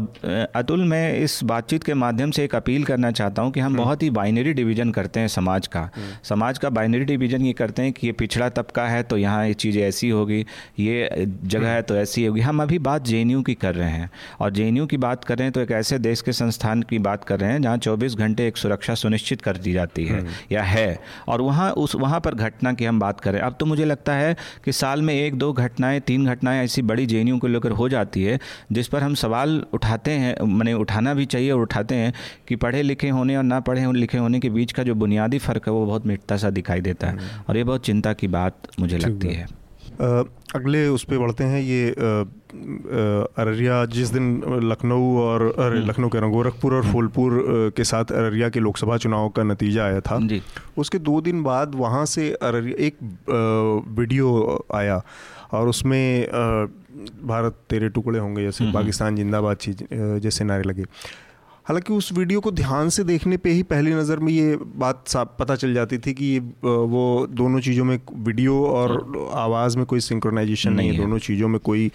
अतुल 0.56 0.84
मैं 0.86 1.04
इस 1.16 1.40
बातचीत 1.46 1.84
के 1.84 1.94
माध्यम 1.96 2.32
से 2.32 2.44
एक 2.44 2.56
अपील 2.56 2.84
करना 2.84 3.12
चाहता 3.14 3.42
हूँ 3.42 3.52
कि 3.52 3.60
हम 3.60 3.68
हम्म। 3.68 3.78
बहुत 3.78 4.04
ही 4.04 4.10
बाइनरी 4.12 4.54
डिवीज़न 4.54 4.92
करते 4.92 5.20
हैं 5.20 5.28
समाज 5.30 5.68
का 5.68 5.82
हम्म। 5.96 6.16
समाज 6.24 6.58
का 6.58 6.70
बाइनरी 6.72 7.06
डिवीज़न 7.06 7.46
ये 7.46 7.54
करते 7.54 7.82
हैं 7.82 7.94
कि 7.94 8.08
ये 8.08 8.14
पिछड़ा 8.14 8.50
तबका 8.52 8.88
है 8.88 9.02
तो 9.04 9.18
यहाँ 9.18 9.46
ये 9.48 9.54
चीज़ें 9.56 9.82
ऐसी 9.84 10.10
होगी 10.10 10.46
ये 10.80 11.28
जगह 11.46 11.68
है 11.68 11.82
तो 11.82 11.96
ऐसी 11.98 12.26
होगी 12.26 12.42
हम 12.42 12.62
अभी 12.62 12.80
बात 12.82 13.04
जेएनयू 13.04 13.42
की 13.42 13.54
कर 13.56 13.76
रहे 13.76 13.90
हैं 13.92 14.10
और 14.42 14.52
जेएनयू 14.52 14.86
की 14.86 14.98
बात 15.00 15.24
कर 15.24 15.38
रहे 15.38 15.46
हैं 15.46 15.54
तो 15.54 15.62
एक 15.62 15.72
ऐसे 15.74 16.00
देश 16.00 16.22
के 16.22 16.32
संस्थान 16.34 16.82
की 16.84 17.00
बात 17.02 17.24
कर 17.24 17.40
रहे 17.40 17.52
हैं 17.52 17.62
जहाँ 17.62 17.78
चौबीस 17.80 18.16
घंटे 18.18 18.48
एक 18.48 18.58
सुरक्षा 18.58 18.96
सुनिश्चित 18.96 19.42
कर 19.42 19.58
दी 19.60 19.74
जाती 19.74 20.06
है 20.06 20.20
हम्म। 20.20 20.32
या 20.52 20.64
है 20.66 21.00
और 21.28 21.42
वहाँ 21.42 21.72
उस 21.78 21.96
वहाँ 21.98 22.20
पर 22.20 22.36
घटना 22.36 22.74
की 22.74 22.86
हम 22.86 23.00
बात 23.00 23.20
करें 23.20 23.40
अब 23.42 23.56
तो 23.60 23.66
मुझे 23.66 23.86
लगता 23.86 24.14
है 24.14 24.36
कि 24.66 24.72
साल 24.74 25.02
में 25.02 25.14
एक 25.14 25.36
दो 25.36 25.52
घटनाएँ 25.56 26.00
तीन 26.04 26.26
घटनाएँ 26.26 26.64
ऐसी 26.64 26.82
बड़ी 26.84 27.06
जेएनयू 27.06 27.38
को 27.38 27.48
लेकर 27.48 27.72
हो 27.74 27.90
जाती 27.92 28.24
है 28.24 28.40
जिस 28.72 28.88
पर 28.88 29.04
हम 29.04 29.16
सवाल 29.18 29.62
उठाते 29.74 30.12
हैं 30.18 30.36
मैंने 30.50 30.74
उठाना 30.76 31.14
भी 31.14 31.26
चाहिए 31.28 31.52
और 31.52 31.62
उठाते 31.62 31.96
हैं 31.96 32.14
कि 32.48 32.56
पढ़े 32.58 32.82
लिखे 32.84 33.10
होने 33.12 33.38
और 33.38 33.44
ना 33.46 33.60
पढ़े 33.62 33.92
लिखे 33.94 34.18
होने 34.18 34.40
के 34.40 34.50
बीच 34.52 34.72
का 34.72 34.84
जो 34.84 34.96
बुनियादी 34.98 35.40
फ़र्क 35.40 35.68
है 35.68 35.74
वो 35.74 35.86
बहुत 35.86 36.06
मिटता 36.08 36.38
सा 36.38 36.50
दिखाई 36.52 36.82
देता 36.82 37.08
है 37.08 37.14
हम्म। 37.14 37.44
और 37.50 37.58
ये 37.58 37.64
बहुत 37.64 37.86
चिंता 37.86 38.14
की 38.14 38.28
बात 38.30 38.80
मुझे 38.80 38.98
लगती 39.00 39.34
है 39.34 39.48
अगले 40.56 40.88
उस 40.88 41.04
पर 41.04 41.18
बढ़ते 41.18 41.44
हैं 41.44 41.60
ये 41.62 41.90
अररिया 43.36 43.84
जिस 43.88 44.10
दिन 44.10 44.60
लखनऊ 44.64 45.18
और 45.20 45.44
हम्म। 45.60 45.86
लखनऊ 45.86 46.10
कह 46.10 46.20
रहा 46.20 46.28
हूँ 46.28 46.36
गोरखपुर 46.36 46.74
और 46.74 46.86
फूलपुर 46.86 47.72
के 47.76 47.84
साथ 47.84 48.12
अररिया 48.14 48.50
के 48.50 48.60
लोकसभा 48.60 48.98
चुनाव 48.98 49.30
का 49.30 49.44
नतीजा 49.44 49.86
आया 49.86 50.00
था 50.02 50.20
जी। 50.24 50.42
उसके 50.78 51.00
दो 51.02 51.20
दिन 51.22 51.44
बाद 51.44 51.76
वहाँ 51.76 52.06
से 52.08 52.32
अररिया 52.42 52.86
एक 52.86 52.98
वीडियो 53.92 54.66
आया 54.76 55.02
और 55.52 55.68
उसमें 55.68 56.28
भारत 57.24 57.58
तेरे 57.70 57.90
टुकड़े 57.90 58.20
होंगे 58.20 58.44
जैसे 58.44 58.64
हम्म, 58.64 58.74
हम्म। 58.74 58.84
पाकिस्तान 58.84 59.16
जिंदाबाद 59.16 59.58
चीज़ 59.58 59.84
जैसे 59.94 60.44
नारे 60.44 60.64
लगे। 60.64 60.86
हालाँकि 61.66 61.94
उस 61.94 62.12
वीडियो 62.14 62.40
को 62.40 62.52
ध्यान 62.52 62.90
से 62.90 63.04
देखने 63.04 63.38
पे 63.38 63.50
ही 63.50 63.64
पहली 63.64 63.94
नज़र 63.94 64.20
में 64.20 64.32
ये 64.34 64.56
बात 64.76 65.04
साफ़ 65.08 65.28
पता 65.40 65.56
चल 65.56 65.74
जाती 65.74 65.98
थी 65.98 66.14
कि 66.14 66.26
ये 66.26 66.40
वो 66.64 67.28
दोनों 67.30 67.60
चीज़ों 67.60 67.86
में 67.86 68.00
वीडियो 68.18 68.66
और 68.66 68.92
आवाज़ 69.34 69.78
में 69.78 69.86
कोई 69.86 70.00
सिंक्रोनाइजेशन 70.00 70.74
नहीं, 70.74 70.88
नहीं 70.88 70.98
है। 70.98 71.06
दोनों 71.06 71.18
चीज़ों 71.20 71.48
में 71.48 71.60
कोई 71.60 71.92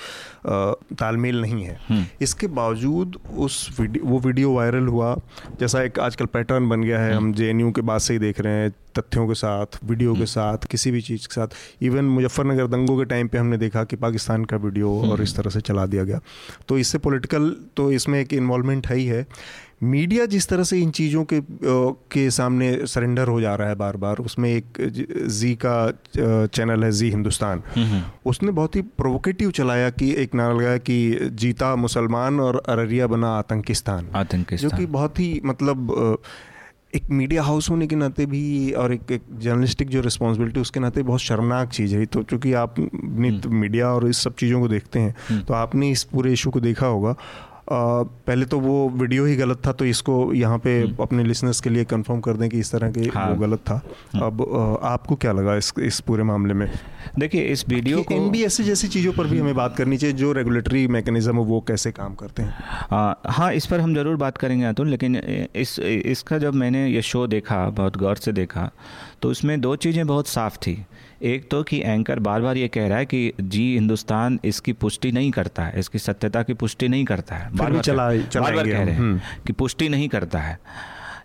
तालमेल 0.47 1.41
नहीं 1.41 1.65
है। 1.65 1.79
हम्म। 1.89 2.05
इसके 2.21 2.47
बावजूद 2.47 3.17
उस 3.37 3.81
वीडियो 3.81 4.05
वो 4.05 4.19
वीडियो 4.19 4.53
वायरल 4.53 4.87
हुआ। 4.87 5.15
जैसा 5.61 5.83
एक 5.83 5.99
आजकल 5.99 6.27
पैटर्न 6.27 6.69
बन 6.69 6.83
गया 6.83 7.01
है 7.01 7.15
हम 7.15 7.33
जेएनयू 7.33 7.71
के 7.71 7.81
बाद 7.83 8.01
से 8.01 8.13
ही 8.13 8.19
देख 8.19 8.41
रहे 8.41 8.53
हैं 8.53 8.73
तथ्यों 8.99 9.27
के 9.29 9.35
साथ 9.35 9.79
वीडियो 9.85 10.13
के 10.13 10.17
हम्म। 10.17 10.27
साथ 10.27 10.67
किसी 10.71 10.91
भी 10.91 11.01
चीज़ 11.01 11.27
के 11.29 11.35
साथ। 11.35 11.83
इवन 11.83 12.05
मुजफ्फरनगर 12.05 12.67
दंगों 12.67 12.99
के 12.99 13.05
टाइम 13.05 13.29
पे 13.29 13.39
हमने 13.39 13.59
देखा 13.59 13.85
कि 13.85 13.97
पाकिस्तान 13.97 14.45
का 14.45 14.57
वीडियो 14.57 14.97
और 14.99 15.07
हम्म। 15.07 15.23
इस 15.23 15.37
तरह 15.37 15.51
से 15.51 15.61
चला 15.61 15.87
दिया 15.87 16.05
गया। 16.05 16.21
तो 16.69 16.79
इससे 16.79 16.99
पॉलिटिकल 16.99 17.55
तो 17.77 17.91
इसमें 17.93 18.21
एक 18.21 18.33
इन्वॉल्वमेंट 18.35 18.87
है 18.87 18.97
ही 18.97 19.07
है। 19.07 19.27
मीडिया 19.83 20.25
जिस 20.27 20.47
तरह 20.49 20.65
से 20.65 20.79
इन 20.81 20.91
चीज़ों 20.91 21.25
के 21.25 21.41
के 22.13 22.31
सामने 22.31 22.87
सरेंडर 22.87 23.29
हो 23.29 23.41
जा 23.41 23.55
रहा 23.55 23.69
है 23.69 23.75
बार 23.75 23.97
बार 23.97 24.19
उसमें 24.19 24.49
एक 24.51 24.79
जी 25.31 25.53
का 25.65 26.47
चैनल 26.47 26.85
है 26.85 26.91
जी 26.93 27.11
हिंदुस्तान 27.11 27.63
उसने 28.27 28.53
बहुत 28.53 28.77
ही 28.77 28.83
प्रोवोकेटिव 28.83 29.51
चलाया 29.51 29.91
कि 29.91 30.11
एक 30.15 30.35
नारा 30.35 30.55
लगाया 30.55 30.79
कि 30.79 30.97
जीता 31.33 31.75
मुसलमान 31.77 32.41
और 32.41 32.63
अररिया 32.69 33.07
बना 33.07 33.37
आतंकिस्तान। 33.39 34.09
आतंकिस्तान। 34.15 34.71
जो 34.71 34.77
कि 34.77 34.87
बहुत 34.87 35.21
ही 35.21 35.41
मतलब 35.45 36.19
एक 36.97 37.09
मीडिया 37.11 37.43
हाउस 37.43 37.69
होने 37.71 37.87
के 37.87 37.97
नाते 37.97 38.25
भी 38.27 38.73
और 38.73 38.93
एक, 38.93 39.11
एक 39.13 39.23
जर्नलिस्टिक 39.39 39.89
जो 39.89 40.01
रिस्पॉन्सिबिलिटी 40.01 40.61
उसके 40.61 40.81
नाते 40.81 41.03
बहुत 41.03 41.21
शर्मनाक 41.21 41.71
चीज़ 41.71 41.95
है 41.97 42.05
तो 42.07 42.23
चूँकि 42.23 42.53
आप 42.53 42.75
मीडिया 42.79 43.87
हम्म। 43.87 43.97
और 43.97 44.09
इस 44.09 44.19
सब 44.19 44.35
चीज़ों 44.35 44.61
को 44.61 44.69
देखते 44.69 44.99
हैं 44.99 45.15
हम्म। 45.29 45.43
तो 45.43 45.55
आपने 45.55 45.91
इस 45.91 46.03
पूरे 46.05 46.33
इशू 46.33 46.51
को 46.51 46.61
देखा 46.61 46.87
होगा 46.87 47.15
पहले 47.69 48.45
तो 48.47 48.59
वो 48.61 48.89
वीडियो 48.91 49.25
ही 49.25 49.35
गलत 49.37 49.61
था 49.67 49.73
तो 49.73 49.85
इसको 49.85 50.33
यहाँ 50.35 50.59
पे 50.59 50.79
हम्म। 50.81 51.03
अपने 51.03 51.25
लिसनर्स 51.25 51.61
के 51.61 51.71
लिए 51.71 51.85
कंफर्म 51.85 52.21
कर 52.21 52.37
दें 52.37 52.49
कि 52.49 52.59
इस 52.59 52.71
तरह 52.73 52.91
के 52.91 53.09
हाँ। 53.09 53.29
वो 53.29 53.37
गलत 53.37 53.59
था 53.61 53.81
हाँ। 54.15 54.27
अब 54.27 54.43
आपको 54.85 55.17
क्या 55.17 55.33
लगा 55.33 55.57
इस 55.57 55.73
इस 55.81 56.01
पूरे 56.01 56.23
मामले 56.23 56.55
में 56.55 56.69
देखिए 57.19 57.43
इस 57.43 57.69
वीडियो 57.69 58.03
को 58.03 58.15
एन 58.15 58.31
जैसी 58.65 58.89
चीज़ों 58.89 59.13
पर 59.13 59.27
भी 59.27 59.39
हमें 59.39 59.55
बात 59.55 59.77
करनी 59.77 59.97
चाहिए 59.97 60.17
जो 60.17 60.33
रेगुलेटरी 60.33 60.87
मैकेनिज्म 60.89 61.45
वो 61.47 61.61
कैसे 61.69 61.93
काम 61.93 62.15
करते 62.15 62.43
हैं 62.43 62.55
आ, 62.93 63.15
हाँ 63.27 63.53
इस 63.53 63.67
पर 63.67 63.81
हम 63.81 63.95
ज़रूर 63.95 64.17
बात 64.17 64.39
करेंगे 64.39 64.65
अतुल 64.65 64.89
लेकिन 64.89 65.17
इस 65.57 65.79
इसका 65.79 66.39
जब 66.39 66.55
मैंने 66.55 66.87
ये 66.87 67.03
शो 67.03 67.27
देखा 67.27 67.65
बहुत 67.73 67.97
गौर 67.97 68.17
से 68.17 68.33
देखा 68.33 68.71
तो 69.23 69.31
उसमें 69.31 69.61
दो 69.61 69.75
चीज़ें 69.77 70.07
बहुत 70.07 70.29
साफ़ 70.29 70.57
थी 70.59 70.79
एक 71.23 71.51
तो 71.51 71.63
कि 71.63 71.83
एंकर 71.85 72.19
बार 72.19 72.41
बार 72.41 72.57
ये 72.57 72.69
कह 72.69 72.89
रहा 72.89 72.99
है 72.99 73.07
कि 73.07 73.33
जी 73.41 73.75
हिंदुस्तान 73.75 74.41
इसकी 74.45 74.73
पुष्टि 74.73 75.13
नहीं 75.13 75.31
करता 75.31 75.65
है 75.65 75.79
इसकी 75.79 75.99
सत्यता 75.99 76.43
की 76.43 76.55
पुष्टि 76.55 76.89
नहीं 76.89 77.05
करता 77.05 77.37
है। 77.37 77.57
बार 77.57 77.73
बार 77.73 77.83
चला 77.83 78.09
बार 78.11 78.55
बार 78.55 78.65
कह 78.65 78.83
रहे 78.83 78.91
हैं 78.91 78.99
हम्म। 78.99 79.21
कि 79.47 79.53
पुष्टि 79.53 79.89
नहीं 79.89 80.09
करता 80.09 80.39
है। 80.39 80.59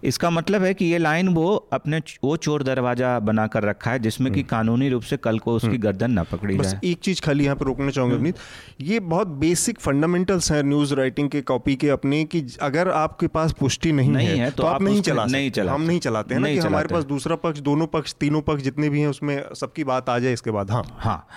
इसका 0.04 0.30
मतलब 0.30 0.64
है 0.64 0.74
कि 0.74 0.86
ये 0.86 0.98
लाइन 0.98 1.28
वो 1.28 1.56
अपने 1.74 2.02
वो 2.24 2.36
चोर 2.38 2.64
दरवाज़ा 2.64 3.20
बनाकर 3.20 3.64
रखा 3.64 3.92
है 3.92 4.00
जिसमें 4.00 4.32
कि 4.34 4.40
हम्म। 4.40 4.50
कानूनी 4.50 4.90
रूप 4.90 5.04
से 5.04 5.18
कल 5.18 5.40
को 5.40 5.56
उसकी 5.56 5.68
हम्म। 5.68 5.78
गर्दन 5.78 6.12
ना 6.12 6.24
पकड़ी 6.24 6.58
बस 6.58 6.66
जाए। 6.66 6.80
एक 6.84 7.00
चीज़ 7.00 7.22
खाली 7.22 7.44
यहाँ 7.44 7.56
पर 7.56 7.66
रोकना 7.66 7.92
चाहूँगा 7.92 8.16
अवनीत। 8.16 8.36
ये 8.82 9.00
बहुत 9.00 9.28
बेसिक 9.28 9.80
फंडामेंटल्स 9.80 10.52
हैं 10.52 10.62
न्यूज़ 10.64 10.94
राइटिंग 10.94 11.30
के 11.30 11.42
कॉपी 11.42 11.76
के 11.76 11.90
अपने 11.90 12.24
कि 12.26 12.46
अगर 12.62 12.90
आपके 12.92 13.28
पास 13.28 13.54
पुष्टि 13.60 13.92
नहीं, 13.92 14.12
नहीं 14.12 14.40
है, 14.40 14.50
तो, 14.52 14.64
तो 14.64 14.68
आप 14.68 14.82
नहीं 14.82 15.02
चला 15.02 15.26
नहीं 15.26 15.52
चला 15.52 15.74
हम 15.74 15.82
नहीं 15.82 16.00
चलाते 16.00 16.36
हैं 16.36 16.42
ना 16.42 16.50
कि 16.50 16.58
हमारे 16.58 16.88
पास 16.88 17.04
दूसरा 17.04 17.36
पक्ष 17.36 17.60
दोनों 17.60 17.88
पक्ष 17.88 18.14
तीनों 18.14 18.42
पक्ष 18.42 18.64
जितने 18.64 18.90
भी 18.90 19.02
हैं 19.02 19.08
उसमें 19.08 19.44
सबकी 19.56 19.84
बात 19.84 20.10
आ 20.10 20.18
जाए 20.20 20.34
इसके 20.34 20.52
बाद 20.52 20.72
हाँ। 20.72 20.84
हाँ 20.98 21.28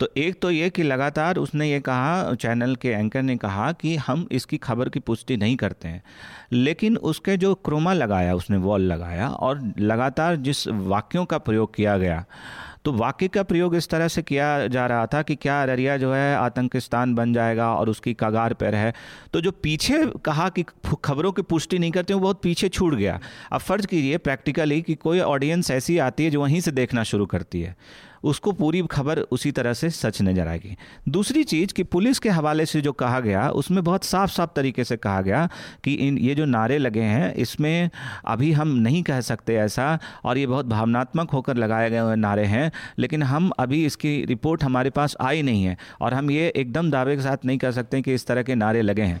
तो 0.00 0.08
एक 0.16 0.40
तो 0.42 0.50
ये 0.50 0.70
कि 0.70 0.82
लगातार 0.82 1.36
उसने 1.36 1.70
ये 1.70 1.80
कहा 1.80 2.34
चैनल 2.34 2.74
के 2.76 2.88
एंकर 2.88 3.22
ने 3.22 3.36
कहा 3.36 3.70
कि 3.72 3.96
हम 3.96 4.26
इसकी 4.32 4.56
खबर 4.56 4.88
की 4.88 5.00
पुष्टि 5.00 5.36
नहीं 5.36 5.56
करते 5.56 5.88
हैं 5.88 6.02
लेकिन 6.52 6.96
उसके 6.96 7.36
जो 7.36 7.54
क्रोमा 7.64 7.92
लगाया, 8.14 8.34
उसने 8.34 8.56
वॉल 8.56 8.82
लगाया 8.82 9.28
और 9.28 9.72
लगातार 9.78 10.36
जिस 10.36 10.66
वाक्यों 10.68 11.24
का 11.24 11.38
प्रयोग 11.38 11.74
किया 11.74 11.98
गया 11.98 12.24
तो 12.84 12.92
वाक्य 12.92 13.28
का 13.28 13.42
प्रयोग 13.42 13.74
इस 13.76 13.88
तरह 13.88 14.08
से 14.08 14.22
किया 14.22 14.66
जा 14.66 14.86
रहा 14.86 15.06
था 15.06 15.22
कि 15.22 15.34
क्या 15.34 15.62
अररिया 15.62 15.96
जो 15.96 16.12
है 16.12 16.36
आतंकिस्तान 16.36 17.14
बन 17.14 17.32
जाएगा 17.32 17.70
और 17.74 17.88
उसकी 17.88 18.12
कगार 18.14 18.54
पर 18.54 18.74
है। 18.74 18.92
तो 19.32 19.40
जो 19.40 19.50
पीछे 19.50 20.04
कहा 20.24 20.48
कि 20.48 20.64
खबरों 21.04 21.32
की 21.32 21.42
पुष्टि 21.42 21.78
नहीं 21.78 21.90
करते, 21.90 22.14
वो 22.14 22.20
बहुत 22.20 22.42
पीछे 22.42 22.68
छूट 22.68 22.94
गया। 22.94 23.18
अब 23.52 23.60
फ़र्ज़ 23.60 23.86
कीजिए 23.86 24.18
प्रैक्टिकली 24.18 24.82
कि 24.82 24.94
कोई 24.94 25.20
ऑडियंस 25.20 25.70
ऐसी 25.70 25.98
आती 25.98 26.24
है 26.24 26.30
जो 26.30 26.40
वहीं 26.40 26.60
से 26.60 26.70
देखना 26.72 27.02
शुरू 27.02 27.26
करती 27.26 27.62
है। 27.62 27.76
उसको 28.24 28.52
पूरी 28.52 28.82
खबर 28.90 29.18
उसी 29.18 29.50
तरह 29.52 29.72
से 29.72 29.90
सच 29.92 30.20
नज़र 30.22 30.48
आएगी। 30.48 30.76
दूसरी 31.08 31.44
चीज़ 31.44 31.72
कि 31.74 31.82
पुलिस 31.84 32.18
के 32.18 32.28
हवाले 32.30 32.66
से 32.66 32.80
जो 32.80 32.92
कहा 32.94 33.20
गया, 33.20 33.48
उसमें 33.50 33.82
बहुत 33.84 34.04
साफ़ 34.04 34.30
साफ़ 34.30 34.50
तरीके 34.56 34.84
से 34.84 34.96
कहा 34.96 35.20
गया 35.22 35.48
कि 35.84 35.94
इन, 35.94 36.18
ये 36.18 36.34
जो 36.34 36.44
नारे 36.46 36.78
लगे 36.78 37.02
हैं, 37.02 37.32
इसमें 37.34 37.90
अभी 38.26 38.52
हम 38.52 38.68
नहीं 38.78 39.02
कह 39.02 39.20
सकते 39.22 39.56
ऐसा 39.56 39.98
और 40.24 40.38
ये 40.38 40.46
बहुत 40.46 40.66
भावनात्मक 40.66 41.30
होकर 41.30 41.56
लगाए 41.56 41.90
गए 41.90 41.98
हुए 41.98 42.16
नारे 42.16 42.44
हैं, 42.46 42.70
लेकिन 42.98 43.22
हम 43.24 43.50
अभी 43.58 43.84
इसकी 43.86 44.24
रिपोर्ट 44.24 44.64
हमारे 44.64 44.90
पास 44.90 45.16
आई 45.20 45.42
नहीं 45.42 45.64
है 45.64 45.76
और 46.00 46.14
हम 46.14 46.30
ये 46.30 46.52
एकदम 46.56 46.90
दावे 46.90 47.16
के 47.16 47.22
साथ 47.22 47.44
नहीं 47.44 47.58
कह 47.58 47.70
सकते 47.72 48.02
कि 48.02 48.14
इस 48.14 48.26
तरह 48.26 48.42
के 48.42 48.54
नारे 48.54 48.82
लगे 48.82 49.02
हैं। 49.02 49.20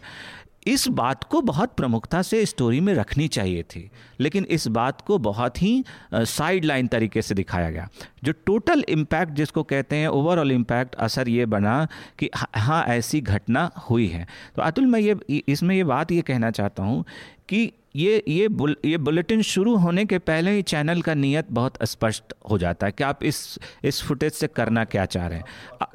इस 0.66 0.86
बात 0.88 1.24
को 1.24 1.40
बहुत 1.40 1.74
प्रमुखता 1.76 2.22
से 2.22 2.44
स्टोरी 2.46 2.80
में 2.80 2.92
रखनी 2.94 3.28
चाहिए 3.28 3.62
थी। 3.62 3.88
लेकिन 4.20 4.44
इस 4.44 4.66
बात 4.68 5.00
को 5.00 5.18
बहुत 5.18 5.62
ही 5.62 5.84
साइड 6.14 6.64
लाइन 6.64 6.86
तरीके 6.86 7.22
से 7.22 7.34
दिखाया 7.34 7.70
गया। 7.70 7.88
जो 8.24 8.32
टोटल 8.46 8.84
इम्पैक्ट 8.88 9.32
जिसको 9.32 9.62
कहते 9.62 9.96
हैं 9.96 10.08
ओवरऑल 10.08 10.52
इम्पैक्ट 10.52 10.94
असर 10.94 11.28
ये 11.28 11.46
बना 11.46 11.86
कि 12.18 12.30
हाँ 12.56 12.84
ऐसी 12.86 13.20
घटना 13.20 13.70
हुई 13.90 14.06
है। 14.06 14.26
तो 14.56 14.62
अतुल, 14.62 14.86
मैं 14.86 15.00
ये, 15.00 15.42
इसमें 15.48 15.76
ये 15.76 15.84
बात 15.84 16.12
ये 16.12 16.22
कहना 16.22 16.50
चाहता 16.50 16.82
हूँ 16.82 17.04
कि 17.48 17.72
ये 17.96 18.22
ये 18.28 18.48
बुल, 18.48 18.76
ये 18.84 18.98
बुलेटिन 18.98 19.42
शुरू 19.42 19.76
होने 19.76 20.04
के 20.04 20.18
पहले 20.18 20.50
ही 20.50 20.62
चैनल 20.62 21.02
का 21.02 21.14
नियत 21.14 21.46
बहुत 21.50 21.78
स्पष्ट 21.82 22.32
हो 22.50 22.58
जाता 22.58 22.86
है 22.86 22.92
कि 22.92 23.04
आप 23.04 23.22
इस 23.24 23.58
इस 23.84 24.02
फुटेज 24.02 24.32
से 24.32 24.46
करना 24.46 24.84
क्या 24.84 25.04
चाह 25.04 25.26
रहे 25.26 25.38
हैं। 25.38 25.44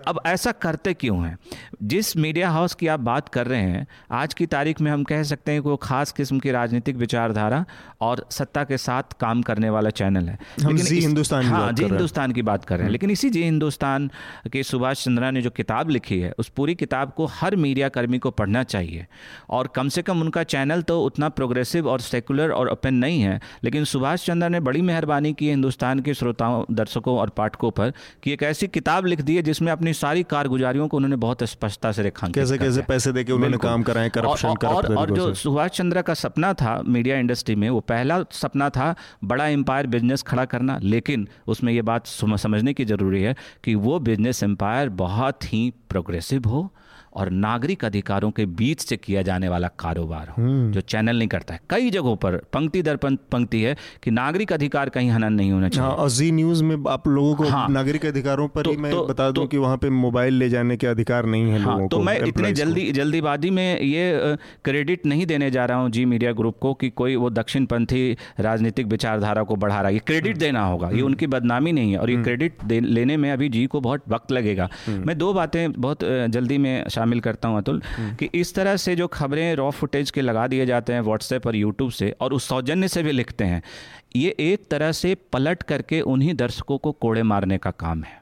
अब 0.08 0.20
ऐसा 0.26 0.52
करते 0.52 0.94
क्यों 0.94 1.26
हैं? 1.26 1.38
जिस 1.84 2.16
मीडिया 2.18 2.50
हाउस 2.50 2.74
की 2.74 2.88
आप 2.88 3.00
बात 3.00 3.30
कर 3.30 3.48
रहे 3.48 3.62
हैं 3.62 3.86
आज 4.12 4.34
की 4.34 4.46
तारीख 4.46 4.82
में 4.82 4.92
हम 4.92 5.04
कह 5.04 5.24
सकते 5.24 5.52
हैं 5.52 5.62
कि 5.62 5.70
वो 5.70 5.76
खास 5.78 6.12
किस्म 6.12 6.40
की 6.40 6.52
राजनीतिक 6.52 6.96
विचारधारा 6.96 7.66
और 8.02 8.26
सत्ता 8.32 8.64
के 8.64 8.78
साथ 8.78 9.04
काम 9.20 9.42
करने 9.42 9.70
वाला 9.70 9.90
चैनल 9.90 10.30
है। 10.30 10.38
हम 10.62 10.68
लेकिन 10.68 10.86
जी 10.86 11.00
हिंदुस्तान 11.00 11.46
हाँ 11.46 11.72
जी 11.72 11.84
हिंदुस्तान 11.84 12.32
की 12.32 12.42
बात 12.42 12.66
कर 12.66 12.76
रहे 12.76 12.86
हैं। 12.86 12.92
लेकिन 12.92 13.12
इसी 13.12 13.30
जी 13.30 13.44
हिंदुस्तान 13.44 14.10
के 14.54 14.64
सुभाष 14.64 15.04
चंद्रा 15.06 15.32
ने 15.32 15.42
जो 15.42 15.50
किताब 15.50 15.90
लिखी 15.90 16.20
है 16.20 16.34
उस 16.40 16.50
पूरी 16.50 16.76
किताब 16.76 17.14
को 17.18 17.26
हर 17.26 17.56
मीडिया 17.56 17.90
कर्मी 17.90 18.20
को 18.20 18.32
पढ़ना 18.32 18.64
चाहिए। 18.64 19.08
और 19.50 19.68
कम 19.68 19.90
से 19.90 20.02
कम 20.02 20.22
उनका 20.22 20.44
चैनल 20.44 20.82
तो 20.82 21.02
उतना 21.04 21.30
प्रोग्रेसिव 21.30 21.88
और 21.90 22.02
सेकुलर 22.02 22.52
और 22.52 22.70
ओपन 22.70 22.94
नहीं 22.94 23.22
है। 23.22 23.40
लेकिन 23.64 23.84
सुभाष 23.84 24.26
चंद्र 24.26 24.50
ने 24.50 24.60
बड़ी 24.60 24.82
मेहरबानी 24.82 25.34
की 25.34 25.50
हिंदुस्तान 25.50 26.00
के 26.00 26.14
श्रोताओं 26.14 26.64
दर्शकों 26.72 27.18
और 27.18 27.30
पाठकों 27.30 27.72
पर 27.72 27.94
कि 28.24 28.34
एक 28.34 28.44
ऐसी 28.44 28.68
किताब 28.68 29.06
लिख 29.06 29.22
दी 29.22 29.36
है 29.36 29.42
जिसमें 29.42 29.72
अपनी 29.72 29.94
सारी 29.94 30.24
कारगुजारियों 30.24 30.88
को 30.88 30.98
उन्होंने 30.98 31.16
बहुत 31.16 31.44
स्पष्टता 31.44 31.92
से 31.92 32.04
रेखा 32.04 32.28
कैसे 32.28 32.58
कैसे 32.58 32.82
पैसे 32.82 33.12
देके 33.12 33.34
उन्होंने 33.34 33.58
काम 33.58 33.84
कराए 33.84 34.10
करप्शन 34.10 34.48
और, 34.48 34.66
और, 34.66 34.96
और 34.96 35.12
जो 35.12 35.34
सुभाष 35.34 35.70
चंद्र 35.70 36.02
का 36.02 36.14
सपना 36.14 36.54
था 36.54 36.82
मीडिया 36.88 37.18
इंडस्ट्री 37.18 37.56
में 37.56 37.70
वो 37.70 37.80
पहला 37.80 38.24
सपना 38.32 38.70
था 38.70 38.96
बड़ा 39.24 39.48
एम्पायर 39.48 39.88
बिज़नेस 39.88 40.22
खड़ा 40.22 40.46
करना। 40.46 40.80
लेकिन 40.84 41.28
उसमें 41.48 41.74
ये 41.74 41.82
बात 41.82 42.08
समझने 42.08 42.74
की 42.74 42.86
ज़रूरी 42.86 43.22
है 43.22 43.36
कि 43.64 43.76
वो 43.76 44.00
बिज़नेस 44.00 44.44
एम्पायर 44.44 44.90
बहुत 44.90 45.54
ही 45.54 45.74
प्रोग्रेसिव 45.90 46.48
हो 46.48 46.62
और 47.20 47.30
नागरिक 47.30 47.84
अधिकारों 47.86 48.30
के 48.32 48.46
बीच 48.60 48.82
से 48.82 48.98
किया 48.98 49.22
जाने 49.22 49.50
वाला 49.50 49.68
कारोबार 49.80 50.28
हो 50.30 50.44
हम्म। 50.44 50.72
जो 50.72 50.82
चैनल 50.82 51.18
नहीं 51.18 51.28
करता 51.28 51.54
है। 51.54 51.60
कई 51.70 51.90
जगहों 51.90 52.16
पर 52.16 52.36
पंक्ति 52.54 52.82
दर 52.82 52.96
पंक्ति 53.06 53.62
है 53.62 53.76
कि 54.04 54.12
नागरिक 54.12 54.54
अधिकार 54.54 54.90
कहीं 54.90 55.10
हनन 55.10 55.34
नहीं 55.34 55.52
होना 55.52 55.70
चाहिए। 55.70 55.90
हाँ, 55.90 56.10
जी 56.10 56.32
न्यूज़ 56.32 56.64
में 56.64 56.76
आप 56.90 57.08
लोगों 57.08 57.36
को 57.36 57.44
हाँ, 57.44 57.68
नागरिक 57.70 58.06
अधिकारों 58.06 58.48
पर 58.48 58.64
तो, 58.64 58.72
ही 58.72 58.78
मैं 58.78 58.92
तो, 58.92 59.06
बता 59.06 59.30
दूँ 59.32 59.44
तो, 59.44 59.48
कि 59.48 59.58
वहाँ 59.58 59.78
पे 59.78 59.90
मोबाइल 59.90 60.34
ले 60.34 60.50
जाने 60.50 60.78
के 60.78 60.88
अधिकार 60.88 61.26
नहीं 61.26 61.52
है 61.52 61.62
हाँ, 61.62 61.74
लोगों 61.74 61.88
तो 61.88 61.98
को, 61.98 62.04
मैं 62.04 62.18
इतनी 62.28 62.52
जल्दी 62.54 62.92
जल्दीबाजी 62.92 63.50
में 63.50 63.80
ये 63.80 64.38
क्रेडिट 64.66 65.06
नहीं 65.06 65.26
देने 65.26 65.52
जा 65.52 65.66
रहा 65.66 65.78
हूँ 65.78 65.90
जी 65.90 66.06
मीडिया 66.06 66.32
ग्रुप 66.32 66.58
को 66.62 66.74
कि 66.74 66.90
कोई 66.90 67.16
वो 67.16 67.30
दक्षिण 67.30 67.66
पंथी 67.66 68.02
राजनीतिक 68.40 68.88
विचारधारा 68.88 69.44
को 69.44 69.56
बढ़ा 69.56 69.76
रहा 69.76 69.88
है। 69.88 69.94
ये 69.94 70.00
क्रेडिट 70.00 70.32
हम्म। 70.32 70.40
देना 70.40 70.66
होगा 70.66 70.88
ये 70.88 70.94
हम्म। 70.94 71.06
उनकी 71.06 71.28
बदनामी 71.28 71.72
नहीं 71.72 71.92
है 71.92 71.98
और 71.98 72.10
ये 72.10 72.24
क्रेडिट 72.24 72.72
लेने 72.72 73.18
में 73.18 73.32
अभी 73.32 73.50
जी 73.50 73.66
को 73.66 73.82
बहुत 73.82 74.04
वक्त 74.10 74.32
लगेगा। 74.32 74.70
मैं 74.90 75.18
दो 75.18 75.34
बातें 75.34 75.72
बहुत 75.72 76.04
जल्दी 76.04 76.58
में 76.58 76.88
शामिल 76.90 77.09
करता 77.20 77.48
हूँ 77.48 77.58
अतुल 77.58 77.82
हम्म। 77.98 78.16
कि 78.16 78.30
इस 78.36 78.54
तरह 78.56 78.76
से 78.78 78.96
जो 78.96 79.08
खबरें 79.08 79.56
रॉ 79.56 79.70
फुटेज 79.72 80.12
के 80.12 80.22
लगा 80.22 80.48
दिए 80.48 80.66
जाते 80.66 80.94
हैं 80.94 81.02
व्हाट्सएप 81.02 81.48
और 81.48 81.56
यूट्यूब 81.56 81.92
से 81.92 82.14
और 82.22 82.34
उस 82.34 82.48
सौजन्य 82.48 82.88
से 82.88 83.04
भी 83.04 83.12
लिखते 83.12 83.44
हैं 83.44 83.62
ये 84.16 84.36
एक 84.42 84.68
तरह 84.72 84.92
से 84.92 85.16
पलट 85.34 85.64
करके 85.64 86.02
उन्हीं 86.02 86.34
दर्शकों 86.34 86.78
को 86.78 86.92
कोड़े 86.92 87.24
मारने 87.24 87.58
का 87.58 87.72
काम 87.72 88.04
है 88.04 88.19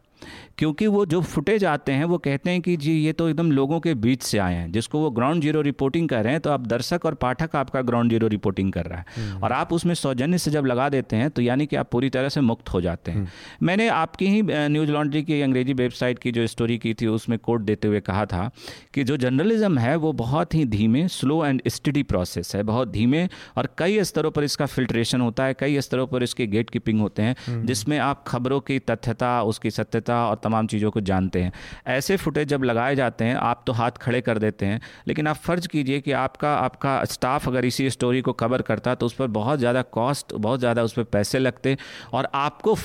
क्योंकि 0.58 0.88
वो 0.88 1.06
जो 1.06 1.20
फुटेज 1.24 1.64
आते 1.66 1.92
हैं 1.92 2.06
वो 2.06 2.18
कहते 2.20 2.50
हैं 2.50 2.62
कि 2.62 2.76
जी 2.78 2.94
ये 2.94 3.12
तो 3.14 3.28
एकदम 3.30 3.52
लोगों 3.52 3.80
के 3.80 3.94
बीच 3.96 4.22
से 4.24 4.38
आए 4.38 4.54
हैं 4.54 4.72
जिसको 4.72 5.00
वो 5.00 5.10
ग्राउंड 5.12 5.42
ज़ीरो 5.42 5.62
रिपोर्टिंग 5.62 6.08
कर 6.10 6.24
रहे 6.24 6.34
हैं 6.34 6.42
तो 6.42 6.50
आप 6.50 6.66
दर्शक 6.68 7.06
और 7.06 7.14
पाठक 7.16 7.56
आपका 7.56 7.82
ग्राउंड 7.82 8.10
ज़ीरो 8.10 8.28
रिपोर्टिंग 8.28 8.72
कर 8.74 8.86
रहा 8.86 9.00
है 9.00 9.06
हम्म। 9.18 9.44
और 9.44 9.52
आप 9.52 9.74
उसमें 9.74 9.94
सौजन्य 9.96 10.38
से 10.38 10.52
जब 10.52 10.66
लगा 10.66 10.88
देते 10.90 11.16
हैं 11.16 11.30
तो 11.30 11.42
यानी 11.42 11.66
कि 11.66 11.76
आप 11.76 11.90
पूरी 11.92 12.10
तरह 12.10 12.30
से 12.30 12.42
मुक्त 12.44 12.70
हो 12.70 12.82
जाते 12.82 13.12
हैं 13.12 13.18
हम्म। 13.18 13.66
मैंने 13.66 13.88
आपकी 13.90 14.28
ही 14.28 14.42
न्यूज़ 14.46 14.92
लॉन्ड्री 14.92 15.24
की 15.24 15.42
अंग्रेज़ी 15.42 15.74
वेबसाइट 15.76 16.20
की 16.20 16.32
जो 16.32 16.48
स्टोरी 16.48 16.78
की 16.78 16.94
थी 16.94 17.08
उसमें 17.10 17.38
कोट 17.40 17.62
देते 17.64 17.88
हुए 17.88 18.00
कहा 18.02 18.26
था 18.28 18.50
कि 18.94 19.04
जो 19.04 19.18
जर्नलिज्म 19.18 19.78
है 19.78 19.96
वो 19.98 20.14
बहुत 20.16 20.56
ही 20.56 20.66
धीमे 20.68 21.08
स्लो 21.10 21.44
एंड 21.46 21.62
स्टडी 21.70 22.04
प्रोसेस 22.06 22.56
है 22.56 22.64
बहुत 22.64 22.88
धीमे 22.90 23.28
और 23.58 23.70
कई 23.78 24.04
स्तरों 24.06 24.32
पर 24.32 24.44
इसका 24.44 24.66
फिल्ट्रेशन 24.68 25.22
होता 25.22 25.46
है 25.46 25.54
कई 25.60 25.80
स्तरों 25.82 26.08
पर 26.08 26.24
इसके 26.24 26.48
गेट 26.48 26.70
कीपिंग 26.70 27.00
होते 27.02 27.22
हैं 27.22 27.36
हम्म। 27.46 27.66
जिसमें 27.66 27.98
आप 28.00 28.24
खबरों 28.28 28.60
की 28.62 28.80
तथ्यता 28.88 29.42
उसकी 29.46 29.72
सत्यता 29.72 30.26
और 30.28 30.36
तमाम 30.48 30.68
चीज़ों 30.68 30.92
को 30.92 31.02
जानते 31.04 31.42
हैं। 31.42 31.52
ऐसे 31.90 32.18
फुटेज 32.18 32.48
जब 32.48 32.64
लगाए 32.64 32.96
जाते 32.96 33.26
हैं, 33.26 33.36
आप 33.36 33.64
तो 33.68 33.74
हाथ 33.74 33.92
खड़े 34.02 34.22
कर 34.22 34.38
देते 34.40 34.66
हैं, 34.66 34.82
लेकिन 35.08 35.28
आप 35.28 35.36
फ़र्ज़ 35.38 35.68
कीजिए 35.68 36.00
कि 36.00 36.12
आपका 36.18 36.56
आपका 36.58 37.04
स्टाफ 37.08 37.48
अगर 37.48 37.66
इसी 37.66 37.90
स्टोरी 37.90 38.22
को 38.22 38.34
कवर 38.36 38.62
करता 38.64 38.96
तो 38.96 39.06
उस 39.06 39.14
पर 39.14 39.28
बहुत 39.34 39.60
ज़्यादा 39.60 39.82
कॉस्ट 39.94 40.34
बहुत 40.36 40.60
ज़्यादा 40.60 40.84
उस 40.84 40.94
पर 40.94 41.04
पैसे 41.10 41.40
लगते 41.40 41.78
और 42.14 42.28
आपको 42.36 42.76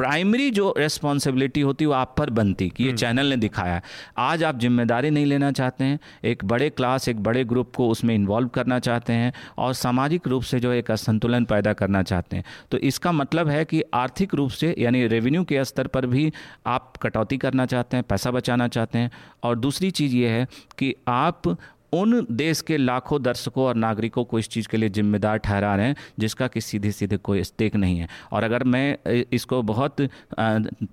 प्राइमरी 0.00 0.50
जो 0.50 0.72
रेस्पॉन्सिबिलिटी 0.78 1.60
होती 1.60 1.84
है 1.84 1.88
वो 1.88 1.94
आप 1.94 2.14
पर 2.18 2.30
बनती 2.30 2.68
कि 2.68 2.84
ये 2.84 2.92
चैनल 2.92 3.18
हम्म। 3.18 3.28
ने 3.30 3.36
दिखाया 3.36 3.80
आज 4.18 4.44
आप 4.44 4.58
ज़िम्मेदारी 4.58 5.10
नहीं 5.10 5.26
लेना 5.26 5.50
चाहते 5.52 5.84
हैं 5.84 5.98
एक 6.24 6.44
बड़े 6.44 6.68
क्लास 6.70 7.08
एक 7.08 7.22
बड़े 7.22 7.44
ग्रुप 7.44 7.74
को 7.76 7.88
उसमें 7.88 8.14
इन्वॉल्व 8.14 8.48
करना 8.48 8.78
चाहते 8.78 9.12
हैं 9.12 9.32
और 9.58 9.74
सामाजिक 9.74 10.28
रूप 10.28 10.42
से 10.42 10.60
जो 10.60 10.72
एक 10.72 10.90
असंतुलन 10.90 11.44
पैदा 11.44 11.72
करना 11.72 12.02
चाहते 12.02 12.36
हैं। 12.36 12.44
तो 12.70 12.78
इसका 12.78 13.12
मतलब 13.12 13.48
है 13.48 13.64
कि 13.64 13.82
आर्थिक 13.94 14.34
रूप 14.34 14.50
से 14.50 14.74
यानी 14.78 15.06
रेवेन्यू 15.06 15.44
के 15.44 15.64
स्तर 15.64 15.86
पर 15.86 16.06
भी 16.06 16.32
आप 16.66 16.96
कटौती 17.02 17.38
करना 17.38 17.66
चाहते 17.66 17.96
हैं 17.96 18.04
पैसा 18.08 18.30
बचाना 18.30 18.68
चाहते 18.68 18.98
हैं। 18.98 19.10
और 19.42 19.58
दूसरी 19.58 19.90
चीज़ 19.90 20.16
ये 20.16 20.28
है 20.28 20.46
कि 20.78 20.94
आप 21.08 21.56
उन 21.92 22.26
देश 22.30 22.60
के 22.60 22.76
लाखों 22.76 23.22
दर्शकों 23.22 23.64
और 23.64 23.74
नागरिकों 23.76 24.24
को 24.24 24.38
इस 24.38 24.48
चीज़ 24.48 24.68
के 24.68 24.76
लिए 24.76 24.88
जिम्मेदार 24.88 25.38
ठहरा 25.38 25.74
रहे 25.76 25.86
हैं 25.86 25.96
जिसका 26.18 26.48
कि 26.48 26.60
सीधे 26.60 26.90
सीधे 26.92 27.16
कोई 27.18 27.42
स्टेक 27.44 27.76
नहीं 27.76 27.98
है। 27.98 28.08
और 28.32 28.44
अगर 28.44 28.64
मैं 28.64 29.22
इसको 29.32 29.62
बहुत 29.62 30.00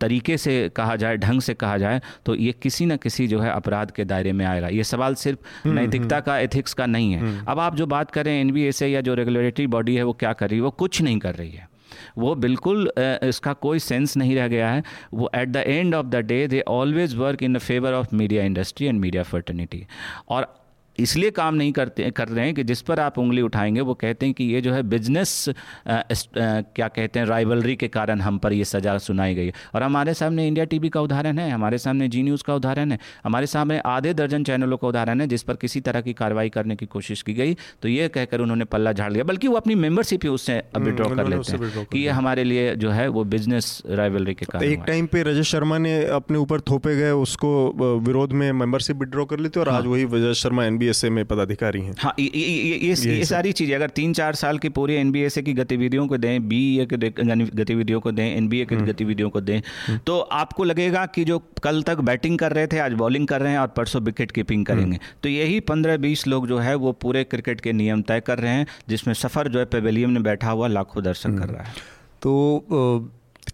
तरीके 0.01 0.37
से 0.37 0.57
कहा 0.75 0.95
जाए 0.95 1.17
ढंग 1.17 1.41
से 1.41 1.53
कहा 1.53 1.77
जाए 1.77 2.01
तो 2.25 2.35
ये 2.35 2.51
किसी 2.61 2.85
न 2.85 2.97
किसी 2.97 3.27
जो 3.27 3.39
है 3.39 3.51
अपराध 3.51 3.91
के 3.91 4.05
दायरे 4.05 4.31
में 4.33 4.45
आएगा। 4.45 4.67
ये 4.67 4.83
सवाल 4.83 5.15
सिर्फ़ 5.15 5.39
हम्म, 5.63 5.79
नैतिकता। 5.79 6.19
का 6.19 6.37
एथिक्स 6.39 6.73
का 6.73 6.85
नहीं 6.85 7.13
है। 7.13 7.19
हम्म। 7.19 7.45
अब 7.47 7.59
आप 7.59 7.75
जो 7.75 7.85
बात 7.87 8.11
करें 8.11 8.31
एन 8.33 8.71
से 8.71 8.87
या 8.87 9.01
जो 9.01 9.13
रेगुलेटरी 9.15 9.67
बॉडी 9.67 9.95
है 9.95 10.03
वो 10.03 10.13
क्या 10.13 10.33
कर 10.33 10.49
रही 10.49 10.57
है? 10.57 10.63
वो 10.63 10.71
कुछ 10.71 11.01
नहीं 11.01 11.19
कर 11.19 11.35
रही 11.35 11.51
है। 11.51 11.67
वो 12.17 12.33
बिल्कुल 12.35 12.91
इसका 12.99 13.53
कोई 13.53 13.79
सेंस 13.79 14.15
नहीं 14.17 14.35
रह 14.35 14.47
गया 14.47 14.69
है। 14.69 14.83
वो 15.13 15.29
at 15.35 15.49
the 15.49 15.57
end 15.57 15.95
of 15.95 16.05
the 16.05 16.15
day 16.25 16.45
they 16.47 16.61
always 16.67 17.15
work 17.15 17.43
in 17.43 17.53
the 17.53 17.57
favour 17.59 17.93
of 17.93 18.15
media 18.15 18.43
industry 18.43 18.87
and 18.87 18.99
media 18.99 19.23
fraternity 19.23 19.85
और 20.29 20.53
इसलिए 20.99 21.31
काम 21.31 21.55
नहीं 21.55 21.71
करते 21.71 22.09
कर 22.11 22.27
रहे 22.27 22.45
हैं 22.45 22.53
कि 22.53 22.63
जिस 22.63 22.81
पर 22.81 22.99
आप 22.99 23.17
उंगली 23.19 23.41
उठाएँगे 23.41 23.81
वो 23.81 23.93
कहते 23.93 24.25
हैं 24.25 24.35
कि 24.35 24.43
ये 24.43 24.61
जो 24.61 24.73
है 24.73 24.81
बिज़नेस 24.83 25.33
क्या 25.87 26.87
कहते 26.87 27.19
हैं 27.19 27.25
राइवलरी 27.25 27.75
के 27.75 27.87
कारण 27.87 28.21
हम 28.21 28.37
पर 28.37 28.53
ये 28.53 28.65
सज़ा 28.65 28.97
सुनाई 28.97 29.35
गई 29.35 29.45
है। 29.45 29.53
और 29.75 29.83
हमारे 29.83 30.13
सामने 30.13 30.47
इंडिया 30.47 30.65
टीवी 30.65 30.89
का 30.89 31.01
उदाहरण 31.01 31.39
है 31.39 31.49
हमारे 31.51 31.77
सामने 31.77 32.07
जी 32.07 32.23
न्यूज़ 32.23 32.43
का 32.43 32.55
उदाहरण 32.55 32.91
है 32.91 32.99
हमारे 33.23 33.47
सामने 33.47 33.79
आधे 33.85 34.13
दर्जन 34.13 34.43
चैनलों 34.43 34.77
का 34.77 34.87
उदाहरण 34.87 35.21
है 35.21 35.27
जिस 35.27 35.43
पर 35.43 35.55
किसी 35.55 35.81
तरह 35.81 36.01
की 36.01 36.13
कार्रवाई 36.13 36.49
करने 36.49 36.75
की 36.75 36.85
कोशिश 36.85 37.21
की 37.21 37.33
गई 37.33 37.53
तो 37.81 37.89
ये 37.89 38.07
कहकर 38.07 38.41
उन्होंने 38.41 38.65
पल्ला 38.65 38.91
झाड़ 38.93 39.11
लिया। 39.11 39.23
बल्कि 39.23 39.47
वो 39.47 39.55
अपनी 39.55 39.75
मेंबरशिप 39.75 40.23
ही 40.23 40.29
उससे 40.29 40.61
विड्रॉ 40.77 41.05
हम्म, 41.05 41.17
कर 41.17 41.27
लेते 41.27 41.57
हैं 41.57 41.85
कि 41.85 41.99
ये 41.99 42.09
हमारे 42.09 42.43
लिए 42.43 42.75
जो 42.75 42.91
है 42.91 43.07
वो 43.07 43.23
बिज़नेस 43.23 43.81
राइवलरी 43.89 44.33
के 44.33 44.45
कारण 44.45 44.65
एक 44.65 44.83
टाइम 44.87 45.05
पे 45.05 45.23
रजत 45.23 45.43
शर्मा 45.43 45.77
ने 45.77 45.95
अपने 46.15 46.37
ऊपर 46.37 46.61
थोपे 46.61 46.95
गए 46.95 47.11
उसको 47.11 47.99
विरोध 47.99 48.33
में 48.33 48.51
मेंबरशिप 48.53 48.97
विड्रॉ 48.97 49.25
कर 49.25 49.39
लेते 49.39 49.59
और 49.59 49.69
हाँ। 49.69 49.77
आज 49.77 49.85
वही 49.85 50.03
रजत 50.03 50.33
शर्मा 50.33 50.65
एनबीएसए 50.87 51.09
में 51.09 51.25
पदाधिकारी 51.25 51.81
हैं। 51.81 51.95
हाँ 51.99 52.13
ये 52.19 52.25
ये, 52.25 52.77
ये, 52.87 53.17
ये 53.17 53.25
सारी 53.25 53.51
चीज़ें 53.51 53.75
अगर 53.75 53.89
तीन 53.89 54.13
चार 54.13 54.35
साल 54.35 54.57
की 54.57 54.69
पूरी 54.69 54.95
एनबीएसए 54.95 55.41
की 55.41 55.53
गतिविधियों 55.53 56.07
को 56.07 56.17
दें 56.17 56.47
बी 56.47 56.87
के 56.93 56.97
गतिविधियों 56.97 57.99
को 57.99 58.11
दें 58.11 58.25
एनबीए 58.25 58.65
की 58.65 58.75
हम्म। 58.75 58.85
गतिविधियों 58.85 59.29
को 59.29 59.41
दें 59.41 59.57
हम्म। 59.57 59.97
तो 60.07 60.19
आपको 60.19 60.63
लगेगा 60.63 61.05
कि 61.05 61.23
जो 61.25 61.39
कल 61.63 61.81
तक 61.83 61.99
बैटिंग 62.01 62.37
कर 62.39 62.53
रहे 62.53 62.67
थे 62.67 62.79
आज 62.79 62.93
बॉलिंग 62.93 63.27
कर 63.27 63.41
रहे 63.41 63.51
हैं 63.51 63.59
और 63.59 63.67
परसों 63.67 64.01
विकेट 64.01 64.31
कीपिंग 64.31 64.65
करेंगे। 64.65 64.99
तो 65.23 65.29
यही 65.29 65.59
पंद्रह 65.65 65.97
बीस 65.97 66.27
लोग 66.27 66.47
जो 66.47 66.57
है 66.59 66.75
वो 66.75 66.91
पूरे 66.91 67.23
क्रिकेट 67.23 67.61
के 67.61 67.73
नियम 67.73 68.01
तय 68.01 68.19
कर 68.19 68.39
रहे 68.39 68.51
हैं 68.51 68.67
जिसमें 68.89 69.13
सफ़र 69.13 69.47
जो 69.47 69.59
है 69.59 69.65
पेवेलियम 69.65 70.09
में 70.09 70.23
बैठा 70.23 70.49
हुआ 70.49 70.67
लाखों 70.67 71.03
दर्शक 71.03 71.37
कर 71.39 71.49
रहा 71.49 71.63
है। 71.63 71.73
तो 72.21 73.11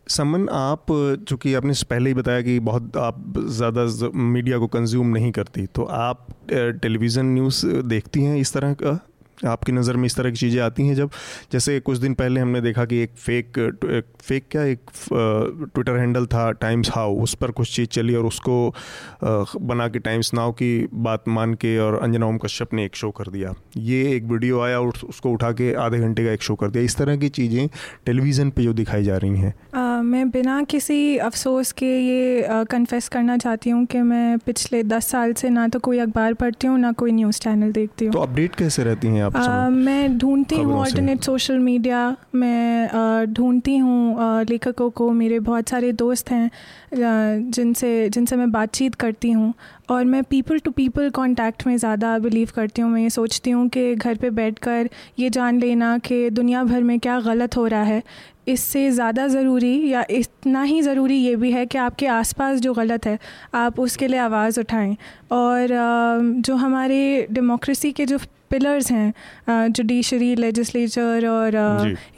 समन, 0.09 0.49
आप, 0.49 0.85
चूँकि 1.30 1.53
आपने 1.53 1.73
पहले 1.89 2.09
ही 2.09 2.13
बताया 2.13 2.41
कि 2.41 2.59
बहुत 2.59 2.97
आप 2.97 3.34
ज़्यादा 3.47 4.09
मीडिया 4.13 4.57
को 4.57 4.67
कंज्यूम 4.67 5.07
नहीं 5.07 5.31
करती 5.31 5.65
तो 5.65 5.84
आप 5.84 6.27
टेलीविज़न 6.53 7.25
न्यूज़ 7.25 7.65
देखती 7.65 8.23
हैं 8.23 8.38
इस 8.38 8.53
तरह 8.53 8.73
का? 8.73 8.99
आपकी 9.45 9.71
नज़र 9.71 9.95
में 9.95 10.05
इस 10.05 10.15
तरह 10.15 10.29
की 10.29 10.37
चीज़ें 10.37 10.61
आती 10.61 10.87
हैं 10.87 10.95
जब 10.95 11.09
जैसे 11.51 11.79
कुछ 11.81 11.97
दिन 11.97 12.13
पहले 12.13 12.39
हमने 12.39 12.61
देखा 12.61 12.85
कि 12.85 13.01
एक 13.03 13.11
फेक 13.17 13.57
एक 13.57 14.05
फेक 14.21 14.45
क्या 14.51 14.63
एक 14.65 14.91
ट्विटर 15.03 15.97
हैंडल 15.97 16.25
था 16.25 16.51
टाइम्स 16.61 16.89
हाउ 16.91 17.15
उस 17.23 17.33
पर 17.35 17.51
कुछ 17.51 17.75
चीज़ 17.75 17.87
चली 17.89 18.15
और 18.15 18.25
उसको 18.25 18.55
बना 19.23 19.87
के 19.87 19.99
टाइम्स 19.99 20.33
नाउ 20.33 20.51
की 20.53 20.71
बात 20.93 21.27
मान 21.29 21.53
के 21.55 21.77
और 21.79 21.99
अंजना 21.99 22.25
ओम 22.25 22.37
कश्यप 22.37 22.73
ने 22.73 22.85
एक 22.85 22.95
शो 22.95 23.09
कर 23.11 23.31
दिया। 23.31 23.53
ये 23.77 24.01
एक 24.11 24.23
वीडियो 24.25 24.59
आया 24.61 24.79
और 24.79 24.93
उसको 25.09 25.31
उठा 25.31 25.51
के 25.51 25.73
आधे 25.81 25.99
घंटे 25.99 26.25
का 26.25 26.31
एक 26.31 26.41
शो 26.41 26.55
कर 26.55 26.69
दिया। 26.69 26.83
इस 26.83 26.95
तरह 26.97 27.17
की 27.17 27.29
चीज़ें 27.31 27.67
टेलीविज़न 28.05 28.49
पर 28.49 28.61
जो 28.61 28.73
दिखाई 28.73 29.03
जा 29.03 29.17
रही 29.17 29.37
हैं। 29.37 29.53
मैं 30.03 30.29
बिना 30.29 30.61
किसी 30.65 31.17
अफसोस 31.19 31.71
के 31.71 31.85
ये 31.85 32.65
कन्फेस 32.71 33.07
करना 33.09 33.37
चाहती 33.37 33.69
हूँ 33.69 33.85
कि 33.85 34.01
मैं 34.03 34.37
पिछले 34.45 34.83
दस 34.85 35.07
साल 35.07 35.33
से 35.33 35.49
ना 35.49 35.67
तो 35.67 35.79
कोई 35.79 35.99
अखबार 35.99 36.33
पढ़ती 36.33 36.67
हूँ 36.67 36.79
ना 36.79 36.91
कोई 36.93 37.11
न्यूज़ 37.11 37.39
चैनल 37.41 37.71
देखती 37.71 38.05
हूँ। 38.05 38.13
तो 38.13 38.19
अपडेट 38.19 38.55
कैसे 38.55 38.83
रहती 38.83 39.07
हैं 39.07 39.23
आप? 39.23 39.32
मैं 39.35 40.18
ढूंढती 40.18 40.55
हूँ 40.55 40.80
ऑल्टरनेट 40.80 41.22
सोशल 41.23 41.57
मीडिया 41.60 42.15
मैं 42.35 43.26
ढूंढती 43.34 43.77
हूँ 43.77 44.43
लेखकों 44.49 44.89
को 44.89 45.10
मेरे 45.11 45.39
बहुत 45.39 45.69
सारे 45.69 45.91
दोस्त 45.91 46.31
हैं 46.31 46.49
जिनसे 47.51 48.10
जिनसे 48.10 48.35
मैं 48.35 48.51
बातचीत 48.51 48.95
करती 48.95 49.31
हूँ। 49.31 49.53
और 49.89 50.03
मैं 50.05 50.23
पीपल 50.23 50.60
टू 50.60 50.72
पीपल 50.72 51.10
कांटेक्ट 51.10 51.65
में 51.68 51.76
ज़्यादा 51.77 52.18
बिलीव 52.19 52.49
करती 52.55 52.81
हूँ 52.81 52.91
मैं 52.91 53.01
ये 53.01 53.10
सोचती 53.10 53.51
हूँ 53.51 53.68
कि 53.69 53.93
घर 53.95 54.18
पे 54.18 54.30
बैठकर 54.30 54.89
ये 55.19 55.30
जान 55.30 55.60
लेना 55.60 55.97
कि 55.97 56.30
दुनिया 56.30 56.64
भर 56.64 56.84
में 56.84 56.99
क्या 56.99 57.19
गलत 57.22 57.57
हो 57.57 57.65
रहा 57.68 57.84
है। 57.84 58.01
इससे 58.47 58.89
ज़्यादा 58.91 59.27
ज़रूरी 59.27 59.91
या 59.91 60.03
इतना 60.10 60.61
ही 60.64 60.81
ज़रूरी 60.81 61.18
ये 61.18 61.35
भी 61.35 61.51
है 61.51 61.65
कि 61.65 61.77
आपके 61.77 62.07
आसपास 62.10 62.60
जो 62.60 62.73
गलत 62.73 63.05
है 63.05 63.18
आप 63.55 63.80
उसके 63.80 64.07
लिए 64.07 64.19
आवाज़ 64.19 64.60
उठाएँ। 64.60 64.95
और 65.31 65.68
जो 66.39 66.55
हमारे 66.55 67.27
डेमोक्रेसी 67.31 67.91
के 67.91 68.05
जो 68.05 68.18
पिलर्स 68.49 68.91
हैं 68.91 69.69
जुडिशरी 69.69 70.35
लेजिस्लेचर 70.35 71.26
और 71.27 71.55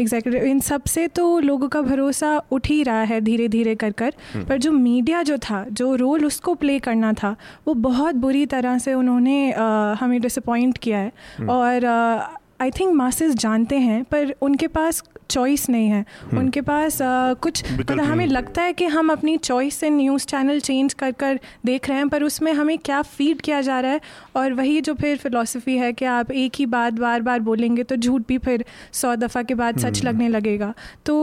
एग्जीक्यूटिव 0.02 0.44
इन 0.44 0.60
सबसे 0.60 1.08
तो 1.08 1.28
लोगों 1.40 1.68
का 1.70 1.82
भरोसा 1.82 2.38
उठ 2.52 2.68
ही 2.68 2.82
रहा 2.84 3.02
है 3.02 3.20
धीरे 3.22 3.48
धीरे 3.48 3.76
कर 3.76 3.92
कर 3.92 4.14
हम्म। 4.34 4.46
पर 4.46 4.58
जो 4.58 4.72
मीडिया 4.72 5.22
जो 5.24 5.38
था 5.40 5.64
जो 5.72 5.94
रोल 5.96 6.26
उसको 6.26 6.54
प्ले 6.56 6.78
करना 6.80 7.14
था 7.14 7.36
वो 7.68 7.74
बहुत 7.82 8.16
बुरी 8.16 8.46
तरह 8.46 8.78
से 8.78 8.94
उन्होंने 8.94 9.52
हमें 10.00 10.20
डिसअपॉइंट 10.22 10.78
किया 10.78 10.98
है 10.98 11.12
हम्म। 11.38 11.50
और 11.50 11.86
आई 12.62 12.72
थिंक 12.72 12.94
मासेस 12.94 13.34
जानते 13.36 13.78
हैं 13.80 14.04
पर 14.04 14.34
उनके 14.42 14.68
पास 14.70 15.04
चॉइस 15.30 15.70
नहीं 15.70 15.88
है। 15.88 16.04
हम्म। 16.22 16.40
उनके 16.40 16.62
पास 16.62 17.02
आ, 17.02 17.34
कुछ 17.36 17.64
मतलब 17.74 18.00
हमें 18.02 18.26
लगता 18.28 18.62
है 18.62 18.74
कि 18.74 18.86
हम 18.88 19.12
अपनी 19.12 19.36
चॉइस 19.40 19.76
से 19.76 19.90
न्यूज़ 19.90 20.26
चैनल 20.26 20.60
चेंज 20.60 20.94
कर 20.94 21.12
कर 21.14 21.40
देख 21.66 21.90
रहे 21.90 21.98
हैं 21.98 22.10
पर 22.10 22.24
उसमें 22.24 22.52
हमें 22.54 22.78
क्या 22.78 23.02
फ़ीड 23.02 23.42
किया 23.42 23.62
जा 23.62 23.80
रहा 23.80 23.92
है? 23.92 24.02
और 24.36 24.54
वही 24.54 24.80
जो 24.82 24.94
फिर 24.94 25.18
फिलोसफी 25.18 25.78
है 25.78 25.92
कि 25.94 26.06
आप 26.08 26.32
एक 26.34 26.56
ही 26.60 26.66
बात 26.68 26.94
बार 26.96 27.22
बार 27.22 27.40
बोलेंगे 27.42 27.84
तो 27.84 27.96
झूठ 27.96 28.22
भी 28.28 28.38
फिर 28.38 28.66
सौ 28.94 29.16
दफ़ा 29.16 29.44
के 29.44 29.56
बाद 29.56 29.80
सच 29.80 29.98
हम्म। 29.98 30.08
लगने 30.08 30.28
लगेगा। 30.30 30.74
तो 31.06 31.16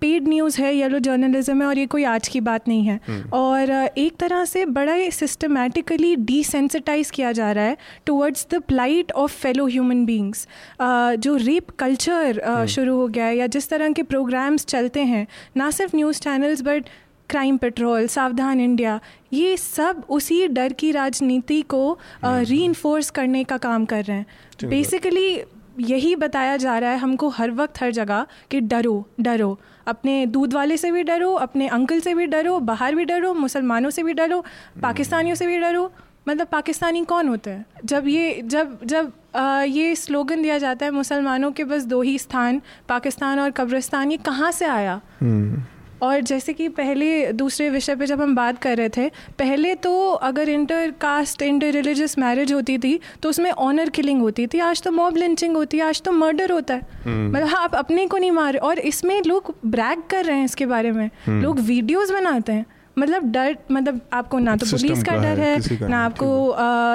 पेड 0.00 0.28
न्यूज़ 0.28 0.60
है 0.62 0.74
येलो 0.76 0.98
जर्नलिज्म 1.00 1.60
है 1.62 1.66
और 1.66 1.78
ये 1.78 1.86
कोई 1.86 2.04
आज 2.06 2.28
की 2.28 2.40
बात 2.42 2.68
नहीं 2.68 2.84
है। 2.84 2.98
हम्म। 3.08 3.30
और 3.34 3.70
एक 3.98 4.16
तरह 4.20 4.44
से 4.44 4.64
बड़ा 4.72 4.94
ही 4.94 5.10
सिस्टमेटिकली 5.12 6.14
डिसेंसिटाइज 6.24 7.10
किया 7.10 7.32
जा 7.32 7.50
रहा 7.52 7.64
है 7.64 7.76
towards 8.06 8.46
the 8.50 8.62
plight 8.68 9.12
of 9.14 9.32
fellow 9.32 9.66
human 9.66 10.04
beings 10.04 10.46
जो 10.82 11.36
रेप 11.38 11.70
कल्चर 11.78 12.66
शुरू 12.70 13.01
हो 13.02 13.08
गया 13.08 13.26
है 13.26 13.36
या 13.36 13.46
जिस 13.46 13.68
तरह 13.68 13.92
के 13.92 14.02
प्रोग्राम्स 14.02 14.66
चलते 14.66 15.04
हैं 15.04 15.26
ना 15.56 15.70
सिर्फ़ 15.70 15.96
news 15.96 16.20
channels 16.20 16.62
but 16.62 16.88
crime 17.28 17.56
patrol 17.56 18.06
Savdhaan 18.06 18.60
India 18.60 18.98
ये 19.32 19.56
सब 19.56 20.02
उसी 20.10 20.46
डर 20.48 20.72
की 20.72 20.90
राजनीति 20.92 21.60
को 21.62 21.98
री 22.24 22.68
uh, 22.68 23.10
करने 23.10 23.42
का 23.44 23.56
काम 23.58 23.84
कर 23.84 24.04
रहे 24.04 24.16
हैं। 24.16 24.26
बेसिकली 24.64 25.42
यही 25.80 26.14
बताया 26.16 26.56
जा 26.56 26.78
रहा 26.78 26.90
है 26.90 26.98
हमको 26.98 27.28
हर 27.28 27.50
वक्त 27.50 27.80
हर 27.80 27.90
जगह 27.90 28.26
कि 28.50 28.60
डरो 28.60 28.94
डरो। 29.20 29.58
अपने 29.86 30.14
दूध 30.26 30.54
वाले 30.54 30.76
से 30.76 30.90
भी 30.92 31.02
डरो 31.02 31.32
अपने 31.44 31.68
अंकल 31.68 32.00
से 32.00 32.14
भी 32.14 32.26
डरो 32.26 32.58
बाहर 32.60 32.94
भी 32.94 33.04
डरो 33.04 33.32
मुसलमानों 33.34 33.90
से 33.90 34.02
भी 34.02 34.12
डरो 34.12 34.44
पाकिस्तानियों 34.82 35.34
से 35.34 35.46
भी 35.46 35.58
डरो 35.58 35.90
मतलब 36.26 36.46
पाकिस्तानी 36.46 37.04
कौन 37.04 37.28
होते 37.28 37.50
हैं 37.50 37.64
जब 37.84 38.08
ये 38.08 38.40
जब 38.46 38.78
जब 38.84 39.12
आ, 39.36 39.62
ये 39.62 39.94
स्लोगन 39.96 40.42
दिया 40.42 40.58
जाता 40.58 40.86
है 40.86 40.92
मुसलमानों 40.92 41.50
के 41.52 41.64
बस 41.64 41.84
दो 41.86 42.00
ही 42.02 42.18
स्थान 42.18 42.60
पाकिस्तान 42.88 43.38
और 43.40 43.50
कब्रिस्तान 43.50 44.10
ये 44.10 44.16
कहाँ 44.20 44.50
से 44.52 44.64
आया 44.66 45.00
हम्म। 45.20 45.62
और 46.02 46.20
जैसे 46.20 46.52
कि 46.52 46.68
पहले 46.70 47.32
दूसरे 47.32 47.68
विषय 47.70 47.96
पे 47.96 48.06
जब 48.06 48.20
हम 48.20 48.34
बात 48.34 48.58
कर 48.58 48.76
रहे 48.76 48.88
थे 48.88 49.08
पहले 49.38 49.74
तो 49.76 49.92
अगर 50.22 50.48
inter 50.48 50.90
caste 51.00 51.42
inter 51.42 51.70
religious 51.72 52.18
marriage 52.18 52.52
होती 52.52 52.76
थी 52.78 52.98
तो 53.22 53.28
उसमें 53.28 53.50
ऑनर 53.50 53.90
किलिंग 53.90 54.20
होती 54.20 54.46
थी 54.46 54.58
आज 54.60 54.82
तो 54.82 54.90
मॉब 54.90 55.16
लिंचिंग 55.16 55.56
होती 55.56 55.78
है 55.78 55.84
आज 55.84 56.02
तो 56.02 56.12
मर्डर 56.12 56.52
होता 56.52 56.74
है 56.74 57.00
हम्म। 57.04 57.30
मतलब 57.30 57.48
हाँ 57.48 57.62
आप 57.62 57.74
अपने 57.74 58.06
को 58.06 58.18
नहीं 58.18 58.30
मारे 58.32 58.58
और 58.60 58.78
इसमें 58.80 59.20
लोग 59.22 59.54
ब्रैग 59.66 60.02
कर 60.10 60.24
रहे 60.24 60.36
हैं 60.36 60.44
इसके 60.44 60.66
बारे 60.66 60.92
में 60.92 61.08
हम्म। 61.26 61.42
लोग 61.42 61.60
वीडियोस 61.62 62.10
बनाते 62.10 62.52
हैं 62.52 62.66
मतलब 62.98 63.22
डर 63.32 63.56
मतलब 63.70 64.00
आपको 64.12 64.38
ना 64.38 64.56
तो 64.56 64.66
पुलिस 64.66 65.02
का 65.02 65.16
डर 65.16 65.38
है, 65.40 65.60
है 65.60 65.88
ना 65.88 66.04
आपको 66.04 66.28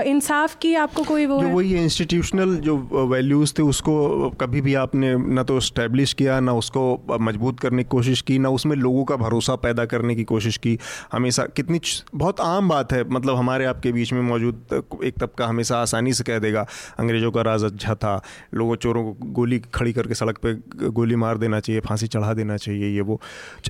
इंसाफ 0.01 0.55
की 0.61 0.73
आपको 0.75 1.03
कोई 1.03 1.25
वो 1.25 1.41
जो 1.43 1.47
वही 1.47 1.75
इंस्टीट्यूशनल 1.75 2.55
जो 2.55 2.77
वैल्यूज़ 3.11 3.53
थे 3.59 3.63
उसको 3.63 3.95
कभी 4.29 4.61
भी 4.61 4.73
आपने 4.73 5.15
ना 5.17 5.43
तो 5.43 5.57
इस्टेब्लिश 5.57 6.13
किया 6.13 6.39
ना 6.39 6.53
उसको 6.53 6.83
मज़बूत 7.21 7.59
करने 7.59 7.83
की 7.83 7.89
कोशिश 7.89 8.21
की 8.21 8.39
ना 8.39 8.49
उसमें 8.49 8.75
लोगों 8.75 9.03
का 9.05 9.15
भरोसा 9.15 9.55
पैदा 9.55 9.85
करने 9.85 10.15
की 10.15 10.23
कोशिश 10.23 10.57
की। 10.57 10.77
हमेशा 11.11 11.43
कितनी 11.55 11.79
बहुत 12.15 12.41
आम 12.41 12.69
बात 12.69 12.93
है 12.93 13.09
मतलब 13.09 13.35
हमारे 13.35 13.65
आपके 13.65 13.91
बीच 13.91 14.13
में 14.13 14.21
मौजूद 14.21 14.83
एक 15.03 15.13
तबका 15.19 15.47
हमेशा 15.47 15.77
आसानी 15.77 16.13
से 16.13 16.23
कह 16.23 16.39
देगा 16.39 16.65
अंग्रेज़ों 16.99 17.31
का 17.31 17.41
राज 17.41 17.63
अच्छा 17.63 17.95
था 17.95 18.21
लोगों 18.53 18.75
चोरों 18.75 19.03
को 19.03 19.31
गोली 19.31 19.59
खड़ी 19.73 19.93
करके 19.93 20.13
सड़क 20.13 20.37
पर 20.45 20.61
गोली 20.89 21.15
मार 21.15 21.37
देना 21.37 21.59
चाहिए 21.59 21.81
फांसी 21.81 22.07
चढ़ा 22.07 22.33
देना 22.33 22.57
चाहिए 22.57 22.95
ये 22.95 23.01
वो 23.01 23.21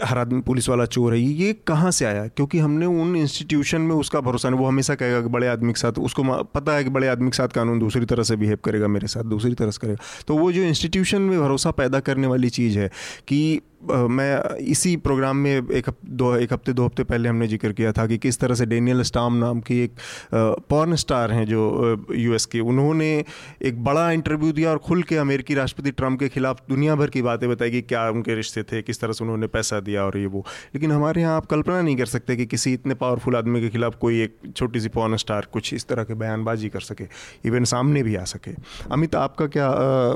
हर 0.03 0.17
आदमी 0.17 0.41
पुलिस 0.41 0.69
वाला 0.69 0.85
चोर 0.85 1.13
है 1.13 1.19
ये 1.19 1.53
कहाँ 1.67 1.91
से 1.91 2.05
आया? 2.05 2.16
आया, 2.18 2.27
क्योंकि 2.27 2.60
हमने 2.60 2.85
उन 2.85 3.15
इंस्टीट्यूशन 3.15 3.81
में 3.81 3.95
उसका 3.95 4.22
भरोसा 4.22 4.49
नहीं, 4.49 4.60
वो 4.60 4.68
हमेशा 4.68 4.95
कहेगा 4.95 5.22
कि 5.22 5.30
बड़े 5.30 5.48
आदमी 5.48 5.73
के 5.73 5.80
साथ, 5.80 5.99
उसको 5.99 6.23
पता 6.44 6.76
है 6.76 6.84
कि 6.84 6.89
बड़े 6.89 7.07
आदमी 7.07 7.30
के 7.30 7.38
साथ 7.38 7.48
कानून 7.48 7.80
दूसरी 7.80 8.06
तरह 8.06 8.23
से 8.23 8.35
बिहेव 8.35 8.57
करेगा, 8.65 8.88
मेरे 8.88 9.07
साथ 9.07 9.23
दूसरी 9.23 9.53
तरह 9.53 9.72
से 9.72 9.80
करेगा। 9.81 10.03
तो 10.27 10.38
वो 10.38 10.52
जो 10.52 10.61
इंस्टीट्यूशन 10.61 11.22
में 11.22 11.39
भरोसा 11.41 11.72
पैदा 11.72 11.99
करने 11.99 12.27
वाली 12.27 12.49
चीज़ 12.49 12.80
है 12.80 12.91
कि 13.27 13.61
मैं 13.81 14.55
इसी 14.67 14.95
प्रोग्राम 14.97 15.37
में 15.37 15.51
एक 15.51 15.89
दो, 16.05 16.35
एक 16.35 16.53
हफ़्ते, 16.53 16.73
दो 16.73 16.85
हफ़्ते 16.85 17.03
पहले 17.03 17.29
हमने 17.29 17.47
ज़िक्र 17.47 17.71
किया 17.71 17.91
था 17.91 18.05
कि 18.07 18.17
किस 18.17 18.39
तरह 18.39 18.55
से 18.55 18.65
डेनियल 18.65 19.01
स्टाम 19.01 19.35
नाम 19.35 19.59
की 19.61 19.79
एक 19.79 19.91
पॉर्न 20.69 20.95
स्टार 20.95 21.31
हैं 21.31 21.45
जो 21.45 22.05
यूएस 22.11 22.45
के। 22.45 22.59
उन्होंने 22.61 23.09
एक 23.61 23.83
बड़ा 23.83 24.09
इंटरव्यू 24.11 24.51
दिया 24.51 24.71
और 24.71 24.77
खुल 24.77 25.03
के 25.03 25.17
अमेरिकी 25.17 25.53
राष्ट्रपति 25.53 25.91
ट्रंप 25.91 26.19
के 26.19 26.29
खिलाफ 26.29 26.61
दुनिया 26.69 26.95
भर 26.95 27.09
की 27.09 27.21
बातें 27.21 27.49
बताई 27.49 27.71
कि 27.71 27.81
क्या 27.83 28.09
उनके 28.09 28.35
रिश्ते 28.35 28.63
थे, 28.63 28.81
किस 28.81 28.99
तरह 29.01 29.13
से 29.13 29.23
उन्होंने 29.23 29.47
पैसा 29.47 29.79
दिया 29.79 30.03
और 30.05 30.17
ये 30.17 30.25
वो। 30.25 30.45
लेकिन 30.75 30.91
हमारे 30.91 31.21
यहाँ 31.21 31.35
आप 31.37 31.45
कल्पना 31.45 31.81
नहीं 31.81 31.95
कर 31.97 32.05
सकते 32.07 32.35
कि 32.35 32.45
किसी 32.47 32.73
इतने 32.73 32.93
पावरफुल 32.95 33.35
आदमी 33.35 33.61
के 33.61 33.69
खिलाफ 33.69 33.95
कोई 34.01 34.21
एक 34.21 34.35
छोटी 34.55 34.79
सी 34.79 34.89
पॉर्न 34.89 35.17
स्टार 35.17 35.47
कुछ 35.53 35.73
इस 35.73 35.87
तरह 35.87 36.03
के 36.03 36.13
बयानबाजी 36.15 36.69
कर 36.69 36.79
सके 36.81 37.07
इवन 37.45 37.63
सामने 37.65 38.03
भी 38.03 38.15
आ 38.15 38.23
सके। 38.25 38.51
अमित, 38.91 39.15
आपका 39.17 39.47
क्या 39.47 39.69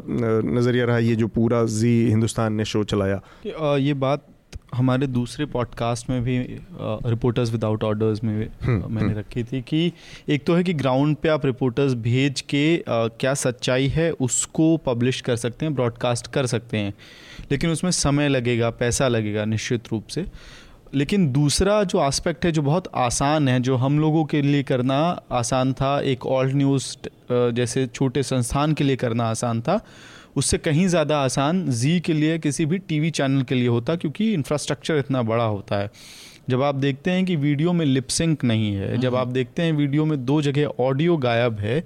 नज़रिया 0.04 0.86
रहा 0.86 0.98
ये 1.00 1.16
जो 1.16 1.28
पूरा 1.30 1.64
जी 1.72 1.94
हिंदुस्तान 2.10 2.54
ने 2.54 2.66
शो 2.66 2.84
चलाया? 2.86 3.22
ये 3.78 3.94
बात 3.96 4.26
हमारे 4.76 5.08
दूसरे 5.08 5.46
पॉडकास्ट 5.46 6.10
में 6.10 6.24
भी 6.24 6.38
रिपोर्टर्स 7.06 7.52
विदाउट 7.52 7.84
ऑर्डर्स 7.84 8.24
में 8.24 8.34
हम्म, 8.36 8.86
मैंने 8.86 9.08
हम्म। 9.08 9.20
रखी 9.20 9.44
थी 9.44 9.62
कि 9.62 9.92
एक 10.30 10.46
तो 10.46 10.56
है 10.56 10.64
कि 10.64 10.74
ग्राउंड 10.74 11.16
पे 11.16 11.30
आप 11.30 11.46
रिपोर्टर्स 11.46 11.94
भेज 12.02 12.42
के 12.44 12.64
आ, 12.78 13.08
क्या 13.10 13.34
सच्चाई 13.36 13.88
है 13.90 14.12
उसको 14.22 14.76
पब्लिश 14.86 15.22
कर 15.22 15.36
सकते 15.38 15.66
हैं 15.66 15.74
ब्रॉडकास्ट 15.76 16.28
कर 16.28 16.46
सकते 16.48 16.78
हैं 16.78 16.94
लेकिन 17.52 17.70
उसमें 17.70 17.92
समय 17.92 18.30
लगेगा 18.30 18.70
पैसा 18.80 19.08
लगेगा 19.08 19.46
निश्चित 19.46 19.92
रूप 19.92 20.08
से 20.08 20.26
लेकिन 20.94 21.32
दूसरा 21.32 21.84
जो 21.86 22.06
एस्पेक्ट 22.06 22.46
है 22.46 22.52
जो 22.52 22.62
बहुत 22.62 22.88
आसान 22.98 23.48
है 23.48 23.60
जो 23.60 23.76
हम 23.76 24.00
लोगों 24.00 24.24
के 24.26 24.42
लिए 24.42 24.64
करना 24.64 24.98
आसान 25.34 25.74
था 25.74 26.00
एक 26.06 26.26
ऑल्ट 26.28 26.56
न्यूज़ 26.56 26.96
जैसे 27.54 27.86
छोटे 27.88 28.24
संस्थान 28.24 28.74
के 28.74 28.84
लिए 28.84 28.96
करना 28.96 29.30
आसान 29.30 29.62
था 29.62 29.80
उससे 30.36 30.58
कहीं 30.58 30.88
ज़्यादा 30.88 31.20
आसान 31.20 31.66
जी 31.72 32.00
के 32.00 32.14
लिए 32.14 32.38
किसी 32.40 32.66
भी 32.66 32.78
टीवी 32.80 33.10
चैनल 33.12 33.42
के 33.44 33.56
लिए 33.56 33.68
होता 33.68 33.96
क्योंकि 33.96 34.34
इंफ्रास्ट्रक्चर 34.34 34.98
इतना 34.98 35.22
बड़ा 35.24 35.44
होता 35.44 35.80
है। 35.80 35.90
जब 36.50 36.62
आप 36.62 36.76
देखते 36.76 37.12
हैं 37.12 37.26
कि 37.26 37.36
वीडियो 37.36 37.74
में 37.74 37.86
लिपसिंक 37.86 38.44
नहीं 38.44 38.74
है 38.76 38.98
जब 38.98 39.16
आप 39.16 39.28
देखते 39.28 39.62
हैं 39.62 39.74
वीडियो 39.74 40.06
में 40.06 40.26
दो 40.26 40.42
जगह 40.42 40.84
ऑडियो 40.84 41.18
गायब 41.18 41.60
है 41.60 41.84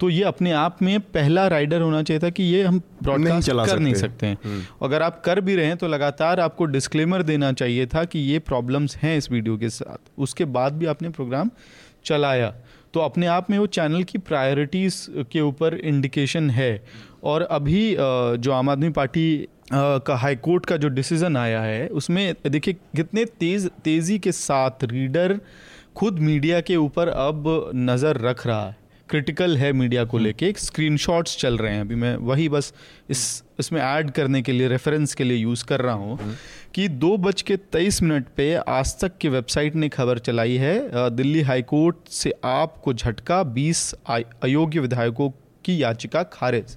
तो 0.00 0.08
ये 0.10 0.22
अपने 0.24 0.52
आप 0.52 0.78
में 0.82 1.00
पहला 1.00 1.46
राइडर 1.48 1.80
होना 1.80 2.02
चाहिए 2.02 2.20
था 2.22 2.30
कि 2.30 2.42
ये 2.42 2.62
हम 2.62 2.78
ब्रॉडकास्ट 3.02 3.50
कर 3.50 3.66
सकते 3.66 3.82
नहीं 3.82 3.94
सकते। 3.94 4.26
हैं। 4.26 4.38
हम्म। 4.44 4.62
अगर 4.82 5.02
आप 5.02 5.20
कर 5.24 5.40
भी 5.40 5.54
रहे 5.56 5.66
हैं 5.66 5.76
तो 5.76 5.88
लगातार 5.88 6.40
आपको 6.40 6.64
डिस्क्लेमर 6.64 7.22
देना 7.22 7.52
चाहिए 7.52 7.86
था 7.86 8.04
कि 8.04 8.18
ये 8.18 8.38
प्रॉब्लम्स 8.38 8.96
हैं 8.96 9.16
इस 9.16 9.30
वीडियो 9.32 9.56
के 9.56 9.68
साथ। 9.68 10.10
उसके 10.18 10.44
बाद 10.44 10.72
भी 10.72 10.86
आपने 10.86 11.08
प्रोग्राम 11.08 11.50
चलाया। 12.04 12.52
तो 12.94 13.00
अपने 13.00 13.26
आप 13.26 13.50
में 13.50 13.58
वो 13.58 13.66
चैनल 13.68 14.02
की 14.02 14.18
प्रायोरिटीज़ 14.18 15.06
के 15.32 15.40
ऊपर 15.40 15.74
इंडिकेशन 15.74 16.50
है। 16.50 16.72
और 17.22 17.42
अभी 17.42 17.84
जो 18.38 18.52
आम 18.52 18.70
आदमी 18.70 18.90
पार्टी 18.92 19.48
का 19.72 20.14
हाई 20.16 20.36
कोर्ट 20.38 20.66
का 20.66 20.76
जो 20.76 20.88
डिसीज़न 20.90 21.36
आया 21.36 21.60
है 21.62 21.86
उसमें 21.90 22.34
देखिए 22.46 22.74
कितने 22.96 23.24
तेज़ 23.40 23.68
तेज़ी 23.84 24.18
के 24.18 24.32
साथ 24.34 24.84
रीडर 24.84 25.38
खुद 25.96 26.18
मीडिया 26.20 26.60
के 26.60 26.76
ऊपर 26.78 27.08
अब 27.08 27.44
नज़र 27.74 28.18
रख 28.20 28.46
रहा 28.46 28.66
है 28.66 28.80
क्रिटिकल 29.08 29.56
है 29.56 29.72
मीडिया 29.72 30.04
को 30.04 30.16
हम्म। 30.16 30.26
लेके 30.26 30.46
एक 30.46 30.58
स्क्रीनशॉट्स 30.58 31.36
चल 31.36 31.56
रहे 31.58 31.72
हैं 31.72 31.80
अभी 31.80 31.94
मैं 31.94 32.14
वही 32.18 32.48
बस 32.48 32.72
इस 33.10 33.22
इसमें 33.60 33.80
ऐड 33.80 34.10
करने 34.10 34.40
के 34.42 34.52
लिए 34.52 34.68
रेफरेंस 34.68 35.14
के 35.14 35.24
लिए 35.24 35.36
यूज़ 35.36 35.64
कर 35.64 35.80
रहा 35.80 35.94
हूँ 35.94 36.18
हम्म। 36.18 36.34
कि 36.74 36.86
दो 36.96 37.16
बज 37.18 37.42
के 37.42 37.56
तेईस 37.72 38.02
मिनट 38.02 38.26
पे 38.36 38.54
आज 38.54 38.94
तक 39.00 39.18
की 39.18 39.28
वेबसाइट 39.28 39.74
ने 39.74 39.88
खबर 39.90 40.18
चलाई 40.20 40.56
है 40.56 41.10
दिल्ली 41.10 41.42
हाईकोर्ट 41.42 42.08
से 42.12 42.32
आपको 42.46 42.94
झटका 42.94 43.42
20 43.54 43.82
अयोग्य 44.08 44.80
विधायकों 44.80 45.30
की 45.64 45.82
याचिका 45.82 46.22
खारिज 46.32 46.76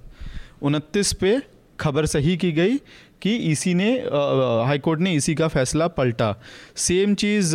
उनतीस 0.62 1.12
पे 1.12 1.40
खबर 1.80 2.06
सही 2.06 2.36
की 2.36 2.52
गई 2.52 2.76
कि 3.22 3.30
ईसी 3.50 3.72
ने 3.74 3.90
हाई 4.66 4.78
कोर्ट 4.78 5.00
ने 5.00 5.12
ईसी 5.14 5.34
का 5.34 5.46
फैसला 5.48 5.86
पलटा। 5.88 6.34
सेम 6.76 7.14
चीज़ 7.14 7.52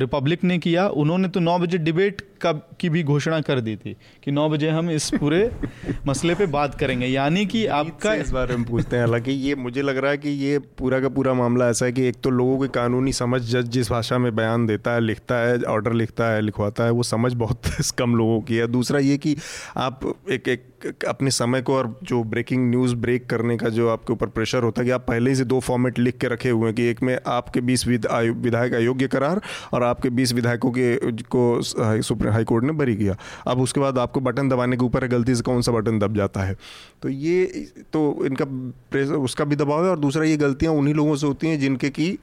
रिपब्लिक 0.00 0.44
ने 0.44 0.58
किया। 0.58 0.86
उन्होंने 0.88 1.28
तो 1.28 1.40
नौ 1.40 1.58
बजे 1.58 1.78
डिबेट 1.78 2.20
का 2.40 2.52
की 2.80 2.88
भी 2.88 3.02
घोषणा 3.02 3.40
कर 3.40 3.60
दी 3.60 3.76
थी 3.76 3.96
कि 4.24 4.32
नौ 4.32 4.48
बजे 4.48 4.68
हम 4.68 4.90
इस 4.90 5.10
पूरे 5.10 5.50
मसले 6.06 6.34
पे 6.34 6.46
बात 6.46 6.74
करेंगे। 6.74 7.06
यानी 7.06 7.46
कि 7.46 7.66
आपका 7.66 8.14
इस 8.14 8.30
बारे 8.30 8.56
में 8.56 8.66
पूछते 8.66 8.96
हैं। 8.96 9.04
हालाँकि 9.04 9.32
ये 9.32 9.54
मुझे 9.54 9.82
लग 9.82 9.96
रहा 9.96 10.10
है 10.10 10.18
कि 10.18 10.28
ये 10.28 10.58
पूरा 10.58 11.00
का 11.00 11.08
पूरा 11.08 11.34
मामला 11.34 11.68
ऐसा 11.68 11.86
है 11.86 11.92
कि 11.92 12.02
एक 12.02 12.16
तो 12.24 12.30
लोगों 12.30 12.58
की 12.60 12.68
कानूनी 12.68 13.12
समझ 13.12 13.42
जज 13.42 13.68
जिस 13.68 13.90
भाषा 13.90 14.18
में 14.18 14.34
बयान 14.36 14.66
देता 14.66 14.94
है 14.94 15.00
लिखता 15.00 15.38
है 15.38 15.58
ऑर्डर 15.62 15.92
लिखता 15.92 16.32
है 16.32 16.40
लिखवाता 16.40 16.84
है 16.84 16.90
वो 16.90 17.02
समझ 17.02 17.32
बहुत 17.34 17.62
कम 17.98 18.14
लोगों 18.16 18.40
की 18.40 18.56
है। 18.56 18.66
दूसरा 18.66 18.98
ये 18.98 19.18
कि 19.18 19.36
आप 19.76 20.14
एक 20.30 20.48
एक 20.48 20.75
अपने 21.08 21.30
समय 21.30 21.62
को 21.62 21.74
और 21.74 21.98
जो 22.02 22.22
ब्रेकिंग 22.24 22.68
न्यूज़ 22.70 22.94
ब्रेक 22.96 23.26
करने 23.26 23.56
का 23.56 23.68
जो 23.68 23.88
आपके 23.88 24.12
ऊपर 24.12 24.26
प्रेशर 24.26 24.62
होता 24.62 24.80
है 24.80 24.86
कि 24.86 24.90
आप 24.90 25.04
पहले 25.08 25.30
ही 25.30 25.36
से 25.36 25.44
दो 25.44 25.60
फॉर्मेट 25.60 25.98
लिख 25.98 26.18
के 26.18 26.28
रखे 26.28 26.50
हुए 26.50 26.66
हैं 26.66 26.74
कि 26.74 26.82
एक 26.82 27.02
में 27.02 27.18
आपके 27.26 27.60
बीस 27.60 27.86
विधायक 27.86 28.74
अयोग्य 28.74 29.08
करार 29.08 29.40
और 29.72 29.82
आपके 29.82 30.10
बीस 30.10 30.32
विधायकों 30.32 30.70
के, 30.70 30.96
को 31.22 31.62
सुप्रीम 31.62 32.32
हाई 32.32 32.44
कोर्ट 32.44 32.64
ने 32.64 32.72
बरी 32.72 32.96
किया। 32.96 33.16
अब 33.46 33.60
उसके 33.60 33.80
बाद 33.80 33.98
आपको 33.98 34.20
बटन 34.20 34.48
दबाने 34.48 34.76
के 34.76 34.84
ऊपर 34.84 35.02
है, 35.02 35.08
गलती 35.08 35.34
से 35.34 35.42
कौन 35.42 35.62
सा 35.62 35.72
बटन 35.72 35.98
दब 35.98 36.16
जाता 36.16 36.44
है? 36.44 36.56
तो 37.02 37.08
ये 37.08 37.44
तो 37.92 38.26
इनका 38.26 38.44
प्रेशर 38.90 39.14
उसका 39.14 39.44
भी 39.44 39.56
दबाव 39.56 39.84
है 39.84 39.90
और 39.90 39.98
दूसरा 39.98 40.24
ये 40.24 40.36
गलतियाँ 40.36 40.72
उन्हीं 40.72 40.94
लोगों 40.94 41.16
से 41.16 41.26
होती 41.26 41.48
हैं 41.48 41.58
जिनके 41.60 41.90
की 41.90 42.18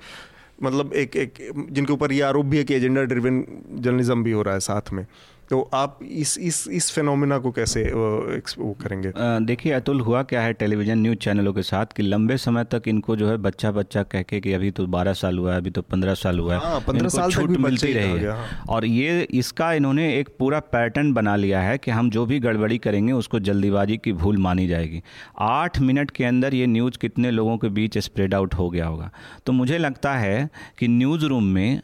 मतलब 0.63 0.93
एक 0.93 1.15
एक 1.15 1.33
जिनके 1.71 1.93
ऊपर 1.93 2.11
ये 2.11 2.21
आरोप 2.21 2.45
भी 2.45 2.57
है 2.57 2.63
कि 2.63 2.73
एजेंडा 2.73 3.01
ड्रिवन 3.03 3.43
जर्नलिज्म 3.73 4.23
भी 4.23 4.31
हो 4.31 4.41
रहा 4.41 4.53
है 4.53 4.59
साथ 4.59 4.91
में। 4.93 5.05
तो 5.49 5.59
आप 5.73 5.99
इस 6.03 6.37
इस 6.39 6.67
इस 6.67 6.89
फेनोमिना 6.91 7.37
को 7.37 7.51
कैसे 7.51 7.83
वो 7.83 8.71
करेंगे? 8.81 9.11
देखिए 9.45 9.73
अतुल 9.73 9.99
हुआ 10.01 10.21
क्या 10.23 10.41
है 10.41 10.53
टेलीविज़न 10.53 10.97
न्यूज़ 10.97 11.17
चैनलों 11.17 11.53
के 11.53 11.61
साथ 11.61 11.93
कि 11.95 12.03
लंबे 12.03 12.37
समय 12.37 12.63
तक 12.71 12.87
इनको 12.87 13.15
जो 13.15 13.29
है 13.29 13.37
बच्चा 13.39 13.71
बच्चा 13.71 14.03
कह 14.03 14.21
के 14.21 14.39
कि 14.39 14.53
अभी 14.53 14.71
तो 14.71 14.85
12 14.87 15.13
साल 15.13 15.37
हुआ 15.37 15.51
है 15.51 15.57
अभी 15.57 15.69
तो 15.69 15.81
15 15.83 16.15
साल 16.15 16.39
हुआ 16.39 16.53
है 16.53 16.59
हाँ, 16.61 16.79
पंद्रह 16.87 17.09
साल 17.09 17.31
छूट 17.31 17.49
मिलती 17.59 17.91
रही 17.93 18.17
है। 18.19 18.31
हाँ। 18.31 18.65
और 18.69 18.85
ये 18.85 19.21
इसका 19.33 19.71
इन्होंने 19.73 20.07
एक 20.19 20.29
पूरा 20.39 20.59
पैटर्न 20.73 21.13
बना 21.13 21.35
लिया 21.35 21.61
है 21.61 21.77
कि 21.77 21.91
हम 21.91 22.09
जो 22.09 22.25
भी 22.25 22.39
गड़बड़ी 22.39 22.77
करेंगे 22.77 23.13
उसको 23.13 23.39
जल्दीबाजी 23.41 23.97
की 23.97 24.13
भूल 24.13 24.37
मानी 24.37 24.67
जाएगी। 24.67 25.01
आठ 25.41 25.79
मिनट 25.81 26.11
के 26.11 26.25
अंदर 26.25 26.53
ये 26.53 26.67
न्यूज़ 26.67 26.97
कितने 26.97 27.31
लोगों 27.31 27.57
के 27.57 27.69
बीच 27.71 27.97
स्प्रेड 27.99 28.33
आउट 28.33 28.53
हो 28.53 28.69
गया 28.69 28.87
होगा। 28.87 29.09
तो 29.45 29.53
मुझे 29.53 29.77
लगता 29.77 30.13
है 30.15 30.49
कि 30.79 30.87
न्यूज़ 30.89 31.25
रूम 31.25 31.43
में 31.45 31.81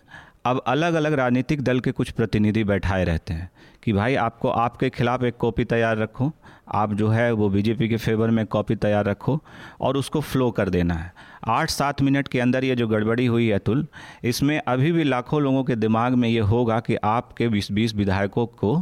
अब 0.50 0.62
अलग 0.68 0.94
अलग 0.94 1.14
राजनीतिक 1.14 1.62
दल 1.62 1.80
के 1.80 1.92
कुछ 1.92 2.10
प्रतिनिधि 2.12 2.64
बैठाए 2.64 3.04
रहते 3.04 3.34
हैं 3.34 3.50
कि 3.84 3.94
भाई 3.94 4.16
आपको, 4.16 4.50
आपके 4.50 4.90
खिलाफ 4.90 5.24
एक 5.24 5.38
कॉपी 5.38 5.64
तैयार 5.66 5.98
रखो, 5.98 6.32
आप 6.72 6.94
जो 6.94 7.10
है 7.10 7.32
वो 7.32 7.50
बीजेपी 7.50 7.90
के 7.90 7.98
फेवर 7.98 8.30
में 8.30 8.46
कॉपी 8.46 8.76
तैयार 8.76 9.06
रखो 9.06 9.40
और 9.82 9.98
उसको 9.98 10.22
फ्लो 10.22 10.50
कर 10.52 10.70
देना 10.70 10.94
है। 10.94 11.14
आठ 11.48 11.70
सात 11.70 12.02
मिनट 12.02 12.28
के 12.28 12.40
अंदर 12.40 12.64
ये 12.64 12.76
जो 12.76 12.88
गड़बड़ी 12.88 13.26
हुई 13.26 13.48
है 13.48 13.54
अतुल, 13.54 13.86
इसमें 14.24 14.60
अभी 14.60 14.92
भी 14.92 15.04
लाखों 15.04 15.42
लोगों 15.42 15.64
के 15.64 15.76
दिमाग 15.76 16.14
में 16.14 16.30
ये 16.30 16.40
होगा 16.40 16.80
कि 16.80 16.96
आपके 16.96 17.48
बीस 17.48 17.72
बीस 17.72 17.96
विधायकों 17.96 18.46
को 18.48 18.82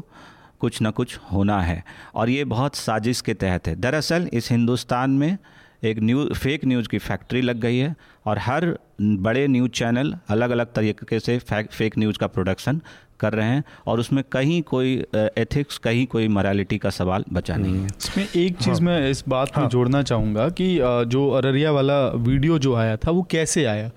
कुछ 0.59 0.81
ना 0.81 0.91
कुछ 0.91 1.19
होना 1.33 1.61
है 1.61 1.83
और 2.15 2.29
ये 2.29 2.45
बहुत 2.45 2.75
साजिश 2.75 3.21
के 3.21 3.33
तहत 3.33 3.67
है। 3.67 3.75
दरअसल 3.75 4.29
इस 4.33 4.51
हिंदुस्तान 4.51 5.11
में 5.11 5.37
एक 5.83 5.99
न्यूज़ 5.99 6.33
फेक 6.33 6.65
न्यूज़ 6.65 6.87
की 6.89 6.97
फैक्ट्री 6.97 7.41
लग 7.41 7.59
गई 7.59 7.77
है 7.77 7.95
और 8.25 8.39
हर 8.39 8.77
बड़े 9.01 9.47
न्यूज़ 9.47 9.71
चैनल 9.71 10.13
अलग 10.29 10.49
अलग 10.49 10.73
तरीके 10.73 11.19
से 11.19 11.37
फेक 11.39 11.97
न्यूज़ 11.97 12.17
का 12.17 12.27
प्रोडक्शन 12.27 12.81
कर 13.19 13.33
रहे 13.33 13.47
हैं 13.47 13.63
और 13.87 13.99
उसमें 13.99 14.23
कहीं 14.31 14.61
कोई 14.61 14.93
एथिक्स 15.15 15.77
कहीं 15.77 16.05
कोई 16.07 16.27
मॉरालिटी 16.27 16.77
का 16.77 16.89
सवाल 16.89 17.23
बचा 17.33 17.55
नहीं 17.55 17.75
है। 17.75 17.85
इसमें 17.87 18.27
एक 18.35 18.57
चीज़ 18.57 18.69
हाँ, 18.69 18.79
मैं 18.81 19.09
इस 19.09 19.23
बात 19.29 19.55
हाँ, 19.55 19.63
में 19.63 19.69
जोड़ना 19.69 20.01
चाहूँगा 20.03 20.47
कि 20.49 20.67
जो 21.07 21.29
अररिया 21.29 21.71
वाला 21.71 21.97
वीडियो 22.07 22.59
जो 22.59 22.75
आया 22.75 22.97
था 22.97 23.11
वो 23.11 23.23
कैसे 23.31 23.65
आया? 23.65 23.89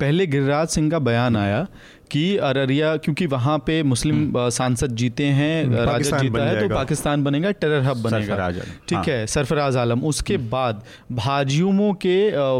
पहले 0.00 0.26
गिरिराज 0.26 0.68
सिंह 0.68 0.90
का 0.90 0.98
बयान 0.98 1.36
आया 1.36 1.66
कि 2.10 2.36
अररिया 2.38 2.96
क्योंकि 2.98 3.26
वहाँ 3.28 3.58
पे 3.66 3.82
मुस्लिम 3.84 4.16
हम्म। 4.16 4.48
सांसद 4.50 4.94
जीते 4.96 5.24
हैं 5.24 5.64
हम्म, 5.64 5.76
राजद 5.76 6.18
जीता 6.18 6.44
है 6.44 6.60
तो 6.60 6.74
पाकिस्तान 6.74 7.24
बनेगा 7.24 7.50
टेरर 7.52 7.82
हब 7.82 8.02
बनेगा। 8.02 8.48
ठीक 8.50 8.94
हाँ। 8.94 9.04
है 9.06 9.26
सरफराज 9.26 9.76
आलम। 9.76 10.02
उसके 10.04 10.34
हम्म। 10.34 10.48
बाद 10.50 10.82
भाजयुमो 11.12 11.92
के 12.04 12.16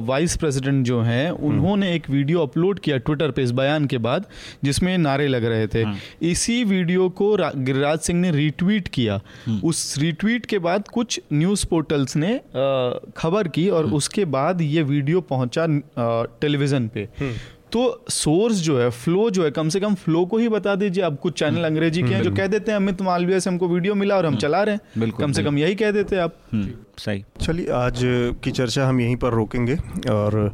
वाइस 0.06 0.36
प्रेसिडेंट 0.36 0.84
जो 0.86 1.00
हैं 1.02 1.30
उन्होंने 1.30 1.94
एक 1.94 2.08
वीडियो 2.10 2.42
अपलोड 2.42 2.78
किया 2.78 2.96
ट्विटर 2.98 3.30
पे 3.30 3.42
इस 3.42 3.50
बयान 3.52 3.86
के 3.86 3.98
बाद 3.98 4.26
जिसमें 4.64 4.96
नारे 4.98 5.26
लग 5.28 5.44
रहे 5.44 5.66
थे। 5.66 5.84
इसी 6.30 6.62
वीडियो 6.64 7.08
को 7.18 7.36
गिरिराज 7.38 7.98
सिंह 8.00 8.20
ने 8.20 8.30
रीट्वीट 8.30 8.88
किया। 8.88 9.20
उस 9.64 9.94
रीट्वीट 9.98 10.46
के 10.46 10.58
बाद 10.60 10.88
कुछ 10.88 11.20
न्यूज़ 11.32 11.66
पोर्टल्स 11.66 12.16
ने 12.16 12.40
खबर 13.16 13.48
की 13.48 13.68
और 13.70 13.86
उसके 13.92 14.24
बाद 14.26 14.60
ये 14.62 14.82
वीडियो 14.84 15.20
पहुँचा 15.30 15.66
टेलीविज़न 16.40 16.88
पे। 16.88 17.08
तो 17.72 18.04
सोर्स 18.08 18.56
जो 18.56 18.78
है 18.80 18.90
फ्लो 18.90 19.28
जो 19.30 19.44
है 19.44 19.50
कम 19.50 19.68
से 19.68 19.80
कम 19.80 19.94
फ्लो 19.94 20.24
को 20.26 20.38
ही 20.38 20.48
बता 20.48 20.74
दीजिए। 20.74 21.02
आप 21.04 21.18
कुछ 21.20 21.38
चैनल 21.38 21.54
हम्म। 21.54 21.66
अंग्रेज़ी 21.66 22.02
के 22.02 22.14
हैं 22.14 22.22
जो 22.22 22.30
कह 22.30 22.46
देते 22.46 22.70
हैं 22.70 22.76
अमित 22.76 23.02
मालवीय 23.02 23.40
से 23.40 23.50
हमको 23.50 23.68
वीडियो 23.68 23.94
मिला 23.94 24.16
और 24.16 24.26
हम 24.26 24.32
हम्म। 24.32 24.40
चला 24.40 24.62
रहे 24.62 24.74
हैं। 24.74 25.10
कम 25.10 25.32
से 25.32 25.42
कम 25.44 25.58
यही 25.58 25.74
कह 25.74 25.90
देते 25.90 26.16
हैं 26.16 26.22
आप। 26.22 26.36
हम्म, 26.52 26.70
सही। 26.98 27.24
चलिए 27.40 27.70
आज 27.70 28.00
की 28.44 28.50
चर्चा 28.50 28.88
हम 28.88 29.00
यहीं 29.00 29.16
पर 29.16 29.32
रोकेंगे 29.32 29.76
और 30.10 30.52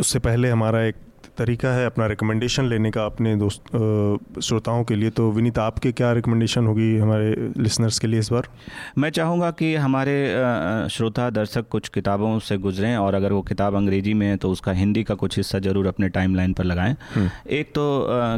उससे 0.00 0.18
पहले 0.18 0.48
हमारा 0.48 0.84
एक 0.84 0.96
तरीका 1.38 1.72
है 1.74 1.86
अपना 1.86 2.06
रिकमेंडेशन 2.06 2.64
लेने 2.64 2.90
का 2.90 3.04
अपने 3.06 3.34
दोस्त 3.36 4.40
श्रोताओं 4.42 4.84
के 4.84 4.96
लिए? 4.96 5.10
तो 5.10 5.30
विनीत 5.32 5.58
आपके 5.58 5.92
क्या 5.92 6.12
रिकमेंडेशन 6.12 6.66
होगी 6.66 6.96
हमारे 6.98 7.52
लिसनर्स 7.58 7.98
के 7.98 8.06
लिए 8.06 8.20
इस 8.20 8.30
बार? 8.32 8.48
मैं 8.98 9.10
चाहूँगा 9.10 9.50
कि 9.52 9.74
हमारे 9.76 10.16
श्रोता 10.92 11.28
दर्शक 11.30 11.68
कुछ 11.70 11.88
किताबों 11.88 12.38
से 12.40 12.56
गुजरें 12.58 12.96
और 12.96 13.14
अगर 13.14 13.32
वो 13.32 13.42
किताब 13.44 13.76
अंग्रेज़ी 13.76 14.14
में 14.14 14.26
है 14.26 14.36
तो 14.36 14.50
उसका 14.50 14.72
हिंदी 14.72 15.02
का 15.04 15.14
कुछ 15.16 15.36
हिस्सा 15.36 15.58
ज़रूर 15.60 15.86
अपने 15.86 16.08
टाइम 16.10 16.52
पर 16.52 16.64
लगाएँ। 16.64 16.96
हम्म। 17.14 17.30
एक 17.50 17.72
तो 17.74 17.84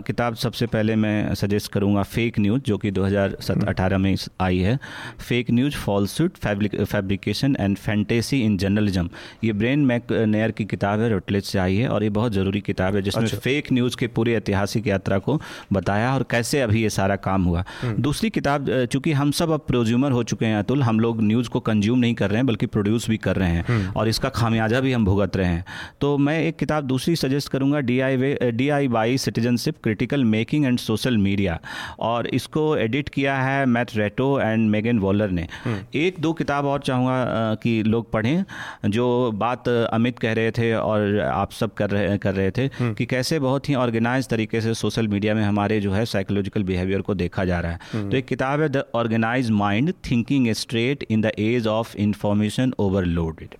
किताब 0.06 0.34
सबसे 0.36 0.66
पहले 0.68 0.96
मैं 0.96 1.34
सजेस्ट 1.36 1.72
करूँगा 1.72 2.02
फेक 2.04 2.38
न्यूज़ 2.38 2.62
जो 2.62 2.78
कि 2.78 2.90
दो 2.90 3.04
हज़ार 3.04 3.96
में 3.98 4.14
आई 4.40 4.58
है। 4.58 4.78
Fake 5.18 5.50
news 5.50 5.76
falsehood 5.76 6.36
fabrication 6.36 7.56
and 7.60 7.76
fantasy 7.78 8.40
in 8.42 8.56
journalism 8.58 9.08
ये 9.44 9.52
ब्रेन 9.54 9.84
मैक 9.86 10.12
नेयर 10.12 10.50
की 10.50 10.64
किताब 10.66 11.00
है 11.00 11.08
रोटलेज 11.10 11.44
से 11.44 11.58
आई 11.58 11.76
है 11.76 11.88
और 11.88 12.02
ये 12.02 12.10
बहुत 12.10 12.32
ज़रूरी 12.32 12.60
किताब 12.62 12.85
किताब 12.86 12.96
है 12.96 13.02
जिसमें 13.02 13.24
अच्छा। 13.24 13.38
फेक 13.38 13.72
न्यूज़ 13.72 13.96
के 13.96 14.06
पूरे 14.08 14.34
ऐतिहासिक 14.34 14.86
यात्रा 14.86 15.18
को 15.18 15.40
बताया 15.72 16.12
और 16.14 16.24
कैसे 16.30 16.60
अभी 16.60 16.82
ये 16.82 16.90
सारा 16.90 17.16
काम 17.18 17.44
हुआ 17.44 17.64
हम्म। 17.82 18.02
दूसरी 18.02 18.30
किताब 18.30 18.68
चूँकि 18.86 19.12
हम 19.12 19.30
सब 19.32 19.50
अब 19.50 19.64
प्रोज्यूमर 19.68 20.12
हो 20.12 20.22
चुके 20.24 20.46
हैं 20.46 20.56
अतुल 20.56 20.82
हम 20.82 21.00
लोग 21.00 21.22
न्यूज़ 21.22 21.48
को 21.48 21.60
कंज्यूम 21.60 21.98
नहीं 21.98 22.14
कर 22.14 22.30
रहे 22.30 22.38
हैं 22.38 22.46
बल्कि 22.46 22.66
प्रोड्यूस 22.68 23.08
भी 23.10 23.16
कर 23.18 23.36
रहे 23.36 23.50
हैं 23.50 23.64
हम्म। 23.68 23.92
और 23.96 24.08
इसका 24.08 24.28
खामियाजा 24.30 24.80
भी 24.80 24.92
हम 24.92 25.04
भुगत 25.04 25.36
रहे 25.36 25.48
हैं 25.48 25.64
तो 26.00 26.16
मैं 26.18 26.38
एक 26.40 26.56
किताब 26.56 26.84
दूसरी 26.86 27.16
सजेस्ट 27.16 27.48
करूँगा 27.48 27.80
D 27.82 27.98
I 28.00 28.34
D 28.52 28.68
I 28.70 28.88
Y 28.88 29.18
citizenship 29.18 29.82
critical 29.82 30.24
making 30.26 30.66
and 30.66 30.78
social 30.78 31.16
media 31.18 31.58
और 32.02 32.26
इसको 32.32 32.64
एडिट 32.76 33.08
किया 33.08 33.36
है 33.38 33.64
Matt 33.68 33.96
Ratto 33.96 34.28
and 34.40 34.68
Megan 34.70 34.98
Boler 34.98 35.30
ने 35.30 35.46
हम्म। 35.64 35.98
एक 35.98 36.20
दो 36.20 36.32
किताब 36.34 36.66
और 36.66 36.80
चाहूँगा 36.80 37.54
कि 37.62 37.82
लोग 37.84 38.10
पढ़ें 38.12 38.90
जो 38.90 39.06
बात 39.36 39.68
अमित 39.68 40.18
कह 40.18 40.32
रहे 40.32 40.50
थे 40.50 40.72
और 40.74 41.18
आप 41.20 41.52
सब 41.52 41.74
कर 41.74 41.90
रहे 41.90 42.18
कर 42.18 42.34
रहे 42.34 42.50
थे। 42.50 42.66
कि 42.80 43.06
कैसे 43.06 43.38
बहुत 43.38 43.68
ही 43.68 43.74
ऑर्गेनाइज 43.74 44.28
तरीके 44.28 44.60
से 44.60 44.74
सोशल 44.74 45.08
मीडिया 45.08 45.34
में 45.34 45.42
हमारे 45.44 45.80
जो 45.80 45.92
है 45.92 46.04
साइकोलॉजिकल 46.06 46.62
बिहेवियर 46.62 47.00
को 47.00 47.14
देखा 47.14 47.44
जा 47.44 47.60
रहा 47.60 47.72
है। 47.72 47.78
हम्म। 47.92 48.10
तो 48.10 48.16
एक 48.16 48.26
किताब 48.26 48.60
है 48.60 48.68
the 48.68 48.84
organize 48.94 49.50
mind 49.50 49.92
thinking 50.10 50.50
straight 50.52 51.04
in 51.10 51.20
the 51.20 51.32
age 51.38 51.66
of 51.66 51.96
information 51.96 52.72
overloaded 52.78 53.54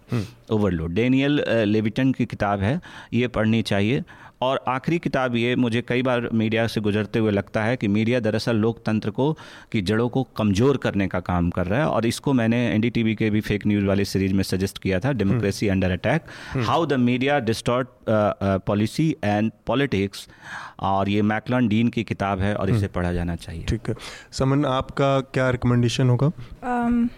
overload 0.51 0.95
Daniel 0.95 1.45
Levitin 1.49 2.13
की 2.13 2.25
किताब 2.27 2.61
है 2.61 2.81
ये 3.13 3.29
पढ़नी 3.29 3.63
चाहिए। 3.63 4.03
और 4.41 4.61
आखिरी 4.69 4.99
किताब 4.99 5.37
ये 5.37 5.55
मुझे 5.57 5.83
कई 5.83 6.03
बार 6.03 6.29
मीडिया 6.35 6.67
से 6.67 6.81
गुजरते 6.81 7.19
हुए 7.19 7.31
लगता 7.31 7.63
है 7.65 7.77
कि 7.77 7.89
मीडिया 7.89 8.21
दरअसल 8.21 8.57
लोकतंत्र 8.57 9.11
को 9.11 9.33
की 9.73 9.83
जड़ों 9.83 10.09
को 10.09 10.23
कमज़ोर 10.37 10.77
करने 10.77 11.07
का 11.09 11.21
काम 11.23 11.51
कर 11.51 11.67
रहा 11.67 11.81
है 11.81 11.87
और 11.89 12.07
इसको 12.07 12.33
मैंने 12.33 12.65
एनडीटीवी 12.67 13.15
के 13.15 13.31
भी 13.31 13.41
फेक 13.41 13.67
न्यूज़ 13.67 13.85
वाली 13.85 14.05
सीरीज़ 14.05 14.35
में 14.35 14.43
सजेस्ट 14.45 14.79
किया 14.79 15.01
था 15.01 15.13
democracy 15.15 15.69
under 15.69 15.91
attack 15.91 16.27
how 16.59 16.87
the 16.87 17.01
media 17.01 17.39
distort 17.43 17.89
policy 18.67 19.11
and 19.25 19.51
politics 19.67 20.29
और 20.85 21.09
ये 21.09 21.23
मैकलॉन 21.25 21.69
डीन 21.69 21.89
की 21.89 22.05
किताब 22.05 22.41
है 22.41 22.55
और 22.55 22.71
इसे। 22.71 22.89
पढ़ा 22.89 23.13
जाना 23.13 23.37
चाहिए 23.37 23.65
ठीक 23.65 23.89
है 23.89 23.95
समन 24.33 24.65
आपका 24.67 25.21
क्या 25.35 25.49
रिकमेंडेशन 25.51 26.09
होगा 26.09 26.27
um, 26.27 27.09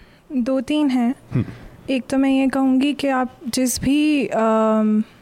दो 0.45 0.61
तीन 0.63 0.91
हैं 0.91 1.15
हम्म। 1.33 1.45
एक 1.91 2.07
तो 2.07 2.17
मैं 2.19 2.31
ये 2.31 2.49
कहूँगी 2.49 2.93
कि 2.95 3.09
आप 3.09 3.39
जिस 3.49 3.79
भी 3.81 4.29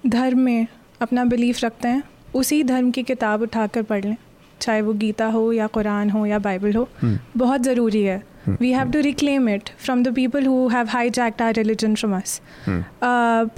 धर्म 0.08 0.38
में 0.38 0.66
अपना 1.00 1.24
बिलीफ 1.24 1.64
रखते 1.64 1.88
हैं 1.88 2.02
उसी 2.34 2.62
धर्म 2.64 2.90
की 2.90 3.02
किताब 3.02 3.42
उठाकर 3.42 3.82
पढ़ 3.82 4.04
लें। 4.04 4.16
चाहे 4.60 4.80
वो 4.82 4.92
गीता 4.92 5.26
हो 5.26 5.52
या 5.52 5.66
कुरान 5.66 6.10
हो 6.10 6.26
या 6.26 6.38
बाइबल 6.38 6.72
हो 6.72 6.88
hmm. 7.04 7.16
बहुत 7.36 7.62
ज़रूरी 7.62 8.02
है। 8.02 8.22
We 8.48 8.70
have 8.72 8.90
to 8.90 9.00
reclaim 9.00 9.48
it 9.48 9.70
from 9.78 10.02
the 10.02 10.14
people 10.14 10.46
who 10.46 10.68
have 10.68 10.86
hijacked 11.10 11.42
our 11.42 11.54
religion 11.54 11.94
from 11.94 12.16
us 12.16 12.40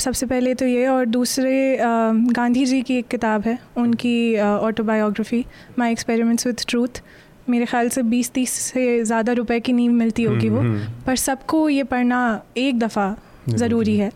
सबसे 0.05 0.27
पहले 0.27 0.55
तो 0.55 0.67
ये 0.67 0.87
और 0.87 1.07
दूसरे 1.07 1.77
uh, 1.77 2.35
गांधी 2.35 2.65
जी 2.67 2.83
की 2.83 2.99
एक 2.99 3.09
किताब 3.09 3.43
है 3.43 3.59
उनकी 3.77 4.39
autobiography 4.41 5.45
my 5.79 5.93
experiments 5.93 6.47
with 6.47 6.67
truth 6.69 7.03
मेरे 7.49 7.65
ख्याल 7.65 7.89
से 7.89 8.03
बीस 8.03 8.31
तीस 8.31 8.51
से 8.51 9.05
ज़्यादा 9.05 9.33
रुपए 9.33 9.61
की 9.61 9.73
नींव 9.73 9.93
मिलती 9.93 10.23
होगी 10.23 10.49
वो 10.49 10.63
पर 11.07 11.17
सबको 11.17 11.69
ये 11.69 11.85
पढ़ना 11.85 12.43
एक 12.57 12.79
दफ़ा 12.79 13.17
ज़रूरी 13.49 13.97
है। 13.97 14.11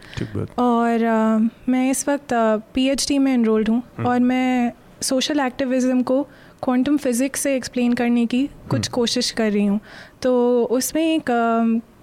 और 0.59 1.05
आ, 1.05 1.39
मैं 1.69 1.91
इस 1.91 2.09
वक्त 2.09 2.29
पीएचडी 2.75 3.19
में 3.19 3.33
इनरोल्ड 3.35 3.69
हूँ 3.69 3.83
हम्म। 3.97 4.09
और 4.09 4.21
मैं 4.21 4.73
सोशल 5.03 5.41
एक्टिविज़म 5.41 6.03
को 6.03 6.23
क्वांटम 6.63 6.97
फिज़िक्स 6.97 7.41
से 7.41 7.55
एक्सप्लेन 7.57 7.93
करने 7.93 8.27
की 8.27 8.47
कुछ 8.71 8.87
हम्म। 8.87 8.95
कोशिश 8.95 9.31
कर 9.31 9.51
रही 9.53 9.67
हूँ। 9.67 9.81
तो 10.23 10.65
उसमें 10.65 11.03
एक 11.15 11.31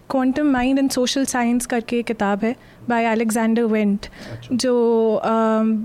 quantum 0.09 0.47
mind 0.47 0.79
and 0.79 0.89
social 0.89 1.25
science 1.25 1.65
करके 1.65 2.01
किताब 2.03 2.43
है। 2.43 2.55
बाय 2.89 3.05
अलेक्जेंडर 3.05 3.63
वेंट 3.63 4.07
जो 4.53 4.73
आ, 5.15 5.29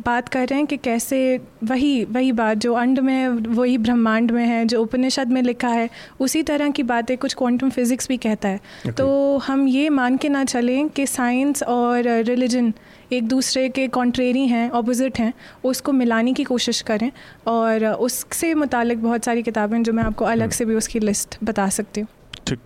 बात 0.06 0.28
कर 0.28 0.48
रहे 0.48 0.58
हैं 0.58 0.66
कि 0.66 0.76
कैसे 0.76 1.40
वही 1.64 2.04
वही 2.04 2.32
बात 2.32 2.58
जो 2.58 2.74
अंड 2.74 3.00
में 3.00 3.28
वही 3.28 3.78
ब्रह्मांड 3.78 4.30
में 4.30 4.46
है 4.46 4.64
जो 4.64 4.82
उपनिषद 4.82 5.28
में 5.28 5.42
लिखा 5.42 5.68
है 5.68 5.88
उसी 6.20 6.42
तरह 6.42 6.70
की 6.70 6.82
बातें 6.82 7.16
कुछ 7.18 7.34
क्वांटम 7.34 7.70
फिज़िक्स 7.70 8.08
भी 8.08 8.16
कहता 8.16 8.48
है। 8.48 8.58
Okay. 8.58 8.96
तो 8.96 9.38
हम 9.38 9.68
ये 9.68 9.88
मान 9.88 10.16
के 10.16 10.28
ना 10.28 10.44
चलें 10.44 10.88
कि 10.88 11.06
साइंस 11.06 11.62
और 11.62 12.08
रिलीजन 12.24 12.72
एक 13.12 13.28
दूसरे 13.28 13.68
के 13.68 13.88
कॉन्ट्रेरी 13.88 14.46
हैं 14.46 14.70
अपोजिट 14.70 15.18
हैं 15.18 15.32
उसको 15.64 15.92
मिलाने 15.92 16.32
की 16.32 16.44
कोशिश 16.44 16.80
करें 16.80 17.10
और 17.46 17.86
उससे 17.86 18.54
मुतालिक 18.54 19.02
बहुत 19.02 19.24
सारी 19.24 19.42
किताबें 19.42 19.82
जो 19.82 19.92
मैं 19.92 20.04
आपको 20.04 20.24
अलग 20.24 20.48
hmm. 20.48 20.56
से 20.56 20.64
भी 20.64 20.74
उसकी 20.74 20.98
लिस्ट 20.98 21.38
बता 21.44 21.68
सकती 21.68 22.00
हूँ। 22.00 22.08
ठीक। 22.46 22.58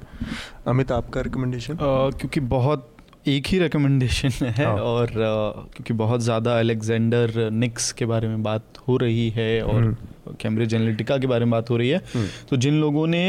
अमित 0.66 0.92
आपका 0.92 1.20
रिकमेंडेशन 1.20 1.78
क्योंकि 2.18 2.40
बहुत 2.40 2.94
एक 3.28 3.46
ही 3.46 3.58
रिकमेंडेशन 3.58 4.44
है 4.46 4.64
हाँ। 4.64 4.74
और 4.74 5.10
क्योंकि 5.12 5.94
बहुत 5.94 6.20
ज़्यादा 6.20 6.58
अलेक्जेंडर 6.58 7.50
निक्स 7.52 7.90
के 7.92 8.06
बारे 8.06 8.28
में 8.28 8.42
बात 8.42 8.78
हो 8.88 8.96
रही 8.96 9.28
है 9.30 9.50
और 9.62 9.94
कैम्ब्रिज 10.32 10.74
हम्म। 10.74 10.82
एनालिटिका 10.82 11.18
के 11.18 11.26
बारे 11.26 11.44
में 11.44 11.52
बात 11.52 11.70
हो 11.70 11.76
रही 11.76 11.88
है 11.88 12.02
हम्म। 12.14 12.26
तो 12.50 12.56
जिन 12.56 12.80
लोगों 12.80 13.06
ने 13.06 13.22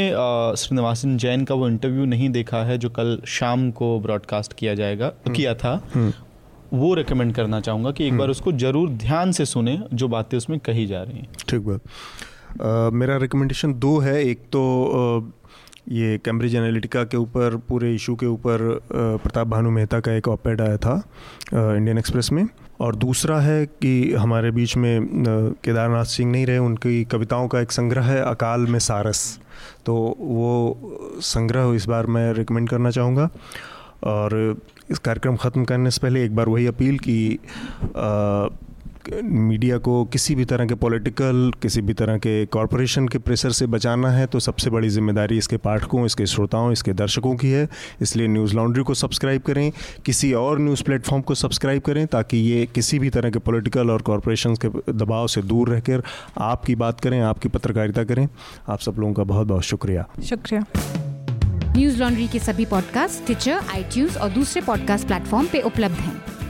श्रीनिवासन 0.57 1.17
जैन 1.17 1.43
का 1.43 1.55
वो 1.55 1.67
इंटरव्यू 1.67 2.05
नहीं 2.05 2.29
देखा 2.29 2.63
है 2.63 2.77
जो 2.77 2.89
कल 2.91 3.19
शाम 3.29 3.69
को 3.71 3.99
ब्रॉडकास्ट 3.99 4.53
किया 4.53 4.73
जाएगा 4.75 5.11
हम्म। 5.17 5.35
किया 5.35 5.53
था 5.55 5.75
वो 6.73 6.93
रिकमेंड 6.93 7.33
करना 7.35 7.59
चाहूँगा 7.61 7.91
कि 7.91 8.07
एक 8.07 8.17
बार 8.17 8.29
उसको 8.29 8.51
ज़रूर 8.57 8.89
ध्यान 8.97 9.31
से 9.31 9.45
सुने 9.47 9.79
जो 9.93 10.07
बातें 10.07 10.37
उसमें 10.37 10.59
कही 10.59 10.85
जा 10.85 11.01
रही 11.03 11.17
हैं 11.17 11.27
ठीक 11.49 11.61
बात 11.61 12.93
मेरा 12.93 13.17
रिकमेंडेशन 13.17 13.73
दो 13.79 13.97
है 13.99 14.21
एक 14.23 14.39
तो 14.51 14.61
ये 15.89 16.17
कैम्ब्रिज 16.25 16.55
एनालिटिका 16.55 17.03
के 17.03 17.17
ऊपर, 17.17 17.55
पूरे 17.69 17.93
इशू 17.95 18.15
के 18.15 18.25
ऊपर 18.25 18.79
प्रताप 18.93 19.47
भानु 19.47 19.69
मेहता 19.71 19.99
का 19.99 20.13
एक 20.13 20.27
ऑपेड 20.27 20.61
आया 20.61 20.77
था 20.77 20.95
इंडियन 21.53 21.97
एक्सप्रेस 21.97 22.31
में। 22.31 22.47
और 22.79 22.95
दूसरा 22.95 23.39
है 23.39 23.65
कि 23.65 24.13
हमारे 24.13 24.51
बीच 24.51 24.75
में 24.77 25.01
केदारनाथ 25.63 26.05
सिंह 26.05 26.31
नहीं 26.31 26.45
रहे, 26.45 26.57
उनकी 26.57 27.03
कविताओं 27.03 27.47
का 27.47 27.61
एक 27.61 27.71
संग्रह 27.71 28.03
है, 28.03 28.21
अकाल 28.21 28.61
में 28.61 28.79
सारस। 28.79 29.39
तो 29.85 29.95
वो 30.19 31.19
संग्रह 31.21 31.75
इस 31.75 31.85
बार 31.85 32.05
मैं 32.07 32.31
रिकमेंड 32.33 32.69
करना 32.69 32.91
चाहूँगा। 32.91 33.29
और 34.03 34.57
इस 34.91 34.99
कार्यक्रम 34.99 35.35
ख़त्म 35.35 35.63
करने 35.65 35.91
से 35.91 35.99
पहले 36.01 36.23
एक 36.25 36.35
बार 36.35 36.49
वही 36.49 36.65
अपील 36.67 36.97
की 36.99 37.39
मीडिया 39.23 39.77
को 39.77 40.03
किसी 40.05 40.35
भी 40.35 40.45
तरह 40.45 40.65
के 40.65 40.75
पॉलिटिकल, 40.75 41.51
किसी 41.61 41.81
भी 41.81 41.93
तरह 41.93 42.17
के 42.17 42.45
कॉरपोरेशन 42.45 43.07
के 43.07 43.17
प्रेशर 43.17 43.51
से 43.51 43.67
बचाना 43.67 44.09
है 44.09 44.25
तो 44.25 44.39
सबसे 44.39 44.69
बड़ी 44.69 44.89
ज़िम्मेदारी 44.89 45.37
इसके 45.37 45.57
पाठकों, 45.57 46.05
इसके 46.05 46.25
श्रोताओं, 46.25 46.71
इसके 46.71 46.93
दर्शकों 46.93 47.35
की 47.35 47.51
है। 47.51 47.67
इसलिए 48.01 48.27
न्यूज़ 48.27 48.55
लॉन्ड्री 48.55 48.83
को 48.83 48.93
सब्सक्राइब 48.93 49.41
करें, 49.41 49.71
किसी 50.05 50.31
और 50.33 50.59
न्यूज़ 50.59 50.83
प्लेटफॉर्म 50.83 51.21
को 51.21 51.35
सब्सक्राइब 51.35 51.81
करें, 51.81 52.05
ताकि 52.07 52.37
ये 52.37 52.65
किसी 52.65 52.99
भी 52.99 53.09
तरह 53.09 53.29
के 53.29 53.39
पॉलिटिकल 53.39 53.89
और 53.89 54.01
कॉरपोरेशन 54.01 54.55
के 54.55 54.93
दबाव 54.93 55.27
से 55.27 55.41
दूर 55.41 55.69
रहकर 55.69 56.03
आपकी 56.37 56.75
बात 56.75 56.99
करें, 56.99 57.19
आपकी 57.21 57.49
पत्रकारिता 57.49 58.03
करें। 58.03 58.27
आप 58.69 58.79
सब 58.79 58.95
लोगों 58.99 59.13
का 59.13 59.23
बहुत 59.23 59.47
बहुत 59.47 59.63
शुक्रिया। 59.63 60.07
शुक्रिया। 60.23 60.65
न्यूज़ 61.75 61.99
लॉन्ड्री 61.99 62.27
के 62.27 62.39
सभी 62.39 62.65
पॉडकास्ट 62.65 63.25
ट्विटर 63.25 63.61
आई 63.73 64.07
और 64.21 64.29
दूसरे 64.29 64.61
पॉडकास्ट 64.61 65.07
प्लेटफॉर्म 65.07 65.47
पे 65.47 65.61
उपलब्ध 65.61 65.95
हैं। 65.95 66.38